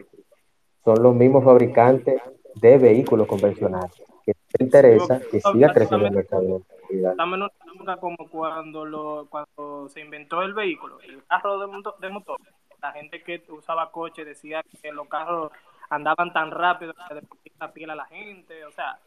son 0.84 1.02
los 1.02 1.16
mismos 1.16 1.46
fabricantes 1.46 2.22
de 2.56 2.78
vehículos 2.78 3.26
convencionales, 3.28 4.04
que 4.26 4.34
te 4.34 4.64
interesa 4.64 5.22
que 5.32 5.40
siga 5.40 5.72
creciendo 5.74 6.06
el 6.06 6.14
mercado 6.14 6.62
de 6.90 7.02
Dame 7.16 7.48
una 7.80 7.98
como 7.98 8.18
cuando, 8.30 8.86
lo, 8.86 9.28
cuando 9.30 9.88
se 9.88 10.02
inventó 10.02 10.42
el 10.42 10.54
vehículo, 10.54 11.00
el 11.02 11.26
carro 11.26 11.58
de, 11.60 11.68
motor, 11.68 11.98
de 12.00 12.10
motor. 12.10 12.40
La 12.82 12.92
gente 12.92 13.24
que 13.24 13.42
usaba 13.50 13.90
coche 13.90 14.26
decía 14.26 14.64
que 14.82 14.92
los 14.92 15.08
carros 15.08 15.52
andaban 15.90 16.34
tan 16.34 16.52
rápido 16.52 16.94
que 16.94 17.16
le 17.16 17.22
la 17.60 17.72
piel 17.72 17.90
a 17.90 17.96
la 17.96 18.06
gente. 18.06 18.66
O 18.66 18.72
sea, 18.72 19.00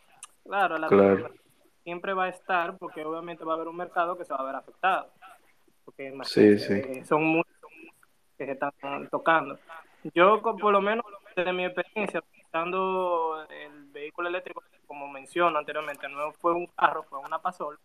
claro, 0.42 0.78
la 0.78 0.88
claro. 0.88 1.28
Siempre 1.88 2.12
va 2.12 2.24
a 2.24 2.28
estar 2.28 2.76
porque 2.76 3.02
obviamente 3.02 3.44
va 3.44 3.54
a 3.54 3.56
haber 3.56 3.68
un 3.68 3.76
mercado 3.76 4.18
que 4.18 4.26
se 4.26 4.34
va 4.34 4.40
a 4.40 4.44
ver 4.44 4.56
afectado. 4.56 5.08
que 5.96 6.12
Sí, 6.24 6.58
sí. 6.58 6.74
eh, 6.74 7.02
son 7.06 7.24
muchos 7.24 7.50
que 8.36 8.44
se 8.44 8.52
están 8.52 9.08
tocando. 9.10 9.58
Yo, 10.14 10.42
por 10.42 10.70
lo 10.70 10.82
menos, 10.82 11.06
desde 11.34 11.50
mi 11.54 11.64
experiencia, 11.64 12.20
utilizando 12.20 13.42
el 13.48 13.86
vehículo 13.86 14.28
eléctrico, 14.28 14.62
como 14.86 15.08
menciono 15.08 15.58
anteriormente, 15.58 16.06
no 16.10 16.30
fue 16.32 16.52
un 16.52 16.66
carro, 16.66 17.04
fue 17.04 17.20
una 17.20 17.38
pasola. 17.38 17.78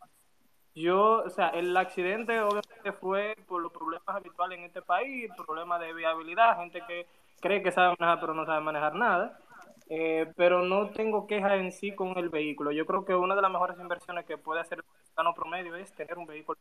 Yo, 0.76 1.24
o 1.26 1.30
sea, 1.30 1.48
el 1.50 1.76
accidente 1.78 2.42
obviamente 2.42 2.92
fue 2.92 3.38
por 3.48 3.62
los 3.62 3.72
problemas 3.72 4.10
habituales 4.10 4.60
en 4.60 4.66
este 4.66 4.82
país, 4.82 5.32
problemas 5.38 5.80
de 5.80 5.94
viabilidad, 5.94 6.58
gente 6.58 6.82
que 6.86 7.08
cree 7.40 7.64
que 7.64 7.72
sabe 7.72 7.96
manejar 7.98 8.20
pero 8.20 8.34
no 8.34 8.46
sabe 8.46 8.60
manejar 8.60 8.96
nada. 8.96 9.40
Eh, 9.90 10.32
pero 10.36 10.64
no 10.64 10.90
tengo 10.92 11.28
queja 11.28 11.56
en 11.56 11.72
sí 11.72 11.94
con 11.94 12.18
el 12.18 12.30
vehículo. 12.30 12.72
Yo 12.72 12.86
creo 12.86 13.06
que 13.06 13.16
una 13.16 13.36
de 13.36 13.42
las 13.42 13.52
mejores 13.52 13.80
inversiones 13.80 14.26
que 14.26 14.38
puede 14.38 14.62
hacer 14.62 14.80
el 14.80 14.86
ciudadano 15.06 15.34
promedio 15.36 15.76
es 15.76 15.94
tener 15.94 16.18
un 16.18 16.26
vehículo. 16.26 16.60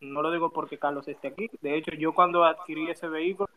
No 0.00 0.22
lo 0.22 0.30
digo 0.30 0.50
porque 0.52 0.78
Carlos 0.78 1.08
esté 1.08 1.28
aquí. 1.28 1.50
De 1.60 1.76
hecho, 1.76 1.92
yo 1.92 2.14
cuando 2.14 2.44
adquirí 2.44 2.90
ese 2.90 3.08
vehículo, 3.08 3.48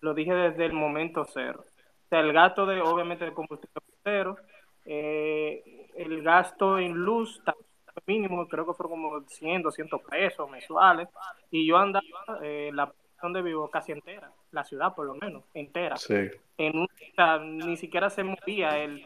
lo 0.00 0.14
dije 0.14 0.34
desde 0.34 0.64
el 0.64 0.72
momento 0.72 1.24
cero. 1.24 1.64
O 1.64 2.08
sea, 2.08 2.20
el 2.20 2.32
gasto 2.32 2.66
de, 2.66 2.80
obviamente, 2.80 3.24
de 3.24 3.32
combustible 3.32 3.72
fue 3.74 3.94
cero. 4.04 4.36
Eh, 4.84 5.88
el 5.94 6.22
gasto 6.22 6.78
en 6.78 6.92
luz 6.94 7.40
fue 7.44 8.02
mínimo, 8.06 8.48
creo 8.48 8.66
que 8.66 8.74
fueron 8.74 9.02
como 9.02 9.20
100, 9.28 9.62
200 9.62 10.00
pesos 10.02 10.50
mensuales. 10.50 11.08
Y 11.50 11.66
yo 11.66 11.76
andaba 11.76 12.04
eh, 12.42 12.70
la 12.72 12.92
donde 13.22 13.40
vivo 13.42 13.70
casi 13.70 13.92
entera, 13.92 14.30
la 14.50 14.64
ciudad 14.64 14.94
por 14.94 15.06
lo 15.06 15.14
menos, 15.14 15.44
entera. 15.54 15.96
Sí. 15.96 16.30
En 16.58 16.76
un, 16.78 16.84
o 16.84 17.14
sea, 17.14 17.38
ni 17.38 17.76
siquiera 17.76 18.10
se 18.10 18.24
movía 18.24 18.78
el, 18.78 19.04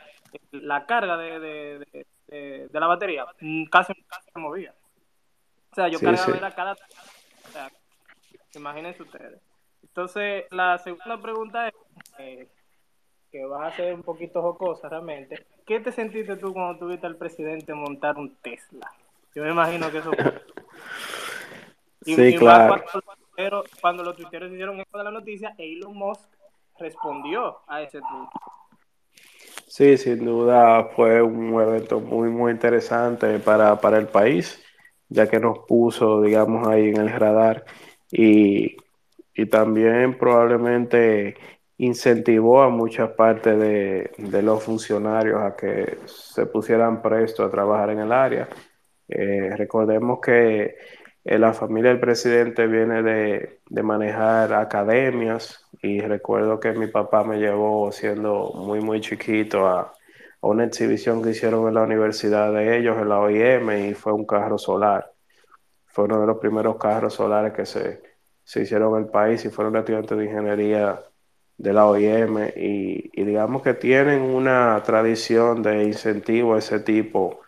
el- 0.53 0.67
la 0.69 0.87
carga 0.87 1.17
de, 1.17 1.39
de, 1.39 1.79
de- 1.93 2.07
de- 2.29 2.69
de 2.69 2.81
la 2.81 2.87
batería, 2.87 3.27
mm, 3.41 3.65
casi, 3.67 3.93
casi 4.05 4.31
se 4.33 4.39
movía. 4.39 4.75
O 5.71 5.75
sea, 5.75 5.89
yo 5.89 5.99
Sí, 5.99 6.05
cargaba 6.07 6.51
sí. 6.51 6.57
cada... 6.57 6.73
O 6.73 7.49
sea, 7.53 7.71
imagínense 8.55 9.03
ustedes. 9.03 9.41
Entonces, 9.83 10.45
la 10.51 10.79
segunda 10.79 11.21
pregunta 11.21 11.69
es, 11.69 11.75
eh, 12.19 12.49
que 13.31 13.45
va 13.45 13.67
a 13.67 13.73
ser 13.73 13.95
un 13.95 14.03
poquito 14.03 14.41
jocosa 14.43 14.89
realmente. 14.89 15.47
¿Qué 15.67 15.81
te 15.81 15.93
sentiste 15.93 16.37
tú 16.37 16.53
cuando 16.53 16.79
tuviste 16.79 17.07
al 17.07 17.17
presidente 17.17 17.75
montar 17.75 18.17
un 18.17 18.35
Tesla? 18.37 18.91
Yo 19.35 19.43
me 19.43 19.51
imagino 19.51 19.91
que 19.91 19.99
eso 19.99 20.13
fue... 20.13 20.43
Y, 22.05 22.15
Sí, 22.15 22.23
y 22.23 22.33
más 22.35 22.39
claro. 22.39 22.85
cuando, 22.93 23.13
tuiteros- 23.37 23.65
cuando 23.81 24.03
los 24.03 24.17
tuiteros 24.17 24.51
hicieron 24.51 24.81
eco 24.81 24.99
de 24.99 25.05
la 25.05 25.11
noticia, 25.11 25.55
Elon 25.59 25.97
Musk 25.97 26.29
respondió 26.79 27.59
a 27.67 27.83
ese 27.83 27.99
tweet. 28.01 28.29
Sí, 29.67 29.97
sin 29.99 30.25
duda 30.25 30.85
fue 30.95 31.21
un 31.21 31.61
evento 31.61 32.01
muy, 32.01 32.31
muy 32.31 32.53
interesante 32.53 33.39
para, 33.41 33.79
para 33.81 33.99
el 33.99 34.07
país, 34.09 34.63
ya 35.09 35.29
que 35.29 35.39
nos 35.39 35.61
puso, 35.61 36.23
digamos, 36.23 36.67
ahí 36.69 36.89
en 36.89 36.97
el 36.97 37.11
radar 37.11 37.65
y, 38.11 38.77
y 39.35 39.47
también 39.47 40.17
probablemente 40.17 41.37
incentivó 41.79 42.63
a 42.63 42.71
muchas 42.71 43.11
partes 43.11 43.59
de, 43.59 44.13
de 44.17 44.43
los 44.43 44.63
funcionarios 44.63 45.43
a 45.43 45.55
que 45.55 45.99
se 46.07 46.47
pusieran 46.47 47.03
presto 47.03 47.45
a 47.45 47.51
trabajar 47.51 47.91
en 47.91 47.99
el 47.99 48.13
área. 48.13 48.49
Eh, 49.09 49.51
recordemos 49.57 50.21
que 50.21 50.77
eh, 51.27 51.39
la 51.39 51.53
familia 51.53 51.91
del 51.91 52.01
presidente 52.01 52.67
viene 52.69 53.03
de, 53.03 53.61
de 53.69 53.83
manejar 53.83 54.55
academias 54.55 55.67
y 55.83 56.01
recuerdo 56.01 56.61
que 56.61 56.73
mi 56.73 56.87
papá 56.87 57.25
me 57.25 57.39
llevó 57.39 57.91
siendo 57.93 58.53
muy, 58.55 58.81
muy 58.81 59.01
chiquito 59.01 59.67
a, 59.67 59.81
a 59.81 60.47
una 60.47 60.65
exhibición 60.65 61.23
que 61.23 61.31
hicieron 61.31 61.67
en 61.69 61.75
la 61.75 61.83
universidad 61.83 62.53
de 62.53 62.79
ellos, 62.79 62.97
en 62.99 63.09
la 63.09 63.21
OIM, 63.21 63.71
y 63.91 63.95
fue 63.95 64.13
un 64.13 64.25
carro 64.25 64.57
solar. 64.59 65.13
Fue 65.87 66.05
uno 66.05 66.21
de 66.21 66.27
los 66.29 66.39
primeros 66.39 66.77
carros 66.77 67.15
solares 67.15 67.53
que 67.53 67.67
se, 67.67 68.03
se 68.45 68.63
hicieron 68.63 68.95
en 68.97 69.05
el 69.07 69.11
país 69.11 69.45
y 69.45 69.51
fueron 69.51 69.77
estudiantes 69.77 70.17
de 70.17 70.25
ingeniería 70.27 71.03
de 71.59 71.73
la 71.73 71.87
OIM 71.87 72.51
y, 72.57 73.11
digamos 73.25 73.63
que 73.63 73.75
tienen 73.75 74.23
una 74.23 74.83
tradición 74.85 75.63
de 75.63 75.85
incentivo 75.85 76.55
a 76.55 76.59
ese 76.59 76.81
tipo 76.81 77.41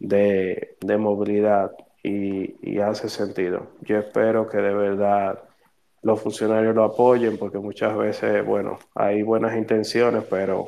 de, 0.00 0.76
de 0.80 0.98
movilidad 0.98 1.72
y, 2.02 2.56
y 2.62 2.78
hace 2.80 3.08
sentido. 3.08 3.68
Yo 3.80 3.98
espero 3.98 4.48
que 4.48 4.58
de 4.58 4.74
verdad 4.74 5.42
los 6.02 6.20
funcionarios 6.20 6.74
lo 6.74 6.84
apoyen 6.84 7.36
porque 7.36 7.58
muchas 7.58 7.96
veces, 7.96 8.44
bueno, 8.44 8.78
hay 8.94 9.22
buenas 9.22 9.56
intenciones, 9.56 10.24
pero 10.24 10.66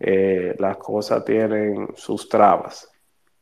eh, 0.00 0.54
las 0.58 0.76
cosas 0.78 1.24
tienen 1.24 1.88
sus 1.96 2.28
trabas. 2.28 2.90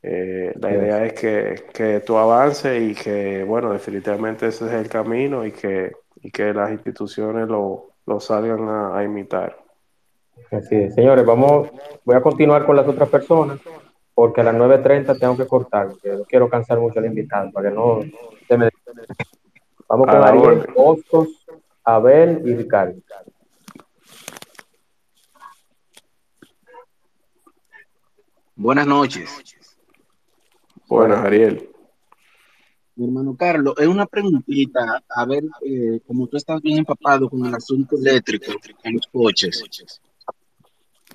Eh, 0.02 0.52
la 0.58 0.72
idea 0.72 1.04
es 1.04 1.12
que, 1.12 1.64
que 1.72 2.00
tú 2.00 2.16
avances 2.16 2.82
y 2.82 2.94
que, 2.94 3.44
bueno, 3.44 3.72
definitivamente 3.72 4.48
ese 4.48 4.66
es 4.66 4.72
el 4.72 4.88
camino 4.88 5.46
y 5.46 5.52
que, 5.52 5.92
y 6.20 6.30
que 6.30 6.52
las 6.52 6.72
instituciones 6.72 7.46
lo, 7.46 7.90
lo 8.06 8.18
salgan 8.18 8.68
a, 8.68 8.98
a 8.98 9.04
imitar. 9.04 9.56
Así 10.50 10.74
es. 10.74 10.94
Señores, 10.96 11.24
vamos, 11.24 11.70
voy 12.04 12.16
a 12.16 12.20
continuar 12.20 12.66
con 12.66 12.74
las 12.74 12.88
otras 12.88 13.08
personas 13.08 13.60
porque 14.14 14.40
a 14.40 14.44
las 14.44 14.54
9.30 14.54 15.18
tengo 15.18 15.36
que 15.36 15.46
cortar, 15.46 15.88
porque 15.88 16.10
no 16.10 16.24
quiero 16.24 16.48
cansar 16.48 16.78
mucho 16.78 16.98
al 16.98 17.06
invitado, 17.06 17.50
para 17.50 17.70
que 17.70 17.74
no 17.74 18.00
se 18.46 18.58
me... 18.58 18.68
Vamos 19.88 20.08
A 20.08 20.12
con 20.12 20.20
la 20.20 20.26
Ariel. 20.28 20.66
Hostos, 20.74 21.28
Abel 21.84 22.42
y 22.44 22.54
Ricardo. 22.54 23.00
Buenas 28.54 28.86
noches. 28.86 29.30
Buenas, 30.88 31.24
Ariel. 31.24 31.68
Mi 32.94 33.06
hermano 33.06 33.34
Carlos, 33.34 33.74
es 33.78 33.88
una 33.88 34.06
preguntita, 34.06 35.02
a 35.08 35.24
ver, 35.24 35.44
eh, 35.62 36.00
como 36.06 36.26
tú 36.26 36.36
estás 36.36 36.60
bien 36.60 36.78
empapado 36.78 37.28
con 37.30 37.44
el 37.46 37.54
asunto 37.54 37.96
eléctrico 37.96 38.52
en 38.84 38.94
los 38.94 39.06
coches, 39.06 39.64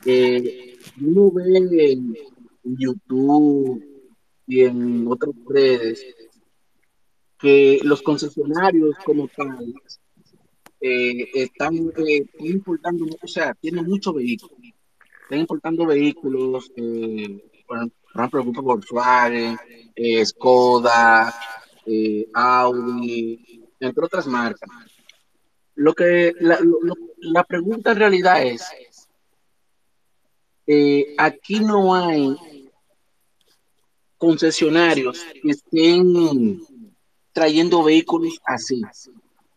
eh, 0.03 0.76
uno 0.99 1.32
ve 1.32 1.98
YouTube 2.76 3.84
y 4.48 4.61
en 4.64 5.07
otras 5.07 5.34
redes 5.48 6.03
que 7.39 7.80
los 7.84 8.02
concesionarios 8.02 8.95
como 9.06 9.27
tal 9.27 9.73
eh, 10.81 11.30
están, 11.34 11.76
eh, 11.76 12.23
están 12.26 12.48
importando, 12.48 13.06
o 13.22 13.27
sea, 13.27 13.53
tienen 13.53 13.85
muchos 13.85 14.14
vehículos, 14.15 14.57
están 15.23 15.39
importando 15.39 15.85
vehículos, 15.85 16.72
eh, 16.76 17.44
por, 17.68 17.89
por 18.31 18.39
ejemplo, 18.41 18.64
Volkswagen, 18.64 19.57
eh, 19.95 20.26
Skoda, 20.26 21.34
Audi, 22.34 23.64
entre 23.80 24.06
otras 24.06 24.27
marcas. 24.27 24.69
Lo 25.76 25.94
que 25.94 26.34
la, 26.39 26.60
lo- 26.60 26.95
la 27.19 27.44
pregunta 27.44 27.91
en 27.91 27.98
realidad 27.98 28.44
es, 28.44 28.64
aquí 31.18 31.60
no 31.60 31.94
hay 31.95 32.35
concesionarios 34.18 35.23
que 35.41 35.52
estén 35.52 36.61
trayendo 37.31 37.84
vehículos 37.84 38.39
así. 38.45 38.81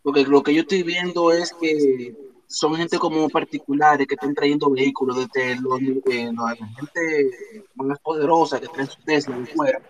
Porque 0.02 0.24
lo 0.24 0.42
que 0.42 0.54
yo 0.54 0.62
estoy 0.62 0.82
viendo 0.82 1.32
es 1.32 1.52
que 1.60 2.14
son 2.46 2.74
gente 2.74 2.98
como 2.98 3.28
particulares 3.28 4.06
que 4.06 4.14
están 4.14 4.34
trayendo 4.34 4.70
vehículos 4.70 5.16
desde 5.16 5.60
los, 5.60 5.80
eh, 5.80 6.30
la 6.32 6.56
gente 6.56 7.30
más 7.76 7.98
poderosa 8.00 8.60
que 8.60 8.66
traen 8.68 8.88
su 8.88 9.00
Tesla 9.04 9.38
de 9.38 9.46
fuera. 9.46 9.80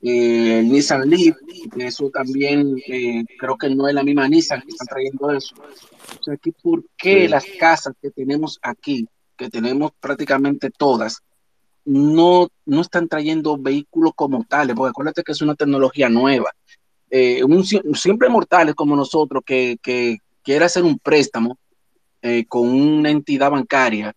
Eh, 0.00 0.60
el 0.60 0.68
Nissan 0.68 1.10
Leaf, 1.10 1.36
eso 1.76 2.08
también 2.10 2.76
eh, 2.86 3.24
creo 3.36 3.56
que 3.58 3.68
no 3.68 3.88
es 3.88 3.94
la 3.94 4.04
misma 4.04 4.28
Nissan 4.28 4.62
que 4.62 4.68
están 4.68 4.86
trayendo 4.86 5.32
eso. 5.32 5.56
O 5.56 6.22
sea, 6.22 6.36
que 6.36 6.52
¿por 6.52 6.84
qué 6.96 7.22
Sí. 7.22 7.28
las 7.28 7.44
casas 7.58 7.94
que 8.00 8.10
tenemos 8.10 8.60
aquí, 8.62 9.08
que 9.36 9.50
tenemos 9.50 9.90
prácticamente 9.98 10.70
todas, 10.70 11.18
no, 11.88 12.48
no 12.66 12.80
están 12.82 13.08
trayendo 13.08 13.56
vehículos 13.56 14.12
como 14.14 14.44
tales? 14.44 14.76
Porque 14.76 14.90
acuérdate 14.90 15.22
que 15.22 15.32
es 15.32 15.40
una 15.40 15.54
tecnología 15.54 16.08
nueva. 16.08 16.52
Eh, 17.10 17.42
siempre 17.94 18.28
mortales 18.28 18.74
como 18.74 18.94
nosotros 18.94 19.42
que, 19.44 19.78
que 19.82 20.18
quiere 20.42 20.66
hacer 20.66 20.84
un 20.84 20.98
préstamo 20.98 21.58
eh, 22.20 22.44
con 22.46 22.68
una 22.68 23.10
entidad 23.10 23.50
bancaria, 23.50 24.12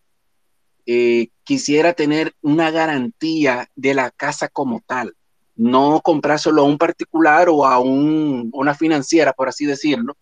eh, 0.85 1.29
quisiera 1.43 1.93
tener 1.93 2.33
una 2.41 2.71
garantía 2.71 3.69
de 3.75 3.93
la 3.93 4.11
casa 4.11 4.49
como 4.49 4.81
tal, 4.85 5.13
no 5.55 6.01
comprárselo 6.03 6.63
a 6.63 6.65
un 6.65 6.77
particular 6.77 7.47
o 7.49 7.65
a 7.65 7.79
un, 7.79 8.49
una 8.53 8.73
financiera, 8.73 9.31
por 9.31 9.47
así 9.47 9.65
decirlo. 9.65 10.17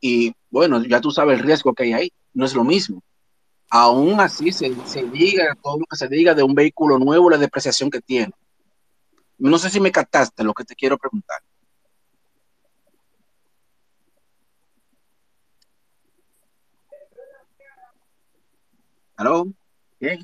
Y 0.00 0.34
bueno, 0.50 0.84
ya 0.84 1.00
tú 1.00 1.10
sabes 1.10 1.38
el 1.38 1.44
riesgo 1.44 1.74
que 1.74 1.84
hay 1.84 1.92
ahí, 1.94 2.12
no 2.34 2.44
es 2.44 2.54
lo 2.54 2.62
mismo. 2.62 3.02
Aún 3.70 4.20
así 4.20 4.52
se, 4.52 4.74
se 4.86 5.04
diga 5.04 5.56
todo 5.62 5.78
lo 5.78 5.86
que 5.86 5.96
se 5.96 6.08
diga 6.08 6.34
de 6.34 6.42
un 6.42 6.54
vehículo 6.54 6.98
nuevo, 6.98 7.30
la 7.30 7.38
depreciación 7.38 7.90
que 7.90 8.00
tiene. 8.00 8.32
No 9.38 9.58
sé 9.58 9.70
si 9.70 9.80
me 9.80 9.92
captaste 9.92 10.44
lo 10.44 10.54
que 10.54 10.64
te 10.64 10.74
quiero 10.74 10.96
preguntar. 10.96 11.40
¿Aló? 19.16 19.46
¿Qué? 19.98 20.18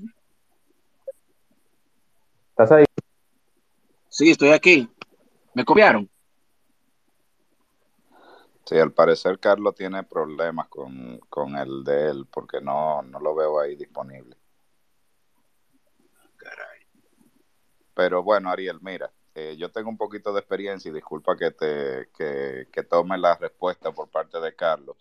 ¿Estás 2.50 2.72
ahí? 2.72 2.84
Sí, 4.10 4.30
estoy 4.30 4.50
aquí. 4.50 4.88
¿Me 5.54 5.64
copiaron? 5.64 6.11
Sí, 8.64 8.78
al 8.78 8.92
parecer 8.92 9.38
Carlos 9.40 9.74
tiene 9.74 10.04
problemas 10.04 10.68
con, 10.68 11.18
con 11.28 11.56
el 11.56 11.82
de 11.82 12.10
él 12.10 12.26
porque 12.30 12.60
no, 12.60 13.02
no 13.02 13.18
lo 13.18 13.34
veo 13.34 13.60
ahí 13.60 13.76
disponible. 13.76 14.36
Pero 17.94 18.22
bueno, 18.22 18.50
Ariel, 18.50 18.78
mira, 18.80 19.12
eh, 19.34 19.56
yo 19.58 19.70
tengo 19.70 19.88
un 19.88 19.96
poquito 19.96 20.32
de 20.32 20.40
experiencia 20.40 20.90
y 20.90 20.94
disculpa 20.94 21.36
que 21.36 21.50
te 21.50 22.08
que, 22.16 22.68
que 22.72 22.82
tome 22.84 23.18
la 23.18 23.36
respuesta 23.36 23.92
por 23.92 24.08
parte 24.08 24.40
de 24.40 24.54
Carlos. 24.54 24.96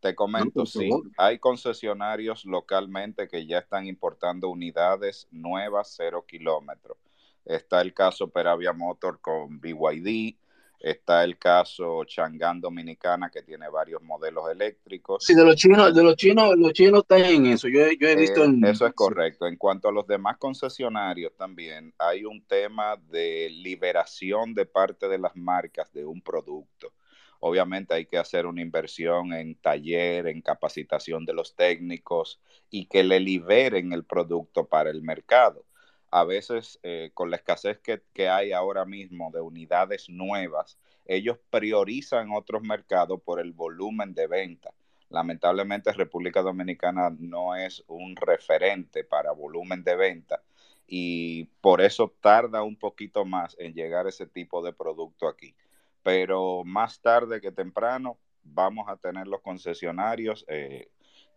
Te 0.00 0.14
comento, 0.14 0.64
sí, 0.64 0.88
hay 1.16 1.40
concesionarios 1.40 2.44
localmente 2.44 3.26
que 3.26 3.46
ya 3.46 3.58
están 3.58 3.86
importando 3.86 4.48
unidades 4.48 5.26
nuevas 5.32 5.92
cero 5.96 6.24
kilómetros. 6.26 6.96
Está 7.44 7.80
el 7.80 7.92
caso 7.92 8.28
Peravia 8.28 8.72
Motor 8.72 9.20
con 9.20 9.58
BYD, 9.58 10.36
está 10.80 11.24
el 11.24 11.38
caso 11.38 12.04
Changán 12.04 12.60
Dominicana 12.60 13.30
que 13.30 13.42
tiene 13.42 13.68
varios 13.68 14.02
modelos 14.02 14.50
eléctricos. 14.50 15.24
Sí, 15.24 15.34
de 15.34 15.44
los 15.44 15.56
chinos, 15.56 15.94
de 15.94 16.02
los 16.02 16.16
chinos, 16.16 16.56
los 16.56 16.72
chinos 16.72 17.00
están 17.02 17.24
en 17.24 17.46
eso. 17.46 17.68
Yo, 17.68 17.80
he- 17.84 17.96
yo 17.96 18.08
he 18.08 18.16
visto 18.16 18.42
Eh, 18.42 18.46
en. 18.46 18.64
eso 18.64 18.86
es 18.86 18.94
correcto. 18.94 19.46
En 19.46 19.56
cuanto 19.56 19.88
a 19.88 19.92
los 19.92 20.06
demás 20.06 20.36
concesionarios 20.38 21.32
también, 21.36 21.92
hay 21.98 22.24
un 22.24 22.42
tema 22.44 22.96
de 23.10 23.48
liberación 23.50 24.54
de 24.54 24.66
parte 24.66 25.08
de 25.08 25.18
las 25.18 25.34
marcas 25.36 25.92
de 25.92 26.04
un 26.04 26.20
producto. 26.22 26.92
Obviamente 27.40 27.94
hay 27.94 28.06
que 28.06 28.18
hacer 28.18 28.46
una 28.46 28.60
inversión 28.62 29.32
en 29.32 29.54
taller, 29.56 30.26
en 30.26 30.42
capacitación 30.42 31.24
de 31.24 31.32
los 31.34 31.54
técnicos 31.54 32.40
y 32.68 32.86
que 32.86 33.04
le 33.04 33.20
liberen 33.20 33.92
el 33.92 34.04
producto 34.04 34.66
para 34.66 34.90
el 34.90 35.02
mercado. 35.02 35.64
A 36.10 36.24
veces, 36.24 36.78
eh, 36.82 37.10
con 37.14 37.30
la 37.30 37.36
escasez 37.36 37.78
que, 37.78 38.02
que 38.12 38.28
hay 38.28 38.52
ahora 38.52 38.84
mismo 38.84 39.30
de 39.30 39.40
unidades 39.40 40.08
nuevas, 40.08 40.78
ellos 41.04 41.38
priorizan 41.50 42.30
otros 42.32 42.62
mercados 42.62 43.20
por 43.22 43.40
el 43.40 43.52
volumen 43.52 44.14
de 44.14 44.26
venta. 44.26 44.72
Lamentablemente 45.10 45.92
República 45.92 46.42
Dominicana 46.42 47.10
no 47.18 47.56
es 47.56 47.82
un 47.88 48.14
referente 48.14 49.04
para 49.04 49.32
volumen 49.32 49.82
de 49.82 49.96
venta 49.96 50.42
y 50.86 51.44
por 51.60 51.80
eso 51.80 52.14
tarda 52.20 52.62
un 52.62 52.76
poquito 52.76 53.24
más 53.24 53.56
en 53.58 53.74
llegar 53.74 54.06
ese 54.06 54.26
tipo 54.26 54.62
de 54.62 54.72
producto 54.72 55.28
aquí. 55.28 55.54
Pero 56.02 56.62
más 56.64 57.00
tarde 57.00 57.40
que 57.40 57.52
temprano 57.52 58.18
vamos 58.42 58.88
a 58.88 58.96
tener 58.96 59.26
los 59.26 59.40
concesionarios 59.42 60.44
eh, 60.48 60.90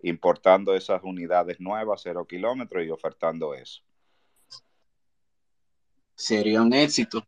importando 0.03 0.75
esas 0.75 1.01
unidades 1.03 1.59
nuevas, 1.59 2.01
cero 2.03 2.25
kilómetros 2.25 2.85
y 2.85 2.89
ofertando 2.89 3.53
eso. 3.53 3.83
Sería 6.21 6.61
un 6.61 6.71
éxito, 6.71 7.25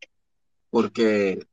porque 0.70 1.48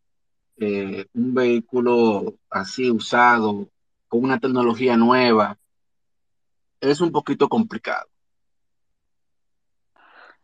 eh, 0.59 1.07
un 1.15 1.33
vehículo 1.33 2.35
así 2.51 2.91
usado, 2.91 3.67
con 4.09 4.25
una 4.25 4.39
tecnología 4.39 4.95
nueva, 4.99 5.59
es 6.79 7.01
un 7.01 7.11
poquito 7.11 7.49
complicado. 7.49 8.11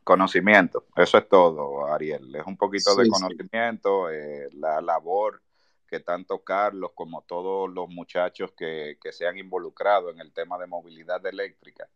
Conocimiento, 0.02 0.86
eso 0.96 1.18
es 1.18 1.28
todo, 1.28 1.86
Ariel. 1.92 2.34
Es 2.34 2.46
un 2.46 2.56
poquito 2.56 2.96
de 2.96 3.04
sí. 3.04 3.10
conocimiento, 3.10 4.08
eh, 4.08 4.48
la 4.54 4.80
labor 4.80 5.42
que 5.86 6.00
tanto 6.00 6.42
Carlos 6.42 6.92
como 6.94 7.20
todos 7.24 7.70
los 7.70 7.90
muchachos 7.90 8.52
que, 8.56 8.96
que 9.02 9.12
se 9.12 9.26
han 9.26 9.36
involucrado 9.36 10.08
en 10.08 10.20
el 10.20 10.32
tema 10.32 10.56
de 10.56 10.66
movilidad 10.66 11.24
eléctrica 11.26 11.86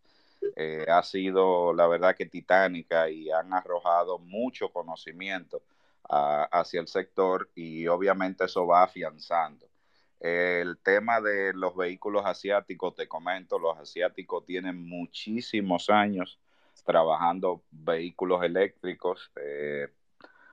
eh, 0.57 0.87
ha 0.89 1.03
sido, 1.03 1.73
la 1.73 1.87
verdad, 1.87 2.15
que 2.17 2.27
titánica 2.27 3.09
y 3.11 3.31
han 3.31 3.53
arrojado 3.53 4.19
mucho 4.19 4.71
conocimiento 4.71 5.63
hacia 6.13 6.81
el 6.81 6.89
sector 6.89 7.51
y 7.55 7.87
obviamente 7.87 8.45
eso 8.45 8.67
va 8.67 8.83
afianzando. 8.83 9.67
El 10.19 10.79
tema 10.79 11.21
de 11.21 11.53
los 11.55 11.77
vehículos 11.77 12.25
asiáticos, 12.27 12.95
te 12.97 13.09
comento, 13.09 13.59
los 13.59 13.79
asiáticos 13.79 14.45
tienen 14.45 14.77
muchísimos 14.89 15.89
años 15.89 16.41
trabajando 16.85 17.63
vehículos 17.71 18.43
eléctricos. 18.43 19.31
eh, 19.37 19.89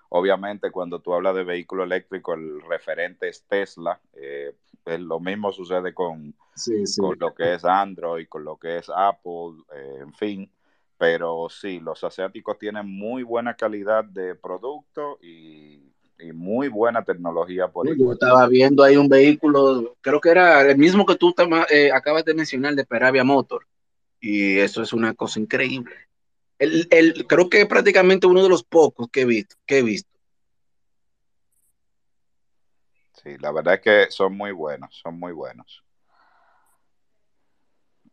obviamente, 0.09 0.71
cuando 0.71 0.99
tú 1.01 1.13
hablas 1.13 1.35
de 1.35 1.43
vehículo 1.43 1.83
eléctrico, 1.83 2.33
el 2.33 2.61
referente 2.61 3.29
es 3.29 3.43
Tesla. 3.47 3.99
eh, 4.13 4.53
es 4.85 4.99
lo 5.01 5.19
mismo 5.19 5.51
sucede 5.51 5.93
con, 5.93 6.33
Sí, 6.55 6.85
sí. 6.87 7.01
con 7.01 7.17
lo 7.19 7.33
que 7.35 7.55
es 7.55 7.65
Android, 7.65 8.27
con 8.29 8.43
lo 8.45 8.57
que 8.57 8.77
es 8.77 8.89
Apple, 8.89 9.63
eh, 9.75 9.97
en 10.01 10.13
fin. 10.13 10.51
Pero 10.97 11.47
sí, 11.49 11.79
los 11.79 12.03
asiáticos 12.03 12.57
tienen 12.57 12.87
muy 12.87 13.23
buena 13.23 13.55
calidad 13.55 14.03
de 14.05 14.33
producto 14.35 15.19
y, 15.21 15.93
y 16.19 16.31
muy 16.33 16.69
buena 16.69 17.03
tecnología 17.03 17.67
por 17.67 17.85
Yo 17.87 17.93
igual. 17.93 18.13
estaba 18.13 18.47
viendo 18.47 18.83
ahí 18.83 18.97
un 18.97 19.07
vehículo, 19.09 19.95
creo 20.01 20.19
que 20.19 20.29
era 20.29 20.61
el 20.61 20.77
mismo 20.77 21.05
que 21.05 21.15
tú 21.15 21.35
eh, 21.69 21.91
acabas 21.91 22.25
de 22.25 22.33
mencionar 22.33 22.73
de 22.75 22.85
Peravia 22.85 23.23
Motor, 23.23 23.67
y 24.19 24.57
eso 24.57 24.81
es 24.81 24.93
una 24.93 25.13
cosa 25.13 25.39
increíble. 25.39 25.93
El, 26.59 26.87
el- 26.91 27.27
creo 27.27 27.49
que 27.49 27.61
es 27.61 27.67
prácticamente 27.67 28.27
uno 28.27 28.41
de 28.43 28.49
los 28.49 28.63
pocos 28.63 29.07
que 29.11 29.21
he 29.21 29.25
visto, 29.25 29.55
que 29.65 29.79
he 29.79 29.83
visto. 29.83 30.09
Sí, 33.13 33.37
la 33.39 33.51
verdad 33.51 33.75
es 33.75 33.81
que 33.81 34.11
son 34.11 34.35
muy 34.37 34.51
buenos, 34.51 34.95
son 35.01 35.19
muy 35.19 35.33
buenos. 35.33 35.83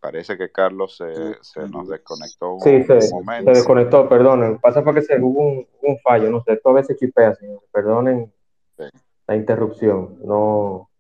Parece 0.01 0.37
que 0.37 0.51
Carlos 0.51 0.97
se, 0.97 1.39
se 1.41 1.67
nos 1.69 1.89
desconectó 1.89 2.59
Sí, 2.63 2.71
un 2.71 2.87
se, 2.87 3.01
se 3.01 3.15
momento. 3.15 3.51
desconectó, 3.53 4.09
perdonen. 4.09 4.59
Pasa 4.59 4.83
fue 4.83 4.95
que 4.95 5.03
se, 5.03 5.19
hubo 5.21 5.41
un, 5.41 5.67
un 5.83 5.99
fallo, 6.01 6.31
no 6.31 6.43
sé, 6.43 6.55
esto 6.55 6.69
a 6.71 6.75
veces 6.75 6.99
chipea, 6.99 7.35
señores. 7.35 7.63
Perdonen 7.73 8.33
Sí. 8.77 8.85
la 9.27 9.37
interrupción, 9.37 10.19
no, 10.25 10.91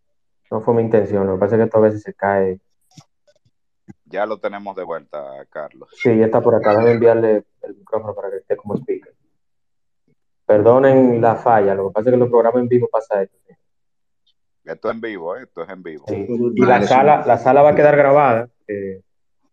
no 0.50 0.60
fue 0.62 0.74
mi 0.74 0.82
intención. 0.82 1.26
Lo 1.26 1.34
que 1.34 1.40
pasa 1.40 1.56
es 1.56 1.58
que 1.60 1.64
esto 1.64 1.78
a 1.78 1.82
veces 1.82 2.02
se 2.02 2.14
cae. 2.14 2.60
Ya 4.14 4.26
lo 4.26 4.38
tenemos 4.38 4.76
de 4.76 4.84
vuelta, 4.84 5.44
Carlos. 5.50 5.88
Sí, 5.92 6.16
ya 6.16 6.26
está 6.26 6.40
por 6.40 6.54
acá, 6.54 6.70
déjame 6.70 6.92
enviarle 6.92 7.42
el 7.62 7.74
micrófono 7.74 8.14
para 8.14 8.30
que 8.30 8.36
esté 8.36 8.56
como 8.56 8.76
speaker. 8.76 9.12
Perdonen 10.46 11.20
la 11.20 11.34
falla, 11.34 11.74
lo 11.74 11.88
que 11.88 11.94
pasa 11.94 12.10
es 12.10 12.14
que 12.14 12.18
los 12.20 12.28
programas 12.28 12.62
en 12.62 12.68
vivo 12.68 12.88
pasa 12.92 13.22
esto. 13.22 13.36
Esto 14.62 14.88
es 14.88 14.94
en 14.94 15.00
vivo, 15.00 15.36
¿eh? 15.36 15.42
esto 15.42 15.64
es 15.64 15.68
en 15.68 15.82
vivo. 15.82 16.04
Sí. 16.06 16.28
Y 16.54 16.64
la 16.64 16.82
sala, 16.82 17.24
la 17.26 17.38
sala 17.38 17.62
va 17.62 17.70
a 17.70 17.74
quedar 17.74 17.96
grabada, 17.96 18.48
eh, 18.68 19.00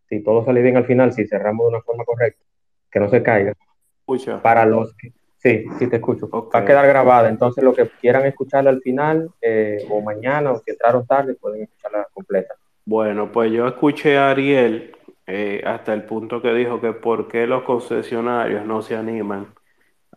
si 0.07 0.21
todo 0.21 0.45
sale 0.45 0.61
bien 0.61 0.77
al 0.77 0.85
final, 0.85 1.11
si 1.11 1.25
cerramos 1.25 1.65
de 1.65 1.69
una 1.69 1.81
forma 1.81 2.05
correcta, 2.05 2.45
que 2.91 2.99
no 2.99 3.09
se 3.09 3.23
caiga. 3.23 3.55
Escucha. 4.01 4.43
Para 4.43 4.67
los 4.67 4.93
que, 4.93 5.11
sí, 5.37 5.65
sí 5.79 5.87
te 5.87 5.95
escucho. 5.95 6.29
Va 6.29 6.59
a 6.59 6.65
quedar 6.65 6.85
grabada, 6.85 7.29
entonces 7.29 7.63
los 7.63 7.75
que 7.75 7.89
quieran 7.99 8.27
escucharla 8.27 8.69
al 8.69 8.81
final, 8.81 9.27
eh, 9.41 9.87
o 9.89 10.01
mañana, 10.01 10.51
o 10.51 10.59
si 10.59 10.69
entraron 10.69 11.07
tarde, 11.07 11.33
pueden 11.33 11.63
escucharla 11.63 12.07
completa. 12.13 12.53
Bueno, 12.91 13.31
pues 13.31 13.53
yo 13.53 13.65
escuché 13.67 14.17
a 14.17 14.31
Ariel 14.31 14.93
eh, 15.25 15.63
hasta 15.65 15.93
el 15.93 16.03
punto 16.03 16.41
que 16.41 16.53
dijo 16.53 16.81
que 16.81 16.91
por 16.91 17.29
qué 17.29 17.47
los 17.47 17.63
concesionarios 17.63 18.65
no 18.65 18.81
se 18.81 18.97
animan 18.97 19.47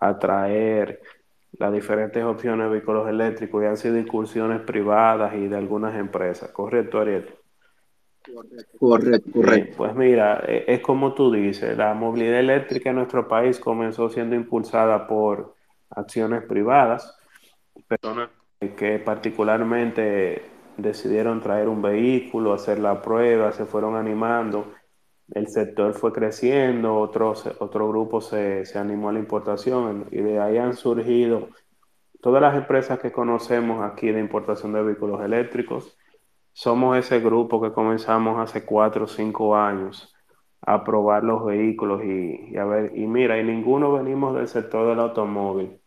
a 0.01 0.19
traer 0.19 1.01
las 1.53 1.73
diferentes 1.73 2.25
opciones 2.25 2.67
de 2.67 2.73
vehículos 2.73 3.09
eléctricos 3.09 3.63
y 3.63 3.67
han 3.67 3.77
sido 3.77 3.97
incursiones 3.97 4.61
privadas 4.63 5.37
y 5.37 5.47
de 5.47 5.57
algunas 5.57 5.95
empresas. 5.95 6.51
¿Correcto, 6.51 6.99
Ariel? 6.99 7.33
Correcto, 8.81 9.31
correcto. 9.33 9.75
pues 9.77 9.95
mira, 9.95 10.43
e- 10.45 10.65
es 10.67 10.81
como 10.81 11.15
tú 11.15 11.31
dices, 11.31 11.79
la 11.79 11.95
movilidad 11.95 12.41
eléctrica 12.41 12.91
en 12.91 12.97
nuestro 12.97 13.29
país 13.29 13.61
comenzó 13.61 14.11
siendo 14.11 14.35
impulsada 14.35 15.07
por 15.07 15.55
acciones 15.91 16.43
privadas, 16.43 17.17
personas 17.87 18.31
que 18.77 18.99
particularmente 18.99 20.54
decidieron 20.77 21.41
traer 21.41 21.69
un 21.69 21.83
vehículo, 21.83 22.53
hacer 22.53 22.79
la 22.79 23.01
prueba, 23.03 23.53
se 23.53 23.65
fueron 23.65 23.97
animando, 23.97 24.73
el 25.33 25.49
sector 25.49 25.95
fue 25.95 26.13
creciendo, 26.13 26.97
otro, 26.97 27.35
otro 27.59 27.89
grupo 27.89 28.21
se, 28.21 28.65
se 28.67 28.79
animó 28.79 29.09
a 29.09 29.13
la 29.13 29.19
importación 29.19 30.07
y 30.11 30.19
de 30.19 30.39
ahí 30.39 30.59
han 30.59 30.75
surgido 30.75 31.49
todas 32.21 32.43
las 32.43 32.57
empresas 32.57 32.99
que 32.99 33.13
conocemos 33.13 33.83
aquí 33.83 34.11
de 34.11 34.21
importación 34.21 34.73
de 34.73 34.83
vehículos 34.83 35.23
eléctricos. 35.23 35.97
Somos 36.53 36.97
ese 36.97 37.21
grupo 37.21 37.61
que 37.61 37.73
comenzamos 37.73 38.39
hace 38.39 38.65
cuatro 38.65 39.05
o 39.05 39.09
cinco 39.09 39.57
años 39.57 40.15
a 40.61 40.85
probar 40.85 41.25
los 41.25 41.45
vehículos 41.45 42.03
y, 42.05 42.53
y 42.53 42.57
a 42.57 42.65
ver, 42.65 42.93
y 42.97 43.07
mira, 43.07 43.39
y 43.39 43.45
ninguno 43.45 43.93
venimos 43.93 44.35
del 44.35 44.49
sector 44.49 44.89
del 44.89 45.01
automóvil, 45.01 45.79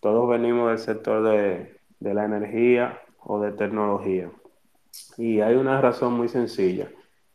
todos 0.00 0.28
venimos 0.28 0.68
del 0.68 0.78
sector 0.78 1.22
de, 1.22 1.78
de 2.00 2.14
la 2.14 2.24
energía 2.24 3.00
o 3.28 3.40
de 3.40 3.52
tecnología. 3.52 4.30
Y 5.18 5.40
hay 5.40 5.54
una 5.54 5.80
razón 5.80 6.14
muy 6.14 6.28
sencilla, 6.28 6.88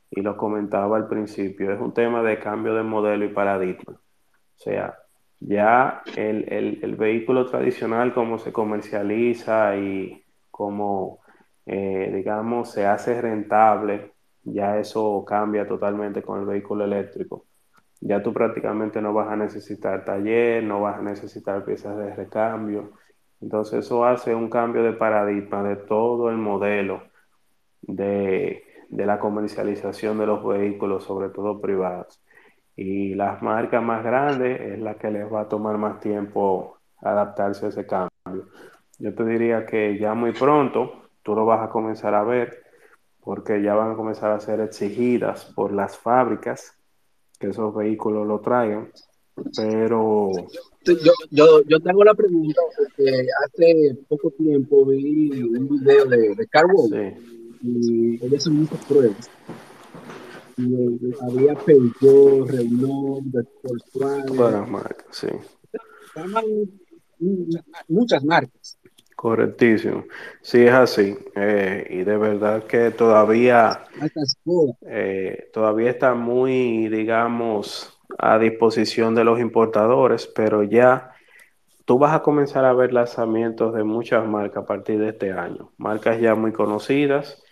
y 0.10 0.22
lo 0.22 0.36
comentaba 0.38 0.98
al 0.98 1.07
principio, 1.07 1.72
es 1.72 1.80
un 1.80 1.94
tema 1.94 2.24
de 2.24 2.40
cambio 2.40 2.74
de 2.76 2.84
modelo 2.84 3.26
y 3.26 3.30
paradigma. 3.30 3.94
O 3.94 4.60
sea, 4.60 4.98
ya 5.40 6.03
el, 6.15 6.52
el, 6.82 6.95
vehículo 6.95 7.45
tradicional, 7.45 8.14
como 8.14 8.40
se 8.40 8.52
comercializa 8.52 9.78
y 9.78 10.24
como, 10.52 11.20
eh, 11.65 12.11
digamos, 12.14 12.72
se 12.72 12.86
hace 12.86 13.22
rentable, 13.22 14.14
ya 14.44 14.80
eso 14.80 15.24
cambia 15.26 15.68
totalmente 15.68 16.24
con 16.24 16.40
el 16.40 16.45
vehículo 16.45 16.86
eléctrico. 16.86 17.45
Ya 18.02 18.22
tú 18.24 18.34
prácticamente 18.34 19.02
no 19.02 19.14
vas 19.14 19.30
a 19.30 19.36
necesitar 19.36 20.03
taller, 20.06 20.64
no 20.64 20.82
vas 20.82 20.99
a 20.99 21.03
necesitar 21.03 21.64
piezas 21.65 21.98
de 21.98 22.15
recambio. 22.15 22.94
Entonces 23.44 23.86
eso 23.86 24.06
hace 24.06 24.34
un 24.34 24.49
cambio 24.49 24.84
de 24.84 24.94
paradigma 24.94 25.61
de 25.64 25.76
todo 25.76 26.30
el 26.30 26.38
modelo 26.38 27.03
de, 27.82 28.64
de 28.88 29.06
la 29.06 29.20
comercialización 29.20 30.18
de 30.18 30.26
los 30.26 30.45
vehículos, 30.45 31.03
sobre 31.03 31.28
todo 31.28 31.60
privados. 31.60 32.24
Y 32.78 33.15
las 33.15 33.41
marcas 33.41 33.84
más 33.84 34.02
grandes 34.02 34.61
es 34.61 34.80
la 34.80 34.95
que 34.95 35.11
les 35.11 35.32
va 35.32 35.41
a 35.41 35.49
tomar 35.49 35.78
más 35.78 35.99
tiempo 35.99 36.78
adaptarse 37.02 37.65
a 37.65 37.70
ese 37.70 37.86
cambio. 37.86 38.48
Yo 38.98 39.14
te 39.14 39.26
diría 39.26 39.65
que 39.65 39.99
ya 39.99 40.14
muy 40.14 40.32
pronto 40.32 41.10
tú 41.22 41.36
lo 41.36 41.45
vas 41.45 41.68
a 41.68 41.70
comenzar 41.70 42.15
a 42.15 42.24
ver 42.24 42.64
porque 43.20 43.61
ya 43.61 43.76
van 43.76 43.91
a 43.91 43.95
comenzar 43.95 44.32
a 44.32 44.40
ser 44.40 44.61
exigidas 44.61 45.52
por 45.53 45.74
las 45.74 45.98
fábricas 45.98 46.80
que 47.38 47.48
esos 47.48 47.76
vehículos 47.76 48.26
lo 48.26 48.40
traigan, 48.40 48.90
pero 49.55 50.31
Yo, 50.85 51.14
yo, 51.31 51.61
yo 51.64 51.80
te 51.80 51.89
hago 51.89 52.03
la 52.03 52.14
pregunta 52.14 52.61
porque 52.77 53.27
hace 53.45 53.97
poco 54.07 54.31
tiempo 54.31 54.85
vi 54.85 55.43
un 55.43 55.68
video 55.69 56.05
de, 56.05 56.35
de 56.35 57.18
y 57.61 58.23
él 58.23 58.34
hizo 58.34 58.51
muchas 58.51 58.84
pruebas. 58.85 59.30
Y, 60.57 60.73
eh, 60.76 61.15
había 61.22 61.55
Peugeot, 61.55 62.49
Renault, 62.49 63.26
Volkswagen, 63.64 64.35
buenas 64.35 64.69
marcas, 64.69 65.05
sí. 65.11 65.27
estaban 66.07 66.45
muchas 67.88 68.23
marcas. 68.23 68.77
Correctísimo. 69.15 70.05
Sí, 70.41 70.64
es 70.64 70.73
así. 70.73 71.15
Eh, 71.35 71.88
y 71.89 72.03
de 72.03 72.18
verdad 72.18 72.65
que 72.65 72.91
todavía, 72.91 73.85
eh, 74.85 75.49
todavía 75.53 75.91
está 75.91 76.14
muy, 76.14 76.89
digamos, 76.89 77.97
a 78.18 78.38
disposición 78.40 79.15
de 79.15 79.23
los 79.23 79.40
importadores, 79.40 80.27
pero 80.27 80.64
ya 80.64 81.11
tú 81.85 81.98
vas 81.98 82.15
a 82.15 82.22
comenzar 82.22 82.65
a 82.65 82.73
ver 82.73 82.94
lanzamientos 82.94 83.73
de 83.73 83.84
muchas 83.84 84.26
marcas 84.27 84.64
a 84.64 84.65
partir 84.65 84.99
de 84.99 85.10
este 85.10 85.31
año. 85.31 85.72
Marcas 85.77 86.19
ya 86.19 86.35
muy 86.35 86.52
conocidas, 86.52 87.44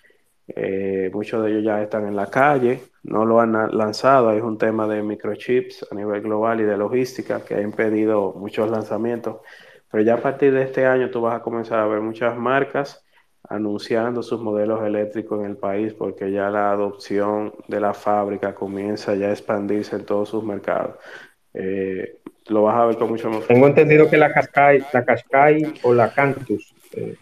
eh, 0.48 1.10
muchos 1.14 1.44
de 1.44 1.52
ellos 1.52 1.64
ya 1.64 1.82
están 1.82 2.08
en 2.08 2.16
la 2.16 2.28
calle, 2.28 2.82
no 3.04 3.26
lo 3.26 3.40
han 3.40 3.54
lanzado. 3.76 4.32
Es 4.32 4.44
un 4.44 4.58
tema 4.58 4.88
de 4.88 5.02
microchips 5.04 5.88
a 5.92 5.96
nivel 5.96 6.22
global 6.22 6.62
y 6.62 6.64
de 6.64 6.78
logística 6.78 7.44
que 7.44 7.56
ha 7.56 7.62
impedido 7.62 8.34
muchos 8.34 8.70
lanzamientos. 8.70 9.38
Pero 9.90 10.04
ya 10.04 10.16
a 10.16 10.22
partir 10.22 10.54
de 10.54 10.64
este 10.64 10.86
año 10.86 11.10
tú 11.10 11.22
vas 11.22 11.36
a 11.36 11.44
comenzar 11.44 11.80
a 11.80 11.88
ver 11.88 12.02
muchas 12.02 12.38
marcas 12.38 13.06
anunciando 13.50 14.24
sus 14.24 14.40
modelos 14.42 14.84
eléctricos 14.84 15.40
en 15.40 15.52
el 15.52 15.58
país 15.58 15.94
porque 15.94 16.32
ya 16.32 16.50
la 16.50 16.72
adopción 16.72 17.54
de 17.68 17.80
la 17.80 17.94
fábrica 17.94 18.56
comienza 18.56 19.16
ya 19.16 19.28
a 19.28 19.32
expandirse 19.32 19.96
en 19.96 20.06
todos 20.06 20.30
sus 20.30 20.44
mercados. 20.44 20.96
Eh, 21.54 22.20
lo 22.48 22.64
vas 22.64 22.76
a 22.78 22.86
ver 22.86 22.98
con 22.98 23.10
mucho 23.10 23.30
más 23.30 23.46
Tengo 23.48 23.68
entendido 23.68 24.10
que 24.10 24.18
la 24.18 24.34
Qashqai, 24.34 24.86
la 24.94 25.06
Qashqai 25.06 25.74
o 25.84 25.94
la 25.94 26.14
Cantus. 26.14 26.74
eh, 26.94 27.16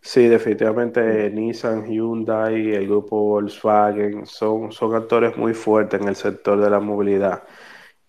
Sí, 0.00 0.26
definitivamente 0.26 1.30
Nissan, 1.30 1.86
Hyundai, 1.86 2.74
el 2.74 2.86
grupo 2.88 3.16
Volkswagen 3.16 4.26
son, 4.26 4.72
son 4.72 4.94
actores 4.94 5.36
muy 5.36 5.54
fuertes 5.54 6.00
en 6.00 6.08
el 6.08 6.16
sector 6.16 6.60
de 6.60 6.70
la 6.70 6.80
movilidad 6.80 7.44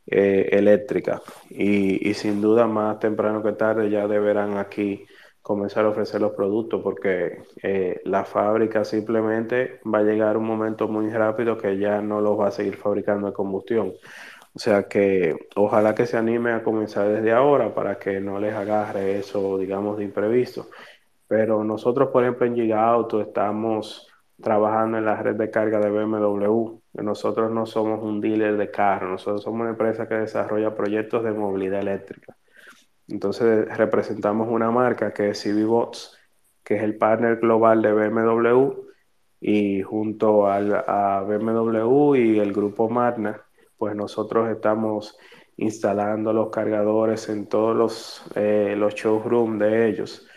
eh, 0.07 0.49
eléctrica 0.52 1.22
y, 1.49 2.10
y 2.10 2.14
sin 2.14 2.41
duda 2.41 2.68
más 2.68 2.99
temprano 2.99 3.44
que 3.44 3.52
tarde 3.53 3.90
ya 3.90 4.07
deberán 4.07 4.57
aquí 4.57 5.06
comenzar 5.45 5.85
a 5.85 5.89
ofrecer 5.89 6.19
los 6.22 6.31
productos 6.31 6.81
porque 6.81 7.43
eh, 7.61 8.01
la 8.05 8.26
fábrica 8.26 8.84
simplemente 8.84 9.80
va 9.85 9.99
a 9.99 10.01
llegar 10.01 10.38
un 10.38 10.45
momento 10.47 10.88
muy 10.88 11.07
rápido 11.11 11.55
que 11.55 11.77
ya 11.77 12.01
no 12.01 12.19
los 12.19 12.39
va 12.39 12.47
a 12.47 12.51
seguir 12.51 12.77
fabricando 12.77 13.27
de 13.27 13.34
combustión. 13.34 13.93
O 14.55 14.59
sea 14.59 14.88
que 14.88 15.35
ojalá 15.55 15.93
que 15.93 16.07
se 16.07 16.17
anime 16.17 16.51
a 16.53 16.63
comenzar 16.63 17.09
desde 17.09 17.31
ahora 17.31 17.76
para 17.76 17.99
que 17.99 18.19
no 18.19 18.39
les 18.39 18.55
agarre 18.55 19.19
eso, 19.19 19.59
digamos, 19.59 19.99
de 19.99 20.05
imprevisto. 20.05 20.69
Pero 21.27 21.63
nosotros, 21.63 22.09
por 22.09 22.23
ejemplo, 22.23 22.47
en 22.47 22.55
Giga 22.55 22.84
Auto 22.89 23.22
estamos 23.22 24.07
trabajando 24.41 24.97
en 24.97 25.05
la 25.05 25.22
red 25.22 25.35
de 25.35 25.51
carga 25.51 25.80
de 25.80 25.91
BMW. 25.91 26.80
Nosotros 26.93 27.51
no 27.51 27.67
somos 27.67 28.01
un 28.01 28.19
dealer 28.19 28.57
de 28.57 28.72
carros, 28.72 29.11
nosotros 29.11 29.43
somos 29.43 29.61
una 29.61 29.69
empresa 29.72 30.07
que 30.07 30.15
desarrolla 30.15 30.73
proyectos 30.73 31.23
de 31.23 31.34
movilidad 31.34 31.81
eléctrica. 31.81 32.35
Entonces 33.07 33.68
representamos 33.77 34.48
una 34.49 34.72
marca 34.72 35.14
que 35.14 35.30
es 35.30 35.44
CB 35.44 35.65
Bots, 35.65 36.18
que 36.64 36.76
es 36.77 36.84
el 36.84 36.98
partner 36.98 37.38
global 37.38 37.82
de 37.82 37.94
BMW 37.94 38.86
y 39.40 39.82
junto 39.84 40.48
al, 40.48 40.73
a 40.88 41.22
BMW 41.22 42.15
y 42.15 42.40
el 42.40 42.53
grupo 42.53 42.90
Magna, 42.90 43.41
pues 43.77 43.95
nosotros 43.95 44.49
estamos 44.49 45.18
instalando 45.57 46.34
los 46.34 46.49
cargadores 46.49 47.30
en 47.30 47.48
todos 47.48 47.76
los, 47.76 48.23
eh, 48.36 48.76
los 48.77 48.95
showrooms 48.95 49.60
de 49.60 49.88
ellos 49.90 50.27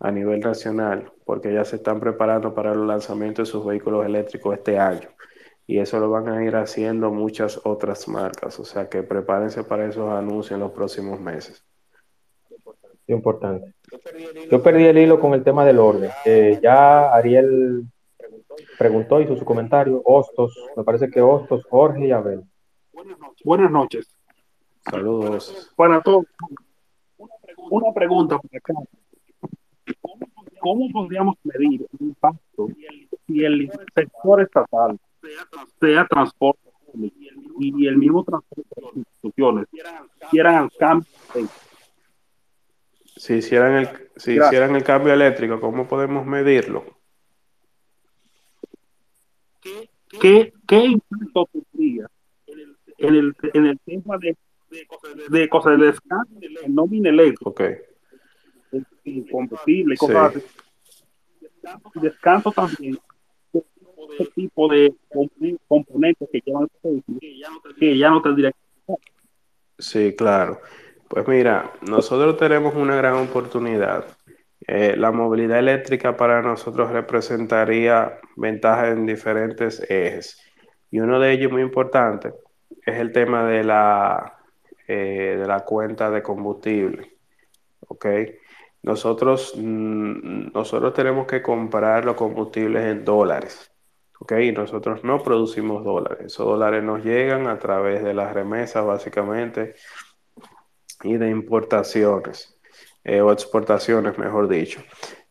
a 0.00 0.10
nivel 0.12 0.40
nacional, 0.40 1.12
porque 1.24 1.52
ya 1.52 1.64
se 1.64 1.76
están 1.76 2.00
preparando 2.00 2.54
para 2.54 2.72
el 2.72 2.86
lanzamiento 2.86 3.42
de 3.42 3.46
sus 3.46 3.64
vehículos 3.66 4.06
eléctricos 4.06 4.56
este 4.56 4.78
año. 4.78 5.08
Y 5.66 5.78
eso 5.80 5.98
lo 6.00 6.10
van 6.10 6.28
a 6.28 6.44
ir 6.44 6.56
haciendo 6.56 7.10
muchas 7.10 7.60
otras 7.64 8.08
marcas, 8.08 8.58
o 8.60 8.64
sea 8.64 8.88
que 8.88 9.02
prepárense 9.02 9.64
para 9.64 9.86
esos 9.86 10.10
anuncios 10.10 10.52
en 10.52 10.60
los 10.60 10.72
próximos 10.72 11.20
meses. 11.20 11.67
Importante. 13.08 13.74
Yo 14.50 14.62
perdí 14.62 14.84
el 14.84 14.98
hilo 14.98 15.18
con 15.18 15.32
el 15.32 15.42
tema 15.42 15.64
del 15.64 15.78
orden. 15.78 16.10
Eh, 16.26 16.60
ya 16.62 17.12
Ariel 17.12 17.84
preguntó, 18.78 19.20
hizo 19.20 19.34
su 19.36 19.44
comentario. 19.44 20.02
Hostos, 20.04 20.54
me 20.76 20.84
parece 20.84 21.10
que 21.10 21.22
Hostos, 21.22 21.64
Jorge 21.70 22.06
y 22.06 22.10
Abel. 22.12 22.42
Buenas 23.44 23.70
noches. 23.70 24.14
Saludos. 24.90 25.72
Para 25.74 26.02
todos. 26.02 26.26
Una 27.70 27.92
pregunta 27.94 28.38
por 28.38 28.56
acá. 28.56 28.74
¿Cómo 30.60 30.88
podríamos 30.92 31.36
medir 31.44 31.86
el 31.92 32.06
impacto 32.06 32.68
si 33.26 33.44
el 33.44 33.70
sector 33.94 34.42
estatal, 34.42 34.98
sea 35.80 36.06
transporte 36.06 36.60
y 37.60 37.86
el 37.86 37.96
mismo 37.96 38.24
transporte 38.24 38.68
de 38.76 38.82
las 38.82 38.96
instituciones, 38.96 39.66
hicieran 40.26 40.68
cambios 40.78 41.08
en 41.34 41.48
Si 43.18 43.34
hicieran 43.34 43.74
el, 43.74 43.86
si 44.16 44.34
Gracias. 44.34 44.46
hicieran 44.46 44.76
el 44.76 44.84
cambio 44.84 45.12
eléctrico, 45.12 45.60
¿cómo 45.60 45.86
podemos 45.88 46.24
medirlo? 46.24 46.84
¿Qué, 50.20 50.52
qué 50.66 50.76
impacto 50.84 51.48
tendría 51.52 52.08
en 52.96 53.14
el, 53.14 53.36
en 53.52 53.66
el 53.66 53.78
tema 53.80 54.18
de, 54.18 54.36
de 55.28 55.48
cosas 55.48 55.78
de 55.78 55.86
descanso, 55.86 56.32
en 56.40 56.74
nómina 56.74 57.10
eléctrica, 57.10 57.50
Ok. 57.50 57.60
en- 58.72 58.86
en 59.04 59.24
combustible 59.28 59.94
y 59.94 59.98
cosas 59.98 60.32
Sí. 60.34 60.38
así? 60.38 60.46
Y 61.96 62.00
descanso 62.00 62.52
también, 62.52 62.98
ese 63.52 64.30
tipo 64.34 64.68
de 64.68 64.94
componen- 65.10 65.58
componentes 65.68 66.28
que 66.32 66.40
llevan 66.44 66.68
que 67.78 67.98
ya 67.98 68.10
no 68.10 68.22
tendría 68.22 68.52
que 68.52 68.58
Sí, 69.80 70.14
claro. 70.16 70.60
Pues 71.08 71.26
mira, 71.26 71.72
nosotros 71.80 72.36
tenemos 72.36 72.74
una 72.74 72.96
gran 72.96 73.14
oportunidad. 73.14 74.04
Eh, 74.66 74.94
la 74.96 75.10
movilidad 75.10 75.58
eléctrica 75.58 76.16
para 76.16 76.42
nosotros 76.42 76.90
representaría 76.90 78.18
ventajas 78.36 78.88
en 78.88 79.06
diferentes 79.06 79.80
ejes. 79.88 80.38
Y 80.90 81.00
uno 81.00 81.18
de 81.18 81.32
ellos 81.32 81.50
muy 81.50 81.62
importante 81.62 82.34
es 82.84 82.96
el 82.96 83.12
tema 83.12 83.44
de 83.48 83.64
la, 83.64 84.38
eh, 84.86 85.36
de 85.38 85.46
la 85.46 85.60
cuenta 85.60 86.10
de 86.10 86.22
combustible. 86.22 87.16
¿Ok? 87.88 88.06
Nosotros, 88.82 89.54
mm, 89.56 90.52
nosotros 90.52 90.92
tenemos 90.92 91.26
que 91.26 91.40
comprar 91.40 92.04
los 92.04 92.16
combustibles 92.16 92.84
en 92.84 93.04
dólares. 93.04 93.72
¿Ok? 94.20 94.32
Y 94.42 94.52
nosotros 94.52 95.04
no 95.04 95.22
producimos 95.22 95.84
dólares. 95.84 96.26
Esos 96.26 96.46
dólares 96.46 96.82
nos 96.82 97.02
llegan 97.04 97.46
a 97.46 97.58
través 97.58 98.02
de 98.04 98.12
las 98.14 98.34
remesas, 98.34 98.84
básicamente, 98.84 99.74
y 101.02 101.16
de 101.16 101.30
importaciones, 101.30 102.58
eh, 103.04 103.20
o 103.20 103.32
exportaciones, 103.32 104.18
mejor 104.18 104.48
dicho. 104.48 104.82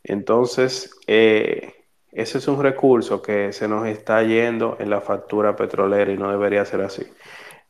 Entonces, 0.03 0.91
eh, 1.07 1.73
ese 2.11 2.37
es 2.37 2.47
un 2.47 2.61
recurso 2.61 3.21
que 3.21 3.51
se 3.53 3.67
nos 3.67 3.87
está 3.87 4.23
yendo 4.23 4.77
en 4.79 4.89
la 4.89 5.01
factura 5.01 5.55
petrolera 5.55 6.11
y 6.11 6.17
no 6.17 6.31
debería 6.31 6.65
ser 6.65 6.81
así. 6.81 7.03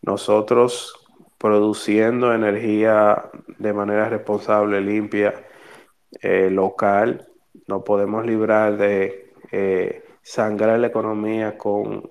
Nosotros 0.01 0.93
produciendo 1.37 2.33
energía 2.33 3.29
de 3.57 3.73
manera 3.73 4.09
responsable, 4.09 4.81
limpia, 4.81 5.33
eh, 6.21 6.49
local, 6.49 7.27
no 7.67 7.83
podemos 7.83 8.25
librar 8.25 8.77
de 8.77 9.23
sangrar 10.21 10.79
la 10.79 10.87
economía 10.87 11.57
con 11.57 12.09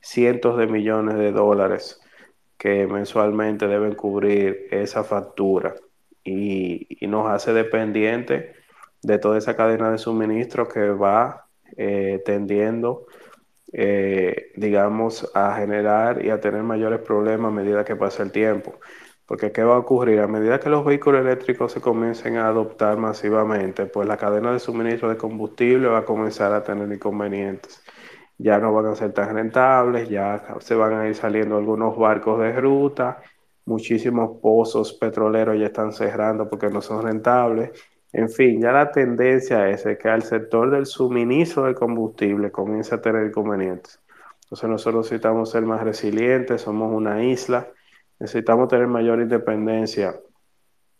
cientos 0.00 0.58
de 0.58 0.66
millones 0.66 1.16
de 1.16 1.32
dólares 1.32 2.00
que 2.58 2.86
mensualmente 2.86 3.66
deben 3.68 3.94
cubrir 3.94 4.68
esa 4.70 5.04
factura 5.04 5.74
y, 6.24 6.98
nos 7.06 7.30
hace 7.30 7.52
dependiente 7.52 8.54
de 9.02 9.18
toda 9.18 9.38
esa 9.38 9.56
cadena 9.56 9.90
de 9.90 9.98
suministro 9.98 10.68
que 10.68 10.88
va 10.90 11.46
eh, 11.76 12.22
tendiendo, 12.24 13.06
eh, 13.72 14.52
digamos, 14.56 15.30
a 15.34 15.56
generar 15.56 16.24
y 16.24 16.30
a 16.30 16.40
tener 16.40 16.62
mayores 16.62 17.00
problemas 17.00 17.52
a 17.52 17.54
medida 17.54 17.84
que 17.84 17.96
pasa 17.96 18.22
el 18.22 18.32
tiempo. 18.32 18.78
Porque 19.26 19.52
¿qué 19.52 19.64
va 19.64 19.76
a 19.76 19.78
ocurrir? 19.78 20.20
A 20.20 20.26
medida 20.28 20.60
que 20.60 20.68
los 20.68 20.84
vehículos 20.84 21.22
eléctricos 21.22 21.72
se 21.72 21.80
comiencen 21.80 22.36
a 22.36 22.48
adoptar 22.48 22.98
masivamente, 22.98 23.86
pues 23.86 24.06
la 24.06 24.18
cadena 24.18 24.52
de 24.52 24.58
suministro 24.58 25.08
de 25.08 25.16
combustible 25.16 25.88
va 25.88 25.98
a 26.00 26.04
comenzar 26.04 26.52
a 26.52 26.62
tener 26.62 26.92
inconvenientes. 26.92 27.82
Ya 28.38 28.58
no 28.58 28.72
van 28.72 28.86
a 28.86 28.94
ser 28.94 29.12
tan 29.12 29.34
rentables, 29.34 30.08
ya 30.08 30.56
se 30.60 30.74
van 30.74 30.94
a 30.94 31.08
ir 31.08 31.14
saliendo 31.14 31.56
algunos 31.56 31.96
barcos 31.96 32.40
de 32.40 32.52
ruta, 32.52 33.20
muchísimos 33.64 34.40
pozos 34.40 34.92
petroleros 34.94 35.58
ya 35.58 35.66
están 35.66 35.92
cerrando 35.92 36.48
porque 36.48 36.68
no 36.68 36.80
son 36.80 37.02
rentables. 37.02 37.70
En 38.12 38.28
fin, 38.30 38.60
ya 38.60 38.72
la 38.72 38.92
tendencia 38.92 39.68
es 39.70 39.84
que 39.98 40.08
al 40.08 40.22
sector 40.22 40.70
del 40.70 40.86
suministro 40.86 41.64
de 41.64 41.74
combustible 41.74 42.50
comience 42.52 42.94
a 42.94 43.00
tener 43.00 43.26
inconvenientes. 43.26 44.00
Entonces 44.44 44.68
nosotros 44.70 45.06
necesitamos 45.06 45.50
ser 45.50 45.62
más 45.62 45.82
resilientes, 45.82 46.62
somos 46.62 46.92
una 46.92 47.24
isla, 47.24 47.68
necesitamos 48.20 48.68
tener 48.68 48.86
mayor 48.86 49.20
independencia 49.20 50.14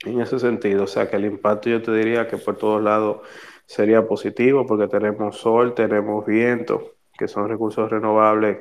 en 0.05 0.20
ese 0.20 0.39
sentido. 0.39 0.85
O 0.85 0.86
sea 0.86 1.09
que 1.09 1.16
el 1.16 1.27
impacto 1.27 1.70
yo 1.70 1.82
te 1.82 1.93
diría 1.93 2.27
que 2.27 2.36
por 2.36 2.56
todos 2.56 2.82
lados 2.82 3.19
sería 3.66 4.06
positivo 4.06 4.66
porque 4.66 4.89
tenemos 4.89 5.36
sol, 5.36 5.74
tenemos 5.74 6.27
viento, 6.27 6.93
que 7.16 7.28
son 7.28 7.48
recursos 7.48 7.90
renovables 7.90 8.58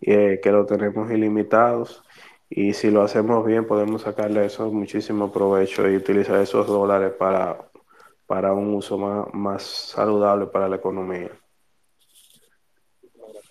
eh, 0.00 0.40
que 0.42 0.50
lo 0.50 0.66
tenemos 0.66 1.10
ilimitados. 1.10 2.02
Y 2.48 2.72
si 2.72 2.90
lo 2.90 3.02
hacemos 3.02 3.46
bien, 3.46 3.66
podemos 3.66 4.02
sacarle 4.02 4.44
eso 4.44 4.70
muchísimo 4.72 5.30
provecho 5.32 5.88
y 5.88 5.96
utilizar 5.96 6.40
esos 6.40 6.66
dólares 6.66 7.12
para, 7.18 7.70
para 8.26 8.52
un 8.52 8.74
uso 8.74 8.98
más, 8.98 9.26
más 9.32 9.62
saludable 9.62 10.46
para 10.46 10.68
la 10.68 10.76
economía. 10.76 11.30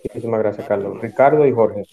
Muchísimas 0.04 0.40
gracias, 0.40 0.68
Carlos. 0.68 1.00
Ricardo 1.02 1.46
y 1.46 1.52
Jorge. 1.52 1.84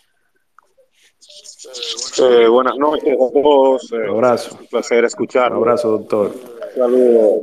Eh, 2.19 2.49
buenas 2.49 2.77
noches 2.77 3.15
a 3.15 3.33
todos. 3.33 3.93
Un 3.93 4.09
abrazo. 4.09 4.57
Un 4.61 4.67
placer 4.67 5.05
escucharlo. 5.05 5.59
Un 5.59 5.65
abrazo, 5.65 5.91
doctor. 5.99 6.33
Saludos, 6.75 7.43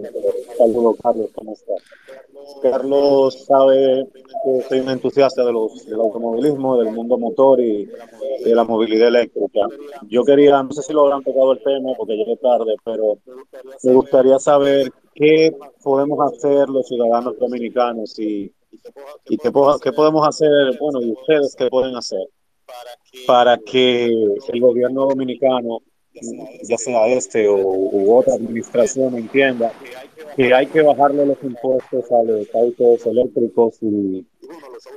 saludos, 0.57 0.95
Carlos. 1.01 1.29
¿Cómo 1.35 1.53
estás? 1.53 1.83
Carlos 2.61 3.45
sabe 3.45 4.07
que 4.13 4.61
soy 4.67 4.79
un 4.79 4.89
entusiasta 4.89 5.43
de 5.43 5.51
los, 5.51 5.85
del 5.85 5.99
automovilismo, 5.99 6.77
del 6.77 6.93
mundo 6.93 7.17
motor 7.17 7.59
y, 7.59 7.85
de 7.85 8.55
la 8.55 8.63
movilidad 8.63 9.07
eléctrica. 9.07 9.61
Yo 10.09 10.23
quería, 10.23 10.61
no 10.61 10.71
sé 10.71 10.81
si 10.81 10.93
lo 10.93 11.03
habrán 11.03 11.23
tocado 11.23 11.53
el 11.53 11.63
tema 11.63 11.91
porque 11.97 12.15
llegué 12.15 12.35
tarde, 12.37 12.75
pero 12.83 13.17
me 13.83 13.93
gustaría 13.93 14.39
saber 14.39 14.91
qué 15.13 15.55
podemos 15.81 16.19
hacer 16.31 16.69
los 16.69 16.87
ciudadanos 16.87 17.37
dominicanos 17.39 18.17
y, 18.19 18.53
y 19.29 19.37
qué, 19.37 19.51
qué 19.81 19.91
podemos 19.93 20.27
hacer, 20.27 20.77
bueno, 20.79 21.01
y 21.01 21.11
ustedes 21.11 21.55
qué 21.55 21.69
pueden 21.69 21.95
hacer 21.95 22.27
para 23.27 23.57
que 23.57 24.05
el 24.05 24.59
gobierno 24.59 25.05
dominicano, 25.07 25.81
ya 26.63 26.77
sea 26.77 27.07
este 27.07 27.47
o 27.47 27.57
u 27.57 28.15
otra 28.15 28.35
administración, 28.35 29.15
entienda 29.15 29.71
que 30.35 30.53
hay 30.53 30.67
que 30.67 30.81
bajarle 30.81 31.25
los 31.25 31.37
impuestos 31.43 32.11
a 32.11 32.23
los 32.23 32.53
autos 32.55 33.05
eléctricos 33.05 33.77
y, 33.81 34.25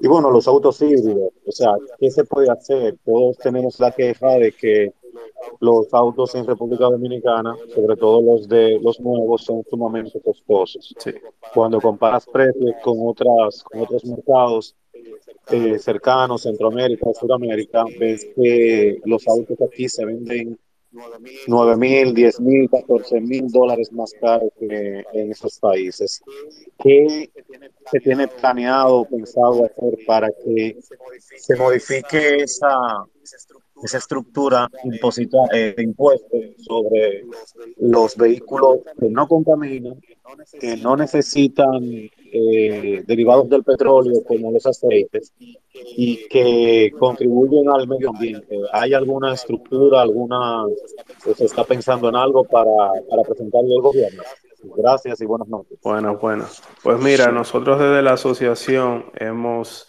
y 0.00 0.08
bueno, 0.08 0.30
los 0.30 0.46
autos 0.48 0.80
híbridos. 0.80 1.32
O 1.46 1.52
sea, 1.52 1.72
¿qué 1.98 2.10
se 2.10 2.24
puede 2.24 2.50
hacer? 2.50 2.96
Todos 3.04 3.36
tenemos 3.38 3.78
la 3.80 3.92
queja 3.92 4.28
de 4.38 4.52
que 4.52 4.92
los 5.60 5.92
autos 5.92 6.34
en 6.34 6.46
República 6.46 6.84
Dominicana, 6.84 7.56
sobre 7.74 7.96
todo 7.96 8.20
los 8.20 8.48
de 8.48 8.78
los 8.80 9.00
nuevos, 9.00 9.42
son 9.42 9.62
sumamente 9.68 10.20
costosos. 10.20 10.94
Cuando 11.54 11.80
comparas 11.80 12.26
precios 12.26 12.74
con 12.82 12.98
otras 13.00 13.62
con 13.64 13.82
otros 13.82 14.04
mercados 14.04 14.74
eh, 15.50 15.78
cercanos, 15.78 16.42
Centroamérica, 16.42 17.06
Sudamérica, 17.18 17.84
ves 17.98 18.26
que 18.34 19.00
los 19.04 19.26
autos 19.28 19.56
aquí 19.62 19.88
se 19.88 20.04
venden 20.04 20.58
9 21.46 21.76
mil, 21.76 22.14
10 22.14 22.40
mil, 22.40 22.70
14 22.70 23.20
mil 23.20 23.48
dólares 23.48 23.92
más 23.92 24.12
caros 24.20 24.50
que 24.58 25.04
en 25.12 25.30
esos 25.30 25.58
países. 25.58 26.22
¿Qué 26.82 27.30
se 27.90 28.00
tiene 28.00 28.28
planeado 28.28 28.96
o 28.96 29.08
pensado 29.08 29.64
hacer 29.64 29.98
para 30.06 30.28
que 30.30 30.78
se 31.36 31.56
modifique 31.56 32.36
esa, 32.36 32.76
esa 33.82 33.98
estructura 33.98 34.68
imposita, 34.84 35.38
eh, 35.52 35.74
de 35.76 35.82
impuestos 35.82 36.40
sobre 36.58 37.24
los 37.78 38.16
vehículos 38.16 38.78
que 38.98 39.08
no 39.08 39.28
contaminan, 39.28 40.00
que 40.58 40.76
no 40.76 40.96
necesitan 40.96 41.82
eh, 42.32 43.04
derivados 43.06 43.48
del 43.48 43.62
petróleo 43.62 44.22
como 44.24 44.50
los 44.50 44.66
aceites 44.66 45.32
y 45.72 46.26
que 46.28 46.90
contribuyen 46.98 47.68
al 47.68 47.86
medio 47.86 48.10
ambiente. 48.10 48.58
¿Hay 48.72 48.94
alguna 48.94 49.34
estructura, 49.34 50.02
alguna, 50.02 50.64
se 51.36 51.44
está 51.44 51.64
pensando 51.64 52.08
en 52.08 52.16
algo 52.16 52.44
para, 52.44 52.92
para 53.08 53.22
presentarle 53.22 53.74
al 53.74 53.82
gobierno? 53.82 54.22
Gracias 54.76 55.20
y 55.20 55.26
buenas 55.26 55.48
noches. 55.48 55.78
Bueno, 55.82 56.16
bueno. 56.16 56.46
Pues 56.82 56.98
mira, 56.98 57.30
nosotros 57.30 57.78
desde 57.78 58.02
la 58.02 58.14
asociación 58.14 59.06
hemos 59.16 59.88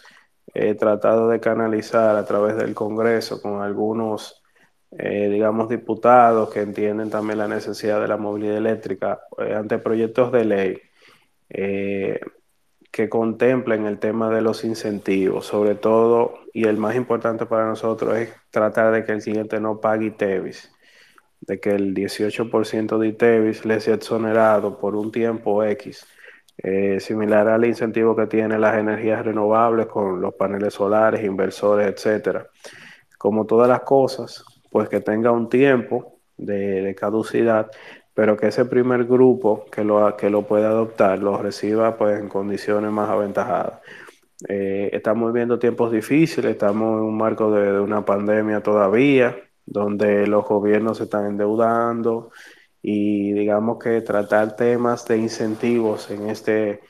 eh, 0.58 0.74
tratado 0.74 1.28
de 1.28 1.38
canalizar 1.38 2.16
a 2.16 2.24
través 2.24 2.56
del 2.56 2.74
Congreso 2.74 3.40
con 3.40 3.62
algunos, 3.62 4.42
eh, 4.90 5.28
digamos, 5.30 5.68
diputados 5.68 6.50
que 6.50 6.62
entienden 6.62 7.10
también 7.10 7.38
la 7.38 7.46
necesidad 7.46 8.00
de 8.00 8.08
la 8.08 8.16
movilidad 8.16 8.56
eléctrica 8.56 9.20
eh, 9.38 9.54
ante 9.54 9.78
proyectos 9.78 10.32
de 10.32 10.44
ley 10.44 10.78
eh, 11.50 12.18
que 12.90 13.08
contemplen 13.08 13.86
el 13.86 14.00
tema 14.00 14.30
de 14.30 14.42
los 14.42 14.64
incentivos, 14.64 15.46
sobre 15.46 15.76
todo, 15.76 16.40
y 16.52 16.64
el 16.64 16.76
más 16.76 16.96
importante 16.96 17.46
para 17.46 17.66
nosotros 17.66 18.16
es 18.16 18.32
tratar 18.50 18.92
de 18.92 19.04
que 19.04 19.12
el 19.12 19.22
cliente 19.22 19.60
no 19.60 19.80
pague 19.80 20.06
ITEVIS, 20.06 20.72
de 21.40 21.60
que 21.60 21.70
el 21.70 21.94
18% 21.94 22.98
de 22.98 23.08
ITEVIS 23.08 23.64
le 23.64 23.80
sea 23.80 23.94
exonerado 23.94 24.78
por 24.80 24.96
un 24.96 25.12
tiempo 25.12 25.62
X, 25.62 26.04
eh, 26.60 26.98
similar 26.98 27.48
al 27.48 27.64
incentivo 27.64 28.16
que 28.16 28.26
tienen 28.26 28.60
las 28.60 28.76
energías 28.76 29.24
renovables 29.24 29.86
con 29.86 30.20
los 30.20 30.34
paneles 30.34 30.74
solares, 30.74 31.24
inversores, 31.24 31.86
etcétera. 31.86 32.48
Como 33.16 33.46
todas 33.46 33.68
las 33.68 33.82
cosas, 33.82 34.44
pues 34.70 34.88
que 34.88 35.00
tenga 35.00 35.30
un 35.30 35.48
tiempo 35.48 36.20
de, 36.36 36.94
caducidad, 36.98 37.70
pero 38.12 38.36
que 38.36 38.48
ese 38.48 38.64
primer 38.64 39.04
grupo 39.04 39.66
que 39.70 39.84
lo, 39.84 40.16
que 40.16 40.30
lo 40.30 40.42
pueda 40.46 40.68
adoptar 40.68 41.20
lo 41.20 41.38
reciba 41.38 41.96
pues 41.96 42.18
en 42.18 42.28
condiciones 42.28 42.90
más 42.90 43.08
aventajadas. 43.08 43.80
Eh, 44.48 44.90
estamos 44.92 45.32
viviendo 45.32 45.58
tiempos 45.58 45.92
difíciles, 45.92 46.52
estamos 46.52 46.98
en 46.98 47.04
un 47.04 47.16
marco 47.16 47.50
de 47.52 47.80
una 47.80 48.04
pandemia 48.04 48.60
todavía, 48.62 49.36
donde 49.64 50.26
los 50.26 50.44
gobiernos 50.44 50.98
se 50.98 51.04
están 51.04 51.26
endeudando 51.26 52.30
y 52.82 53.32
digamos 53.32 53.78
que 53.78 54.00
tratar 54.00 54.56
temas 54.56 55.04
de 55.06 55.18
incentivos 55.18 56.10
en 56.10 56.28
este 56.30 56.80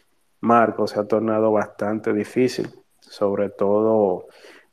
marco 0.40 0.86
se 0.86 1.00
ha 1.00 1.04
tornado 1.04 1.52
bastante 1.52 2.12
difícil, 2.12 2.68
sobre 3.00 3.50
todo 3.50 4.26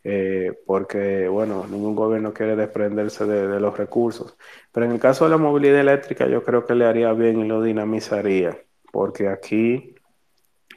eh, 0.03 0.53
porque, 0.65 1.27
bueno, 1.27 1.65
ningún 1.67 1.95
gobierno 1.95 2.33
quiere 2.33 2.55
desprenderse 2.55 3.25
de, 3.25 3.47
de 3.47 3.59
los 3.59 3.75
recursos. 3.77 4.37
Pero 4.71 4.85
en 4.85 4.91
el 4.91 4.99
caso 4.99 5.25
de 5.25 5.31
la 5.31 5.37
movilidad 5.37 5.79
eléctrica 5.79 6.27
yo 6.27 6.43
creo 6.43 6.65
que 6.65 6.75
le 6.75 6.85
haría 6.85 7.11
bien 7.13 7.39
y 7.39 7.47
lo 7.47 7.61
dinamizaría, 7.61 8.57
porque 8.91 9.29
aquí 9.29 9.95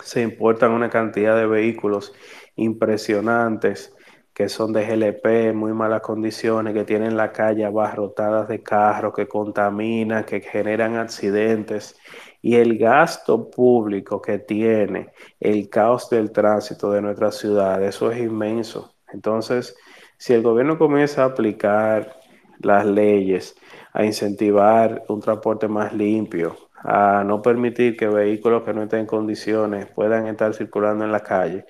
se 0.03 0.23
importan 0.23 0.73
una 0.73 0.89
cantidad 0.89 1.37
de 1.37 1.47
vehículos 1.47 2.15
impresionantes 2.57 3.95
que 4.39 4.49
son 4.49 4.73
de 4.73 4.87
GLP, 4.87 5.49
en 5.49 5.57
muy 5.57 5.73
malas 5.73 6.01
condiciones, 6.01 6.73
que 6.73 6.85
tienen 6.85 7.17
la 7.17 7.33
calle 7.33 7.65
abarrotadas 7.65 8.47
de 8.47 8.63
carros, 8.63 9.13
que 9.13 9.27
contaminan, 9.27 10.23
que 10.23 10.41
generan 10.41 10.95
accidentes. 10.95 11.97
Y 12.41 12.55
el 12.55 12.79
gasto 12.79 13.51
público 13.51 14.23
que 14.23 14.39
tiene 14.39 15.11
el 15.41 15.69
caos 15.69 16.09
del 16.09 16.31
tránsito 16.31 16.93
de 16.93 17.03
nuestra 17.03 17.33
ciudad, 17.33 17.83
eso 17.83 18.13
es 18.13 18.21
inmenso. 18.21 18.95
Entonces, 19.13 19.75
si 20.17 20.35
el 20.35 20.43
gobierno 20.43 20.79
comienza 20.79 21.25
a 21.25 21.27
aplicar 21.27 22.21
las 22.61 22.87
leyes, 22.87 23.57
a 23.93 24.05
incentivar 24.05 25.03
un 25.09 25.19
transporte 25.21 25.67
más 25.67 25.93
limpio, 25.93 26.57
a 26.77 27.25
no 27.25 27.43
permitir 27.43 27.97
que 27.97 28.07
vehículos 28.07 28.63
que 28.63 28.73
no 28.73 28.85
estén 28.85 29.01
en 29.01 29.07
condiciones 29.07 29.87
puedan 29.87 30.29
estar 30.29 30.55
circulando 30.55 31.05
en 31.05 31.11
la 31.11 31.25
calle, 31.25 31.65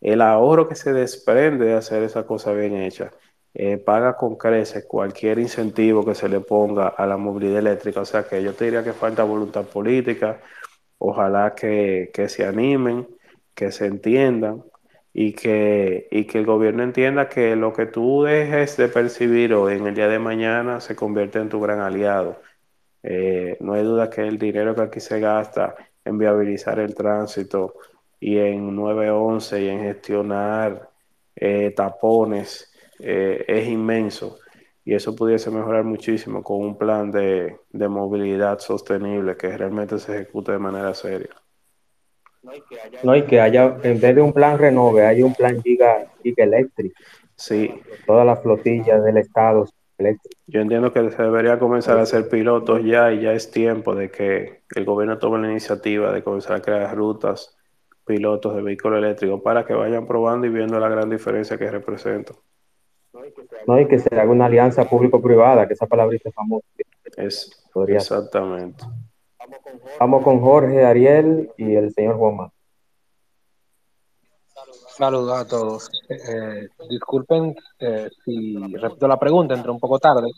el 0.00 0.20
ahorro 0.20 0.68
que 0.68 0.74
se 0.74 0.92
desprende 0.92 1.66
de 1.66 1.74
hacer 1.74 2.02
esa 2.02 2.26
cosa 2.26 2.52
bien 2.52 2.76
hecha 2.76 3.10
eh, 3.58 3.78
paga 3.78 4.16
con 4.16 4.36
creces 4.36 4.84
cualquier 4.84 5.38
incentivo 5.38 6.04
que 6.04 6.14
se 6.14 6.28
le 6.28 6.40
ponga 6.40 6.88
a 6.88 7.06
la 7.06 7.16
movilidad 7.16 7.58
eléctrica. 7.60 8.00
O 8.02 8.04
sea 8.04 8.24
que 8.28 8.42
yo 8.42 8.52
te 8.54 8.66
diría 8.66 8.84
que 8.84 8.92
falta 8.92 9.24
voluntad 9.24 9.64
política, 9.64 10.40
ojalá 10.98 11.54
que, 11.54 12.10
que 12.12 12.28
se 12.28 12.44
animen, 12.44 13.08
que 13.54 13.72
se 13.72 13.86
entiendan 13.86 14.62
y 15.14 15.32
que, 15.32 16.08
y 16.10 16.26
que 16.26 16.38
el 16.38 16.44
gobierno 16.46 16.82
entienda 16.82 17.28
que 17.30 17.56
lo 17.56 17.72
que 17.72 17.86
tú 17.86 18.24
dejes 18.24 18.76
de 18.76 18.88
percibir 18.88 19.54
hoy 19.54 19.76
en 19.76 19.86
el 19.86 19.94
día 19.94 20.08
de 20.08 20.18
mañana 20.18 20.80
se 20.80 20.94
convierte 20.94 21.38
en 21.38 21.48
tu 21.48 21.58
gran 21.60 21.80
aliado. 21.80 22.42
Eh, 23.02 23.56
no 23.60 23.72
hay 23.74 23.84
duda 23.84 24.10
que 24.10 24.20
el 24.28 24.38
dinero 24.38 24.74
que 24.74 24.82
aquí 24.82 25.00
se 25.00 25.18
gasta 25.20 25.74
en 26.04 26.18
viabilizar 26.18 26.78
el 26.80 26.94
tránsito 26.94 27.74
y 28.20 28.38
en 28.38 28.74
911 28.74 29.62
y 29.62 29.68
en 29.68 29.80
gestionar 29.80 30.90
eh, 31.34 31.72
tapones 31.76 32.72
eh, 32.98 33.44
es 33.46 33.68
inmenso. 33.68 34.38
y 34.84 34.94
eso 34.94 35.14
pudiese 35.16 35.50
mejorar 35.50 35.84
muchísimo 35.84 36.42
con 36.42 36.60
un 36.60 36.78
plan 36.78 37.10
de, 37.10 37.58
de 37.70 37.88
movilidad 37.88 38.58
sostenible 38.60 39.36
que 39.36 39.56
realmente 39.56 39.98
se 39.98 40.14
ejecute 40.14 40.52
de 40.52 40.58
manera 40.58 40.94
seria. 40.94 41.34
No, 43.02 43.16
y 43.16 43.22
que 43.22 43.40
haya, 43.40 43.76
en 43.82 44.00
vez 44.00 44.14
de 44.14 44.22
un 44.22 44.32
plan 44.32 44.58
renove, 44.58 45.04
hay 45.04 45.22
un 45.22 45.34
plan 45.34 45.60
giga, 45.62 46.06
giga 46.22 46.44
eléctrico. 46.44 46.96
Sí. 47.34 47.82
Toda 48.06 48.24
la 48.24 48.36
flotilla 48.36 49.00
del 49.00 49.18
Estado 49.18 49.66
eléctrica. 49.98 50.38
Yo 50.46 50.60
entiendo 50.60 50.92
que 50.92 51.10
se 51.10 51.22
debería 51.22 51.58
comenzar 51.58 51.98
a 51.98 52.02
hacer 52.02 52.28
pilotos 52.28 52.84
ya 52.84 53.12
y 53.12 53.22
ya 53.22 53.32
es 53.32 53.50
tiempo 53.50 53.94
de 53.94 54.10
que 54.10 54.62
el 54.74 54.84
gobierno 54.84 55.18
tome 55.18 55.40
la 55.40 55.50
iniciativa 55.50 56.12
de 56.12 56.22
comenzar 56.22 56.56
a 56.56 56.62
crear 56.62 56.96
rutas 56.96 57.55
pilotos 58.06 58.54
de 58.54 58.62
vehículos 58.62 58.98
eléctricos 58.98 59.42
para 59.42 59.66
que 59.66 59.74
vayan 59.74 60.06
probando 60.06 60.46
y 60.46 60.50
viendo 60.50 60.78
la 60.78 60.88
gran 60.88 61.10
diferencia 61.10 61.58
que 61.58 61.70
representa. 61.70 62.32
No, 63.66 63.80
y 63.80 63.88
que 63.88 63.98
se 63.98 64.14
haga 64.14 64.30
una 64.30 64.46
alianza 64.46 64.88
público-privada, 64.88 65.66
que 65.66 65.74
esa 65.74 65.86
palabrita 65.86 66.28
es 66.28 66.34
famosa. 66.34 66.66
Es, 67.16 67.68
Podría 67.72 67.96
exactamente. 67.96 68.84
Vamos 69.98 70.22
con 70.22 70.40
Jorge, 70.40 70.84
Ariel 70.84 71.50
y 71.56 71.74
el 71.74 71.92
señor 71.92 72.16
Juanma. 72.16 72.52
Saludos 74.96 75.38
a 75.38 75.46
todos. 75.46 75.90
Eh, 76.08 76.68
disculpen 76.88 77.54
eh, 77.78 78.08
si 78.24 78.56
repito 78.76 79.06
la 79.06 79.18
pregunta, 79.18 79.52
entré 79.52 79.70
un 79.70 79.78
poco 79.78 79.98
tarde, 79.98 80.30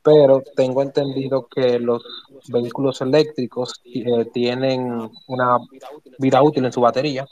pero 0.00 0.44
tengo 0.54 0.80
entendido 0.82 1.48
que 1.48 1.80
los 1.80 2.04
vehículos 2.46 3.00
eléctricos 3.00 3.82
eh, 3.84 4.26
tienen 4.32 5.10
una 5.26 5.58
vida 6.20 6.40
útil 6.40 6.66
en 6.66 6.72
su 6.72 6.80
batería. 6.80 7.26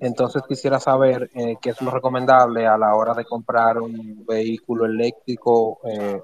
Entonces 0.00 0.42
quisiera 0.48 0.80
saber 0.80 1.30
qué 1.32 1.70
es 1.70 1.80
lo 1.80 1.90
recomendable 1.90 2.66
a 2.66 2.76
la 2.76 2.94
hora 2.94 3.14
de 3.14 3.24
comprar 3.24 3.78
un 3.78 4.26
vehículo 4.26 4.84
eléctrico 4.84 5.78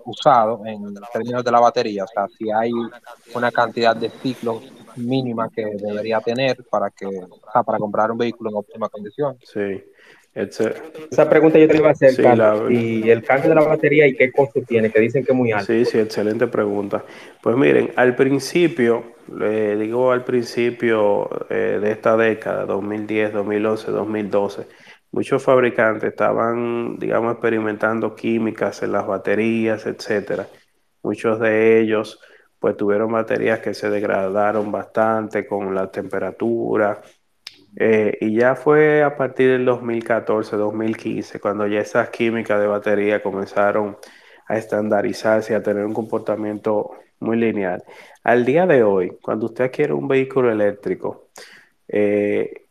usado 0.05 0.60
en 0.66 0.93
términos 1.10 1.43
de 1.43 1.51
la 1.51 1.60
batería. 1.60 2.05
O 2.05 2.06
sea, 2.06 2.26
si 2.36 2.51
hay 2.51 2.70
una 3.34 3.51
cantidad 3.51 3.97
de 3.97 4.10
ciclos 4.10 4.62
mínima 4.97 5.48
que 5.51 5.64
debería 5.64 6.20
tener 6.20 6.59
para 6.70 6.90
que 6.90 7.06
o 7.06 7.40
sea, 7.52 7.62
para 7.62 7.78
comprar 7.78 8.10
un 8.10 8.19
vehículo 8.19 8.51
en 8.51 8.56
óptima 8.56 8.89
condición. 8.89 9.36
Sí. 9.43 9.82
Ese- 10.35 10.73
Esa 11.10 11.28
pregunta 11.28 11.59
yo 11.59 11.69
te 11.69 11.77
iba 11.77 11.89
a 11.89 11.93
hacer, 11.93 12.12
Sí, 12.12 12.23
Carlos. 12.23 12.62
la- 12.70 12.73
Y 12.73 13.10
el 13.10 13.23
cambio 13.23 13.51
de 13.51 13.55
la 13.55 13.60
batería 13.62 14.06
y 14.06 14.14
qué 14.16 14.32
costo 14.32 14.60
tiene, 14.66 14.90
que 14.90 14.98
dicen 14.98 15.24
que 15.27 15.32
es 15.32 15.36
muy 15.36 15.52
alto. 15.52 15.66
Sí, 15.66 15.85
sí, 15.85 15.98
excelente 15.98 16.47
pregunta. 16.47 17.05
Pues 17.43 17.55
miren, 17.56 17.93
al 17.97 18.16
principio, 18.16 19.12
le 19.36 19.77
digo 19.77 20.10
al 20.10 20.24
principio 20.24 21.28
eh, 21.51 21.78
de 21.82 21.90
esta 21.93 22.16
década, 22.16 22.64
2010, 22.64 23.31
2011, 23.35 23.90
2012, 23.90 24.66
muchos 25.10 25.43
fabricantes 25.43 26.09
estaban, 26.09 26.97
digamos, 26.98 27.32
experimentando 27.32 28.14
químicas 28.14 28.82
en 28.82 28.93
las 28.93 29.06
baterías, 29.06 29.85
etcétera. 29.85 30.47
Muchos 31.02 31.40
de 31.40 31.81
ellos, 31.81 32.20
pues, 32.62 32.76
tuvieron 32.76 33.10
baterías 33.10 33.59
que 33.59 33.74
se 33.74 33.90
degradaron 33.90 34.70
bastante 34.70 35.47
con 35.48 35.74
la 35.74 35.90
temperatura. 35.90 37.02
Eh, 37.76 38.16
y 38.20 38.36
ya 38.36 38.55
fue 38.55 39.02
a 39.02 39.16
partir 39.16 39.51
del 39.51 39.64
2014, 39.64 40.56
2015, 40.56 41.40
cuando 41.40 41.66
ya 41.66 41.80
esas 41.80 42.10
químicas 42.10 42.60
de 42.60 42.68
batería 42.68 43.20
comenzaron 43.20 43.97
a 44.47 44.56
estandarizarse 44.56 45.52
y 45.52 45.56
a 45.56 45.62
tener 45.62 45.84
un 45.84 45.93
comportamiento 45.93 46.93
muy 47.18 47.36
lineal. 47.36 47.82
Al 48.22 48.44
día 48.44 48.64
de 48.66 48.84
hoy, 48.84 49.18
cuando 49.20 49.47
usted 49.47 49.64
adquiere 49.64 49.93
un 49.93 50.06
vehículo 50.06 50.52
eléctrico, 50.52 51.30
eh, 51.89 52.66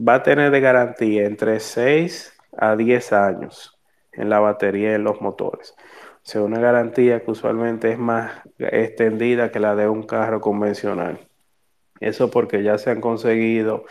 va 0.00 0.14
a 0.14 0.22
tener 0.24 0.50
de 0.50 0.60
garantía 0.60 1.26
entre 1.26 1.60
6 1.60 2.32
a 2.56 2.74
10 2.74 3.12
años 3.12 3.78
en 4.12 4.30
la 4.30 4.40
batería 4.40 4.92
y 4.92 4.94
en 4.94 5.04
los 5.04 5.20
motores. 5.20 5.76
Sea, 6.28 6.42
una 6.42 6.60
garantía 6.60 7.24
que 7.24 7.30
usualmente 7.30 7.90
es 7.90 7.98
más 7.98 8.42
extendida 8.58 9.50
que 9.50 9.60
la 9.60 9.74
de 9.74 9.88
un 9.88 10.02
carro 10.02 10.42
convencional. 10.42 11.26
Eso 12.00 12.30
porque 12.30 12.62
ya 12.62 12.76
se 12.76 12.90
han 12.90 13.00
conseguido 13.00 13.86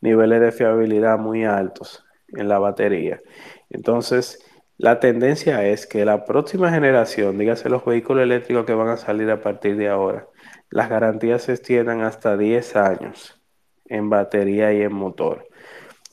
niveles 0.00 0.40
de 0.40 0.52
fiabilidad 0.52 1.18
muy 1.18 1.44
altos 1.44 2.02
en 2.28 2.48
la 2.48 2.58
batería. 2.58 3.20
Entonces, 3.68 4.42
la 4.78 5.00
tendencia 5.00 5.68
es 5.68 5.86
que 5.86 6.06
la 6.06 6.24
próxima 6.24 6.70
generación, 6.70 7.36
dígase 7.36 7.68
los 7.68 7.84
vehículos 7.84 8.22
eléctricos 8.22 8.64
que 8.64 8.72
van 8.72 8.88
a 8.88 8.96
salir 8.96 9.30
a 9.30 9.42
partir 9.42 9.76
de 9.76 9.90
ahora, 9.90 10.26
las 10.70 10.88
garantías 10.88 11.42
se 11.42 11.52
extiendan 11.52 12.00
hasta 12.00 12.38
10 12.38 12.74
años 12.74 13.38
en 13.84 14.08
batería 14.08 14.72
y 14.72 14.80
en 14.80 14.94
motor. 14.94 15.46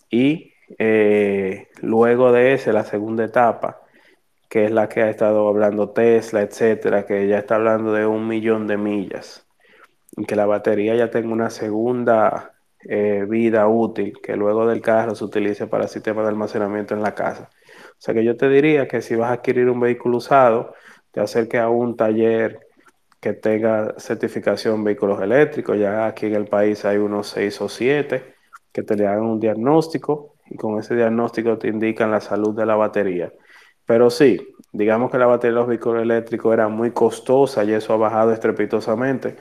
Y 0.09 0.51
eh, 0.77 1.69
luego 1.81 2.33
de 2.33 2.51
ese, 2.51 2.73
la 2.73 2.83
segunda 2.83 3.23
etapa, 3.23 3.79
que 4.49 4.65
es 4.65 4.71
la 4.71 4.89
que 4.89 5.03
ha 5.03 5.09
estado 5.09 5.47
hablando 5.47 5.91
Tesla, 5.91 6.41
etcétera, 6.41 7.05
que 7.05 7.27
ya 7.27 7.39
está 7.39 7.55
hablando 7.55 7.93
de 7.93 8.05
un 8.05 8.27
millón 8.27 8.67
de 8.67 8.77
millas 8.77 9.45
que 10.25 10.35
la 10.35 10.45
batería 10.45 10.95
ya 10.95 11.09
tenga 11.09 11.31
una 11.31 11.49
segunda 11.49 12.53
eh, 12.81 13.25
vida 13.27 13.67
útil 13.67 14.19
que 14.21 14.35
luego 14.35 14.67
del 14.67 14.81
carro 14.81 15.15
se 15.15 15.23
utilice 15.23 15.67
para 15.67 15.87
sistemas 15.87 16.23
de 16.25 16.29
almacenamiento 16.29 16.93
en 16.93 17.01
la 17.01 17.15
casa. 17.15 17.49
O 17.91 18.01
sea 18.01 18.13
que 18.13 18.23
yo 18.23 18.37
te 18.37 18.49
diría 18.49 18.87
que 18.87 19.01
si 19.01 19.15
vas 19.15 19.29
a 19.29 19.33
adquirir 19.33 19.69
un 19.69 19.79
vehículo 19.79 20.17
usado, 20.17 20.73
te 21.11 21.19
acerques 21.21 21.61
a 21.61 21.69
un 21.69 21.95
taller 21.95 22.59
que 23.19 23.33
tenga 23.33 23.95
certificación 23.97 24.83
vehículos 24.83 25.21
eléctricos. 25.21 25.77
Ya 25.77 26.05
aquí 26.07 26.27
en 26.27 26.35
el 26.35 26.45
país 26.45 26.85
hay 26.85 26.97
unos 26.97 27.27
seis 27.27 27.59
o 27.61 27.69
siete 27.69 28.35
que 28.71 28.83
te 28.83 28.95
le 28.95 29.07
hagan 29.07 29.23
un 29.23 29.39
diagnóstico 29.39 30.35
y 30.49 30.55
con 30.55 30.79
ese 30.79 30.95
diagnóstico 30.95 31.57
te 31.57 31.67
indican 31.67 32.11
la 32.11 32.21
salud 32.21 32.55
de 32.55 32.65
la 32.65 32.75
batería. 32.75 33.31
Pero 33.89 34.09
sí, 34.11 34.55
digamos 34.71 35.11
que 35.11 35.17
la 35.17 35.25
batería 35.27 35.53
de 35.55 35.59
los 35.61 35.67
vehículos 35.67 36.03
eléctricos 36.03 36.53
era 36.53 36.67
muy 36.67 36.91
costosa 36.91 37.63
y 37.63 37.73
eso 37.73 37.93
ha 37.93 37.97
bajado 37.97 38.31
estrepitosamente. 38.33 39.35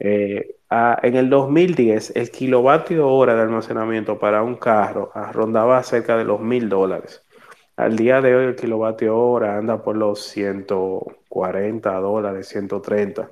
Eh, 0.00 0.56
a- 0.70 0.98
en 1.04 1.14
el 1.16 1.30
2010, 1.30 2.12
el 2.16 2.30
kilovatio 2.32 3.08
hora 3.08 3.36
de 3.36 3.42
almacenamiento 3.42 4.18
para 4.18 4.42
un 4.42 4.56
carro 4.56 5.10
ah, 5.14 5.30
rondaba 5.32 5.82
cerca 5.84 6.16
de 6.16 6.24
los 6.24 6.40
mil 6.40 6.68
dólares. 6.68 7.22
Al 7.76 7.96
día 7.96 8.20
de 8.20 8.34
hoy, 8.36 8.44
el 8.46 8.56
kilovatio 8.56 9.16
hora 9.18 9.56
anda 9.58 9.82
por 9.82 9.96
los 9.96 10.22
140 10.24 11.94
dólares, 12.00 12.48
130. 12.48 13.30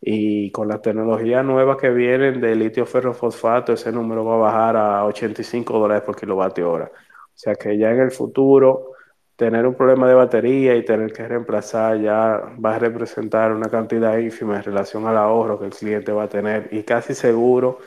Y 0.00 0.50
con 0.52 0.68
las 0.68 0.82
tecnologías 0.82 1.44
nuevas 1.44 1.76
que 1.78 1.90
vienen 1.90 2.40
de 2.40 2.54
litio 2.56 2.86
ferrofosfato, 2.86 3.72
ese 3.74 3.92
número 3.92 4.24
va 4.24 4.34
a 4.36 4.38
bajar 4.38 4.76
a 4.76 5.04
85 5.06 5.78
dólares 5.78 6.04
por 6.04 6.16
kilovatio 6.16 6.70
hora. 6.70 6.90
O 6.94 7.40
sea 7.40 7.54
que 7.56 7.78
ya 7.78 7.90
en 7.92 8.00
el 8.00 8.10
futuro, 8.10 8.87
tener 9.38 9.68
un 9.68 9.76
problema 9.76 10.08
de 10.08 10.14
batería 10.14 10.74
y 10.74 10.84
tener 10.84 11.12
que 11.12 11.28
reemplazar 11.28 12.00
ya 12.00 12.42
va 12.62 12.74
a 12.74 12.78
representar 12.80 13.52
una 13.52 13.68
cantidad 13.68 14.18
ínfima 14.18 14.56
en 14.56 14.64
relación 14.64 15.06
al 15.06 15.16
ahorro 15.16 15.60
que 15.60 15.66
el 15.66 15.70
cliente 15.70 16.10
va 16.10 16.24
a 16.24 16.28
tener 16.28 16.68
y 16.72 16.82
casi 16.82 17.14
seguro 17.14 17.78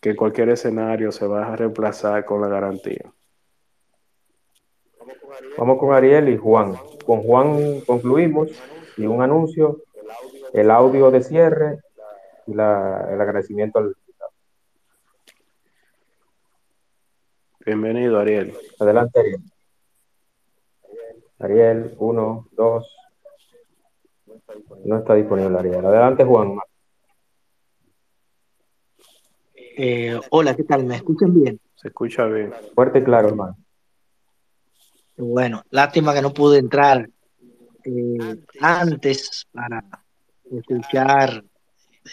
que 0.00 0.10
en 0.10 0.16
cualquier 0.16 0.48
escenario 0.48 1.12
se 1.12 1.26
va 1.26 1.52
a 1.52 1.56
reemplazar 1.56 2.24
con 2.24 2.40
la 2.40 2.48
garantía. 2.48 3.12
Vamos 5.58 5.78
con 5.78 5.92
Ariel 5.92 6.30
y 6.30 6.38
Juan. 6.38 6.74
Con 7.04 7.20
Juan 7.22 7.80
concluimos 7.82 8.48
y 8.96 9.04
un 9.04 9.20
anuncio, 9.20 9.82
el 10.54 10.70
audio 10.70 11.10
de 11.10 11.22
cierre 11.22 11.80
y 12.46 12.54
la- 12.54 13.08
el 13.12 13.20
agradecimiento 13.20 13.78
al 13.78 13.94
Bienvenido, 17.66 18.18
Ariel. 18.18 18.54
Adelante, 18.80 19.20
Ariel. 19.20 19.40
Ariel, 21.44 21.94
uno, 21.98 22.48
dos. 22.52 22.86
No 24.84 24.98
está 24.98 25.14
disponible 25.14 25.58
Ariel. 25.58 25.84
Adelante, 25.84 26.24
Juan. 26.24 26.56
Eh, 29.76 30.18
hola, 30.30 30.54
¿qué 30.54 30.64
tal? 30.64 30.84
¿Me 30.84 30.96
escuchan 30.96 31.34
bien? 31.34 31.60
Se 31.74 31.88
escucha 31.88 32.24
bien. 32.26 32.52
Fuerte 32.74 33.00
y 33.00 33.04
claro, 33.04 33.28
hermano. 33.28 33.56
Bueno, 35.16 35.62
lástima 35.70 36.14
que 36.14 36.22
no 36.22 36.32
pude 36.32 36.58
entrar 36.58 37.08
eh, 37.84 38.36
antes 38.60 39.46
para 39.52 39.84
escuchar 40.50 41.44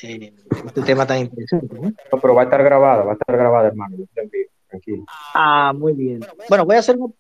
eh, 0.03 0.33
este 0.65 0.81
tema 0.81 1.05
tan 1.05 1.19
interesante. 1.19 1.79
¿no? 1.79 1.89
No, 1.89 2.19
pero 2.21 2.35
va 2.35 2.41
a 2.41 2.45
estar 2.45 2.63
grabada, 2.63 3.03
va 3.03 3.11
a 3.11 3.13
estar 3.13 3.37
grabada, 3.37 3.67
hermano. 3.69 3.95
Yo 3.97 4.05
te 4.13 4.21
envío, 4.21 4.47
tranquilo. 4.67 5.05
Ah, 5.33 5.73
muy 5.75 5.93
bien. 5.93 6.19
Bueno, 6.49 6.65
voy 6.65 6.75
a 6.75 6.79
hacer 6.79 6.97
una, 6.97 7.13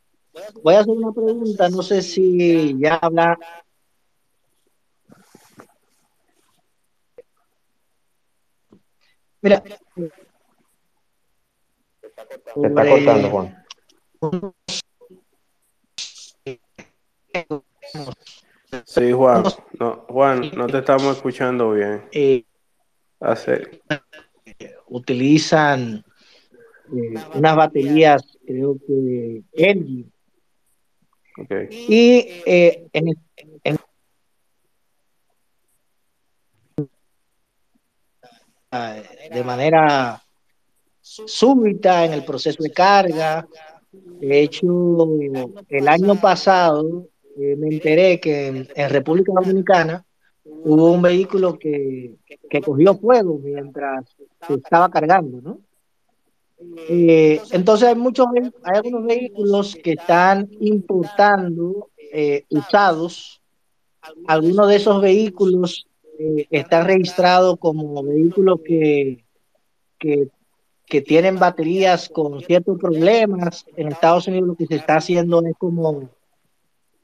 voy 0.61 0.75
a 0.75 0.79
hacer 0.79 0.93
una 0.93 1.11
pregunta. 1.11 1.69
No 1.69 1.81
sé 1.81 2.01
si 2.01 2.77
ya 2.79 2.95
habla. 2.95 3.37
Mira, 9.41 9.63
Se 12.55 12.67
está 12.67 12.89
cortando, 12.89 13.29
Juan. 13.29 13.65
Sí, 18.85 19.11
Juan. 19.11 19.43
No, 19.79 20.05
Juan, 20.07 20.51
no 20.55 20.67
te 20.67 20.77
estamos 20.77 21.17
escuchando 21.17 21.71
bien. 21.71 22.07
Eh, 22.11 22.45
Hace, 23.21 23.83
utilizan 24.87 26.03
eh, 26.91 27.13
unas 27.35 27.55
baterías, 27.55 28.23
creo 28.47 28.77
que 28.87 29.43
LG, 29.53 30.10
y 31.69 32.25
eh, 32.45 32.87
en, 32.93 33.05
de 39.33 39.43
manera 39.43 40.21
súbita 41.01 42.05
en 42.05 42.13
el 42.13 42.23
proceso 42.23 42.63
de 42.63 42.71
carga. 42.71 43.47
De 43.91 44.41
hecho, 44.41 45.07
el 45.67 45.87
año 45.87 46.15
pasado 46.19 47.07
eh, 47.37 47.55
me 47.57 47.67
enteré 47.67 48.19
que 48.19 48.47
en, 48.47 48.89
República 48.89 49.33
Dominicana 49.33 50.05
hubo 50.43 50.91
un 50.91 51.01
vehículo 51.01 51.59
que, 51.59 52.15
que 52.49 52.61
cogió 52.61 52.95
fuego 52.95 53.39
mientras 53.43 54.05
se 54.47 54.53
estaba 54.53 54.89
cargando, 54.89 55.41
¿no? 55.41 55.59
Eh, 56.89 57.41
entonces 57.51 57.87
hay 57.87 57.95
muchos, 57.95 58.27
hay 58.63 58.77
algunos 58.77 59.05
vehículos 59.05 59.75
que 59.75 59.93
están 59.93 60.49
importando 60.59 61.89
eh, 62.13 62.45
usados. 62.49 63.41
Algunos 64.27 64.67
de 64.67 64.75
esos 64.75 65.01
vehículos 65.01 65.85
eh, 66.19 66.47
están 66.49 66.85
registrados 66.85 67.57
como 67.59 68.03
vehículos 68.03 68.59
que, 68.63 69.23
que, 69.97 70.29
tienen 71.05 71.39
baterías 71.39 72.09
con 72.09 72.41
ciertos 72.41 72.77
problemas. 72.77 73.65
En 73.77 73.87
Estados 73.87 74.27
Unidos 74.27 74.49
lo 74.49 74.55
que 74.55 74.67
se 74.67 74.75
está 74.75 74.97
haciendo 74.97 75.41
es 75.45 75.53
como 75.57 76.09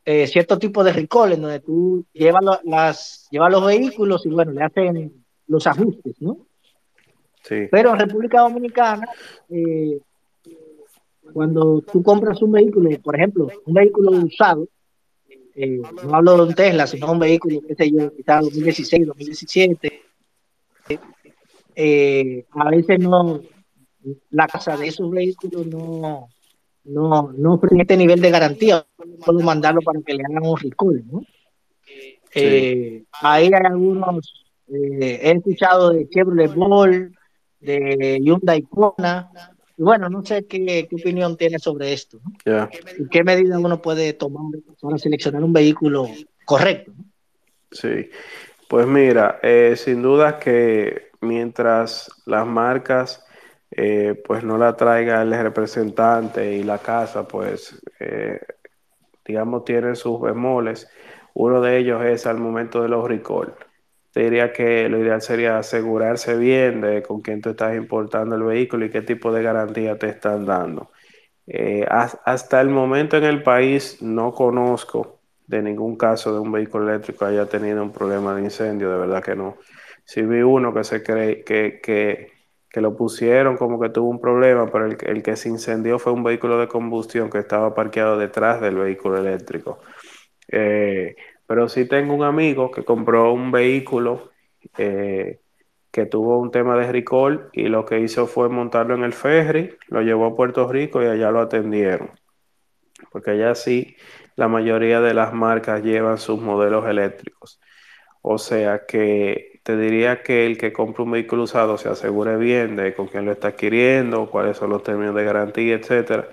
cierto 0.05 0.57
tipo 0.57 0.83
de 0.83 0.93
recall 0.93 1.33
en 1.33 1.41
donde 1.41 1.59
tú 1.59 2.05
llevas, 2.13 3.27
llevas 3.29 3.51
los 3.51 3.65
vehículos 3.65 4.25
y 4.25 4.29
bueno, 4.29 4.51
le 4.51 4.63
hacen 4.63 5.25
los 5.47 5.67
ajustes, 5.67 6.15
¿no? 6.21 6.46
Sí. 7.47 7.67
Pero 7.71 7.93
en 7.93 7.99
República 7.99 8.41
Dominicana, 8.41 9.07
eh, 9.49 9.99
cuando 11.31 11.81
tú 11.81 12.03
compras 12.03 12.41
un 12.41 12.51
vehículo, 12.51 12.89
por 13.01 13.15
ejemplo, 13.15 13.47
un 13.65 13.73
vehículo 13.73 14.11
usado, 14.11 14.67
eh, 15.55 15.79
no 16.03 16.15
hablo 16.15 16.35
de 16.35 16.43
un 16.43 16.53
Tesla, 16.53 16.85
sino 16.85 17.11
un 17.11 17.19
vehículo, 17.19 17.61
qué 17.65 17.75
sé 17.75 17.89
yo, 17.89 18.13
quizás 18.13 18.43
2016, 18.43 19.07
2017, 19.07 20.01
eh, 21.75 22.45
a 22.51 22.69
veces 22.69 22.99
no, 22.99 23.41
la 24.31 24.47
casa 24.47 24.75
de 24.75 24.87
esos 24.87 25.09
vehículos 25.09 25.67
no, 25.67 26.27
no, 26.83 27.31
no 27.31 27.53
ofrece 27.53 27.81
este 27.81 27.97
nivel 27.97 28.19
de 28.19 28.31
garantía, 28.31 28.85
solo 29.23 29.39
mandarlo 29.39 29.81
para 29.81 30.01
que 30.01 30.13
le 30.13 30.23
hagan 30.23 30.45
un 30.45 30.57
recall, 30.57 31.03
¿no? 31.09 31.21
Sí. 32.29 33.05
ahí 33.21 33.45
hay 33.45 33.51
algunos, 33.65 34.45
he 34.67 35.31
escuchado 35.31 35.91
de 35.91 36.09
Chevrolet 36.09 36.53
Ball, 36.53 37.16
de 37.75 38.19
Hyundai 38.21 38.61
Kona. 38.63 39.31
Y 39.77 39.83
bueno, 39.83 40.09
no 40.09 40.25
sé 40.25 40.45
qué, 40.45 40.87
qué 40.89 40.95
opinión 40.95 41.37
tiene 41.37 41.59
sobre 41.59 41.93
esto. 41.93 42.19
¿no? 42.23 42.31
Yeah. 42.45 42.69
¿Y 42.97 43.07
qué 43.09 43.23
medidas 43.23 43.59
uno 43.59 43.81
puede 43.81 44.13
tomar 44.13 44.43
para 44.81 44.97
seleccionar 44.97 45.43
un 45.43 45.53
vehículo 45.53 46.07
correcto? 46.45 46.93
¿no? 46.97 47.05
Sí, 47.71 48.09
pues 48.67 48.87
mira, 48.87 49.39
eh, 49.43 49.75
sin 49.77 50.01
duda 50.01 50.39
que 50.39 51.11
mientras 51.21 52.09
las 52.25 52.47
marcas 52.47 53.23
eh, 53.69 54.21
pues 54.25 54.43
no 54.43 54.57
la 54.57 54.75
traiga 54.75 55.21
el 55.21 55.31
representante 55.31 56.55
y 56.55 56.63
la 56.63 56.77
casa, 56.77 57.27
pues 57.27 57.79
eh, 57.99 58.39
digamos 59.25 59.65
tienen 59.65 59.95
sus 59.95 60.19
bemoles. 60.21 60.89
Uno 61.33 61.61
de 61.61 61.77
ellos 61.77 62.03
es 62.03 62.25
al 62.25 62.37
momento 62.37 62.81
de 62.81 62.89
los 62.89 63.07
recall 63.07 63.53
te 64.17 64.23
diría 64.23 64.51
que 64.51 64.89
lo 64.89 64.97
ideal 64.97 65.21
sería 65.21 65.59
asegurarse 65.59 66.35
bien 66.37 66.81
de 66.81 67.03
con 67.03 67.21
quién 67.21 67.39
te 67.39 67.51
estás 67.51 67.75
importando 67.75 68.35
el 68.35 68.41
vehículo 68.41 68.83
y 68.85 68.89
qué 68.89 69.03
tipo 69.03 69.31
de 69.31 69.43
garantía 69.43 69.95
te 69.99 70.09
están 70.09 70.43
dando. 70.43 70.89
Eh, 71.45 71.85
hasta 71.87 72.59
el 72.59 72.69
momento 72.69 73.15
en 73.17 73.25
el 73.25 73.43
país 73.43 74.01
no 74.01 74.33
conozco 74.33 75.19
de 75.45 75.61
ningún 75.61 75.97
caso 75.97 76.33
de 76.33 76.39
un 76.39 76.51
vehículo 76.51 76.89
eléctrico 76.89 77.25
haya 77.25 77.45
tenido 77.45 77.83
un 77.83 77.91
problema 77.91 78.33
de 78.33 78.41
incendio, 78.41 78.89
de 78.91 78.97
verdad 78.97 79.21
que 79.23 79.35
no. 79.35 79.57
Sí 80.03 80.23
vi 80.23 80.41
uno 80.41 80.73
que 80.73 80.83
se 80.83 81.03
cree 81.03 81.43
que, 81.43 81.79
que, 81.79 82.31
que 82.71 82.81
lo 82.81 82.97
pusieron 82.97 83.55
como 83.55 83.79
que 83.79 83.89
tuvo 83.89 84.09
un 84.09 84.19
problema, 84.19 84.65
pero 84.71 84.87
el, 84.87 84.97
el, 84.99 85.21
que 85.21 85.35
se 85.35 85.49
incendió 85.49 85.99
fue 85.99 86.11
un 86.11 86.23
vehículo 86.23 86.57
de 86.57 86.67
combustión 86.67 87.29
que 87.29 87.37
estaba 87.37 87.75
parqueado 87.75 88.17
detrás 88.17 88.61
del 88.61 88.77
vehículo 88.77 89.19
eléctrico. 89.19 89.77
Eh, 90.51 91.15
pero 91.47 91.69
sí 91.69 91.85
tengo 91.85 92.13
un 92.13 92.23
amigo 92.23 92.69
que 92.69 92.83
compró 92.83 93.33
un 93.33 93.51
vehículo 93.51 94.31
eh, 94.77 95.39
que 95.91 96.05
tuvo 96.05 96.37
un 96.39 96.51
tema 96.51 96.77
de 96.77 96.91
recall 96.91 97.49
y 97.53 97.69
lo 97.69 97.85
que 97.85 97.99
hizo 98.01 98.27
fue 98.27 98.49
montarlo 98.49 98.93
en 98.95 99.03
el 99.03 99.13
ferry, 99.13 99.75
lo 99.87 100.01
llevó 100.01 100.27
a 100.27 100.35
Puerto 100.35 100.71
Rico 100.71 101.01
y 101.01 101.07
allá 101.07 101.31
lo 101.31 101.39
atendieron. 101.39 102.11
Porque 103.11 103.31
allá 103.31 103.55
sí 103.55 103.95
la 104.35 104.47
mayoría 104.49 105.01
de 105.01 105.13
las 105.13 105.33
marcas 105.33 105.81
llevan 105.81 106.17
sus 106.17 106.39
modelos 106.39 106.85
eléctricos. 106.85 107.59
O 108.21 108.37
sea 108.37 108.85
que 108.85 109.61
te 109.63 109.77
diría 109.77 110.21
que 110.21 110.45
el 110.45 110.57
que 110.57 110.73
compra 110.73 111.03
un 111.03 111.11
vehículo 111.11 111.43
usado 111.43 111.77
se 111.77 111.89
asegure 111.89 112.35
bien 112.37 112.75
de 112.75 112.93
con 112.93 113.07
quién 113.07 113.25
lo 113.25 113.31
está 113.31 113.49
adquiriendo, 113.49 114.29
cuáles 114.29 114.57
son 114.57 114.69
los 114.71 114.83
términos 114.83 115.15
de 115.15 115.23
garantía, 115.23 115.75
etcétera 115.75 116.27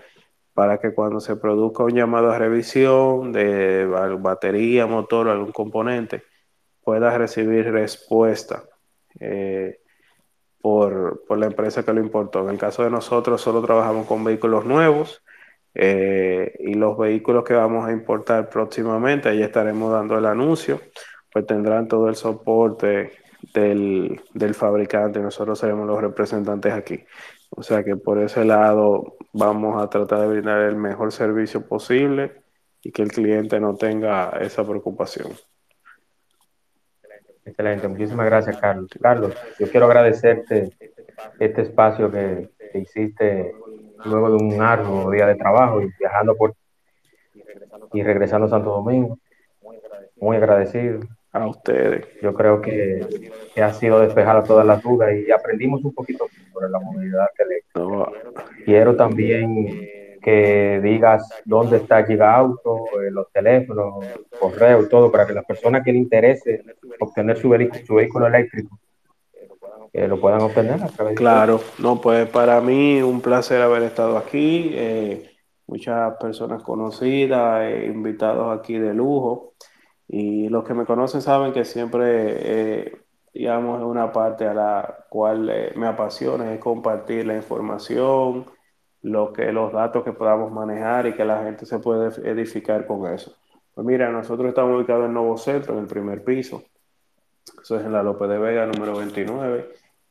para 0.55 0.79
que 0.79 0.95
cuando 0.95 1.21
se 1.21 1.37
produzca 1.37 1.83
un 1.83 1.95
llamado 1.95 2.31
a 2.31 2.39
revisión 2.39 3.33
de 3.33 3.87
batería, 4.21 4.87
motor 4.87 5.27
o 5.27 5.33
algún 5.33 5.53
componente, 5.53 6.23
pueda 6.83 7.17
recibir 7.19 7.71
respuesta 7.73 8.65
eh, 9.19 9.81
por, 10.61 11.25
por, 11.27 11.39
la 11.39 11.47
empresa 11.47 11.85
que 11.85 11.93
lo 11.93 12.01
importó. 12.01 12.43
En 12.45 12.51
el 12.51 12.59
caso 12.59 12.85
de 12.85 12.91
nosotros, 12.91 13.41
solo 13.41 13.63
trabajamos 13.63 14.07
con 14.07 14.23
vehículos 14.23 14.65
nuevos 14.65 15.23
eh, 15.75 16.55
y 16.61 16.75
los 16.75 16.97
vehículos 16.97 17.43
que 17.43 17.55
vamos 17.55 17.89
a 17.89 17.93
importar 17.93 18.49
próximamente, 18.49 19.29
ahí 19.29 19.43
estaremos 19.43 19.93
dando 19.93 20.17
el 20.17 20.27
anuncio, 20.27 20.81
pues 21.33 21.47
tendrán 21.47 21.89
todo 21.89 22.09
el 22.09 22.15
soporte 22.15 23.11
del, 23.53 24.21
del 24.33 24.55
fabricante, 24.55 25.19
nosotros 25.19 25.59
seremos 25.59 25.87
los 25.89 26.01
representantes 26.01 26.73
aquí. 26.73 27.05
O 27.51 27.63
sea 27.63 27.83
que 27.83 27.97
por 27.97 28.19
ese 28.19 28.45
lado 28.45 29.17
vamos 29.35 29.83
a 29.83 29.91
tratar 29.91 30.21
de 30.21 30.29
brindar 30.29 30.61
el 30.63 30.77
mejor 30.77 31.13
servicio 31.13 31.67
posible 31.67 32.33
y 32.83 32.93
que 32.93 33.03
el 33.03 33.11
cliente 33.11 33.61
no 33.61 33.75
tenga 33.75 34.31
esa 34.41 34.65
preocupación. 34.65 35.33
Excelente, 37.45 37.89
muchísimas 37.89 38.27
gracias 38.27 38.57
Carlos. 38.57 38.91
Carlos, 39.01 39.35
yo 39.59 39.69
quiero 39.71 39.87
agradecerte 39.87 40.71
este 41.39 41.63
espacio 41.63 42.11
que, 42.11 42.51
hiciste 42.75 43.55
luego 44.05 44.31
de 44.31 44.45
un 44.45 44.61
arduo 44.61 45.09
día 45.09 45.27
de 45.27 45.37
trabajo 45.37 45.81
y 45.81 45.89
viajando 45.97 46.37
por 46.37 46.55
y 47.93 48.03
regresando 48.03 48.47
a 48.47 48.51
Santo 48.51 48.71
Domingo. 48.71 49.19
Muy 50.17 50.37
agradecido. 50.37 51.01
A 51.35 51.47
ustedes. 51.47 52.07
Yo 52.23 52.33
creo 52.33 52.61
que, 52.61 53.31
que 53.55 53.63
ha 53.63 53.73
sido 53.75 54.01
despejada 54.01 54.45
todas 54.45 54.65
las 54.65 54.83
dudas 54.83 55.11
y 55.15 55.31
aprendimos 55.31 55.85
un 55.85 55.93
poquito 55.93 56.27
sobre 56.53 56.71
la 56.71 56.79
movilidad 56.79 57.27
eléctrica. 57.39 57.81
No. 57.81 58.07
Quiero 58.65 58.97
también 58.97 59.89
que 60.23 60.81
digas 60.83 61.29
dónde 61.45 61.77
está 61.77 62.05
Giga 62.05 62.35
Auto, 62.35 62.87
eh, 63.03 63.11
los 63.11 63.31
teléfonos, 63.31 64.05
correo 64.41 64.83
y 64.83 64.89
todo, 64.89 65.13
para 65.13 65.27
que 65.27 65.35
las 65.35 65.45
personas 65.45 65.85
que 65.85 65.93
les 65.93 66.01
interese 66.01 66.63
obtener 66.99 67.37
su, 67.37 67.51
vehículo, 67.51 67.85
su 67.85 67.95
vehículo 67.97 68.27
eléctrico 68.29 68.79
eh, 69.95 70.09
lo 70.09 70.21
puedan 70.21 70.41
obtener 70.41 70.83
a 70.83 70.89
través 70.89 71.15
Claro, 71.15 71.59
de 71.59 71.83
no, 71.83 72.01
pues 72.01 72.29
para 72.29 72.61
mí 72.61 73.01
un 73.01 73.21
placer 73.21 73.63
haber 73.63 73.85
estado 73.85 74.19
aquí. 74.19 74.73
Eh, 74.75 75.31
muchas 75.69 76.17
personas 76.17 76.65
conocidas, 76.65 77.63
eh, 77.63 77.87
invitados 77.87 78.59
aquí 78.59 78.77
de 78.77 78.93
lujo. 78.93 79.55
Y 80.09 80.49
los 80.49 80.65
que 80.65 80.75
me 80.75 80.85
conocen 80.85 81.23
saben 81.23 81.53
que 81.53 81.65
siempre, 81.65 82.83
eh, 82.85 82.97
digamos, 83.33 83.81
es 83.81 83.87
una 83.87 84.13
parte 84.13 84.47
a 84.47 84.55
la 84.55 85.07
cual 85.09 85.49
eh, 85.51 85.73
me 85.77 85.87
apasiona, 85.87 86.53
es 86.53 86.61
compartir 86.61 87.27
la 87.27 87.37
información, 87.37 88.47
lo 89.03 89.33
que, 89.33 89.53
los 89.53 89.73
datos 89.73 90.05
que 90.05 90.13
podamos 90.13 90.53
manejar 90.53 91.07
y 91.07 91.15
que 91.15 91.25
la 91.25 91.43
gente 91.43 91.67
se 91.67 91.79
puede 91.79 92.09
edificar 92.29 92.87
con 92.87 93.13
eso. 93.13 93.35
Pues 93.75 93.87
mira, 93.87 94.11
nosotros 94.11 94.49
estamos 94.49 94.77
ubicados 94.77 95.07
en 95.07 95.15
Nuevo 95.15 95.37
Centro, 95.37 95.75
en 95.75 95.81
el 95.81 95.87
primer 95.87 96.23
piso. 96.23 96.63
Eso 97.61 97.77
es 97.77 97.85
en 97.85 97.93
la 97.93 98.03
López 98.03 98.29
de 98.29 98.39
Vega, 98.39 98.67
número 98.67 98.97
29. 98.97 99.69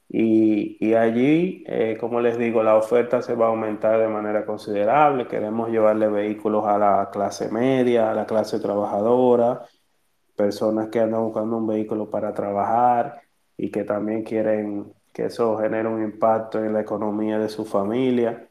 Y, 0.10 0.78
y 0.80 0.94
allí, 0.94 1.64
eh, 1.66 1.98
como 2.00 2.20
les 2.22 2.38
digo, 2.38 2.62
la 2.62 2.76
oferta 2.76 3.22
se 3.22 3.36
va 3.36 3.48
a 3.48 3.50
aumentar 3.50 4.00
de 4.00 4.08
manera 4.08 4.46
considerable. 4.46 5.28
Queremos 5.28 5.70
llevarle 5.70 6.08
vehículos 6.08 6.66
a 6.66 6.78
la 6.78 7.10
clase 7.12 7.50
media, 7.50 8.12
a 8.12 8.14
la 8.14 8.26
clase 8.26 8.60
trabajadora, 8.60 9.64
personas 10.36 10.90
que 10.90 11.00
andan 11.00 11.24
buscando 11.24 11.58
un 11.58 11.68
vehículo 11.68 12.10
para 12.10 12.34
trabajar 12.34 13.22
y 13.58 13.70
que 13.72 13.84
también 13.84 14.24
quieren 14.24 14.94
que 15.12 15.26
eso 15.26 15.58
genere 15.58 15.88
un 15.88 16.04
impacto 16.04 16.64
en 16.64 16.74
la 16.74 16.82
economía 16.82 17.38
de 17.38 17.50
su 17.50 17.66
familia 17.66 18.50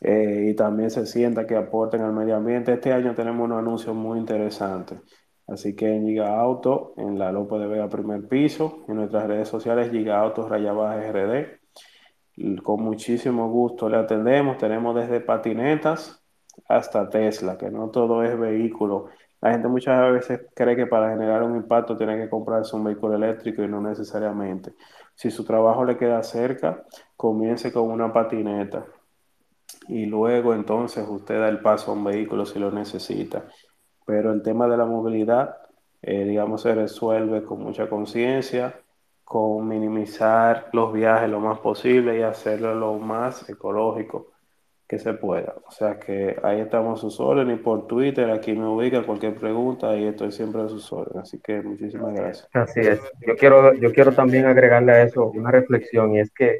eh, 0.00 0.48
y 0.50 0.54
también 0.54 0.90
se 0.90 1.06
sienta 1.06 1.46
que 1.46 1.56
aporten 1.56 2.00
al 2.02 2.12
medio 2.12 2.36
ambiente. 2.36 2.72
Este 2.72 2.92
año 2.92 3.14
tenemos 3.14 3.44
unos 3.44 3.58
anuncios 3.58 3.94
muy 3.94 4.18
interesantes. 4.18 5.00
Así 5.46 5.74
que 5.74 5.94
en 5.94 6.06
Giga 6.06 6.40
Auto, 6.40 6.94
en 6.96 7.18
la 7.18 7.32
López 7.32 7.60
de 7.60 7.66
Vega 7.66 7.88
primer 7.88 8.26
piso, 8.28 8.84
en 8.88 8.96
nuestras 8.96 9.26
redes 9.26 9.48
sociales 9.48 9.90
Giga 9.90 10.20
Auto 10.20 10.48
Rayabaja 10.48 11.12
RD. 11.12 12.62
Con 12.62 12.82
muchísimo 12.82 13.50
gusto 13.50 13.88
le 13.88 13.98
atendemos. 13.98 14.56
Tenemos 14.56 14.94
desde 14.94 15.20
patinetas 15.20 16.24
hasta 16.68 17.08
Tesla, 17.10 17.58
que 17.58 17.70
no 17.70 17.90
todo 17.90 18.22
es 18.22 18.38
vehículo. 18.38 19.06
La 19.40 19.52
gente 19.52 19.68
muchas 19.68 20.12
veces 20.12 20.40
cree 20.54 20.76
que 20.76 20.86
para 20.86 21.10
generar 21.10 21.42
un 21.42 21.56
impacto 21.56 21.96
tiene 21.96 22.18
que 22.18 22.28
comprarse 22.28 22.76
un 22.76 22.84
vehículo 22.84 23.14
eléctrico 23.14 23.62
y 23.62 23.68
no 23.68 23.80
necesariamente. 23.80 24.74
Si 25.14 25.30
su 25.30 25.44
trabajo 25.44 25.84
le 25.84 25.96
queda 25.96 26.22
cerca, 26.22 26.84
comience 27.16 27.72
con 27.72 27.90
una 27.90 28.12
patineta 28.12 28.84
y 29.88 30.06
luego 30.06 30.52
entonces 30.54 31.06
usted 31.08 31.40
da 31.40 31.48
el 31.48 31.60
paso 31.60 31.90
a 31.90 31.94
un 31.94 32.04
vehículo 32.04 32.44
si 32.44 32.58
lo 32.58 32.70
necesita. 32.70 33.44
Pero 34.04 34.32
el 34.32 34.42
tema 34.42 34.68
de 34.68 34.76
la 34.76 34.84
movilidad, 34.84 35.56
eh, 36.02 36.24
digamos, 36.24 36.62
se 36.62 36.74
resuelve 36.74 37.42
con 37.42 37.62
mucha 37.62 37.88
conciencia, 37.88 38.80
con 39.24 39.66
minimizar 39.66 40.68
los 40.72 40.92
viajes 40.92 41.30
lo 41.30 41.40
más 41.40 41.60
posible 41.60 42.18
y 42.18 42.22
hacerlo 42.22 42.74
lo 42.74 42.94
más 42.98 43.48
ecológico 43.48 44.32
que 44.90 44.98
se 44.98 45.14
pueda. 45.14 45.54
O 45.68 45.70
sea 45.70 46.00
que 46.00 46.36
ahí 46.42 46.58
estamos 46.58 46.98
a 46.98 47.00
sus 47.00 47.20
órdenes 47.20 47.60
y 47.60 47.62
por 47.62 47.86
Twitter, 47.86 48.28
aquí 48.28 48.54
me 48.54 48.66
ubica 48.66 49.04
cualquier 49.04 49.36
pregunta 49.36 49.96
y 49.96 50.04
estoy 50.04 50.32
siempre 50.32 50.62
a 50.62 50.68
sus 50.68 50.92
órdenes. 50.92 51.28
Así 51.28 51.38
que 51.38 51.62
muchísimas 51.62 52.12
gracias. 52.12 52.48
Así 52.52 52.80
es. 52.80 53.00
Yo 53.24 53.36
quiero, 53.36 53.72
yo 53.74 53.92
quiero 53.92 54.10
también 54.10 54.46
agregarle 54.46 54.90
a 54.90 55.02
eso 55.02 55.26
una 55.26 55.52
reflexión 55.52 56.16
y 56.16 56.18
es 56.18 56.32
que 56.32 56.58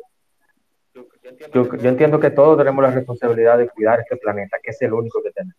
yo, 1.53 1.77
yo 1.77 1.89
entiendo 1.89 2.21
que 2.21 2.31
todos 2.31 2.57
tenemos 2.57 2.85
la 2.85 2.93
responsabilidad 2.93 3.59
de 3.59 3.69
cuidar 3.69 3.99
este 3.99 4.17
planeta, 4.17 4.59
que 4.63 4.71
es 4.71 4.81
el 4.81 4.93
único 4.93 5.21
que 5.25 5.33
tenemos. 5.33 5.57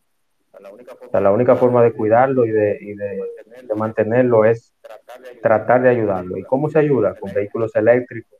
La 1.11 1.31
única 1.33 1.57
forma 1.57 1.83
de 1.83 1.91
cuidarlo 1.91 2.45
y 2.45 2.51
de, 2.51 2.77
y 2.79 2.93
de, 2.93 3.21
de 3.63 3.75
mantenerlo 3.75 4.45
es 4.45 4.70
tratar 5.41 5.81
de 5.81 5.89
ayudarlo. 5.89 6.37
¿Y 6.37 6.43
cómo 6.43 6.69
se 6.69 6.79
ayuda? 6.79 7.15
Con 7.15 7.33
vehículos 7.33 7.75
eléctricos, 7.75 8.39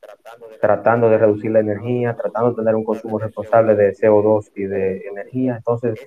tratando 0.60 1.10
de 1.10 1.18
reducir 1.18 1.52
la 1.52 1.60
energía, 1.60 2.16
tratando 2.16 2.52
de 2.52 2.56
tener 2.58 2.76
un 2.76 2.84
consumo 2.84 3.20
responsable 3.20 3.76
de 3.76 3.94
CO2 3.94 4.52
y 4.56 4.64
de 4.64 4.98
energía. 5.08 5.58
Entonces, 5.58 6.00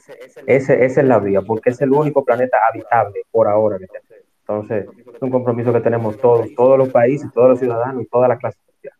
ese, 0.46 0.84
esa 0.84 1.00
es 1.00 1.06
la 1.06 1.18
vía, 1.18 1.42
porque 1.42 1.70
es 1.70 1.80
el 1.80 1.92
único 1.92 2.24
planeta 2.24 2.58
habitable 2.70 3.22
por 3.30 3.48
ahora 3.48 3.78
que 3.78 3.86
tenemos. 3.86 4.04
Entonces, 4.46 4.86
es 5.14 5.22
un 5.22 5.30
compromiso 5.30 5.72
que 5.72 5.80
tenemos 5.80 6.18
todos, 6.18 6.54
todos 6.54 6.76
los 6.76 6.90
países, 6.90 7.32
todos 7.32 7.50
los 7.50 7.58
ciudadanos 7.58 8.02
y 8.02 8.06
toda 8.06 8.28
la 8.28 8.36
clase 8.36 8.58
social. 8.66 8.94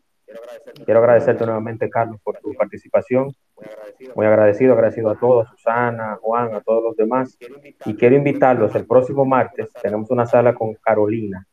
Quiero 0.85 1.01
agradecerte 1.01 1.45
nuevamente, 1.45 1.91
Carlos, 1.91 2.19
por 2.23 2.39
tu 2.39 2.55
participación. 2.55 3.31
Muy 4.15 4.27
agradecido, 4.27 4.75
agradecido 4.75 5.11
a 5.11 5.19
todos, 5.19 5.49
Susana, 5.51 6.19
Juan, 6.21 6.55
a 6.55 6.61
todos 6.61 6.83
los 6.83 6.97
demás. 6.97 7.39
Y 7.85 7.95
quiero 7.95 8.17
invitarlos 8.17 8.75
el 8.75 8.87
próximo 8.87 9.25
martes. 9.25 9.69
Tenemos 9.83 10.11
una 10.11 10.27
sala 10.27 10.55
con 10.55 10.75
Carolina, 10.75 11.47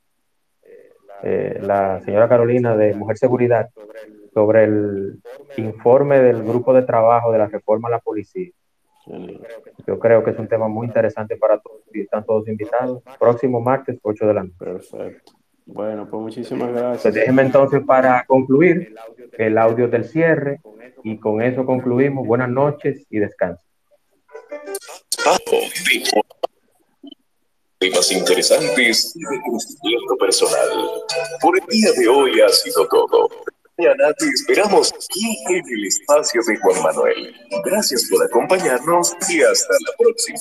eh, 1.23 1.59
la 1.61 1.99
señora 2.01 2.27
Carolina 2.27 2.75
de 2.75 2.93
Mujer 2.93 3.17
Seguridad, 3.17 3.69
sobre 4.33 4.63
el 4.63 5.21
informe 5.57 6.19
del 6.19 6.43
grupo 6.43 6.73
de 6.73 6.83
trabajo 6.83 7.31
de 7.31 7.37
la 7.37 7.47
reforma 7.47 7.87
a 7.87 7.91
la 7.91 7.99
policía. 7.99 8.51
Yo 9.87 9.99
creo 9.99 10.23
que 10.23 10.31
es 10.31 10.39
un 10.39 10.47
tema 10.47 10.67
muy 10.67 10.87
interesante 10.87 11.35
para 11.35 11.59
todos 11.59 11.81
y 11.93 12.01
están 12.01 12.23
todos 12.23 12.47
invitados. 12.47 13.03
Próximo 13.19 13.59
martes, 13.59 13.99
8 14.01 14.27
de 14.27 14.33
la 14.33 14.43
noche. 14.43 14.55
Perfecto. 14.59 15.40
Bueno, 15.65 16.07
pues 16.09 16.21
muchísimas 16.21 16.71
gracias. 16.71 17.01
Pues 17.01 17.13
déjenme 17.13 17.43
entonces 17.43 17.81
para 17.85 18.25
concluir 18.25 18.95
el 19.37 19.57
audio 19.57 19.87
del 19.87 20.05
cierre 20.05 20.59
y 21.03 21.17
con 21.17 21.41
eso 21.41 21.65
concluimos. 21.65 22.27
Buenas 22.27 22.49
noches 22.49 23.05
y 23.09 23.19
descansen. 23.19 23.65
Temas 27.79 28.11
interesantes 28.11 29.15
y 29.15 29.19
de 29.19 29.41
crecimiento 29.41 30.17
personal. 30.19 30.69
Por 31.41 31.59
el 31.59 31.65
día 31.67 31.91
de 31.97 32.07
hoy 32.07 32.41
ha 32.41 32.49
sido 32.49 32.87
todo. 32.87 33.29
Mañana 33.77 34.13
te 34.13 34.27
esperamos 34.27 34.93
aquí 34.93 35.37
en 35.49 35.63
el 35.67 35.85
espacio 35.87 36.41
de 36.45 36.57
Juan 36.57 36.83
Manuel. 36.83 37.33
Gracias 37.65 38.07
por 38.09 38.23
acompañarnos 38.23 39.15
y 39.29 39.41
hasta 39.41 39.73
la 39.73 39.97
próxima. 39.97 40.37